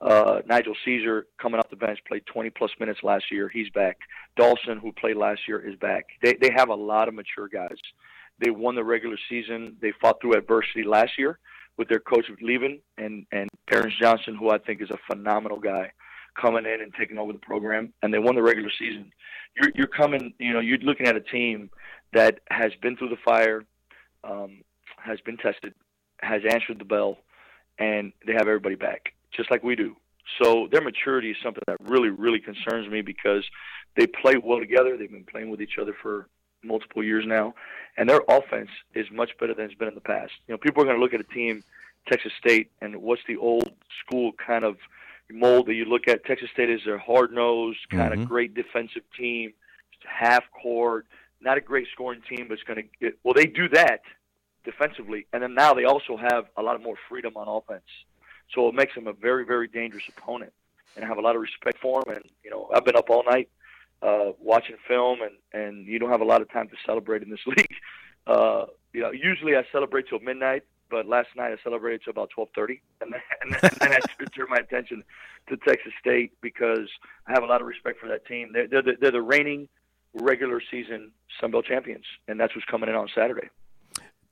Uh, 0.00 0.40
Nigel 0.46 0.74
Caesar 0.84 1.26
coming 1.40 1.58
off 1.58 1.70
the 1.70 1.76
bench 1.76 1.98
played 2.06 2.26
20 2.26 2.50
plus 2.50 2.70
minutes 2.80 3.00
last 3.02 3.30
year. 3.30 3.48
He's 3.48 3.70
back. 3.70 3.98
Dawson, 4.36 4.78
who 4.78 4.92
played 4.92 5.16
last 5.16 5.42
year, 5.46 5.60
is 5.60 5.76
back. 5.76 6.06
They 6.22 6.34
they 6.40 6.50
have 6.54 6.68
a 6.68 6.74
lot 6.74 7.08
of 7.08 7.14
mature 7.14 7.48
guys. 7.48 7.76
They 8.38 8.50
won 8.50 8.74
the 8.74 8.84
regular 8.84 9.16
season. 9.28 9.76
They 9.80 9.92
fought 10.00 10.20
through 10.20 10.34
adversity 10.34 10.82
last 10.82 11.12
year 11.16 11.38
with 11.76 11.88
their 11.88 12.00
coach 12.00 12.26
leaving 12.40 12.80
and 12.98 13.26
and 13.32 13.48
Terrence 13.70 13.94
Johnson, 14.00 14.34
who 14.34 14.50
I 14.50 14.58
think 14.58 14.82
is 14.82 14.90
a 14.90 14.98
phenomenal 15.08 15.58
guy, 15.58 15.92
coming 16.40 16.66
in 16.66 16.82
and 16.82 16.92
taking 16.98 17.18
over 17.18 17.32
the 17.32 17.38
program. 17.38 17.92
And 18.02 18.12
they 18.12 18.18
won 18.18 18.34
the 18.34 18.42
regular 18.42 18.70
season. 18.78 19.12
You're 19.56 19.70
you're 19.74 19.86
coming. 19.86 20.34
You 20.38 20.52
know, 20.52 20.60
you're 20.60 20.78
looking 20.78 21.06
at 21.06 21.16
a 21.16 21.20
team 21.20 21.70
that 22.12 22.40
has 22.50 22.72
been 22.82 22.96
through 22.96 23.10
the 23.10 23.16
fire, 23.24 23.64
um, 24.24 24.62
has 25.04 25.20
been 25.20 25.36
tested, 25.36 25.74
has 26.20 26.42
answered 26.48 26.78
the 26.78 26.84
bell, 26.84 27.18
and 27.78 28.12
they 28.26 28.32
have 28.32 28.48
everybody 28.48 28.74
back 28.74 29.12
just 29.36 29.50
like 29.50 29.62
we 29.62 29.74
do. 29.76 29.96
So 30.40 30.68
their 30.72 30.80
maturity 30.80 31.30
is 31.30 31.36
something 31.42 31.62
that 31.66 31.76
really, 31.80 32.08
really 32.08 32.38
concerns 32.40 32.88
me 32.90 33.02
because 33.02 33.44
they 33.96 34.06
play 34.06 34.36
well 34.42 34.58
together. 34.58 34.96
They've 34.96 35.10
been 35.10 35.24
playing 35.24 35.50
with 35.50 35.60
each 35.60 35.76
other 35.80 35.94
for 36.02 36.28
multiple 36.62 37.04
years 37.04 37.24
now, 37.26 37.54
and 37.98 38.08
their 38.08 38.22
offense 38.28 38.70
is 38.94 39.06
much 39.12 39.30
better 39.38 39.54
than 39.54 39.66
it's 39.66 39.74
been 39.74 39.88
in 39.88 39.94
the 39.94 40.00
past. 40.00 40.32
You 40.46 40.54
know, 40.54 40.58
people 40.58 40.82
are 40.82 40.86
going 40.86 40.96
to 40.96 41.02
look 41.02 41.12
at 41.14 41.20
a 41.20 41.34
team, 41.34 41.62
Texas 42.08 42.32
State, 42.38 42.70
and 42.80 42.96
what's 43.02 43.22
the 43.28 43.36
old 43.36 43.70
school 44.00 44.32
kind 44.32 44.64
of 44.64 44.76
mold 45.30 45.66
that 45.66 45.74
you 45.74 45.84
look 45.84 46.08
at? 46.08 46.24
Texas 46.24 46.48
State 46.52 46.70
is 46.70 46.80
their 46.86 46.98
hard 46.98 47.32
nosed, 47.32 47.78
kind 47.90 48.12
Mm-hmm. 48.12 48.22
of 48.22 48.28
great 48.28 48.54
defensive 48.54 49.02
team, 49.18 49.52
half 50.06 50.44
court, 50.62 51.06
not 51.40 51.58
a 51.58 51.60
great 51.60 51.86
scoring 51.92 52.22
team, 52.28 52.46
but 52.48 52.54
it's 52.54 52.62
going 52.62 52.82
to 52.82 52.88
get. 53.00 53.18
Well, 53.24 53.34
they 53.34 53.46
do 53.46 53.68
that 53.70 54.00
defensively, 54.64 55.26
and 55.32 55.42
then 55.42 55.54
now 55.54 55.74
they 55.74 55.84
also 55.84 56.16
have 56.16 56.46
a 56.56 56.62
lot 56.62 56.82
more 56.82 56.96
freedom 57.08 57.36
on 57.36 57.48
offense. 57.48 57.84
So 58.54 58.68
it 58.68 58.74
makes 58.74 58.94
them 58.94 59.06
a 59.06 59.12
very, 59.12 59.44
very 59.44 59.68
dangerous 59.68 60.04
opponent, 60.08 60.52
and 60.96 61.04
I 61.04 61.08
have 61.08 61.18
a 61.18 61.22
lot 61.22 61.36
of 61.36 61.42
respect 61.42 61.78
for 61.78 62.02
them. 62.02 62.16
And 62.16 62.24
you 62.42 62.50
know, 62.50 62.70
I've 62.74 62.84
been 62.84 62.96
up 62.96 63.10
all 63.10 63.24
night 63.24 63.48
uh, 64.02 64.32
watching 64.38 64.76
film, 64.86 65.20
and 65.22 65.34
and 65.52 65.86
you 65.86 65.98
don't 65.98 66.10
have 66.10 66.20
a 66.20 66.26
lot 66.26 66.42
of 66.42 66.50
time 66.50 66.68
to 66.68 66.76
celebrate 66.84 67.22
in 67.22 67.30
this 67.30 67.40
league. 67.46 67.74
Uh, 68.26 68.66
you 68.92 69.00
know, 69.00 69.10
usually 69.10 69.56
I 69.56 69.64
celebrate 69.72 70.08
till 70.08 70.20
midnight, 70.20 70.62
but 70.90 71.06
last 71.06 71.28
night 71.36 71.52
I 71.52 71.56
celebrated 71.62 72.02
till 72.04 72.12
about 72.12 72.30
twelve 72.30 72.48
thirty, 72.54 72.82
and 73.00 73.12
then, 73.12 73.20
and 73.42 73.52
then, 73.52 73.60
and 73.80 73.80
then 73.80 73.92
I 73.92 74.24
turned 74.36 74.50
my 74.50 74.56
attention 74.56 75.02
to 75.48 75.56
Texas 75.56 75.92
State 76.00 76.32
because 76.40 76.88
I 77.26 77.32
have 77.32 77.42
a 77.42 77.46
lot 77.46 77.60
of 77.60 77.66
respect 77.66 78.00
for 78.00 78.08
that 78.08 78.26
team. 78.26 78.50
They're 78.52 78.68
they're 78.68 78.82
the, 78.82 78.92
they're 79.00 79.10
the 79.10 79.22
reigning 79.22 79.68
regular 80.14 80.62
season 80.70 81.10
Sun 81.40 81.50
Belt 81.50 81.64
champions, 81.64 82.04
and 82.28 82.38
that's 82.38 82.54
what's 82.54 82.66
coming 82.66 82.88
in 82.88 82.94
on 82.94 83.08
Saturday. 83.14 83.48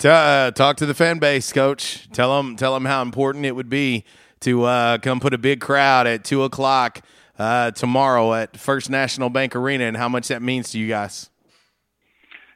T- 0.02 0.08
uh, 0.08 0.50
talk 0.50 0.78
to 0.78 0.86
the 0.86 0.94
fan 0.94 1.20
base, 1.20 1.52
coach. 1.52 2.08
Tell 2.10 2.36
them, 2.36 2.56
tell 2.56 2.74
them 2.74 2.86
how 2.86 3.02
important 3.02 3.46
it 3.46 3.54
would 3.54 3.68
be 3.68 4.04
to 4.40 4.64
uh, 4.64 4.98
come 4.98 5.20
put 5.20 5.32
a 5.32 5.38
big 5.38 5.60
crowd 5.60 6.08
at 6.08 6.24
two 6.24 6.42
o'clock 6.42 7.02
uh, 7.38 7.70
tomorrow 7.70 8.34
at 8.34 8.56
First 8.56 8.90
National 8.90 9.30
Bank 9.30 9.54
Arena, 9.54 9.84
and 9.84 9.96
how 9.96 10.08
much 10.08 10.26
that 10.26 10.42
means 10.42 10.72
to 10.72 10.78
you 10.80 10.88
guys. 10.88 11.30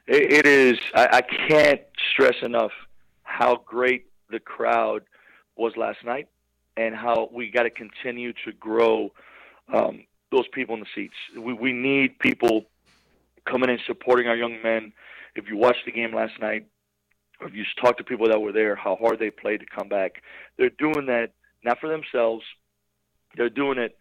It, 0.07 0.45
is. 0.45 0.77
I, 0.93 1.07
I 1.09 1.21
can't 1.21 1.79
stress 2.11 2.35
enough 2.41 2.73
how 3.23 3.63
great 3.65 4.07
the 4.29 4.41
crowd 4.41 5.03
was 5.55 5.71
last 5.77 6.03
night, 6.03 6.27
and 6.75 6.93
how 6.93 7.29
we 7.31 7.49
got 7.49 7.63
to 7.63 7.69
continue 7.69 8.33
to 8.43 8.51
grow 8.59 9.13
um, 9.73 10.03
those 10.33 10.49
people 10.49 10.75
in 10.75 10.81
the 10.81 10.87
seats. 10.93 11.15
We 11.33 11.53
we 11.53 11.71
need 11.71 12.19
people 12.19 12.65
coming 13.45 13.69
and 13.69 13.79
supporting 13.87 14.27
our 14.27 14.35
young 14.35 14.61
men. 14.61 14.91
If 15.35 15.47
you 15.47 15.55
watched 15.55 15.85
the 15.85 15.93
game 15.93 16.13
last 16.13 16.33
night, 16.41 16.67
if 17.41 17.53
you 17.53 17.63
just 17.63 17.77
talk 17.77 17.97
to 17.97 18.03
people 18.03 18.27
that 18.27 18.41
were 18.41 18.51
there, 18.51 18.75
how 18.75 18.95
hard 18.95 19.19
they 19.19 19.29
played 19.29 19.59
to 19.59 19.65
come 19.65 19.87
back. 19.87 20.23
They're 20.57 20.69
doing 20.69 21.05
that 21.07 21.31
not 21.63 21.79
for 21.79 21.89
themselves. 21.89 22.43
They're 23.35 23.49
doing 23.49 23.77
it 23.77 23.97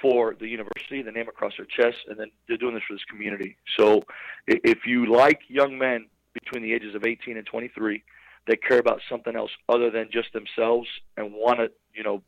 for 0.00 0.36
the 0.38 0.46
university, 0.46 1.02
the 1.02 1.12
name 1.12 1.28
across 1.28 1.52
their 1.56 1.66
chest, 1.66 1.98
and 2.08 2.18
then 2.18 2.30
they're 2.46 2.56
doing 2.56 2.74
this 2.74 2.84
for 2.86 2.94
this 2.94 3.04
community. 3.10 3.56
So 3.76 4.04
if 4.46 4.86
you 4.86 5.06
like 5.12 5.40
young 5.48 5.76
men 5.76 6.06
between 6.32 6.62
the 6.62 6.72
ages 6.72 6.94
of 6.94 7.04
18 7.04 7.36
and 7.36 7.46
23 7.46 8.02
that 8.46 8.62
care 8.62 8.78
about 8.78 9.00
something 9.08 9.34
else 9.36 9.50
other 9.68 9.90
than 9.90 10.08
just 10.10 10.32
themselves 10.32 10.88
and 11.16 11.32
want 11.32 11.58
to, 11.58 11.70
you 11.94 12.02
know, 12.02 12.22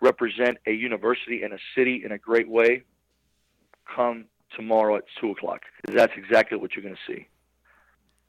represent 0.00 0.58
a 0.66 0.72
university 0.72 1.42
and 1.42 1.52
a 1.52 1.58
city 1.74 2.02
in 2.04 2.12
a 2.12 2.18
great 2.18 2.48
way, 2.48 2.84
come 3.94 4.26
tomorrow 4.56 4.96
at 4.96 5.04
2 5.20 5.30
o'clock. 5.32 5.62
That's 5.86 6.12
exactly 6.16 6.56
what 6.56 6.74
you're 6.74 6.84
going 6.84 6.96
to 6.96 7.12
see. 7.12 7.26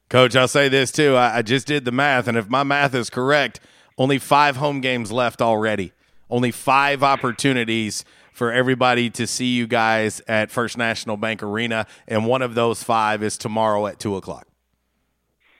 Coach, 0.09 0.35
I'll 0.35 0.47
say 0.47 0.69
this 0.69 0.91
too. 0.91 1.15
I, 1.15 1.37
I 1.37 1.41
just 1.43 1.67
did 1.67 1.85
the 1.85 1.91
math, 1.91 2.27
and 2.27 2.37
if 2.37 2.49
my 2.49 2.63
math 2.63 2.95
is 2.95 3.09
correct, 3.09 3.59
only 3.97 4.17
five 4.17 4.55
home 4.57 4.81
games 4.81 5.11
left 5.11 5.41
already. 5.41 5.91
Only 6.31 6.51
five 6.51 7.01
opportunities 7.03 8.05
for 8.31 8.51
everybody 8.51 9.09
to 9.11 9.25
see 9.27 9.47
you 9.55 9.67
guys 9.67 10.21
at 10.27 10.49
First 10.51 10.77
National 10.77 11.17
Bank 11.17 11.43
Arena, 11.43 11.85
and 12.07 12.25
one 12.25 12.41
of 12.41 12.55
those 12.55 12.83
five 12.83 13.21
is 13.23 13.37
tomorrow 13.37 13.85
at 13.87 13.99
two 13.99 14.15
o'clock. 14.15 14.47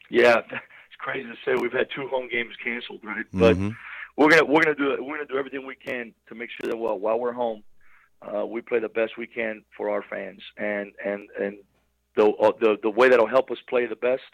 Yeah, 0.10 0.38
it's 0.40 0.96
crazy 1.00 1.28
to 1.28 1.36
say 1.46 1.60
we've 1.60 1.72
had 1.72 1.88
two 1.96 2.08
home 2.08 2.28
games 2.32 2.54
canceled, 2.64 3.02
right? 3.04 3.26
But 3.34 3.56
Mhm. 3.58 3.76
we're 4.16 4.30
gonna 4.30 4.46
we're 4.46 4.64
gonna 4.64 4.76
do. 4.76 4.98
We're 5.04 5.18
gonna 5.18 5.28
do 5.28 5.38
everything 5.38 5.66
we 5.66 5.76
can 5.76 6.14
to 6.28 6.36
make 6.36 6.50
sure 6.52 6.70
that 6.72 6.78
well, 6.78 6.98
while 6.98 7.20
we're 7.20 7.34
home, 7.34 7.64
uh, 8.22 8.46
we 8.46 8.62
play 8.62 8.80
the 8.80 8.90
best 8.90 9.18
we 9.18 9.28
can 9.28 9.64
for 9.76 9.90
our 9.90 10.04
fans, 10.04 10.42
and 10.58 10.92
and 11.04 11.28
and 11.40 11.58
the 12.20 12.28
uh, 12.32 12.52
the 12.60 12.78
the 12.84 12.90
way 12.90 13.10
that'll 13.10 13.28
help 13.28 13.50
us 13.50 13.58
play 13.68 13.86
the 13.86 13.96
best 13.96 14.32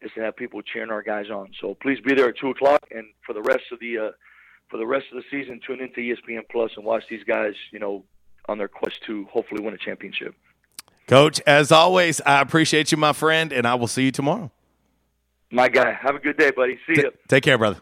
is 0.00 0.10
to 0.14 0.20
have 0.20 0.36
people 0.36 0.62
cheering 0.62 0.90
our 0.90 1.02
guys 1.02 1.26
on. 1.30 1.50
So 1.60 1.76
please 1.82 2.00
be 2.00 2.14
there 2.14 2.30
at 2.30 2.38
two 2.38 2.48
o'clock, 2.48 2.82
and 2.90 3.06
for 3.26 3.34
the 3.34 3.42
rest 3.42 3.64
of 3.70 3.80
the 3.80 3.98
uh, 3.98 4.10
for 4.70 4.78
the 4.78 4.86
rest 4.86 5.06
of 5.12 5.22
the 5.22 5.24
season, 5.30 5.60
tune 5.66 5.80
into 5.80 6.00
ESPN 6.00 6.42
Plus 6.50 6.70
and 6.76 6.84
watch 6.84 7.04
these 7.10 7.24
guys, 7.24 7.54
you 7.72 7.78
know, 7.78 8.04
on 8.48 8.58
their 8.58 8.68
quest 8.68 8.96
to 9.06 9.24
hopefully 9.26 9.62
win 9.62 9.74
a 9.74 9.78
championship. 9.78 10.34
Coach, 11.06 11.40
as 11.46 11.72
always, 11.72 12.20
I 12.22 12.40
appreciate 12.40 12.92
you, 12.92 12.98
my 12.98 13.12
friend, 13.12 13.52
and 13.52 13.66
I 13.66 13.74
will 13.76 13.86
see 13.86 14.04
you 14.04 14.10
tomorrow. 14.10 14.50
My 15.50 15.68
guy, 15.68 15.92
have 15.92 16.14
a 16.14 16.18
good 16.18 16.36
day, 16.36 16.50
buddy. 16.50 16.78
See 16.86 17.00
you. 17.00 17.10
Take 17.28 17.44
care, 17.44 17.56
brother. 17.56 17.80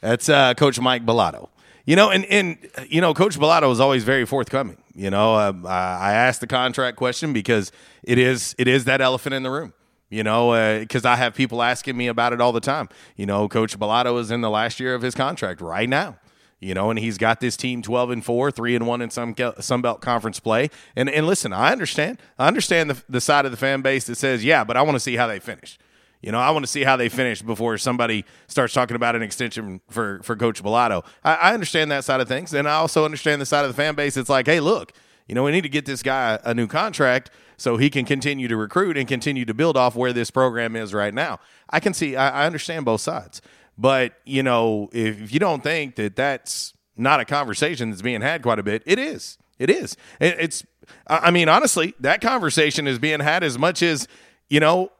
That's 0.00 0.28
uh, 0.28 0.54
Coach 0.54 0.80
Mike 0.80 1.06
Balado. 1.06 1.48
You 1.86 1.94
know, 1.94 2.10
and 2.10 2.24
and 2.26 2.58
you 2.88 3.00
know, 3.00 3.14
Coach 3.14 3.38
Balado 3.38 3.70
is 3.70 3.78
always 3.80 4.02
very 4.02 4.26
forthcoming. 4.26 4.76
You 4.94 5.08
know, 5.08 5.36
um, 5.36 5.64
I 5.64 6.12
asked 6.12 6.40
the 6.40 6.46
contract 6.48 6.96
question 6.96 7.32
because 7.32 7.70
it 8.02 8.18
is 8.18 8.54
it 8.58 8.66
is 8.66 8.84
that 8.84 9.00
elephant 9.00 9.34
in 9.34 9.44
the 9.44 9.50
room. 9.50 9.72
You 10.10 10.22
know, 10.22 10.78
because 10.80 11.04
I 11.04 11.16
have 11.16 11.34
people 11.34 11.62
asking 11.62 11.96
me 11.96 12.06
about 12.08 12.32
it 12.32 12.40
all 12.40 12.52
the 12.52 12.60
time. 12.60 12.88
You 13.16 13.26
know, 13.26 13.48
Coach 13.48 13.78
Balado 13.78 14.20
is 14.20 14.30
in 14.30 14.40
the 14.40 14.50
last 14.50 14.78
year 14.78 14.94
of 14.94 15.02
his 15.02 15.14
contract 15.14 15.60
right 15.60 15.88
now. 15.88 16.18
You 16.58 16.74
know, 16.74 16.90
and 16.90 16.98
he's 16.98 17.18
got 17.18 17.40
this 17.40 17.56
team 17.56 17.82
twelve 17.82 18.10
and 18.10 18.24
four, 18.24 18.50
three 18.50 18.74
and 18.74 18.86
one 18.86 19.00
in 19.00 19.10
Sun 19.10 19.34
Belt 19.34 20.00
Conference 20.00 20.40
play. 20.40 20.70
And 20.96 21.08
and 21.08 21.26
listen, 21.26 21.52
I 21.52 21.70
understand. 21.70 22.18
I 22.38 22.48
understand 22.48 22.90
the 22.90 23.02
the 23.08 23.20
side 23.20 23.44
of 23.44 23.52
the 23.52 23.56
fan 23.56 23.82
base 23.82 24.06
that 24.06 24.16
says, 24.16 24.44
yeah, 24.44 24.64
but 24.64 24.76
I 24.76 24.82
want 24.82 24.96
to 24.96 25.00
see 25.00 25.16
how 25.16 25.28
they 25.28 25.38
finish. 25.38 25.78
You 26.26 26.32
know, 26.32 26.40
I 26.40 26.50
want 26.50 26.64
to 26.64 26.70
see 26.70 26.82
how 26.82 26.96
they 26.96 27.08
finish 27.08 27.40
before 27.40 27.78
somebody 27.78 28.24
starts 28.48 28.74
talking 28.74 28.96
about 28.96 29.14
an 29.14 29.22
extension 29.22 29.80
for 29.88 30.18
for 30.24 30.34
Coach 30.34 30.60
Balado. 30.60 31.04
I, 31.22 31.34
I 31.36 31.54
understand 31.54 31.92
that 31.92 32.04
side 32.04 32.20
of 32.20 32.26
things, 32.26 32.52
and 32.52 32.68
I 32.68 32.74
also 32.74 33.04
understand 33.04 33.40
the 33.40 33.46
side 33.46 33.64
of 33.64 33.70
the 33.70 33.80
fan 33.80 33.94
base. 33.94 34.16
It's 34.16 34.28
like, 34.28 34.46
hey, 34.46 34.58
look, 34.58 34.92
you 35.28 35.36
know, 35.36 35.44
we 35.44 35.52
need 35.52 35.60
to 35.60 35.68
get 35.68 35.86
this 35.86 36.02
guy 36.02 36.40
a 36.42 36.52
new 36.52 36.66
contract 36.66 37.30
so 37.56 37.76
he 37.76 37.88
can 37.90 38.04
continue 38.04 38.48
to 38.48 38.56
recruit 38.56 38.96
and 38.98 39.06
continue 39.06 39.44
to 39.44 39.54
build 39.54 39.76
off 39.76 39.94
where 39.94 40.12
this 40.12 40.32
program 40.32 40.74
is 40.74 40.92
right 40.92 41.14
now. 41.14 41.38
I 41.70 41.78
can 41.78 41.94
see, 41.94 42.16
I, 42.16 42.42
I 42.42 42.46
understand 42.46 42.84
both 42.84 43.02
sides, 43.02 43.40
but 43.78 44.14
you 44.24 44.42
know, 44.42 44.90
if, 44.92 45.22
if 45.22 45.32
you 45.32 45.38
don't 45.38 45.62
think 45.62 45.94
that 45.94 46.16
that's 46.16 46.74
not 46.96 47.20
a 47.20 47.24
conversation 47.24 47.90
that's 47.90 48.02
being 48.02 48.20
had 48.20 48.42
quite 48.42 48.58
a 48.58 48.64
bit, 48.64 48.82
it 48.84 48.98
is. 48.98 49.38
It 49.60 49.70
is. 49.70 49.96
It, 50.18 50.36
it's. 50.40 50.66
I 51.06 51.18
I 51.18 51.30
mean, 51.30 51.48
honestly, 51.48 51.94
that 52.00 52.20
conversation 52.20 52.88
is 52.88 52.98
being 52.98 53.20
had 53.20 53.44
as 53.44 53.56
much 53.56 53.80
as 53.80 54.08
you 54.50 54.58
know 54.58 54.90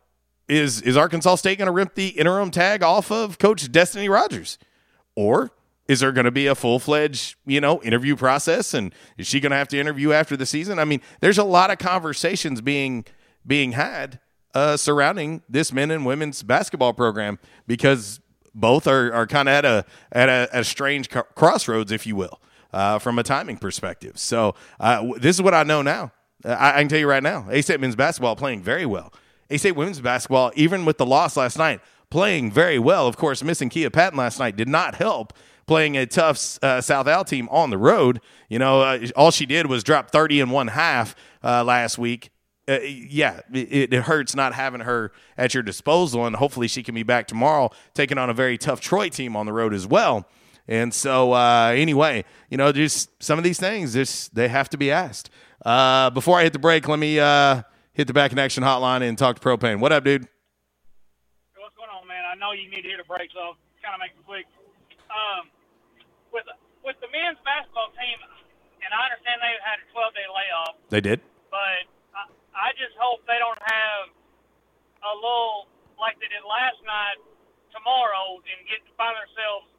is 0.48 0.80
is 0.82 0.96
Arkansas 0.96 1.36
State 1.36 1.58
going 1.58 1.66
to 1.66 1.72
rip 1.72 1.94
the 1.94 2.08
interim 2.08 2.50
tag 2.50 2.82
off 2.82 3.10
of 3.10 3.38
Coach 3.38 3.70
Destinee 3.72 4.08
Rogers, 4.08 4.58
or 5.14 5.50
is 5.88 6.00
there 6.00 6.12
going 6.12 6.24
to 6.24 6.30
be 6.30 6.46
a 6.46 6.54
full 6.54 6.78
fledged 6.78 7.36
you 7.46 7.60
know 7.60 7.82
interview 7.82 8.16
process? 8.16 8.74
And 8.74 8.92
is 9.18 9.26
she 9.26 9.40
going 9.40 9.50
to 9.50 9.56
have 9.56 9.68
to 9.68 9.78
interview 9.78 10.12
after 10.12 10.36
the 10.36 10.46
season? 10.46 10.78
I 10.78 10.84
mean, 10.84 11.00
there's 11.20 11.38
a 11.38 11.44
lot 11.44 11.70
of 11.70 11.78
conversations 11.78 12.60
being 12.60 13.04
being 13.46 13.72
had 13.72 14.20
uh, 14.54 14.76
surrounding 14.76 15.42
this 15.48 15.72
men 15.72 15.90
and 15.90 16.04
women's 16.06 16.42
basketball 16.42 16.92
program 16.92 17.38
because 17.66 18.20
both 18.54 18.86
are, 18.86 19.12
are 19.12 19.26
kind 19.26 19.48
of 19.48 19.52
at 19.54 19.64
a 19.64 19.84
at 20.12 20.28
a, 20.28 20.48
at 20.52 20.60
a 20.60 20.64
strange 20.64 21.10
co- 21.10 21.22
crossroads, 21.34 21.92
if 21.92 22.06
you 22.06 22.16
will. 22.16 22.40
uh, 22.72 22.98
from 22.98 23.18
a 23.18 23.22
timing 23.22 23.56
perspective. 23.58 24.18
So 24.18 24.54
uh, 24.80 24.96
w- 24.96 25.18
this 25.18 25.36
is 25.36 25.42
what 25.42 25.54
I 25.54 25.62
know 25.62 25.82
now. 25.82 26.12
Uh, 26.44 26.48
I, 26.50 26.76
I 26.76 26.78
can 26.80 26.88
tell 26.88 26.98
you 26.98 27.08
right 27.08 27.22
now, 27.22 27.46
A 27.50 27.62
State 27.62 27.80
men's 27.80 27.96
basketball 27.96 28.34
playing 28.36 28.62
very 28.62 28.84
well. 28.86 29.12
A 29.50 29.56
State 29.56 29.72
women's 29.72 30.00
basketball, 30.00 30.52
even 30.56 30.84
with 30.84 30.98
the 30.98 31.06
loss 31.06 31.36
last 31.36 31.58
night, 31.58 31.80
playing 32.10 32.50
very 32.50 32.78
well. 32.78 33.06
Of 33.06 33.16
course, 33.16 33.42
missing 33.42 33.68
Kia 33.68 33.90
Patton 33.90 34.18
last 34.18 34.38
night 34.38 34.56
did 34.56 34.68
not 34.68 34.96
help 34.96 35.32
playing 35.66 35.96
a 35.96 36.06
tough 36.06 36.58
uh, 36.62 36.80
South 36.80 37.06
Al 37.06 37.24
team 37.24 37.48
on 37.50 37.70
the 37.70 37.78
road. 37.78 38.20
You 38.48 38.58
know, 38.58 38.80
uh, 38.82 39.06
all 39.16 39.30
she 39.30 39.46
did 39.46 39.66
was 39.66 39.82
drop 39.82 40.10
30 40.10 40.40
and 40.40 40.50
one 40.52 40.68
half 40.68 41.14
uh, 41.42 41.64
last 41.64 41.98
week. 41.98 42.30
Uh, 42.68 42.80
yeah, 42.80 43.40
it, 43.52 43.92
it 43.92 44.02
hurts 44.02 44.34
not 44.34 44.52
having 44.52 44.80
her 44.80 45.12
at 45.36 45.54
your 45.54 45.62
disposal, 45.62 46.26
and 46.26 46.34
hopefully 46.36 46.66
she 46.66 46.82
can 46.82 46.94
be 46.94 47.04
back 47.04 47.28
tomorrow, 47.28 47.70
taking 47.94 48.18
on 48.18 48.28
a 48.28 48.34
very 48.34 48.58
tough 48.58 48.80
Troy 48.80 49.08
team 49.08 49.36
on 49.36 49.46
the 49.46 49.52
road 49.52 49.72
as 49.72 49.86
well. 49.86 50.26
And 50.66 50.92
so, 50.92 51.32
uh, 51.32 51.72
anyway, 51.76 52.24
you 52.50 52.56
know, 52.56 52.72
just 52.72 53.22
some 53.22 53.38
of 53.38 53.44
these 53.44 53.60
things, 53.60 53.92
just 53.92 54.34
they 54.34 54.48
have 54.48 54.68
to 54.70 54.76
be 54.76 54.90
asked. 54.90 55.30
Uh, 55.64 56.10
before 56.10 56.38
I 56.38 56.42
hit 56.42 56.52
the 56.52 56.58
break, 56.58 56.88
let 56.88 56.98
me 56.98 57.20
hit 57.96 58.06
the 58.06 58.12
back 58.12 58.36
action 58.36 58.60
hotline 58.62 59.00
and 59.00 59.16
talk 59.16 59.40
to 59.40 59.42
Propane. 59.42 59.80
What 59.80 59.88
up, 59.90 60.04
dude? 60.04 60.28
What's 61.56 61.72
going 61.80 61.88
on, 61.88 62.04
man? 62.04 62.20
I 62.28 62.36
know 62.36 62.52
you 62.52 62.68
need 62.68 62.84
to 62.84 62.92
hit 62.92 63.00
a 63.00 63.08
break, 63.08 63.32
so 63.32 63.56
I'll 63.56 63.58
kind 63.80 63.96
of 63.96 64.00
make 64.04 64.12
it 64.12 64.20
quick. 64.28 64.44
Um, 65.08 65.48
with 66.28 66.44
with 66.84 67.00
the 67.00 67.08
men's 67.08 67.40
basketball 67.40 67.88
team, 67.96 68.20
and 68.84 68.90
I 68.92 69.00
understand 69.08 69.40
they 69.40 69.56
had 69.64 69.80
a 69.80 69.86
12 69.96 70.12
day 70.12 70.28
layoff, 70.28 70.74
They 70.92 71.00
did. 71.00 71.24
but 71.48 71.88
I, 72.12 72.28
I 72.52 72.68
just 72.76 72.92
hope 73.00 73.24
they 73.24 73.40
don't 73.40 73.58
have 73.64 74.12
a 75.02 75.12
little 75.16 75.72
like 75.96 76.20
they 76.20 76.28
did 76.28 76.44
last 76.44 76.76
night 76.84 77.16
tomorrow 77.72 78.38
and 78.44 78.60
get 78.68 78.84
to 78.84 78.92
find 79.00 79.16
themselves 79.16 79.72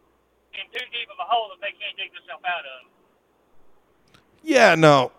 in 0.57 0.65
too 0.73 0.83
deep 0.89 1.05
of 1.13 1.21
a 1.21 1.27
hole 1.29 1.53
that 1.53 1.61
they 1.61 1.71
can't 1.77 1.93
dig 2.01 2.09
themselves 2.17 2.41
out 2.49 2.65
of. 2.65 2.79
Yeah, 4.41 4.73
no. 4.73 5.13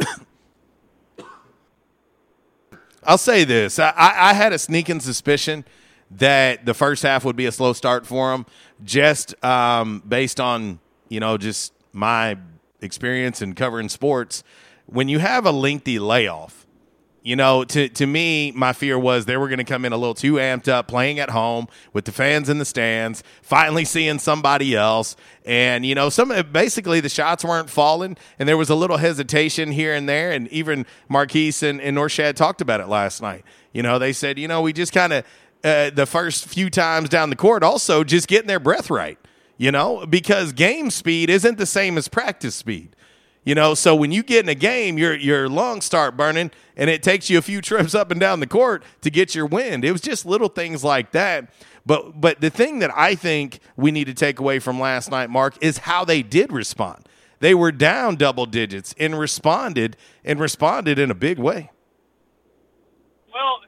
I'll 3.08 3.16
say 3.16 3.44
this. 3.44 3.78
I, 3.78 3.94
I 3.96 4.34
had 4.34 4.52
a 4.52 4.58
sneaking 4.58 5.00
suspicion 5.00 5.64
that 6.10 6.66
the 6.66 6.74
first 6.74 7.02
half 7.02 7.24
would 7.24 7.36
be 7.36 7.46
a 7.46 7.52
slow 7.52 7.72
start 7.72 8.06
for 8.06 8.32
them, 8.32 8.44
just 8.84 9.42
um, 9.42 10.02
based 10.06 10.38
on, 10.38 10.78
you 11.08 11.18
know, 11.18 11.38
just 11.38 11.72
my 11.94 12.36
experience 12.82 13.40
in 13.40 13.54
covering 13.54 13.88
sports. 13.88 14.44
When 14.84 15.08
you 15.08 15.20
have 15.20 15.46
a 15.46 15.50
lengthy 15.50 15.98
layoff, 15.98 16.66
you 17.28 17.36
know, 17.36 17.62
to, 17.62 17.90
to 17.90 18.06
me, 18.06 18.52
my 18.52 18.72
fear 18.72 18.98
was 18.98 19.26
they 19.26 19.36
were 19.36 19.48
going 19.48 19.58
to 19.58 19.64
come 19.64 19.84
in 19.84 19.92
a 19.92 19.98
little 19.98 20.14
too 20.14 20.36
amped 20.36 20.66
up, 20.66 20.88
playing 20.88 21.18
at 21.18 21.28
home 21.28 21.68
with 21.92 22.06
the 22.06 22.10
fans 22.10 22.48
in 22.48 22.56
the 22.56 22.64
stands, 22.64 23.22
finally 23.42 23.84
seeing 23.84 24.18
somebody 24.18 24.74
else. 24.74 25.14
And, 25.44 25.84
you 25.84 25.94
know, 25.94 26.08
some 26.08 26.32
basically 26.50 27.00
the 27.00 27.10
shots 27.10 27.44
weren't 27.44 27.68
falling, 27.68 28.16
and 28.38 28.48
there 28.48 28.56
was 28.56 28.70
a 28.70 28.74
little 28.74 28.96
hesitation 28.96 29.72
here 29.72 29.92
and 29.92 30.08
there. 30.08 30.32
And 30.32 30.48
even 30.48 30.86
Marquis 31.10 31.52
and, 31.60 31.82
and 31.82 31.98
Norchad 31.98 32.34
talked 32.34 32.62
about 32.62 32.80
it 32.80 32.88
last 32.88 33.20
night. 33.20 33.44
You 33.74 33.82
know, 33.82 33.98
they 33.98 34.14
said, 34.14 34.38
you 34.38 34.48
know, 34.48 34.62
we 34.62 34.72
just 34.72 34.94
kind 34.94 35.12
of, 35.12 35.26
uh, 35.62 35.90
the 35.90 36.06
first 36.06 36.46
few 36.46 36.70
times 36.70 37.10
down 37.10 37.28
the 37.28 37.36
court, 37.36 37.62
also 37.62 38.04
just 38.04 38.26
getting 38.26 38.48
their 38.48 38.58
breath 38.58 38.88
right, 38.88 39.18
you 39.58 39.70
know, 39.70 40.06
because 40.06 40.54
game 40.54 40.88
speed 40.88 41.28
isn't 41.28 41.58
the 41.58 41.66
same 41.66 41.98
as 41.98 42.08
practice 42.08 42.54
speed. 42.54 42.96
You 43.48 43.54
know, 43.54 43.72
so 43.72 43.96
when 43.96 44.12
you 44.12 44.22
get 44.22 44.44
in 44.44 44.50
a 44.50 44.54
game, 44.54 44.98
your 44.98 45.16
your 45.16 45.48
lungs 45.48 45.86
start 45.86 46.18
burning, 46.18 46.50
and 46.76 46.90
it 46.90 47.02
takes 47.02 47.30
you 47.30 47.38
a 47.38 47.40
few 47.40 47.62
trips 47.62 47.94
up 47.94 48.10
and 48.10 48.20
down 48.20 48.40
the 48.40 48.46
court 48.46 48.84
to 49.00 49.10
get 49.10 49.34
your 49.34 49.46
wind. 49.46 49.86
It 49.86 49.90
was 49.90 50.02
just 50.02 50.26
little 50.26 50.50
things 50.50 50.84
like 50.84 51.12
that. 51.12 51.48
But 51.86 52.20
but 52.20 52.42
the 52.42 52.50
thing 52.50 52.80
that 52.80 52.90
I 52.94 53.14
think 53.14 53.60
we 53.74 53.90
need 53.90 54.04
to 54.04 54.12
take 54.12 54.38
away 54.38 54.58
from 54.58 54.78
last 54.78 55.10
night, 55.10 55.30
Mark, 55.30 55.56
is 55.62 55.78
how 55.78 56.04
they 56.04 56.20
did 56.22 56.52
respond. 56.52 57.08
They 57.40 57.54
were 57.54 57.72
down 57.72 58.16
double 58.16 58.44
digits 58.44 58.94
and 58.98 59.18
responded 59.18 59.96
and 60.26 60.38
responded 60.38 60.98
in 60.98 61.10
a 61.10 61.14
big 61.14 61.38
way. 61.38 61.70
Well, 63.32 63.60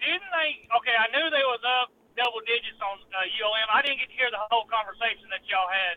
didn't 0.00 0.32
they? 0.34 0.66
Okay, 0.66 0.96
I 0.98 1.14
knew 1.14 1.30
they 1.30 1.46
was 1.46 1.60
up 1.78 1.92
double 2.16 2.40
digits 2.40 2.82
on 2.82 2.98
uh, 3.14 3.22
ULM. 3.22 3.70
I 3.72 3.82
didn't 3.82 4.00
get 4.00 4.08
to 4.10 4.16
hear 4.18 4.32
the 4.32 4.42
whole 4.50 4.66
conversation 4.66 5.30
that 5.30 5.46
y'all 5.46 5.70
had, 5.70 5.94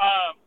um, 0.00 0.40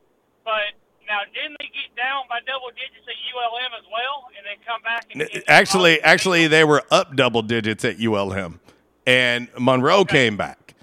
but 0.43 0.73
now 1.07 1.19
didn't 1.33 1.57
they 1.59 1.69
get 1.71 1.95
down 1.95 2.23
by 2.29 2.39
double 2.45 2.69
digits 2.69 3.05
at 3.07 3.17
ULM 3.33 3.71
as 3.77 3.85
well, 3.91 4.27
and 4.37 4.45
then 4.45 4.57
come 4.65 4.81
back 4.81 5.07
and 5.11 5.19
get 5.29 5.43
Actually, 5.47 6.01
actually, 6.01 6.47
they 6.47 6.63
were 6.63 6.83
up 6.91 7.15
double 7.15 7.41
digits 7.41 7.85
at 7.85 7.99
ULM, 7.99 8.59
and 9.05 9.47
Monroe 9.59 10.05
came 10.05 10.37
back, 10.37 10.75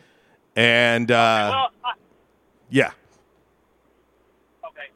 and 0.56 1.10
uh, 1.10 1.48
well, 1.52 1.70
I, 1.84 1.92
yeah, 2.70 2.90
okay. 4.66 4.88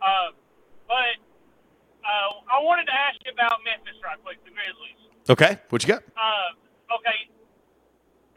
Uh, 0.00 0.30
but 0.88 1.16
uh, 2.04 2.30
I 2.50 2.62
wanted 2.62 2.86
to 2.86 2.94
ask 2.94 3.18
you 3.24 3.32
about 3.32 3.60
Memphis 3.64 3.94
right 4.04 4.18
quick, 4.24 4.42
the 4.44 4.50
Grizzlies. 4.50 5.00
okay. 5.30 5.58
What 5.70 5.82
you 5.82 5.88
got? 5.94 6.02
Uh, 6.16 6.96
okay. 6.98 7.28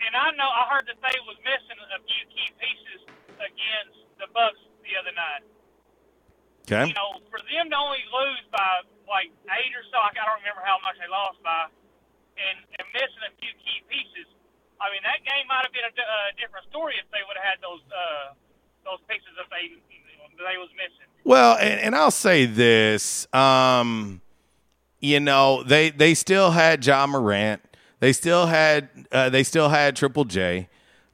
And 0.06 0.14
I 0.20 0.30
know 0.36 0.46
I 0.46 0.68
heard 0.70 0.86
that 0.92 1.00
they 1.00 1.18
was 1.26 1.40
missing 1.48 1.80
a 1.80 2.00
few 2.04 2.24
key 2.30 2.50
pieces 2.60 3.02
against 3.40 3.98
the 4.20 4.28
Bucks 4.36 4.60
the 4.84 4.94
other 5.00 5.16
night. 5.16 5.42
Okay. 6.64 6.88
You 6.88 6.96
know, 6.96 7.20
for 7.28 7.44
them 7.44 7.68
to 7.70 7.78
only 7.78 8.04
lose 8.08 8.46
by 8.52 8.88
like 9.08 9.30
eight 9.52 9.74
or 9.76 9.84
so, 9.92 10.00
I 10.00 10.16
don't 10.16 10.40
remember 10.40 10.64
how 10.64 10.80
much 10.80 10.96
they 10.96 11.10
lost 11.12 11.38
by, 11.44 11.68
and, 12.40 12.58
and 12.80 12.86
missing 12.96 13.24
a 13.28 13.34
few 13.38 13.52
key 13.60 13.84
pieces. 13.92 14.28
I 14.80 14.92
mean, 14.92 15.04
that 15.04 15.20
game 15.28 15.46
might 15.48 15.64
have 15.68 15.76
been 15.76 15.88
a, 15.88 15.94
a 15.96 16.20
different 16.40 16.68
story 16.72 16.96
if 17.00 17.08
they 17.12 17.24
would 17.28 17.36
have 17.36 17.48
had 17.56 17.60
those 17.60 17.84
uh, 17.92 18.36
those 18.88 19.04
pieces 19.12 19.32
that 19.36 19.52
they 19.52 19.76
they 20.40 20.58
was 20.58 20.70
missing. 20.76 21.08
Well, 21.24 21.58
and, 21.58 21.80
and 21.80 21.96
I'll 21.96 22.12
say 22.12 22.46
this. 22.46 23.28
Um, 23.34 24.22
you 25.00 25.20
know, 25.20 25.64
they 25.64 25.90
they 25.90 26.14
still 26.14 26.52
had 26.52 26.86
Ja 26.86 27.06
Morant. 27.08 27.62
They 28.00 28.14
still 28.14 28.48
had 28.48 28.90
uh, 29.12 29.30
they 29.30 29.44
still 29.44 29.70
had 29.70 29.96
Triple 29.96 30.26
J. 30.26 30.70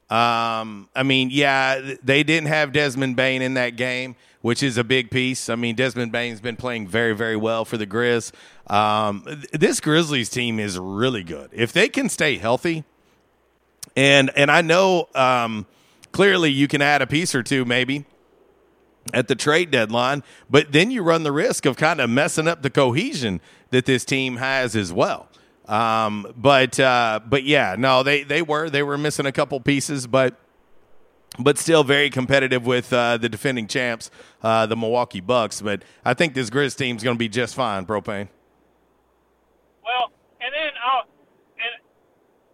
Um, 0.09 0.89
I 0.95 1.03
mean, 1.03 1.30
yeah, 1.31 1.95
they 2.03 2.23
didn't 2.23 2.47
have 2.47 2.71
Desmond 2.71 3.15
Bane 3.15 3.43
in 3.43 3.53
that 3.53 3.76
game, 3.76 4.15
which 4.41 4.64
is 4.64 4.78
a 4.78 4.84
big 4.84 5.11
piece. 5.11 5.49
I 5.49 5.56
mean, 5.56 5.76
Desmond 5.76 6.11
Bane's 6.11 6.41
been 6.41 6.56
playing 6.56 6.88
very, 6.88 7.14
very 7.16 7.36
well 7.36 7.66
for 7.66 7.78
the 7.78 7.88
Grizz. 7.88 8.32
Um, 8.68 9.24
th- 9.26 9.52
this 9.52 9.80
Grizzlies 9.80 10.30
team 10.30 10.60
is 10.60 10.78
really 10.78 11.24
good. 11.24 11.49
If 11.52 11.74
they 11.74 11.90
can 11.90 12.10
stay 12.10 12.38
healthy, 12.38 12.84
and 13.95 14.32
and 14.36 14.49
I 14.49 14.61
know 14.61 15.10
um, 15.16 15.66
clearly 16.11 16.52
you 16.52 16.68
can 16.68 16.82
add 16.82 17.02
a 17.02 17.07
piece 17.07 17.36
or 17.36 17.44
two 17.44 17.66
maybe 17.66 18.06
at 19.14 19.28
the 19.28 19.36
trade 19.36 19.72
deadline, 19.72 20.24
but 20.49 20.72
then 20.72 20.91
you 20.91 21.02
run 21.03 21.24
the 21.24 21.32
risk 21.32 21.66
of 21.66 21.78
kind 21.78 21.99
of 21.99 22.10
messing 22.10 22.48
up 22.48 22.61
the 22.61 22.70
cohesion 22.70 23.41
that 23.72 23.86
this 23.86 24.06
team 24.06 24.38
has 24.38 24.76
as 24.76 24.94
well. 24.94 25.28
Um, 25.68 26.34
but 26.36 26.80
uh, 26.80 27.20
but 27.28 27.44
yeah, 27.44 27.76
no, 27.78 28.03
they 28.03 28.24
they 28.24 28.41
were 28.41 28.70
they 28.70 28.84
were 28.84 28.98
missing 28.98 29.26
a 29.26 29.32
couple 29.32 29.60
pieces, 29.60 30.07
but 30.07 30.36
but 31.40 31.57
still 31.57 31.84
very 31.84 32.10
competitive 32.10 32.66
with 32.66 32.91
uh, 32.91 33.18
the 33.18 33.30
defending 33.30 33.68
champs, 33.68 34.11
uh, 34.44 34.66
the 34.66 34.76
Milwaukee 34.76 35.22
Bucks. 35.22 35.61
But 35.61 35.84
I 36.03 36.14
think 36.14 36.34
this 36.34 36.49
Grizz 36.49 36.78
team's 36.78 37.03
going 37.03 37.16
to 37.16 37.20
be 37.20 37.30
just 37.30 37.56
fine, 37.56 37.86
Propane. 37.86 38.28
Well, 39.84 40.11
and 40.41 40.52
then 40.53 40.72
uh, 40.76 41.07
and 41.56 41.74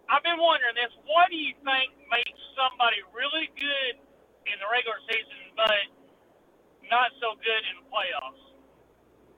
I've 0.08 0.22
been 0.22 0.38
wondering 0.38 0.74
this: 0.74 0.94
what 1.04 1.28
do 1.30 1.36
you 1.36 1.52
think 1.64 1.92
makes 2.10 2.38
somebody 2.54 3.02
really 3.12 3.50
good 3.58 3.98
in 4.46 4.56
the 4.62 4.68
regular 4.70 4.96
season, 5.10 5.52
but 5.56 5.90
not 6.88 7.10
so 7.20 7.34
good 7.42 7.62
in 7.66 7.82
the 7.82 7.86
playoffs? 7.90 8.46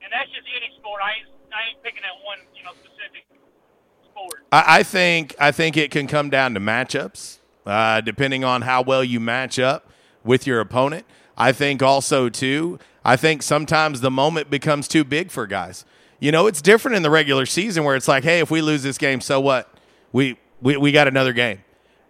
And 0.01 0.13
that's 0.13 0.29
just 0.29 0.47
any 0.55 0.71
sport. 0.77 1.01
I 1.03 1.19
ain't, 1.19 1.27
I 1.51 1.59
ain't 1.69 1.83
picking 1.83 2.03
at 2.05 2.15
one, 2.23 2.39
you 2.55 2.63
know, 2.63 2.71
specific 2.71 3.27
sport. 4.05 4.45
I, 4.51 4.79
I 4.79 4.83
think 4.83 5.35
I 5.39 5.51
think 5.51 5.75
it 5.75 5.91
can 5.91 6.07
come 6.07 6.29
down 6.29 6.53
to 6.53 6.59
matchups, 6.59 7.38
uh, 7.65 8.01
depending 8.01 8.43
on 8.43 8.63
how 8.63 8.81
well 8.81 9.03
you 9.03 9.19
match 9.19 9.59
up 9.59 9.89
with 10.23 10.47
your 10.47 10.59
opponent. 10.59 11.05
I 11.37 11.51
think 11.51 11.81
also 11.81 12.29
too. 12.29 12.79
I 13.05 13.15
think 13.15 13.41
sometimes 13.41 14.01
the 14.01 14.11
moment 14.11 14.49
becomes 14.49 14.87
too 14.87 15.03
big 15.03 15.31
for 15.31 15.47
guys. 15.47 15.85
You 16.19 16.31
know, 16.31 16.47
it's 16.47 16.61
different 16.61 16.97
in 16.97 17.03
the 17.03 17.09
regular 17.09 17.45
season 17.45 17.85
where 17.85 17.95
it's 17.95 18.07
like, 18.07 18.23
hey, 18.25 18.39
if 18.39 18.51
we 18.51 18.61
lose 18.61 18.83
this 18.83 18.97
game, 18.97 19.21
so 19.21 19.39
what? 19.39 19.73
We 20.11 20.37
we, 20.61 20.75
we 20.75 20.91
got 20.91 21.07
another 21.07 21.31
game. 21.31 21.63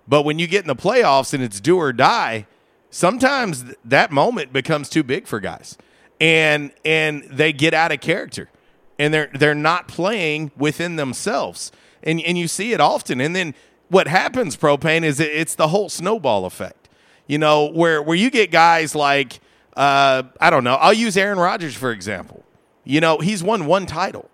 But 0.08 0.24
when 0.24 0.40
you 0.40 0.48
get 0.48 0.62
in 0.62 0.68
the 0.68 0.76
playoffs 0.76 1.34
and 1.36 1.44
it's 1.44 1.60
do 1.60 1.78
or 1.78 1.94
die, 1.94 2.48
sometimes 2.90 3.64
th- 3.64 3.76
that 3.86 4.12
moment 4.12 4.52
becomes 4.52 4.90
too 4.90 5.04
big 5.04 5.28
for 5.28 5.40
guys. 5.40 5.78
And 6.20 6.72
and 6.84 7.24
they 7.30 7.54
get 7.54 7.76
out 7.76 7.92
of 7.92 8.02
character. 8.02 8.50
And 8.98 9.14
they're 9.14 9.30
they're 9.34 9.54
not 9.54 9.88
playing 9.88 10.52
within 10.58 10.96
themselves. 10.96 11.72
And 12.02 12.20
and 12.22 12.38
you 12.38 12.48
see 12.48 12.74
it 12.74 12.82
often. 12.82 13.22
And 13.22 13.36
then 13.36 13.54
what 13.90 14.08
happens, 14.08 14.56
propane, 14.56 15.04
is 15.04 15.20
it, 15.20 15.32
it's 15.32 15.56
the 15.56 15.68
whole 15.68 15.90
snowball 15.90 16.46
effect. 16.46 16.90
You 17.28 17.38
know, 17.38 17.70
where 17.70 18.02
where 18.02 18.16
you 18.16 18.30
get 18.30 18.52
guys 18.52 18.96
like 18.96 19.40
uh, 19.76 20.24
I 20.40 20.50
don't 20.50 20.64
know, 20.64 20.76
I'll 20.76 20.94
use 20.94 21.16
Aaron 21.16 21.38
Rodgers 21.38 21.76
for 21.76 21.92
example. 21.92 22.44
You 22.84 23.02
know, 23.02 23.20
he's 23.20 23.44
won 23.44 23.66
one 23.66 23.86
title. 23.86 24.30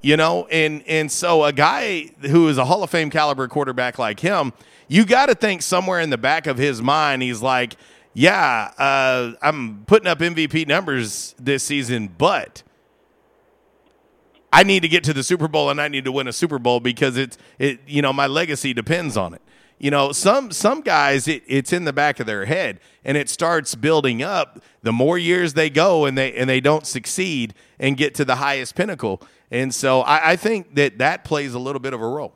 You 0.00 0.16
know, 0.16 0.46
and 0.46 0.84
and 0.86 1.10
so 1.10 1.44
a 1.44 1.52
guy 1.52 2.10
who 2.20 2.48
is 2.48 2.56
a 2.56 2.64
Hall 2.64 2.82
of 2.84 2.90
Fame 2.90 3.10
caliber 3.10 3.48
quarterback 3.48 3.98
like 3.98 4.20
him, 4.20 4.52
you 4.86 5.04
got 5.04 5.26
to 5.26 5.34
think 5.34 5.60
somewhere 5.60 6.00
in 6.00 6.10
the 6.10 6.18
back 6.18 6.46
of 6.46 6.56
his 6.56 6.80
mind, 6.80 7.22
he's 7.22 7.42
like, 7.42 7.76
yeah, 8.14 8.72
uh, 8.78 9.32
I'm 9.42 9.84
putting 9.86 10.06
up 10.06 10.20
MVP 10.20 10.66
numbers 10.68 11.34
this 11.38 11.64
season, 11.64 12.14
but 12.16 12.62
I 14.52 14.62
need 14.62 14.80
to 14.80 14.88
get 14.88 15.04
to 15.04 15.12
the 15.12 15.22
Super 15.22 15.48
Bowl 15.48 15.70
and 15.70 15.80
I 15.80 15.88
need 15.88 16.04
to 16.04 16.12
win 16.12 16.26
a 16.26 16.32
Super 16.32 16.58
Bowl 16.58 16.80
because 16.80 17.16
it's 17.16 17.36
it 17.58 17.80
you 17.86 18.02
know 18.02 18.12
my 18.12 18.26
legacy 18.26 18.72
depends 18.72 19.16
on 19.16 19.34
it. 19.34 19.42
You 19.78 19.92
know, 19.92 20.10
some 20.12 20.50
some 20.50 20.80
guys 20.80 21.28
it, 21.28 21.42
it's 21.46 21.72
in 21.72 21.84
the 21.84 21.92
back 21.92 22.18
of 22.18 22.26
their 22.26 22.46
head 22.46 22.80
and 23.04 23.16
it 23.16 23.28
starts 23.28 23.74
building 23.74 24.22
up. 24.22 24.60
The 24.82 24.92
more 24.92 25.18
years 25.18 25.54
they 25.54 25.70
go 25.70 26.04
and 26.04 26.16
they 26.16 26.32
and 26.34 26.48
they 26.48 26.60
don't 26.60 26.86
succeed 26.86 27.54
and 27.78 27.96
get 27.96 28.14
to 28.16 28.24
the 28.24 28.36
highest 28.36 28.74
pinnacle, 28.74 29.22
and 29.50 29.72
so 29.74 30.00
I, 30.00 30.32
I 30.32 30.36
think 30.36 30.74
that 30.74 30.98
that 30.98 31.24
plays 31.24 31.54
a 31.54 31.58
little 31.58 31.80
bit 31.80 31.94
of 31.94 32.00
a 32.00 32.08
role. 32.08 32.34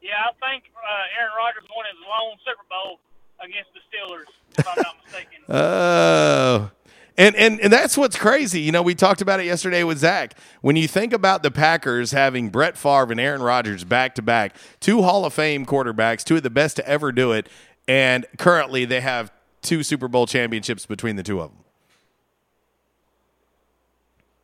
Yeah, 0.00 0.12
I 0.24 0.50
think 0.52 0.64
uh, 0.76 1.20
Aaron 1.20 1.32
Rodgers 1.36 1.68
won 1.74 1.84
his 1.90 2.00
lone 2.08 2.38
Super 2.44 2.64
Bowl 2.70 3.00
against 3.40 3.70
the 3.74 3.80
Steelers, 3.90 4.30
if 4.58 4.68
I'm 4.68 4.82
not 4.82 4.96
mistaken. 5.04 5.42
Oh. 5.48 6.70
And, 7.18 7.34
and 7.36 7.60
and 7.60 7.72
that's 7.72 7.96
what's 7.96 8.16
crazy. 8.16 8.60
You 8.60 8.72
know, 8.72 8.82
we 8.82 8.94
talked 8.94 9.22
about 9.22 9.40
it 9.40 9.46
yesterday 9.46 9.82
with 9.84 9.98
Zach. 9.98 10.34
When 10.60 10.76
you 10.76 10.86
think 10.86 11.14
about 11.14 11.42
the 11.42 11.50
Packers 11.50 12.10
having 12.10 12.50
Brett 12.50 12.76
Favre 12.76 13.10
and 13.10 13.18
Aaron 13.18 13.42
Rodgers 13.42 13.84
back 13.84 14.14
to 14.16 14.22
back, 14.22 14.54
two 14.80 15.00
Hall 15.00 15.24
of 15.24 15.32
Fame 15.32 15.64
quarterbacks, 15.64 16.22
two 16.22 16.36
of 16.36 16.42
the 16.42 16.50
best 16.50 16.76
to 16.76 16.86
ever 16.86 17.12
do 17.12 17.32
it, 17.32 17.48
and 17.88 18.26
currently 18.36 18.84
they 18.84 19.00
have 19.00 19.32
two 19.62 19.82
Super 19.82 20.08
Bowl 20.08 20.26
championships 20.26 20.84
between 20.84 21.16
the 21.16 21.22
two 21.22 21.40
of 21.40 21.50
them. 21.50 21.64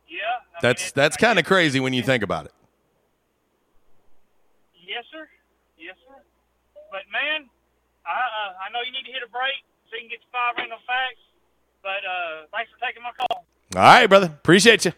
Yeah. 0.07 0.19
That's 0.61 0.91
that's 0.91 1.15
kind 1.15 1.37
of 1.37 1.45
crazy 1.45 1.79
when 1.79 1.93
you 1.93 2.01
think 2.01 2.23
about 2.23 2.45
it. 2.45 2.53
Yes, 4.73 5.05
sir. 5.11 5.27
Yes, 5.77 5.95
sir. 6.07 6.21
But 6.91 7.01
man, 7.11 7.49
I 8.05 8.17
uh, 8.17 8.65
I 8.67 8.71
know 8.73 8.79
you 8.85 8.91
need 8.91 9.05
to 9.05 9.13
hit 9.13 9.21
a 9.21 9.29
break 9.29 9.61
so 9.89 9.95
you 9.95 10.01
can 10.01 10.09
get 10.09 10.21
to 10.21 10.27
five 10.31 10.55
random 10.57 10.79
facts. 10.87 11.22
But 11.83 11.89
uh, 11.89 12.45
thanks 12.51 12.71
for 12.71 12.85
taking 12.85 13.03
my 13.03 13.11
call. 13.11 13.45
All 13.75 13.81
right, 13.81 14.07
brother. 14.07 14.27
Appreciate 14.27 14.85
you. 14.85 14.93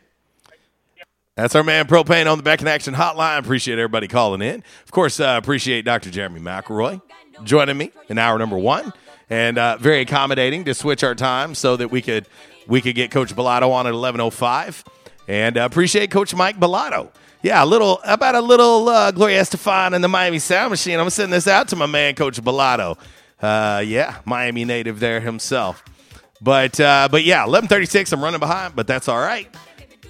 That's 1.36 1.54
our 1.54 1.64
man 1.64 1.86
Propane 1.86 2.32
on 2.32 2.38
the 2.38 2.44
Back 2.44 2.62
in 2.62 2.68
Action 2.68 2.94
Hotline. 2.94 3.40
Appreciate 3.40 3.78
everybody 3.78 4.08
calling 4.08 4.42
in. 4.42 4.64
Of 4.86 4.92
course, 4.92 5.20
uh, 5.20 5.36
appreciate 5.38 5.84
Dr. 5.84 6.10
Jeremy 6.10 6.40
McElroy 6.40 7.02
joining 7.44 7.78
me 7.78 7.92
in 8.08 8.18
hour 8.18 8.40
number 8.40 8.58
one, 8.58 8.94
and 9.30 9.58
uh, 9.58 9.76
very 9.78 10.00
accommodating 10.02 10.64
to 10.66 10.74
switch 10.74 11.04
our 11.04 11.16
time 11.16 11.54
so 11.54 11.76
that 11.76 11.92
we 11.92 12.02
could 12.02 12.26
we 12.68 12.80
could 12.80 12.96
get 12.96 13.12
Coach 13.12 13.36
Balado 13.36 13.70
on 13.72 13.86
at 13.86 13.94
eleven 13.94 14.22
oh 14.22 14.30
five, 14.30 14.82
and 15.28 15.58
uh, 15.58 15.66
appreciate 15.66 16.10
Coach 16.10 16.34
Mike 16.34 16.58
Balado. 16.58 17.12
Yeah, 17.42 17.62
a 17.62 17.66
little 17.66 18.00
about 18.06 18.36
a 18.36 18.42
little 18.42 18.88
uh, 18.88 19.12
Gloria 19.12 19.42
Estefan 19.42 19.94
and 19.94 20.04
the 20.04 20.08
Miami 20.08 20.40
Sound 20.40 20.70
Machine. 20.70 21.00
I'm 21.00 21.10
sending 21.10 21.32
this 21.32 21.48
out 21.48 21.68
to 21.70 21.76
my 21.76 21.86
man 21.86 22.16
Coach 22.16 22.42
Balado. 22.42 22.98
Uh, 23.42 23.84
yeah, 23.86 24.20
Miami 24.24 24.64
native 24.64 25.02
there 25.02 25.20
himself. 25.20 25.84
But 26.46 26.80
uh, 26.80 27.08
but 27.10 27.24
yeah, 27.24 27.44
eleven 27.44 27.68
thirty 27.68 27.88
six. 27.88 28.12
I'm 28.12 28.24
running 28.24 28.40
behind, 28.40 28.76
but 28.76 28.86
that's 28.86 29.10
all 29.10 29.20
right. 29.20 29.48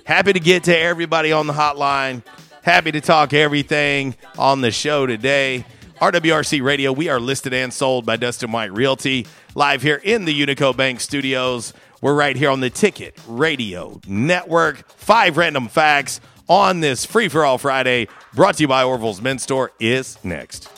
Happy 0.03 0.34
to 0.34 0.40
get 0.41 0.66
to 0.66 0.78
everybody 0.78 1.32
on 1.32 1.48
the 1.48 1.53
hotline. 1.53 2.24
Happy 2.62 2.91
to 2.91 2.99
talk 2.99 3.34
everything 3.34 4.16
on 4.38 4.60
the 4.60 4.70
show 4.70 5.06
today. 5.06 5.66
RWRC 6.02 6.62
Radio. 6.62 6.91
We 6.91 7.07
are 7.07 7.22
listed 7.22 7.53
and 7.53 7.74
sold 7.74 8.06
by 8.06 8.18
Dustin 8.18 8.52
White 8.52 8.74
Realty. 8.74 9.28
Live 9.56 9.82
here 9.82 10.02
in 10.03 10.26
the 10.26 10.45
Unico 10.45 10.76
Bank 10.76 10.99
Studios. 10.99 11.74
We're 12.02 12.14
right 12.14 12.36
here 12.36 12.49
on 12.49 12.60
the 12.60 12.70
Ticket 12.70 13.18
Radio 13.30 14.02
Network. 14.06 14.90
Five 14.91 15.38
random 15.38 15.70
facts 15.70 16.20
on 16.49 16.82
this 16.82 17.06
free 17.06 17.30
for 17.30 17.45
all 17.45 17.57
Friday, 17.57 18.10
brought 18.34 18.56
to 18.56 18.64
you 18.64 18.68
by 18.68 18.84
Orville's 18.84 19.22
Men's 19.22 19.41
Store, 19.41 19.72
is 19.80 20.20
next. 20.22 20.70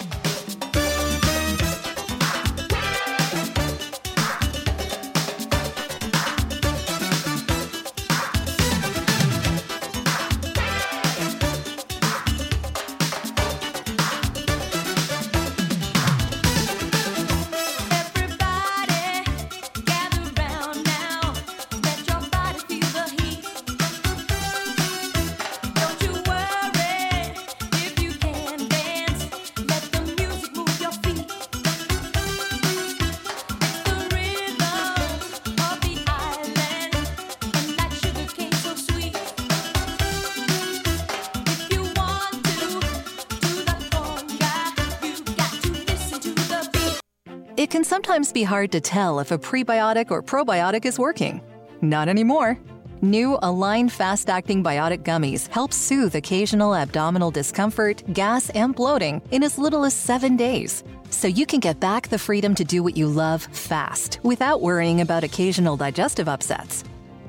Be 48.38 48.44
hard 48.44 48.72
to 48.72 48.80
tell 48.80 49.20
if 49.20 49.32
a 49.32 49.38
prebiotic 49.40 50.12
or 50.12 50.22
probiotic 50.22 50.86
is 50.86 51.00
working. 51.00 51.42
Not 51.82 52.08
anymore. 52.08 52.56
New 53.02 53.40
Align 53.42 53.90
Fast 53.90 54.30
Acting 54.30 54.64
Biotic 54.64 55.02
Gummies 55.02 55.48
help 55.48 55.74
soothe 55.74 56.14
occasional 56.14 56.76
abdominal 56.76 57.32
discomfort, 57.32 58.04
gas, 58.14 58.52
and 58.52 58.76
bloating 58.76 59.24
in 59.32 59.42
as 59.42 59.58
little 59.58 59.84
as 59.86 59.96
seven 59.96 60.38
days. 60.38 60.84
So 61.10 61.28
you 61.28 61.48
can 61.48 61.60
get 61.60 61.80
back 61.80 62.10
the 62.10 62.20
freedom 62.20 62.54
to 62.54 62.64
do 62.64 62.84
what 62.84 62.96
you 62.96 63.08
love 63.08 63.42
fast 63.42 64.20
without 64.22 64.62
worrying 64.62 65.02
about 65.02 65.24
occasional 65.24 65.76
digestive 65.76 66.28
upsets. 66.28 66.84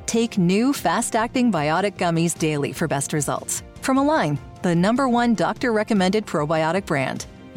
Take 0.05 0.37
new 0.37 0.75
fast 0.75 1.17
acting 1.17 1.51
biotic 1.51 1.97
gummies 1.97 2.39
daily 2.39 2.75
for 2.75 2.87
best 2.87 3.15
results. 3.15 3.63
From 3.81 3.97
Align, 3.97 4.39
the 4.61 4.75
number 4.75 5.09
one 5.09 5.35
doctor 5.35 5.73
recommended 5.73 6.27
probiotic 6.27 6.85
brand. 6.85 7.25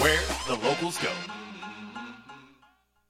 where 0.03 0.19
the 0.47 0.55
locals 0.67 0.97
go. 0.97 1.13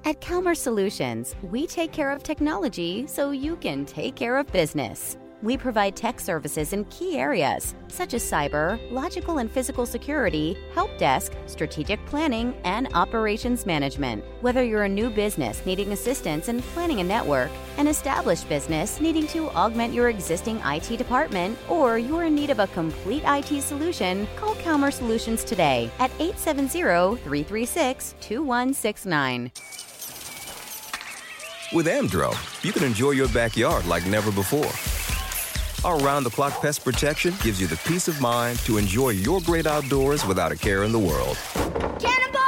At 0.05 0.21
Calmer 0.21 0.53
Solutions, 0.53 1.35
we 1.41 1.65
take 1.65 1.91
care 1.91 2.11
of 2.11 2.21
technology 2.21 3.07
so 3.07 3.31
you 3.31 3.55
can 3.55 3.85
take 3.85 4.15
care 4.15 4.37
of 4.37 4.45
business. 4.51 5.17
We 5.43 5.55
provide 5.55 5.95
tech 5.95 6.19
services 6.19 6.73
in 6.73 6.85
key 6.85 7.19
areas 7.19 7.75
such 7.89 8.15
as 8.15 8.23
cyber, 8.23 8.79
logical 8.91 9.37
and 9.37 9.51
physical 9.51 9.85
security, 9.85 10.57
help 10.73 10.95
desk, 10.97 11.33
strategic 11.45 12.03
planning, 12.07 12.55
and 12.63 12.87
operations 12.95 13.65
management. 13.65 14.23
Whether 14.41 14.63
you're 14.63 14.83
a 14.83 14.89
new 14.89 15.09
business 15.11 15.63
needing 15.65 15.91
assistance 15.91 16.47
in 16.47 16.61
planning 16.61 17.01
a 17.01 17.03
network, 17.03 17.51
an 17.77 17.87
established 17.87 18.49
business 18.49 18.99
needing 18.99 19.27
to 19.27 19.49
augment 19.51 19.93
your 19.93 20.09
existing 20.09 20.59
IT 20.65 20.97
department, 20.97 21.57
or 21.69 21.99
you're 21.99 22.23
in 22.23 22.35
need 22.35 22.49
of 22.49 22.59
a 22.59 22.67
complete 22.67 23.23
IT 23.25 23.61
solution, 23.61 24.27
call 24.37 24.55
Calmer 24.55 24.91
Solutions 24.91 25.43
today 25.43 25.91
at 25.99 26.11
870 26.19 27.17
336 27.23 28.15
2169. 28.21 29.51
With 31.73 31.85
Amdro, 31.85 32.33
you 32.63 32.71
can 32.71 32.83
enjoy 32.83 33.11
your 33.11 33.27
backyard 33.29 33.85
like 33.85 34.05
never 34.05 34.31
before. 34.31 34.71
Our 35.85 35.97
round 35.99 36.25
the 36.25 36.31
clock 36.31 36.59
pest 36.61 36.83
protection 36.83 37.35
gives 37.43 37.61
you 37.61 37.67
the 37.67 37.77
peace 37.77 38.07
of 38.07 38.19
mind 38.19 38.59
to 38.59 38.77
enjoy 38.77 39.09
your 39.09 39.39
great 39.41 39.67
outdoors 39.67 40.25
without 40.25 40.51
a 40.51 40.55
care 40.55 40.83
in 40.83 40.91
the 40.91 40.99
world. 40.99 41.37
Cannonball! 41.99 42.47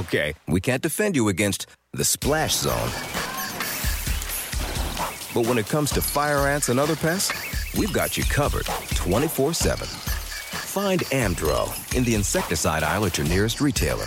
Okay, 0.00 0.34
we 0.48 0.60
can't 0.60 0.82
defend 0.82 1.14
you 1.14 1.28
against 1.28 1.66
the 1.92 2.04
splash 2.04 2.56
zone. 2.56 2.90
But 5.32 5.46
when 5.48 5.58
it 5.58 5.68
comes 5.68 5.92
to 5.92 6.02
fire 6.02 6.48
ants 6.48 6.68
and 6.68 6.80
other 6.80 6.96
pests, 6.96 7.32
we've 7.76 7.92
got 7.92 8.18
you 8.18 8.24
covered 8.24 8.66
24 8.96 9.54
7. 9.54 9.86
Find 9.86 11.00
Amdro 11.06 11.96
in 11.96 12.04
the 12.04 12.14
insecticide 12.16 12.82
aisle 12.82 13.06
at 13.06 13.16
your 13.16 13.26
nearest 13.28 13.60
retailer. 13.60 14.06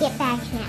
get 0.00 0.18
back 0.18 0.40
in. 0.52 0.66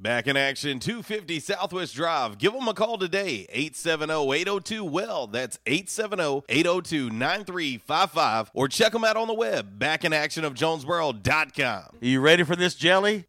Back 0.00 0.28
in 0.28 0.36
action, 0.36 0.78
250 0.78 1.40
Southwest 1.40 1.96
Drive. 1.96 2.38
Give 2.38 2.52
them 2.52 2.68
a 2.68 2.74
call 2.74 2.98
today, 2.98 3.48
870-802-WELL. 3.52 5.26
That's 5.28 5.58
870-802-9355. 5.66 8.50
Or 8.54 8.68
check 8.68 8.92
them 8.92 9.02
out 9.02 9.16
on 9.16 9.26
the 9.26 9.34
web, 9.34 9.80
backinactionofjonesboro.com. 9.80 11.66
Are 11.66 11.90
you 12.00 12.20
ready 12.20 12.44
for 12.44 12.54
this, 12.54 12.76
Jelly? 12.76 13.24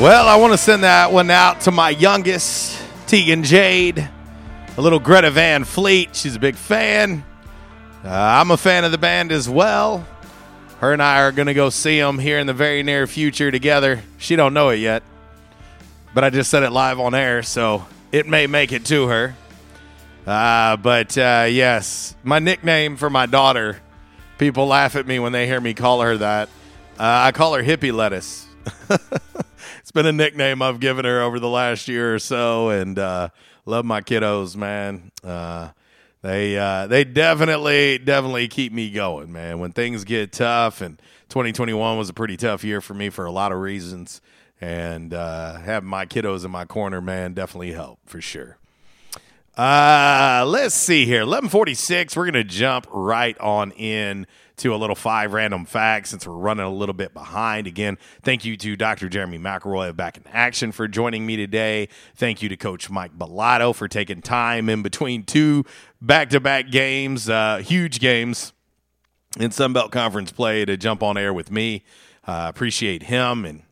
Well, 0.00 0.28
I 0.28 0.36
want 0.36 0.54
to 0.54 0.56
send 0.56 0.82
that 0.84 1.12
one 1.12 1.30
out 1.30 1.60
to 1.62 1.70
my 1.70 1.90
youngest, 1.90 2.82
Tegan 3.06 3.44
Jade, 3.44 4.08
a 4.78 4.80
little 4.80 4.98
Greta 4.98 5.30
Van 5.30 5.64
Fleet. 5.64 6.16
She's 6.16 6.36
a 6.36 6.38
big 6.38 6.54
fan. 6.54 7.22
Uh, 8.02 8.08
I'm 8.08 8.50
a 8.50 8.56
fan 8.56 8.84
of 8.84 8.92
the 8.92 8.98
band 8.98 9.30
as 9.30 9.46
well. 9.46 10.06
Her 10.78 10.94
and 10.94 11.02
I 11.02 11.20
are 11.20 11.32
going 11.32 11.48
to 11.48 11.54
go 11.54 11.68
see 11.68 12.00
them 12.00 12.18
here 12.18 12.38
in 12.38 12.46
the 12.46 12.54
very 12.54 12.82
near 12.82 13.06
future 13.06 13.50
together. 13.50 14.00
She 14.16 14.36
don't 14.36 14.54
know 14.54 14.70
it 14.70 14.76
yet, 14.76 15.02
but 16.14 16.24
I 16.24 16.30
just 16.30 16.50
said 16.50 16.62
it 16.62 16.70
live 16.70 16.98
on 16.98 17.14
air, 17.14 17.42
so 17.42 17.84
it 18.10 18.26
may 18.26 18.46
make 18.46 18.72
it 18.72 18.86
to 18.86 19.08
her. 19.08 19.34
Uh, 20.26 20.78
but 20.78 21.18
uh, 21.18 21.46
yes, 21.46 22.16
my 22.24 22.38
nickname 22.38 22.96
for 22.96 23.10
my 23.10 23.26
daughter. 23.26 23.76
People 24.38 24.66
laugh 24.66 24.96
at 24.96 25.06
me 25.06 25.18
when 25.18 25.32
they 25.32 25.46
hear 25.46 25.60
me 25.60 25.74
call 25.74 26.00
her 26.00 26.16
that. 26.16 26.48
Uh, 26.98 27.28
I 27.28 27.32
call 27.32 27.52
her 27.52 27.62
hippie 27.62 27.92
lettuce. 27.92 28.46
it's 29.90 29.92
been 29.96 30.06
a 30.06 30.12
nickname 30.12 30.62
I've 30.62 30.78
given 30.78 31.04
her 31.04 31.20
over 31.20 31.40
the 31.40 31.48
last 31.48 31.88
year 31.88 32.14
or 32.14 32.20
so, 32.20 32.68
and 32.68 32.96
uh, 32.96 33.30
love 33.66 33.84
my 33.84 34.00
kiddos, 34.00 34.54
man. 34.54 35.10
Uh, 35.24 35.70
they 36.22 36.56
uh, 36.56 36.86
they 36.86 37.02
definitely 37.02 37.98
definitely 37.98 38.46
keep 38.46 38.72
me 38.72 38.92
going, 38.92 39.32
man. 39.32 39.58
When 39.58 39.72
things 39.72 40.04
get 40.04 40.30
tough, 40.30 40.80
and 40.80 41.02
2021 41.30 41.98
was 41.98 42.08
a 42.08 42.12
pretty 42.12 42.36
tough 42.36 42.62
year 42.62 42.80
for 42.80 42.94
me 42.94 43.10
for 43.10 43.24
a 43.24 43.32
lot 43.32 43.50
of 43.50 43.58
reasons, 43.58 44.20
and 44.60 45.12
uh, 45.12 45.58
having 45.58 45.88
my 45.88 46.06
kiddos 46.06 46.44
in 46.44 46.52
my 46.52 46.66
corner, 46.66 47.00
man, 47.00 47.34
definitely 47.34 47.72
helped 47.72 48.08
for 48.08 48.20
sure. 48.20 48.58
Uh, 49.56 50.44
let's 50.46 50.76
see 50.76 51.04
here. 51.04 51.22
1146. 51.22 52.14
We're 52.14 52.30
to 52.30 52.44
jump 52.44 52.86
right 52.92 53.36
on 53.40 53.72
in 53.72 54.28
to 54.60 54.74
a 54.74 54.76
little 54.76 54.96
five 54.96 55.32
random 55.32 55.64
facts 55.64 56.10
since 56.10 56.26
we're 56.26 56.34
running 56.34 56.64
a 56.64 56.70
little 56.70 56.92
bit 56.92 57.14
behind. 57.14 57.66
Again, 57.66 57.98
thank 58.22 58.44
you 58.44 58.56
to 58.58 58.76
Dr. 58.76 59.08
Jeremy 59.08 59.38
McElroy 59.38 59.96
Back 59.96 60.16
in 60.16 60.24
Action 60.32 60.70
for 60.70 60.86
joining 60.86 61.24
me 61.26 61.36
today. 61.36 61.88
Thank 62.14 62.42
you 62.42 62.48
to 62.48 62.56
Coach 62.56 62.90
Mike 62.90 63.18
Balado 63.18 63.74
for 63.74 63.88
taking 63.88 64.20
time 64.20 64.68
in 64.68 64.82
between 64.82 65.24
two 65.24 65.64
back 66.00 66.30
to 66.30 66.40
back 66.40 66.70
games, 66.70 67.28
uh, 67.28 67.58
huge 67.58 68.00
games 68.00 68.52
in 69.38 69.50
Sunbelt 69.50 69.90
Conference 69.90 70.30
play 70.30 70.64
to 70.64 70.76
jump 70.76 71.02
on 71.02 71.16
air 71.16 71.32
with 71.32 71.50
me. 71.50 71.82
Uh, 72.26 72.46
appreciate 72.48 73.04
him 73.04 73.44
and 73.44 73.62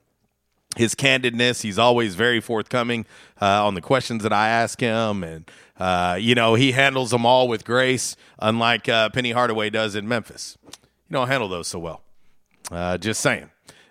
his 0.77 0.95
candidness. 0.95 1.63
He's 1.63 1.79
always 1.79 2.15
very 2.15 2.41
forthcoming 2.41 3.05
uh, 3.43 3.67
on 3.67 3.75
the 3.75 3.81
questions 3.81 4.23
that 4.23 4.33
I 4.33 4.49
ask 4.49 4.81
him, 4.81 5.23
and 5.23 5.51
uh, 5.79 6.17
you 6.19 6.35
know 6.35 6.55
he 6.55 6.73
handles 6.73 7.11
them 7.11 7.27
all 7.27 7.47
with 7.49 7.65
grace, 7.65 8.17
unlike 8.39 8.89
uh, 8.89 9.11
Penny 9.11 9.33
Hardaway 9.33 9.71
does 9.71 9.95
in 9.95 10.09
Memphis. 10.09 10.57
You 11.09 11.15
don't 11.15 11.29
handle 11.29 11.49
those 11.49 11.69
so 11.69 11.79
well. 11.79 12.03
Uh, 12.71 12.99
just 12.99 13.21
saying. 13.21 13.51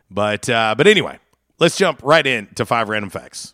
But 0.09 0.49
uh, 0.49 0.75
but 0.77 0.87
anyway, 0.87 1.19
let's 1.59 1.77
jump 1.77 2.01
right 2.03 2.25
in 2.25 2.47
to 2.55 2.65
five 2.65 2.89
random 2.89 3.09
facts. 3.09 3.53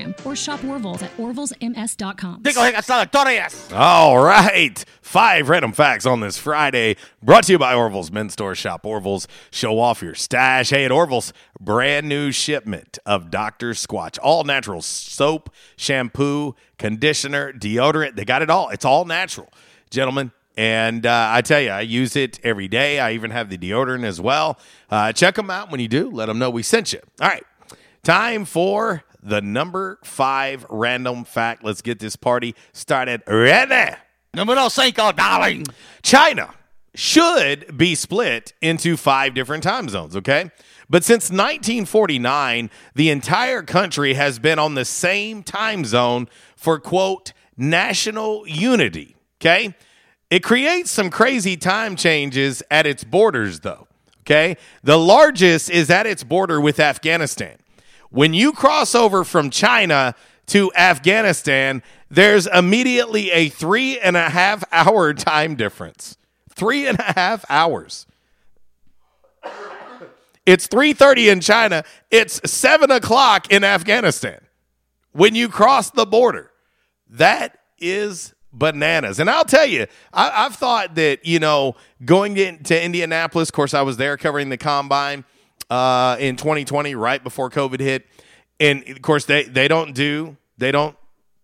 or 0.25 0.35
shop 0.35 0.63
Orville's 0.63 1.03
at 1.03 1.15
orvillesms.com. 1.17 2.41
All 3.73 4.23
right. 4.23 4.83
Five 5.01 5.49
random 5.49 5.73
facts 5.73 6.05
on 6.05 6.21
this 6.21 6.37
Friday. 6.37 6.95
Brought 7.21 7.45
to 7.45 7.53
you 7.53 7.59
by 7.59 7.73
Orville's 7.73 8.11
Men's 8.11 8.33
Store. 8.33 8.55
Shop 8.55 8.85
Orville's. 8.85 9.27
Show 9.51 9.79
off 9.79 10.01
your 10.01 10.15
stash. 10.15 10.69
Hey, 10.69 10.85
at 10.85 10.91
Orville's, 10.91 11.33
brand 11.59 12.07
new 12.07 12.31
shipment 12.31 12.97
of 13.05 13.29
Dr. 13.29 13.71
Squatch. 13.71 14.17
All 14.21 14.43
natural 14.43 14.81
soap, 14.81 15.49
shampoo, 15.75 16.55
conditioner, 16.77 17.51
deodorant. 17.51 18.15
They 18.15 18.25
got 18.25 18.41
it 18.41 18.49
all. 18.49 18.69
It's 18.69 18.85
all 18.85 19.05
natural, 19.05 19.49
gentlemen. 19.89 20.31
And 20.57 21.05
uh, 21.05 21.29
I 21.31 21.41
tell 21.41 21.61
you, 21.61 21.69
I 21.69 21.81
use 21.81 22.15
it 22.15 22.39
every 22.43 22.67
day. 22.67 22.99
I 22.99 23.13
even 23.13 23.31
have 23.31 23.49
the 23.49 23.57
deodorant 23.57 24.03
as 24.03 24.19
well. 24.19 24.59
Uh, 24.89 25.11
check 25.13 25.35
them 25.35 25.49
out 25.49 25.71
when 25.71 25.79
you 25.79 25.87
do. 25.87 26.09
Let 26.09 26.27
them 26.27 26.39
know 26.39 26.49
we 26.49 26.63
sent 26.63 26.93
you. 26.93 26.99
All 27.19 27.27
right. 27.27 27.43
Time 28.03 28.45
for 28.45 29.03
the 29.23 29.41
number 29.41 29.99
five 30.03 30.65
random 30.69 31.23
fact. 31.23 31.63
Let's 31.63 31.81
get 31.81 31.99
this 31.99 32.15
party 32.15 32.55
started 32.73 33.21
now. 33.27 33.97
Numero 34.33 34.69
cinco, 34.69 35.11
darling. 35.11 35.65
China 36.03 36.53
should 36.95 37.77
be 37.77 37.95
split 37.95 38.53
into 38.61 38.97
five 38.97 39.33
different 39.33 39.63
time 39.63 39.89
zones, 39.89 40.15
okay? 40.15 40.51
But 40.89 41.03
since 41.03 41.29
1949, 41.29 42.69
the 42.95 43.09
entire 43.09 43.61
country 43.63 44.13
has 44.15 44.39
been 44.39 44.59
on 44.59 44.75
the 44.75 44.85
same 44.85 45.41
time 45.43 45.85
zone 45.85 46.27
for, 46.55 46.79
quote, 46.79 47.31
national 47.55 48.47
unity, 48.47 49.15
okay? 49.39 49.75
It 50.29 50.43
creates 50.43 50.91
some 50.91 51.09
crazy 51.09 51.57
time 51.57 51.95
changes 51.95 52.61
at 52.71 52.85
its 52.85 53.03
borders, 53.03 53.61
though, 53.61 53.87
okay? 54.21 54.57
The 54.83 54.97
largest 54.97 55.69
is 55.69 55.89
at 55.89 56.05
its 56.05 56.23
border 56.23 56.59
with 56.59 56.79
Afghanistan. 56.79 57.57
When 58.11 58.33
you 58.33 58.51
cross 58.51 58.93
over 58.93 59.23
from 59.23 59.49
China 59.49 60.15
to 60.47 60.71
Afghanistan, 60.73 61.81
there's 62.09 62.45
immediately 62.45 63.31
a 63.31 63.47
three 63.47 63.99
and 63.99 64.17
a 64.17 64.29
half 64.29 64.63
hour 64.71 65.13
time 65.15 65.55
difference. 65.55 66.17
Three 66.53 66.87
and 66.87 66.99
a 66.99 67.13
half 67.13 67.45
hours. 67.49 68.05
It's 70.45 70.67
3:30 70.67 71.31
in 71.31 71.39
China. 71.39 71.83
It's 72.09 72.41
seven 72.51 72.91
o'clock 72.91 73.51
in 73.51 73.63
Afghanistan. 73.63 74.41
When 75.13 75.33
you 75.33 75.47
cross 75.47 75.89
the 75.91 76.05
border, 76.05 76.51
that 77.09 77.59
is 77.79 78.33
bananas. 78.51 79.19
And 79.19 79.29
I'll 79.29 79.45
tell 79.45 79.65
you, 79.65 79.87
I, 80.11 80.43
have 80.43 80.55
thought 80.55 80.95
that 80.95 81.25
you 81.25 81.39
know 81.39 81.75
going 82.03 82.35
into 82.35 82.81
Indianapolis. 82.81 83.49
Of 83.49 83.53
course, 83.53 83.73
I 83.73 83.83
was 83.83 83.95
there 83.97 84.17
covering 84.17 84.49
the 84.49 84.57
combine 84.57 85.23
uh, 85.71 86.17
in 86.19 86.35
2020, 86.35 86.93
right 86.95 87.23
before 87.23 87.49
COVID 87.49 87.79
hit, 87.79 88.05
and 88.59 88.87
of 88.89 89.01
course 89.01 89.25
they 89.25 89.43
they 89.43 89.67
don't 89.67 89.95
do 89.95 90.35
they 90.57 90.71
don't 90.71 90.95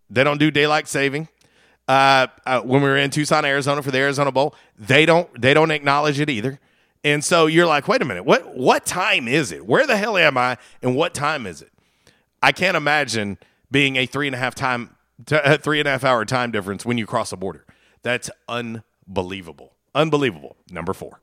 they 0.10 0.24
don't 0.24 0.38
do 0.38 0.52
daylight 0.52 0.88
saving. 0.88 1.30
Uh, 1.88 2.28
uh, 2.46 2.60
when 2.62 2.82
we 2.82 2.90
were 2.90 2.98
in 2.98 3.10
Tucson, 3.10 3.46
Arizona 3.46 3.82
for 3.82 3.90
the 3.90 3.98
Arizona 3.98 4.32
Bowl, 4.32 4.54
they 4.78 5.06
don't 5.06 5.30
they 5.42 5.54
don't 5.54 5.72
acknowledge 5.72 6.20
it 6.20 6.30
either. 6.30 6.60
And 7.06 7.24
so 7.24 7.46
you're 7.46 7.66
like, 7.66 7.88
wait 7.88 8.02
a 8.02 8.06
minute, 8.06 8.26
what 8.26 8.56
what 8.56 8.86
time 8.86 9.30
is 9.30 9.54
it? 9.54 9.66
Where 9.66 9.88
the 9.88 9.96
hell 9.96 10.18
am 10.18 10.38
I? 10.38 10.58
And 10.82 10.94
what 10.94 11.14
time 11.14 11.48
is 11.48 11.62
it? 11.62 11.72
I 12.44 12.52
can't 12.52 12.76
imagine 12.76 13.38
being 13.72 13.96
a 13.96 14.06
three 14.06 14.28
and 14.28 14.36
a 14.36 14.40
half 14.40 14.54
time 14.54 14.96
three 15.26 15.80
and 15.80 15.88
a 15.88 15.92
half 15.92 16.04
hour 16.04 16.26
time 16.26 16.52
difference 16.52 16.86
when 16.86 16.98
you 16.98 17.06
cross 17.06 17.32
a 17.32 17.38
border. 17.38 17.66
That's 18.04 18.30
unbelievable. 18.50 19.74
Unbelievable. 19.96 20.58
Number 20.70 20.94
four. 20.94 21.22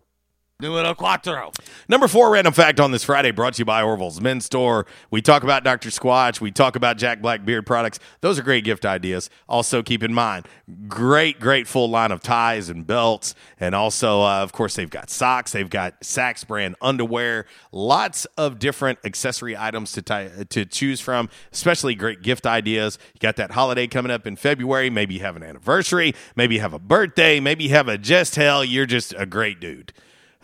Numero 0.60 0.94
cuatro. 0.94 1.52
Number 1.88 2.06
four 2.06 2.30
random 2.30 2.52
fact 2.52 2.78
on 2.78 2.92
this 2.92 3.02
Friday 3.02 3.32
brought 3.32 3.54
to 3.54 3.58
you 3.58 3.64
by 3.64 3.82
Orville's 3.82 4.20
Men's 4.20 4.44
Store. 4.44 4.86
We 5.10 5.20
talk 5.20 5.42
about 5.42 5.64
Dr. 5.64 5.88
Squatch. 5.88 6.40
We 6.40 6.52
talk 6.52 6.76
about 6.76 6.96
Jack 6.96 7.20
Black 7.20 7.44
Beard 7.44 7.66
products. 7.66 7.98
Those 8.20 8.38
are 8.38 8.44
great 8.44 8.62
gift 8.62 8.86
ideas. 8.86 9.30
Also, 9.48 9.82
keep 9.82 10.04
in 10.04 10.14
mind, 10.14 10.46
great, 10.86 11.40
great 11.40 11.66
full 11.66 11.90
line 11.90 12.12
of 12.12 12.20
ties 12.22 12.68
and 12.68 12.86
belts. 12.86 13.34
And 13.58 13.74
also, 13.74 14.22
uh, 14.22 14.44
of 14.44 14.52
course, 14.52 14.76
they've 14.76 14.88
got 14.88 15.10
socks. 15.10 15.50
They've 15.50 15.68
got 15.68 16.00
Saxx 16.02 16.46
brand 16.46 16.76
underwear. 16.80 17.46
Lots 17.72 18.24
of 18.38 18.60
different 18.60 19.00
accessory 19.04 19.56
items 19.56 19.90
to, 19.90 20.02
tie, 20.02 20.30
to 20.50 20.64
choose 20.64 21.00
from, 21.00 21.30
especially 21.52 21.96
great 21.96 22.22
gift 22.22 22.46
ideas. 22.46 22.96
You 23.14 23.18
got 23.18 23.34
that 23.36 23.50
holiday 23.50 23.88
coming 23.88 24.12
up 24.12 24.24
in 24.24 24.36
February. 24.36 24.88
Maybe 24.88 25.14
you 25.14 25.20
have 25.20 25.34
an 25.34 25.42
anniversary. 25.42 26.14
Maybe 26.36 26.54
you 26.54 26.60
have 26.60 26.74
a 26.74 26.78
birthday. 26.78 27.40
Maybe 27.40 27.64
you 27.64 27.70
have 27.70 27.88
a 27.88 27.98
just 27.98 28.36
hell. 28.36 28.64
You're 28.64 28.86
just 28.86 29.12
a 29.18 29.26
great 29.26 29.58
dude. 29.58 29.92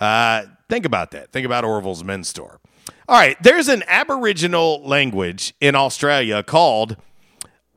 Uh, 0.00 0.46
think 0.68 0.86
about 0.86 1.10
that. 1.10 1.30
Think 1.30 1.44
about 1.44 1.64
Orville's 1.64 2.02
men's 2.02 2.28
store. 2.28 2.60
All 3.08 3.18
right, 3.18 3.40
there's 3.42 3.68
an 3.68 3.82
Aboriginal 3.86 4.82
language 4.82 5.52
in 5.60 5.74
Australia 5.74 6.42
called 6.42 6.96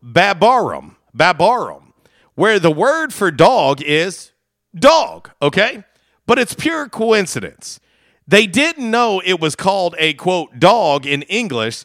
Babarum, 0.03 0.95
Babarum, 1.15 1.93
where 2.35 2.59
the 2.59 2.71
word 2.71 3.13
for 3.13 3.31
dog 3.31 3.81
is 3.81 4.31
dog, 4.75 5.31
okay? 5.41 5.83
But 6.25 6.39
it's 6.39 6.53
pure 6.53 6.87
coincidence. 6.87 7.79
They 8.27 8.47
didn't 8.47 8.89
know 8.89 9.21
it 9.25 9.39
was 9.39 9.55
called 9.55 9.95
a 9.97 10.13
quote 10.13 10.59
dog 10.59 11.05
in 11.05 11.23
English. 11.23 11.83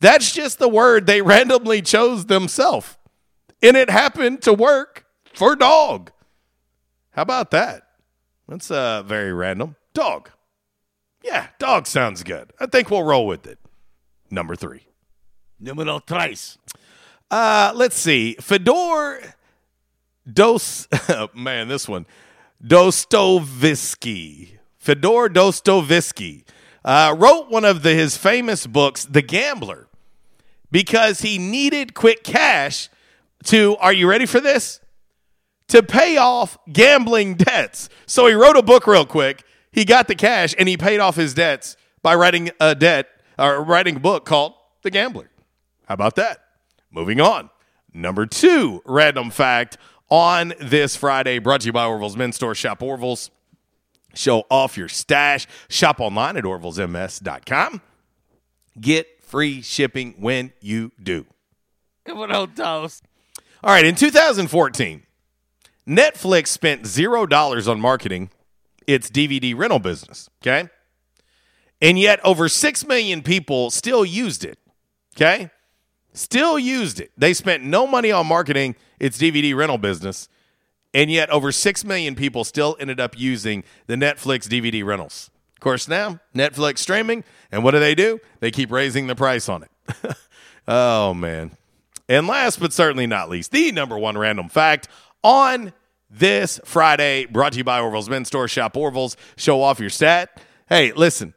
That's 0.00 0.32
just 0.32 0.58
the 0.58 0.68
word 0.68 1.06
they 1.06 1.22
randomly 1.22 1.82
chose 1.82 2.26
themselves. 2.26 2.96
And 3.62 3.76
it 3.76 3.90
happened 3.90 4.42
to 4.42 4.52
work 4.52 5.04
for 5.34 5.56
dog. 5.56 6.12
How 7.10 7.22
about 7.22 7.50
that? 7.50 7.82
That's 8.48 8.70
uh, 8.70 9.02
very 9.02 9.32
random. 9.32 9.76
Dog. 9.94 10.30
Yeah, 11.22 11.48
dog 11.58 11.86
sounds 11.86 12.22
good. 12.22 12.52
I 12.58 12.66
think 12.66 12.90
we'll 12.90 13.02
roll 13.02 13.26
with 13.26 13.46
it. 13.46 13.58
Number 14.30 14.56
three. 14.56 14.86
Numero 15.58 15.98
tres. 15.98 16.56
Uh, 17.30 17.72
let's 17.74 17.96
see. 17.96 18.36
Fedor 18.40 19.34
Dos. 20.30 20.88
man, 21.34 21.68
this 21.68 21.88
one. 21.88 22.06
Dostoevsky. 22.64 24.58
Fedor 24.78 25.28
Dostoevsky 25.28 26.44
uh, 26.84 27.14
wrote 27.18 27.50
one 27.50 27.64
of 27.64 27.82
the, 27.82 27.94
his 27.94 28.16
famous 28.16 28.66
books, 28.66 29.04
The 29.04 29.22
Gambler, 29.22 29.88
because 30.70 31.20
he 31.20 31.38
needed 31.38 31.94
quick 31.94 32.24
cash 32.24 32.88
to, 33.44 33.76
are 33.78 33.92
you 33.92 34.08
ready 34.08 34.26
for 34.26 34.40
this? 34.40 34.80
To 35.68 35.82
pay 35.82 36.16
off 36.16 36.58
gambling 36.72 37.34
debts. 37.34 37.88
So 38.06 38.26
he 38.26 38.34
wrote 38.34 38.56
a 38.56 38.62
book 38.62 38.86
real 38.86 39.06
quick. 39.06 39.44
He 39.72 39.84
got 39.84 40.08
the 40.08 40.14
cash 40.14 40.54
and 40.58 40.68
he 40.68 40.76
paid 40.76 41.00
off 41.00 41.16
his 41.16 41.34
debts 41.34 41.76
by 42.02 42.14
writing 42.14 42.50
a 42.60 42.74
debt 42.74 43.08
or 43.38 43.62
writing 43.62 43.96
a 43.96 44.00
book 44.00 44.24
called 44.24 44.54
The 44.82 44.90
Gambler. 44.90 45.30
How 45.86 45.94
about 45.94 46.16
that? 46.16 46.38
Moving 46.90 47.20
on. 47.20 47.50
Number 47.92 48.26
two 48.26 48.82
random 48.84 49.30
fact 49.30 49.76
on 50.08 50.54
this 50.60 50.96
Friday, 50.96 51.38
brought 51.38 51.60
to 51.60 51.66
you 51.66 51.72
by 51.72 51.86
Orville's 51.86 52.16
Men's 52.16 52.36
Store. 52.36 52.54
Shop 52.54 52.82
Orville's. 52.82 53.30
Show 54.14 54.44
off 54.50 54.76
your 54.76 54.88
stash. 54.88 55.46
Shop 55.68 56.00
online 56.00 56.36
at 56.36 56.42
orvillesms.com. 56.42 57.80
Get 58.80 59.22
free 59.22 59.62
shipping 59.62 60.14
when 60.18 60.52
you 60.60 60.90
do. 61.00 61.26
Come 62.04 62.18
on, 62.18 62.32
old 62.32 62.56
toast. 62.56 63.04
All 63.62 63.72
right, 63.72 63.84
in 63.84 63.94
2014, 63.94 65.02
Netflix 65.86 66.48
spent 66.48 66.82
$0 66.82 67.68
on 67.68 67.80
marketing 67.80 68.30
its 68.86 69.10
DVD 69.10 69.56
rental 69.56 69.78
business, 69.78 70.28
okay? 70.42 70.68
And 71.80 71.98
yet 71.98 72.20
over 72.24 72.48
6 72.48 72.86
million 72.86 73.22
people 73.22 73.70
still 73.70 74.04
used 74.04 74.44
it, 74.44 74.58
okay? 75.16 75.50
Still 76.12 76.58
used 76.58 77.00
it. 77.00 77.12
They 77.16 77.32
spent 77.34 77.62
no 77.62 77.86
money 77.86 78.10
on 78.10 78.26
marketing 78.26 78.76
its 78.98 79.18
DVD 79.18 79.54
rental 79.54 79.78
business, 79.78 80.28
and 80.92 81.10
yet 81.10 81.30
over 81.30 81.52
6 81.52 81.84
million 81.84 82.14
people 82.14 82.44
still 82.44 82.76
ended 82.80 83.00
up 83.00 83.18
using 83.18 83.64
the 83.86 83.94
Netflix 83.94 84.48
DVD 84.48 84.84
rentals. 84.84 85.30
Of 85.56 85.60
course, 85.60 85.88
now 85.88 86.20
Netflix 86.34 86.78
streaming, 86.78 87.22
and 87.52 87.62
what 87.62 87.72
do 87.72 87.80
they 87.80 87.94
do? 87.94 88.18
They 88.40 88.50
keep 88.50 88.70
raising 88.70 89.06
the 89.06 89.14
price 89.14 89.48
on 89.48 89.62
it. 89.62 90.16
oh, 90.68 91.14
man. 91.14 91.52
And 92.08 92.26
last 92.26 92.58
but 92.58 92.72
certainly 92.72 93.06
not 93.06 93.30
least, 93.30 93.52
the 93.52 93.70
number 93.70 93.96
one 93.96 94.18
random 94.18 94.48
fact 94.48 94.88
on 95.22 95.72
this 96.10 96.60
Friday, 96.64 97.26
brought 97.26 97.52
to 97.52 97.58
you 97.58 97.64
by 97.64 97.80
Orville's 97.80 98.10
Men's 98.10 98.28
Store. 98.28 98.48
Shop 98.48 98.76
Orville's, 98.76 99.16
show 99.36 99.62
off 99.62 99.80
your 99.80 99.90
stat. 99.90 100.42
Hey, 100.68 100.92
listen, 100.92 101.34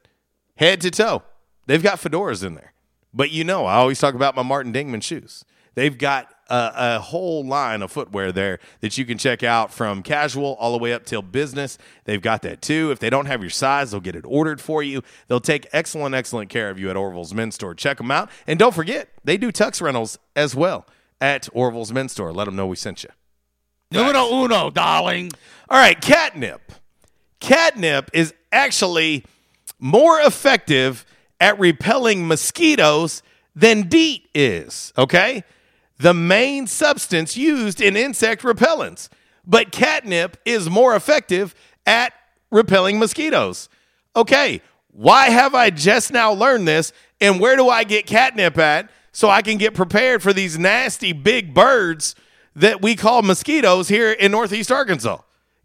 head 0.55 0.81
to 0.81 0.91
toe, 0.91 1.23
they've 1.67 1.83
got 1.83 1.99
fedoras 1.99 2.43
in 2.43 2.55
there. 2.55 2.73
But 3.13 3.31
you 3.31 3.43
know, 3.43 3.65
I 3.65 3.75
always 3.75 3.99
talk 3.99 4.15
about 4.15 4.35
my 4.35 4.41
Martin 4.41 4.73
Dingman 4.73 5.03
shoes. 5.03 5.45
They've 5.75 5.97
got 5.97 6.29
a, 6.49 6.71
a, 6.75 6.99
whole 6.99 7.45
line 7.45 7.81
of 7.81 7.91
footwear 7.91 8.31
there 8.31 8.59
that 8.81 8.97
you 8.97 9.05
can 9.05 9.17
check 9.17 9.43
out 9.43 9.73
from 9.73 10.03
casual 10.03 10.55
all 10.59 10.71
the 10.71 10.77
way 10.77 10.93
up 10.93 11.05
till 11.05 11.21
business. 11.21 11.77
They've 12.05 12.21
got 12.21 12.43
that 12.43 12.61
too. 12.61 12.91
If 12.91 12.99
they 12.99 13.09
don't 13.09 13.25
have 13.25 13.41
your 13.41 13.49
size, 13.49 13.91
they'll 13.91 13.99
get 13.99 14.15
it 14.15 14.25
ordered 14.27 14.61
for 14.61 14.83
you. 14.83 15.01
They'll 15.27 15.39
take 15.39 15.67
excellent, 15.73 16.13
excellent 16.13 16.49
care 16.49 16.69
of 16.69 16.79
you 16.79 16.89
at 16.89 16.97
Orville's 16.97 17.33
Men's 17.33 17.55
Store. 17.55 17.73
Check 17.73 17.97
them 17.97 18.11
out. 18.11 18.29
And 18.45 18.59
don't 18.59 18.75
forget, 18.75 19.09
they 19.23 19.37
do 19.37 19.51
tux 19.51 19.81
rentals 19.81 20.19
as 20.35 20.55
well 20.55 20.85
at 21.19 21.49
Orville's 21.53 21.91
Men's 21.91 22.11
Store. 22.11 22.31
Let 22.31 22.45
them 22.45 22.55
know 22.55 22.67
we 22.67 22.75
sent 22.75 23.03
you. 23.03 23.09
Numero 23.93 24.43
uno, 24.43 24.69
darling. 24.69 25.31
All 25.69 25.77
right, 25.77 25.99
catnip. 25.99 26.71
Catnip 27.39 28.09
is 28.13 28.33
actually 28.51 29.25
more 29.79 30.19
effective 30.19 31.05
at 31.39 31.59
repelling 31.59 32.27
mosquitoes 32.27 33.21
than 33.55 33.87
DEET 33.87 34.27
is, 34.33 34.93
okay? 34.97 35.43
The 35.97 36.13
main 36.13 36.67
substance 36.67 37.37
used 37.37 37.79
in 37.81 37.95
insect 37.95 38.41
repellents. 38.41 39.09
But 39.45 39.71
catnip 39.71 40.37
is 40.45 40.69
more 40.69 40.95
effective 40.95 41.53
at 41.85 42.13
repelling 42.49 42.97
mosquitoes. 42.97 43.69
Okay, 44.15 44.61
why 44.87 45.29
have 45.29 45.53
I 45.53 45.69
just 45.69 46.13
now 46.13 46.31
learned 46.31 46.67
this? 46.67 46.93
And 47.19 47.39
where 47.39 47.55
do 47.55 47.69
I 47.69 47.83
get 47.83 48.05
catnip 48.05 48.57
at 48.57 48.89
so 49.11 49.29
I 49.29 49.41
can 49.41 49.57
get 49.57 49.73
prepared 49.73 50.23
for 50.23 50.33
these 50.33 50.57
nasty 50.57 51.13
big 51.13 51.53
birds 51.53 52.15
that 52.55 52.81
we 52.81 52.95
call 52.95 53.21
mosquitoes 53.21 53.87
here 53.87 54.11
in 54.11 54.31
Northeast 54.31 54.71
Arkansas? 54.71 55.19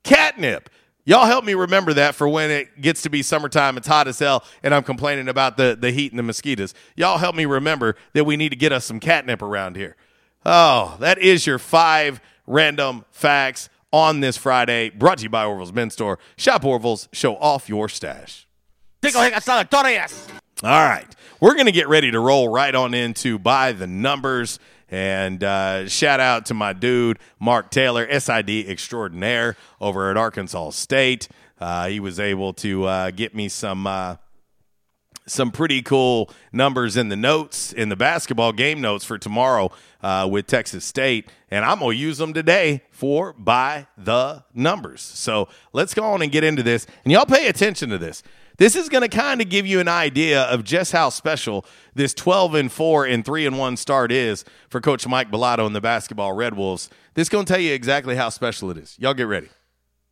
Catnip. 0.04 0.70
Y'all 1.04 1.26
help 1.26 1.44
me 1.44 1.54
remember 1.54 1.94
that 1.94 2.14
for 2.14 2.28
when 2.28 2.50
it 2.50 2.82
gets 2.82 3.00
to 3.02 3.08
be 3.08 3.22
summertime, 3.22 3.78
it's 3.78 3.86
hot 3.88 4.06
as 4.08 4.18
hell, 4.18 4.44
and 4.62 4.74
I'm 4.74 4.82
complaining 4.82 5.28
about 5.28 5.56
the, 5.56 5.74
the 5.78 5.90
heat 5.90 6.12
and 6.12 6.18
the 6.18 6.22
mosquitoes. 6.22 6.74
Y'all 6.96 7.16
help 7.16 7.34
me 7.34 7.46
remember 7.46 7.96
that 8.12 8.24
we 8.24 8.36
need 8.36 8.50
to 8.50 8.56
get 8.56 8.72
us 8.72 8.84
some 8.84 9.00
catnip 9.00 9.40
around 9.40 9.76
here. 9.76 9.96
Oh, 10.44 10.98
that 11.00 11.18
is 11.18 11.46
your 11.46 11.58
five 11.58 12.20
random 12.46 13.06
facts 13.10 13.70
on 13.90 14.20
this 14.20 14.36
Friday, 14.36 14.90
brought 14.90 15.18
to 15.18 15.24
you 15.24 15.30
by 15.30 15.46
Orville's 15.46 15.72
Men's 15.72 15.94
Store. 15.94 16.18
Shop 16.36 16.62
Orville's, 16.62 17.08
show 17.12 17.36
off 17.36 17.70
your 17.70 17.88
stash. 17.88 18.46
All 20.62 20.70
right, 20.70 21.06
we're 21.40 21.54
going 21.54 21.66
to 21.66 21.72
get 21.72 21.88
ready 21.88 22.10
to 22.10 22.20
roll 22.20 22.48
right 22.48 22.74
on 22.74 22.92
into 22.92 23.38
By 23.38 23.72
the 23.72 23.86
Numbers. 23.86 24.58
And 24.90 25.44
uh, 25.44 25.88
shout 25.88 26.20
out 26.20 26.46
to 26.46 26.54
my 26.54 26.72
dude, 26.72 27.18
Mark 27.38 27.70
Taylor, 27.70 28.08
SID 28.18 28.50
extraordinaire 28.68 29.56
over 29.80 30.10
at 30.10 30.16
Arkansas 30.16 30.70
State. 30.70 31.28
Uh, 31.60 31.88
he 31.88 32.00
was 32.00 32.18
able 32.18 32.52
to 32.54 32.84
uh, 32.84 33.10
get 33.10 33.34
me 33.34 33.48
some 33.48 33.86
uh, 33.86 34.16
some 35.26 35.50
pretty 35.50 35.82
cool 35.82 36.30
numbers 36.52 36.96
in 36.96 37.08
the 37.08 37.16
notes 37.16 37.72
in 37.72 37.88
the 37.88 37.96
basketball 37.96 38.52
game 38.52 38.80
notes 38.80 39.04
for 39.04 39.18
tomorrow 39.18 39.70
uh, 40.02 40.26
with 40.30 40.46
Texas 40.46 40.84
State, 40.84 41.28
and 41.50 41.64
I'm 41.64 41.80
gonna 41.80 41.94
use 41.94 42.18
them 42.18 42.32
today 42.32 42.82
for 42.90 43.32
by 43.34 43.86
the 43.96 44.44
numbers. 44.54 45.02
So 45.02 45.48
let's 45.72 45.94
go 45.94 46.04
on 46.04 46.22
and 46.22 46.32
get 46.32 46.44
into 46.44 46.62
this, 46.62 46.86
and 47.04 47.12
y'all 47.12 47.26
pay 47.26 47.48
attention 47.48 47.90
to 47.90 47.98
this. 47.98 48.22
This 48.58 48.74
is 48.74 48.88
going 48.88 49.08
to 49.08 49.08
kind 49.08 49.40
of 49.40 49.48
give 49.48 49.68
you 49.68 49.78
an 49.78 49.86
idea 49.86 50.42
of 50.42 50.64
just 50.64 50.90
how 50.90 51.10
special 51.10 51.64
this 51.94 52.12
12 52.12 52.56
and 52.56 52.72
4 52.72 53.06
and 53.06 53.24
3 53.24 53.46
and 53.46 53.56
1 53.56 53.76
start 53.76 54.10
is 54.10 54.44
for 54.68 54.80
Coach 54.80 55.06
Mike 55.06 55.30
Balado 55.30 55.64
and 55.64 55.76
the 55.76 55.80
basketball 55.80 56.32
Red 56.32 56.54
Wolves. 56.54 56.90
This 57.14 57.26
is 57.26 57.28
going 57.28 57.44
to 57.44 57.52
tell 57.52 57.60
you 57.60 57.72
exactly 57.72 58.16
how 58.16 58.30
special 58.30 58.68
it 58.72 58.76
is. 58.76 58.96
Y'all 58.98 59.14
get 59.14 59.28
ready. 59.28 59.48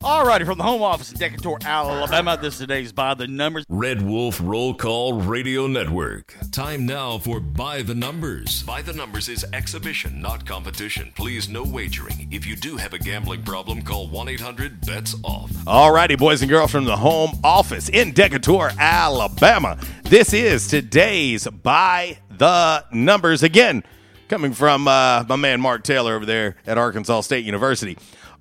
Alrighty, 0.02 0.44
from 0.44 0.58
the 0.58 0.62
home 0.64 0.82
office 0.82 1.10
in 1.10 1.18
Decatur, 1.18 1.56
Alabama, 1.64 2.38
this 2.40 2.54
is 2.54 2.60
today's 2.60 2.92
By 2.92 3.14
the 3.14 3.26
Numbers. 3.26 3.64
Red 3.70 4.02
Wolf 4.02 4.38
Roll 4.44 4.74
Call 4.74 5.14
Radio 5.14 5.66
Network. 5.66 6.34
Time 6.52 6.84
now 6.84 7.16
for 7.16 7.40
By 7.40 7.80
the 7.80 7.94
Numbers. 7.94 8.62
By 8.64 8.82
the 8.82 8.92
Numbers 8.92 9.30
is 9.30 9.44
exhibition, 9.54 10.20
not 10.20 10.44
competition. 10.44 11.12
Please, 11.16 11.48
no 11.48 11.64
wagering. 11.64 12.28
If 12.30 12.46
you 12.46 12.56
do 12.56 12.76
have 12.76 12.92
a 12.92 12.98
gambling 12.98 13.42
problem, 13.42 13.80
call 13.80 14.06
1 14.08 14.28
800 14.28 14.82
BETS 14.82 15.16
OFF. 15.24 15.50
Alrighty, 15.64 16.18
boys 16.18 16.42
and 16.42 16.50
girls 16.50 16.70
from 16.70 16.84
the 16.84 16.96
home 16.96 17.30
office 17.42 17.88
in 17.88 18.12
Decatur, 18.12 18.72
Alabama. 18.78 19.78
This 20.04 20.34
is 20.34 20.68
today's 20.68 21.48
By 21.48 22.18
the 22.30 22.84
Numbers. 22.92 23.42
Again, 23.42 23.82
coming 24.28 24.52
from 24.52 24.88
uh, 24.88 25.24
my 25.28 25.36
man 25.36 25.60
Mark 25.60 25.84
Taylor 25.84 26.14
over 26.14 26.26
there 26.26 26.56
at 26.66 26.76
Arkansas 26.78 27.22
State 27.22 27.44
University. 27.46 27.96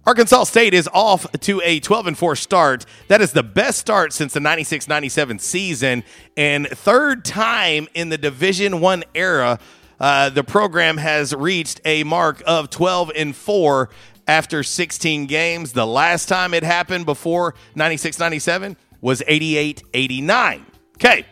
Arkansas 0.06 0.44
State 0.44 0.76
is 0.76 0.88
off 0.94 1.26
to 1.32 1.62
a 1.64 1.80
12 1.80 2.08
and 2.08 2.18
4 2.18 2.36
start. 2.36 2.86
That 3.08 3.22
is 3.22 3.32
the 3.32 3.42
best 3.42 3.80
start 3.80 4.14
since 4.14 4.34
the 4.34 4.40
96-97 4.40 5.42
season 5.42 6.04
and 6.38 6.68
third 6.68 7.26
time 7.26 7.88
in 7.96 8.10
the 8.10 8.18
Division 8.18 8.82
1 8.82 9.04
era 9.16 9.60
uh, 10.00 10.30
the 10.30 10.44
program 10.44 10.98
has 10.98 11.34
reached 11.34 11.82
a 11.86 12.04
mark 12.04 12.44
of 12.46 12.70
12 12.70 13.12
and 13.16 13.36
4 13.36 13.90
after 14.28 14.64
16 14.64 15.26
games. 15.26 15.74
The 15.74 15.88
last 15.88 16.28
time 16.28 16.54
it 16.54 16.64
happened 16.64 17.06
before 17.06 17.56
96-97 17.76 18.76
was 19.02 19.22
88-89. 19.22 20.66
Okay. 20.98 21.26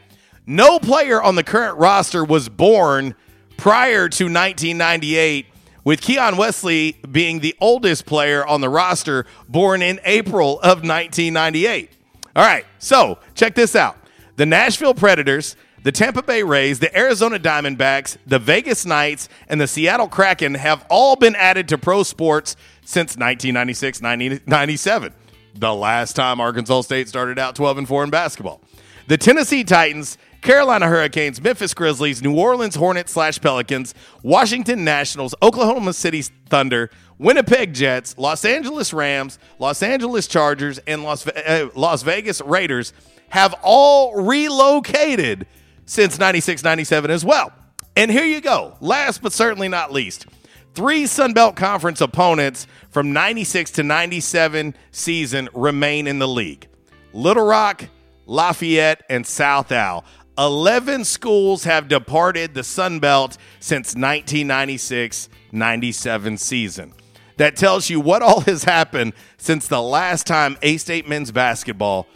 No 0.45 0.79
player 0.79 1.21
on 1.21 1.35
the 1.35 1.43
current 1.43 1.77
roster 1.77 2.23
was 2.23 2.49
born 2.49 3.15
prior 3.57 4.09
to 4.09 4.25
1998 4.25 5.47
with 5.83 6.01
Keon 6.01 6.37
Wesley 6.37 6.97
being 7.11 7.39
the 7.39 7.55
oldest 7.59 8.05
player 8.05 8.45
on 8.45 8.61
the 8.61 8.69
roster, 8.69 9.25
born 9.47 9.81
in 9.81 9.99
April 10.05 10.59
of 10.59 10.83
1998. 10.83 11.89
All 12.35 12.45
right, 12.45 12.65
so 12.79 13.19
check 13.35 13.55
this 13.55 13.75
out. 13.75 13.97
The 14.37 14.45
Nashville 14.45 14.93
Predators, 14.93 15.55
the 15.83 15.91
Tampa 15.91 16.23
Bay 16.23 16.43
Rays, 16.43 16.79
the 16.79 16.95
Arizona 16.97 17.37
Diamondbacks, 17.37 18.17
the 18.25 18.39
Vegas 18.39 18.85
Knights, 18.85 19.29
and 19.47 19.59
the 19.59 19.67
Seattle 19.67 20.07
Kraken 20.07 20.55
have 20.55 20.85
all 20.89 21.15
been 21.15 21.35
added 21.35 21.67
to 21.69 21.77
pro 21.77 22.03
sports 22.03 22.55
since 22.85 23.17
1996 23.17 24.01
97, 24.01 25.13
the 25.55 25.73
last 25.73 26.15
time 26.15 26.39
Arkansas 26.39 26.81
State 26.81 27.09
started 27.09 27.37
out 27.37 27.55
12 27.55 27.79
and 27.79 27.87
4 27.87 28.05
in 28.05 28.09
basketball. 28.09 28.61
The 29.07 29.17
Tennessee 29.17 29.63
Titans 29.63 30.17
Carolina 30.43 30.87
Hurricanes, 30.87 31.41
Memphis 31.41 31.73
Grizzlies, 31.73 32.21
New 32.21 32.37
Orleans 32.37 32.75
Hornets 32.75 33.13
slash 33.13 33.39
Pelicans, 33.39 33.95
Washington 34.23 34.83
Nationals, 34.83 35.33
Oklahoma 35.41 35.93
City 35.93 36.21
Thunder, 36.21 36.89
Winnipeg 37.17 37.73
Jets, 37.73 38.17
Los 38.17 38.43
Angeles 38.43 38.91
Rams, 38.93 39.39
Los 39.57 39.81
Angeles 39.81 40.27
Chargers, 40.27 40.79
and 40.85 41.03
Las, 41.03 41.25
uh, 41.25 41.69
Las 41.75 42.03
Vegas 42.03 42.41
Raiders 42.41 42.91
have 43.29 43.55
all 43.63 44.21
relocated 44.21 45.47
since 45.85 46.19
96 46.19 46.61
97 46.61 47.09
as 47.09 47.23
well. 47.23 47.53
And 47.95 48.11
here 48.11 48.25
you 48.25 48.41
go. 48.41 48.75
Last 48.81 49.21
but 49.21 49.31
certainly 49.31 49.69
not 49.69 49.93
least, 49.93 50.25
three 50.73 51.07
Sun 51.07 51.33
Belt 51.33 51.55
Conference 51.55 52.01
opponents 52.01 52.67
from 52.89 53.13
96 53.13 53.71
to 53.71 53.83
97 53.83 54.75
season 54.91 55.47
remain 55.53 56.05
in 56.05 56.19
the 56.19 56.27
league 56.27 56.67
Little 57.13 57.45
Rock, 57.45 57.85
Lafayette, 58.25 59.03
and 59.09 59.25
South 59.25 59.71
Al. 59.71 60.03
11 60.37 61.05
schools 61.05 61.63
have 61.63 61.87
departed 61.87 62.53
the 62.53 62.63
Sun 62.63 62.99
Belt 62.99 63.37
since 63.59 63.89
1996 63.89 65.29
97 65.51 66.37
season. 66.37 66.93
That 67.37 67.55
tells 67.55 67.89
you 67.89 67.99
what 67.99 68.21
all 68.21 68.41
has 68.41 68.63
happened 68.63 69.13
since 69.37 69.67
the 69.67 69.81
last 69.81 70.25
time 70.25 70.57
A 70.61 70.77
State 70.77 71.07
men's 71.07 71.31
basketball 71.31 72.07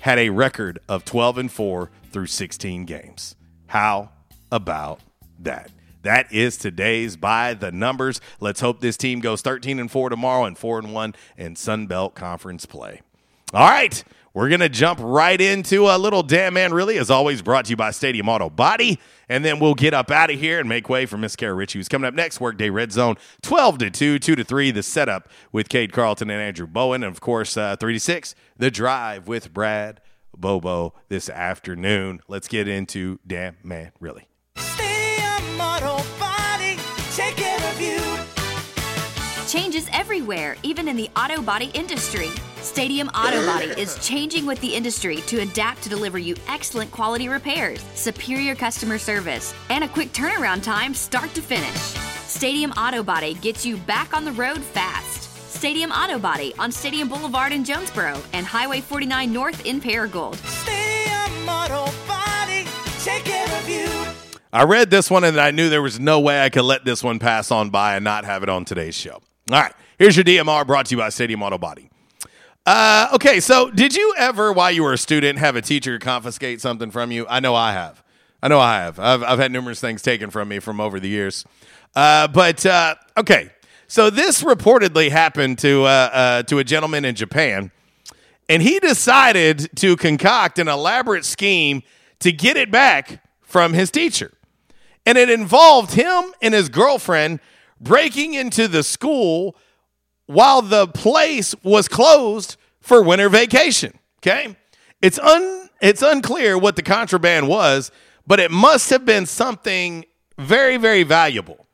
had 0.00 0.18
a 0.18 0.30
record 0.30 0.78
of 0.88 1.04
12 1.04 1.38
and 1.38 1.52
4 1.52 1.90
through 2.10 2.26
16 2.26 2.84
games. 2.84 3.36
How 3.66 4.10
about 4.50 5.00
that? 5.38 5.70
That 6.02 6.32
is 6.32 6.56
today's 6.56 7.16
by 7.16 7.54
the 7.54 7.70
numbers. 7.70 8.20
Let's 8.40 8.60
hope 8.60 8.80
this 8.80 8.96
team 8.96 9.20
goes 9.20 9.40
13 9.40 9.78
and 9.78 9.90
4 9.90 10.10
tomorrow 10.10 10.44
and 10.44 10.58
4 10.58 10.80
and 10.80 10.92
1 10.92 11.14
in 11.36 11.56
Sun 11.56 11.86
Belt 11.86 12.14
Conference 12.14 12.66
play. 12.66 13.00
All 13.54 13.68
right, 13.68 14.02
we're 14.34 14.48
going 14.48 14.60
to 14.60 14.68
jump 14.68 14.98
right 15.02 15.40
into 15.40 15.86
a 15.88 15.98
little 15.98 16.22
damn 16.22 16.54
man 16.54 16.72
really 16.72 16.98
as 16.98 17.10
always 17.10 17.42
brought 17.42 17.66
to 17.66 17.70
you 17.70 17.76
by 17.76 17.90
Stadium 17.90 18.28
Auto 18.28 18.50
Body 18.50 18.98
and 19.28 19.44
then 19.44 19.58
we'll 19.58 19.74
get 19.74 19.94
up 19.94 20.10
out 20.10 20.30
of 20.30 20.38
here 20.38 20.60
and 20.60 20.68
make 20.68 20.88
way 20.88 21.06
for 21.06 21.18
Miss 21.18 21.36
Kara 21.36 21.54
Ritchie 21.54 21.78
who's 21.78 21.88
coming 21.88 22.06
up 22.06 22.14
next 22.14 22.40
workday 22.40 22.70
red 22.70 22.92
zone 22.92 23.16
12 23.42 23.78
to 23.78 23.90
2 23.90 24.18
2 24.18 24.36
to 24.36 24.44
3 24.44 24.70
the 24.70 24.82
setup 24.82 25.28
with 25.52 25.68
Cade 25.68 25.92
Carlton 25.92 26.30
and 26.30 26.40
Andrew 26.40 26.66
Bowen 26.66 27.02
and 27.02 27.12
of 27.12 27.20
course 27.20 27.56
uh, 27.56 27.76
3 27.76 27.94
to 27.94 28.00
6 28.00 28.34
the 28.56 28.70
drive 28.70 29.28
with 29.28 29.52
Brad 29.52 30.00
Bobo 30.36 30.94
this 31.08 31.28
afternoon. 31.28 32.20
Let's 32.28 32.48
get 32.48 32.68
into 32.68 33.18
damn 33.26 33.56
man 33.62 33.92
really. 34.00 34.28
Stadium 34.56 35.60
Auto 35.60 36.02
Body, 36.18 36.78
Changes 39.52 39.86
everywhere, 39.92 40.56
even 40.62 40.88
in 40.88 40.96
the 40.96 41.10
auto 41.14 41.42
body 41.42 41.70
industry. 41.74 42.30
Stadium 42.62 43.08
Auto 43.08 43.44
Body 43.44 43.66
is 43.78 43.98
changing 43.98 44.46
with 44.46 44.58
the 44.62 44.74
industry 44.74 45.16
to 45.26 45.40
adapt 45.40 45.82
to 45.82 45.90
deliver 45.90 46.18
you 46.18 46.34
excellent 46.48 46.90
quality 46.90 47.28
repairs, 47.28 47.84
superior 47.94 48.54
customer 48.54 48.96
service, 48.96 49.54
and 49.68 49.84
a 49.84 49.88
quick 49.88 50.10
turnaround 50.14 50.62
time 50.62 50.94
start 50.94 51.34
to 51.34 51.42
finish. 51.42 51.76
Stadium 52.26 52.70
Auto 52.78 53.02
Body 53.02 53.34
gets 53.34 53.66
you 53.66 53.76
back 53.76 54.16
on 54.16 54.24
the 54.24 54.32
road 54.32 54.56
fast. 54.56 55.24
Stadium 55.54 55.90
Auto 55.90 56.18
Body 56.18 56.54
on 56.58 56.72
Stadium 56.72 57.10
Boulevard 57.10 57.52
in 57.52 57.62
Jonesboro 57.62 58.22
and 58.32 58.46
Highway 58.46 58.80
49 58.80 59.30
North 59.30 59.66
in 59.66 59.82
Paragould. 59.82 60.36
Stadium 60.46 61.46
Auto 61.46 61.92
Body, 62.08 62.64
take 63.00 63.24
care 63.24 63.58
of 63.58 63.68
you. 63.68 63.86
I 64.50 64.64
read 64.64 64.88
this 64.88 65.10
one 65.10 65.24
and 65.24 65.38
I 65.38 65.50
knew 65.50 65.68
there 65.68 65.82
was 65.82 66.00
no 66.00 66.20
way 66.20 66.42
I 66.42 66.48
could 66.48 66.64
let 66.64 66.86
this 66.86 67.04
one 67.04 67.18
pass 67.18 67.50
on 67.50 67.68
by 67.68 67.96
and 67.96 68.02
not 68.02 68.24
have 68.24 68.42
it 68.42 68.48
on 68.48 68.64
today's 68.64 68.94
show. 68.94 69.20
All 69.50 69.60
right, 69.60 69.72
here's 69.98 70.16
your 70.16 70.24
DMR 70.24 70.64
brought 70.64 70.86
to 70.86 70.94
you 70.94 70.98
by 70.98 71.08
Stadium 71.08 71.42
Auto 71.42 71.58
Body. 71.58 71.90
Uh, 72.64 73.08
okay, 73.12 73.40
so 73.40 73.72
did 73.72 73.92
you 73.92 74.14
ever, 74.16 74.52
while 74.52 74.70
you 74.70 74.84
were 74.84 74.92
a 74.92 74.98
student, 74.98 75.40
have 75.40 75.56
a 75.56 75.60
teacher 75.60 75.98
confiscate 75.98 76.60
something 76.60 76.92
from 76.92 77.10
you? 77.10 77.26
I 77.28 77.40
know 77.40 77.52
I 77.56 77.72
have. 77.72 78.04
I 78.40 78.46
know 78.46 78.60
I 78.60 78.76
have. 78.76 79.00
I've, 79.00 79.24
I've 79.24 79.40
had 79.40 79.50
numerous 79.50 79.80
things 79.80 80.00
taken 80.00 80.30
from 80.30 80.46
me 80.46 80.60
from 80.60 80.80
over 80.80 81.00
the 81.00 81.08
years. 81.08 81.44
Uh, 81.96 82.28
but 82.28 82.64
uh, 82.64 82.94
okay, 83.16 83.50
so 83.88 84.10
this 84.10 84.44
reportedly 84.44 85.10
happened 85.10 85.58
to 85.58 85.82
uh, 85.86 86.10
uh, 86.12 86.42
to 86.44 86.60
a 86.60 86.64
gentleman 86.64 87.04
in 87.04 87.16
Japan, 87.16 87.72
and 88.48 88.62
he 88.62 88.78
decided 88.78 89.70
to 89.74 89.96
concoct 89.96 90.60
an 90.60 90.68
elaborate 90.68 91.24
scheme 91.24 91.82
to 92.20 92.30
get 92.30 92.56
it 92.56 92.70
back 92.70 93.24
from 93.40 93.72
his 93.72 93.90
teacher, 93.90 94.30
and 95.04 95.18
it 95.18 95.28
involved 95.28 95.94
him 95.94 96.32
and 96.40 96.54
his 96.54 96.68
girlfriend 96.68 97.40
breaking 97.82 98.34
into 98.34 98.68
the 98.68 98.82
school 98.82 99.56
while 100.26 100.62
the 100.62 100.86
place 100.86 101.54
was 101.62 101.88
closed 101.88 102.56
for 102.80 103.02
winter 103.02 103.28
vacation. 103.28 103.98
Okay, 104.18 104.56
it's 105.00 105.18
un 105.18 105.68
it's 105.80 106.02
unclear 106.02 106.56
what 106.56 106.76
the 106.76 106.82
contraband 106.82 107.48
was, 107.48 107.90
but 108.26 108.38
it 108.38 108.50
must 108.50 108.90
have 108.90 109.04
been 109.04 109.26
something 109.26 110.04
very 110.38 110.76
very 110.76 111.02
valuable. 111.02 111.66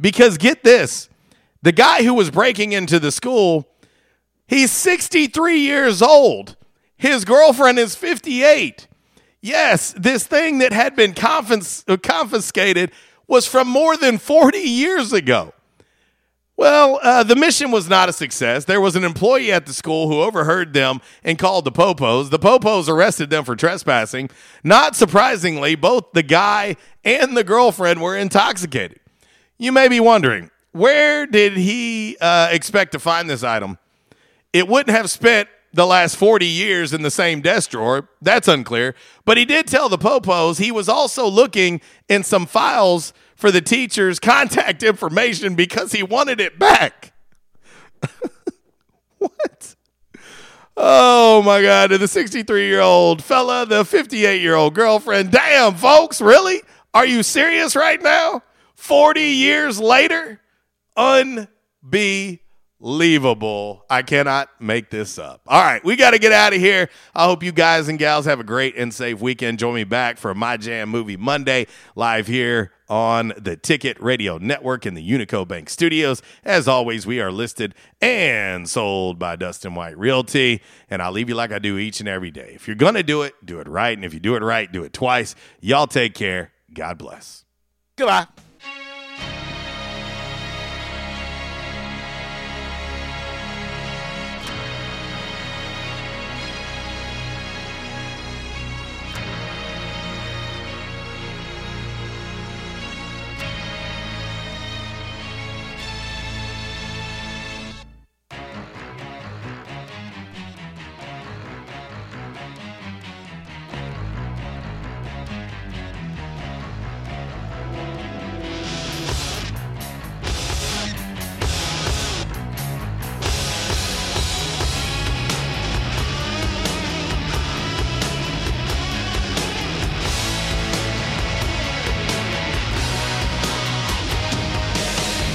Because 0.00 0.36
get 0.36 0.64
this, 0.64 1.08
the 1.62 1.72
guy 1.72 2.02
who 2.02 2.14
was 2.14 2.30
breaking 2.30 2.72
into 2.72 2.98
the 2.98 3.12
school, 3.12 3.68
he's 4.48 4.72
63 4.72 5.60
years 5.60 6.02
old. 6.02 6.56
His 6.96 7.24
girlfriend 7.24 7.78
is 7.78 7.94
58. 7.94 8.88
Yes, 9.40 9.92
this 9.96 10.24
thing 10.24 10.58
that 10.58 10.72
had 10.72 10.94
been 10.94 11.14
confis- 11.14 12.02
confiscated 12.02 12.92
was 13.32 13.46
from 13.46 13.66
more 13.66 13.96
than 13.96 14.18
40 14.18 14.58
years 14.58 15.10
ago. 15.14 15.54
Well, 16.54 17.00
uh, 17.02 17.22
the 17.22 17.34
mission 17.34 17.70
was 17.70 17.88
not 17.88 18.10
a 18.10 18.12
success. 18.12 18.66
There 18.66 18.78
was 18.78 18.94
an 18.94 19.04
employee 19.04 19.50
at 19.50 19.64
the 19.64 19.72
school 19.72 20.06
who 20.08 20.20
overheard 20.20 20.74
them 20.74 21.00
and 21.24 21.38
called 21.38 21.64
the 21.64 21.72
Popos. 21.72 22.28
The 22.28 22.38
Popos 22.38 22.90
arrested 22.90 23.30
them 23.30 23.46
for 23.46 23.56
trespassing. 23.56 24.28
Not 24.62 24.96
surprisingly, 24.96 25.76
both 25.76 26.12
the 26.12 26.22
guy 26.22 26.76
and 27.06 27.34
the 27.34 27.42
girlfriend 27.42 28.02
were 28.02 28.14
intoxicated. 28.14 29.00
You 29.56 29.72
may 29.72 29.88
be 29.88 29.98
wondering, 29.98 30.50
where 30.72 31.24
did 31.24 31.54
he 31.54 32.18
uh, 32.20 32.48
expect 32.50 32.92
to 32.92 32.98
find 32.98 33.30
this 33.30 33.42
item? 33.42 33.78
It 34.52 34.68
wouldn't 34.68 34.94
have 34.94 35.08
spent 35.08 35.48
the 35.72 35.86
last 35.86 36.16
40 36.16 36.46
years 36.46 36.92
in 36.92 37.02
the 37.02 37.10
same 37.10 37.40
desk 37.40 37.70
drawer. 37.70 38.08
That's 38.20 38.48
unclear. 38.48 38.94
But 39.24 39.38
he 39.38 39.44
did 39.44 39.66
tell 39.66 39.88
the 39.88 39.98
Popos 39.98 40.58
he 40.58 40.70
was 40.70 40.88
also 40.88 41.26
looking 41.26 41.80
in 42.08 42.22
some 42.22 42.46
files 42.46 43.12
for 43.36 43.50
the 43.50 43.60
teacher's 43.60 44.18
contact 44.18 44.82
information 44.82 45.54
because 45.54 45.92
he 45.92 46.02
wanted 46.02 46.40
it 46.40 46.58
back. 46.58 47.12
what? 49.18 49.76
Oh 50.76 51.42
my 51.42 51.62
God. 51.62 51.88
To 51.90 51.98
the 51.98 52.08
63 52.08 52.66
year 52.66 52.80
old 52.80 53.22
fella, 53.22 53.66
the 53.66 53.84
58 53.84 54.40
year 54.40 54.54
old 54.54 54.74
girlfriend. 54.74 55.30
Damn, 55.30 55.74
folks, 55.74 56.20
really? 56.20 56.62
Are 56.94 57.06
you 57.06 57.22
serious 57.22 57.74
right 57.74 58.00
now? 58.02 58.42
40 58.74 59.20
years 59.20 59.80
later? 59.80 60.40
Unbelievable. 62.82 63.86
I 63.88 64.02
cannot 64.02 64.48
make 64.60 64.90
this 64.90 65.16
up. 65.16 65.40
All 65.46 65.62
right, 65.62 65.84
we 65.84 65.94
got 65.94 66.10
to 66.10 66.18
get 66.18 66.32
out 66.32 66.52
of 66.52 66.58
here. 66.58 66.88
I 67.14 67.26
hope 67.26 67.44
you 67.44 67.52
guys 67.52 67.86
and 67.86 67.96
gals 67.96 68.24
have 68.24 68.40
a 68.40 68.44
great 68.44 68.76
and 68.76 68.92
safe 68.92 69.20
weekend. 69.20 69.60
Join 69.60 69.76
me 69.76 69.84
back 69.84 70.18
for 70.18 70.34
My 70.34 70.56
Jam 70.56 70.88
Movie 70.88 71.16
Monday 71.16 71.68
live 71.94 72.26
here 72.26 72.72
on 72.88 73.34
the 73.38 73.56
Ticket 73.56 74.02
Radio 74.02 74.36
Network 74.36 74.84
in 74.84 74.94
the 74.94 75.10
Unico 75.10 75.46
Bank 75.46 75.70
Studios. 75.70 76.22
As 76.42 76.66
always, 76.66 77.06
we 77.06 77.20
are 77.20 77.30
listed 77.30 77.72
and 78.00 78.68
sold 78.68 79.16
by 79.16 79.36
Dustin 79.36 79.76
White 79.76 79.96
Realty. 79.96 80.60
And 80.90 81.00
I'll 81.00 81.12
leave 81.12 81.28
you 81.28 81.36
like 81.36 81.52
I 81.52 81.60
do 81.60 81.78
each 81.78 82.00
and 82.00 82.08
every 82.08 82.32
day. 82.32 82.50
If 82.56 82.66
you're 82.66 82.74
going 82.74 82.94
to 82.94 83.04
do 83.04 83.22
it, 83.22 83.34
do 83.44 83.60
it 83.60 83.68
right. 83.68 83.96
And 83.96 84.04
if 84.04 84.12
you 84.12 84.18
do 84.18 84.34
it 84.34 84.42
right, 84.42 84.70
do 84.70 84.82
it 84.82 84.92
twice. 84.92 85.36
Y'all 85.60 85.86
take 85.86 86.14
care. 86.14 86.50
God 86.74 86.98
bless. 86.98 87.44
Goodbye. 87.94 88.26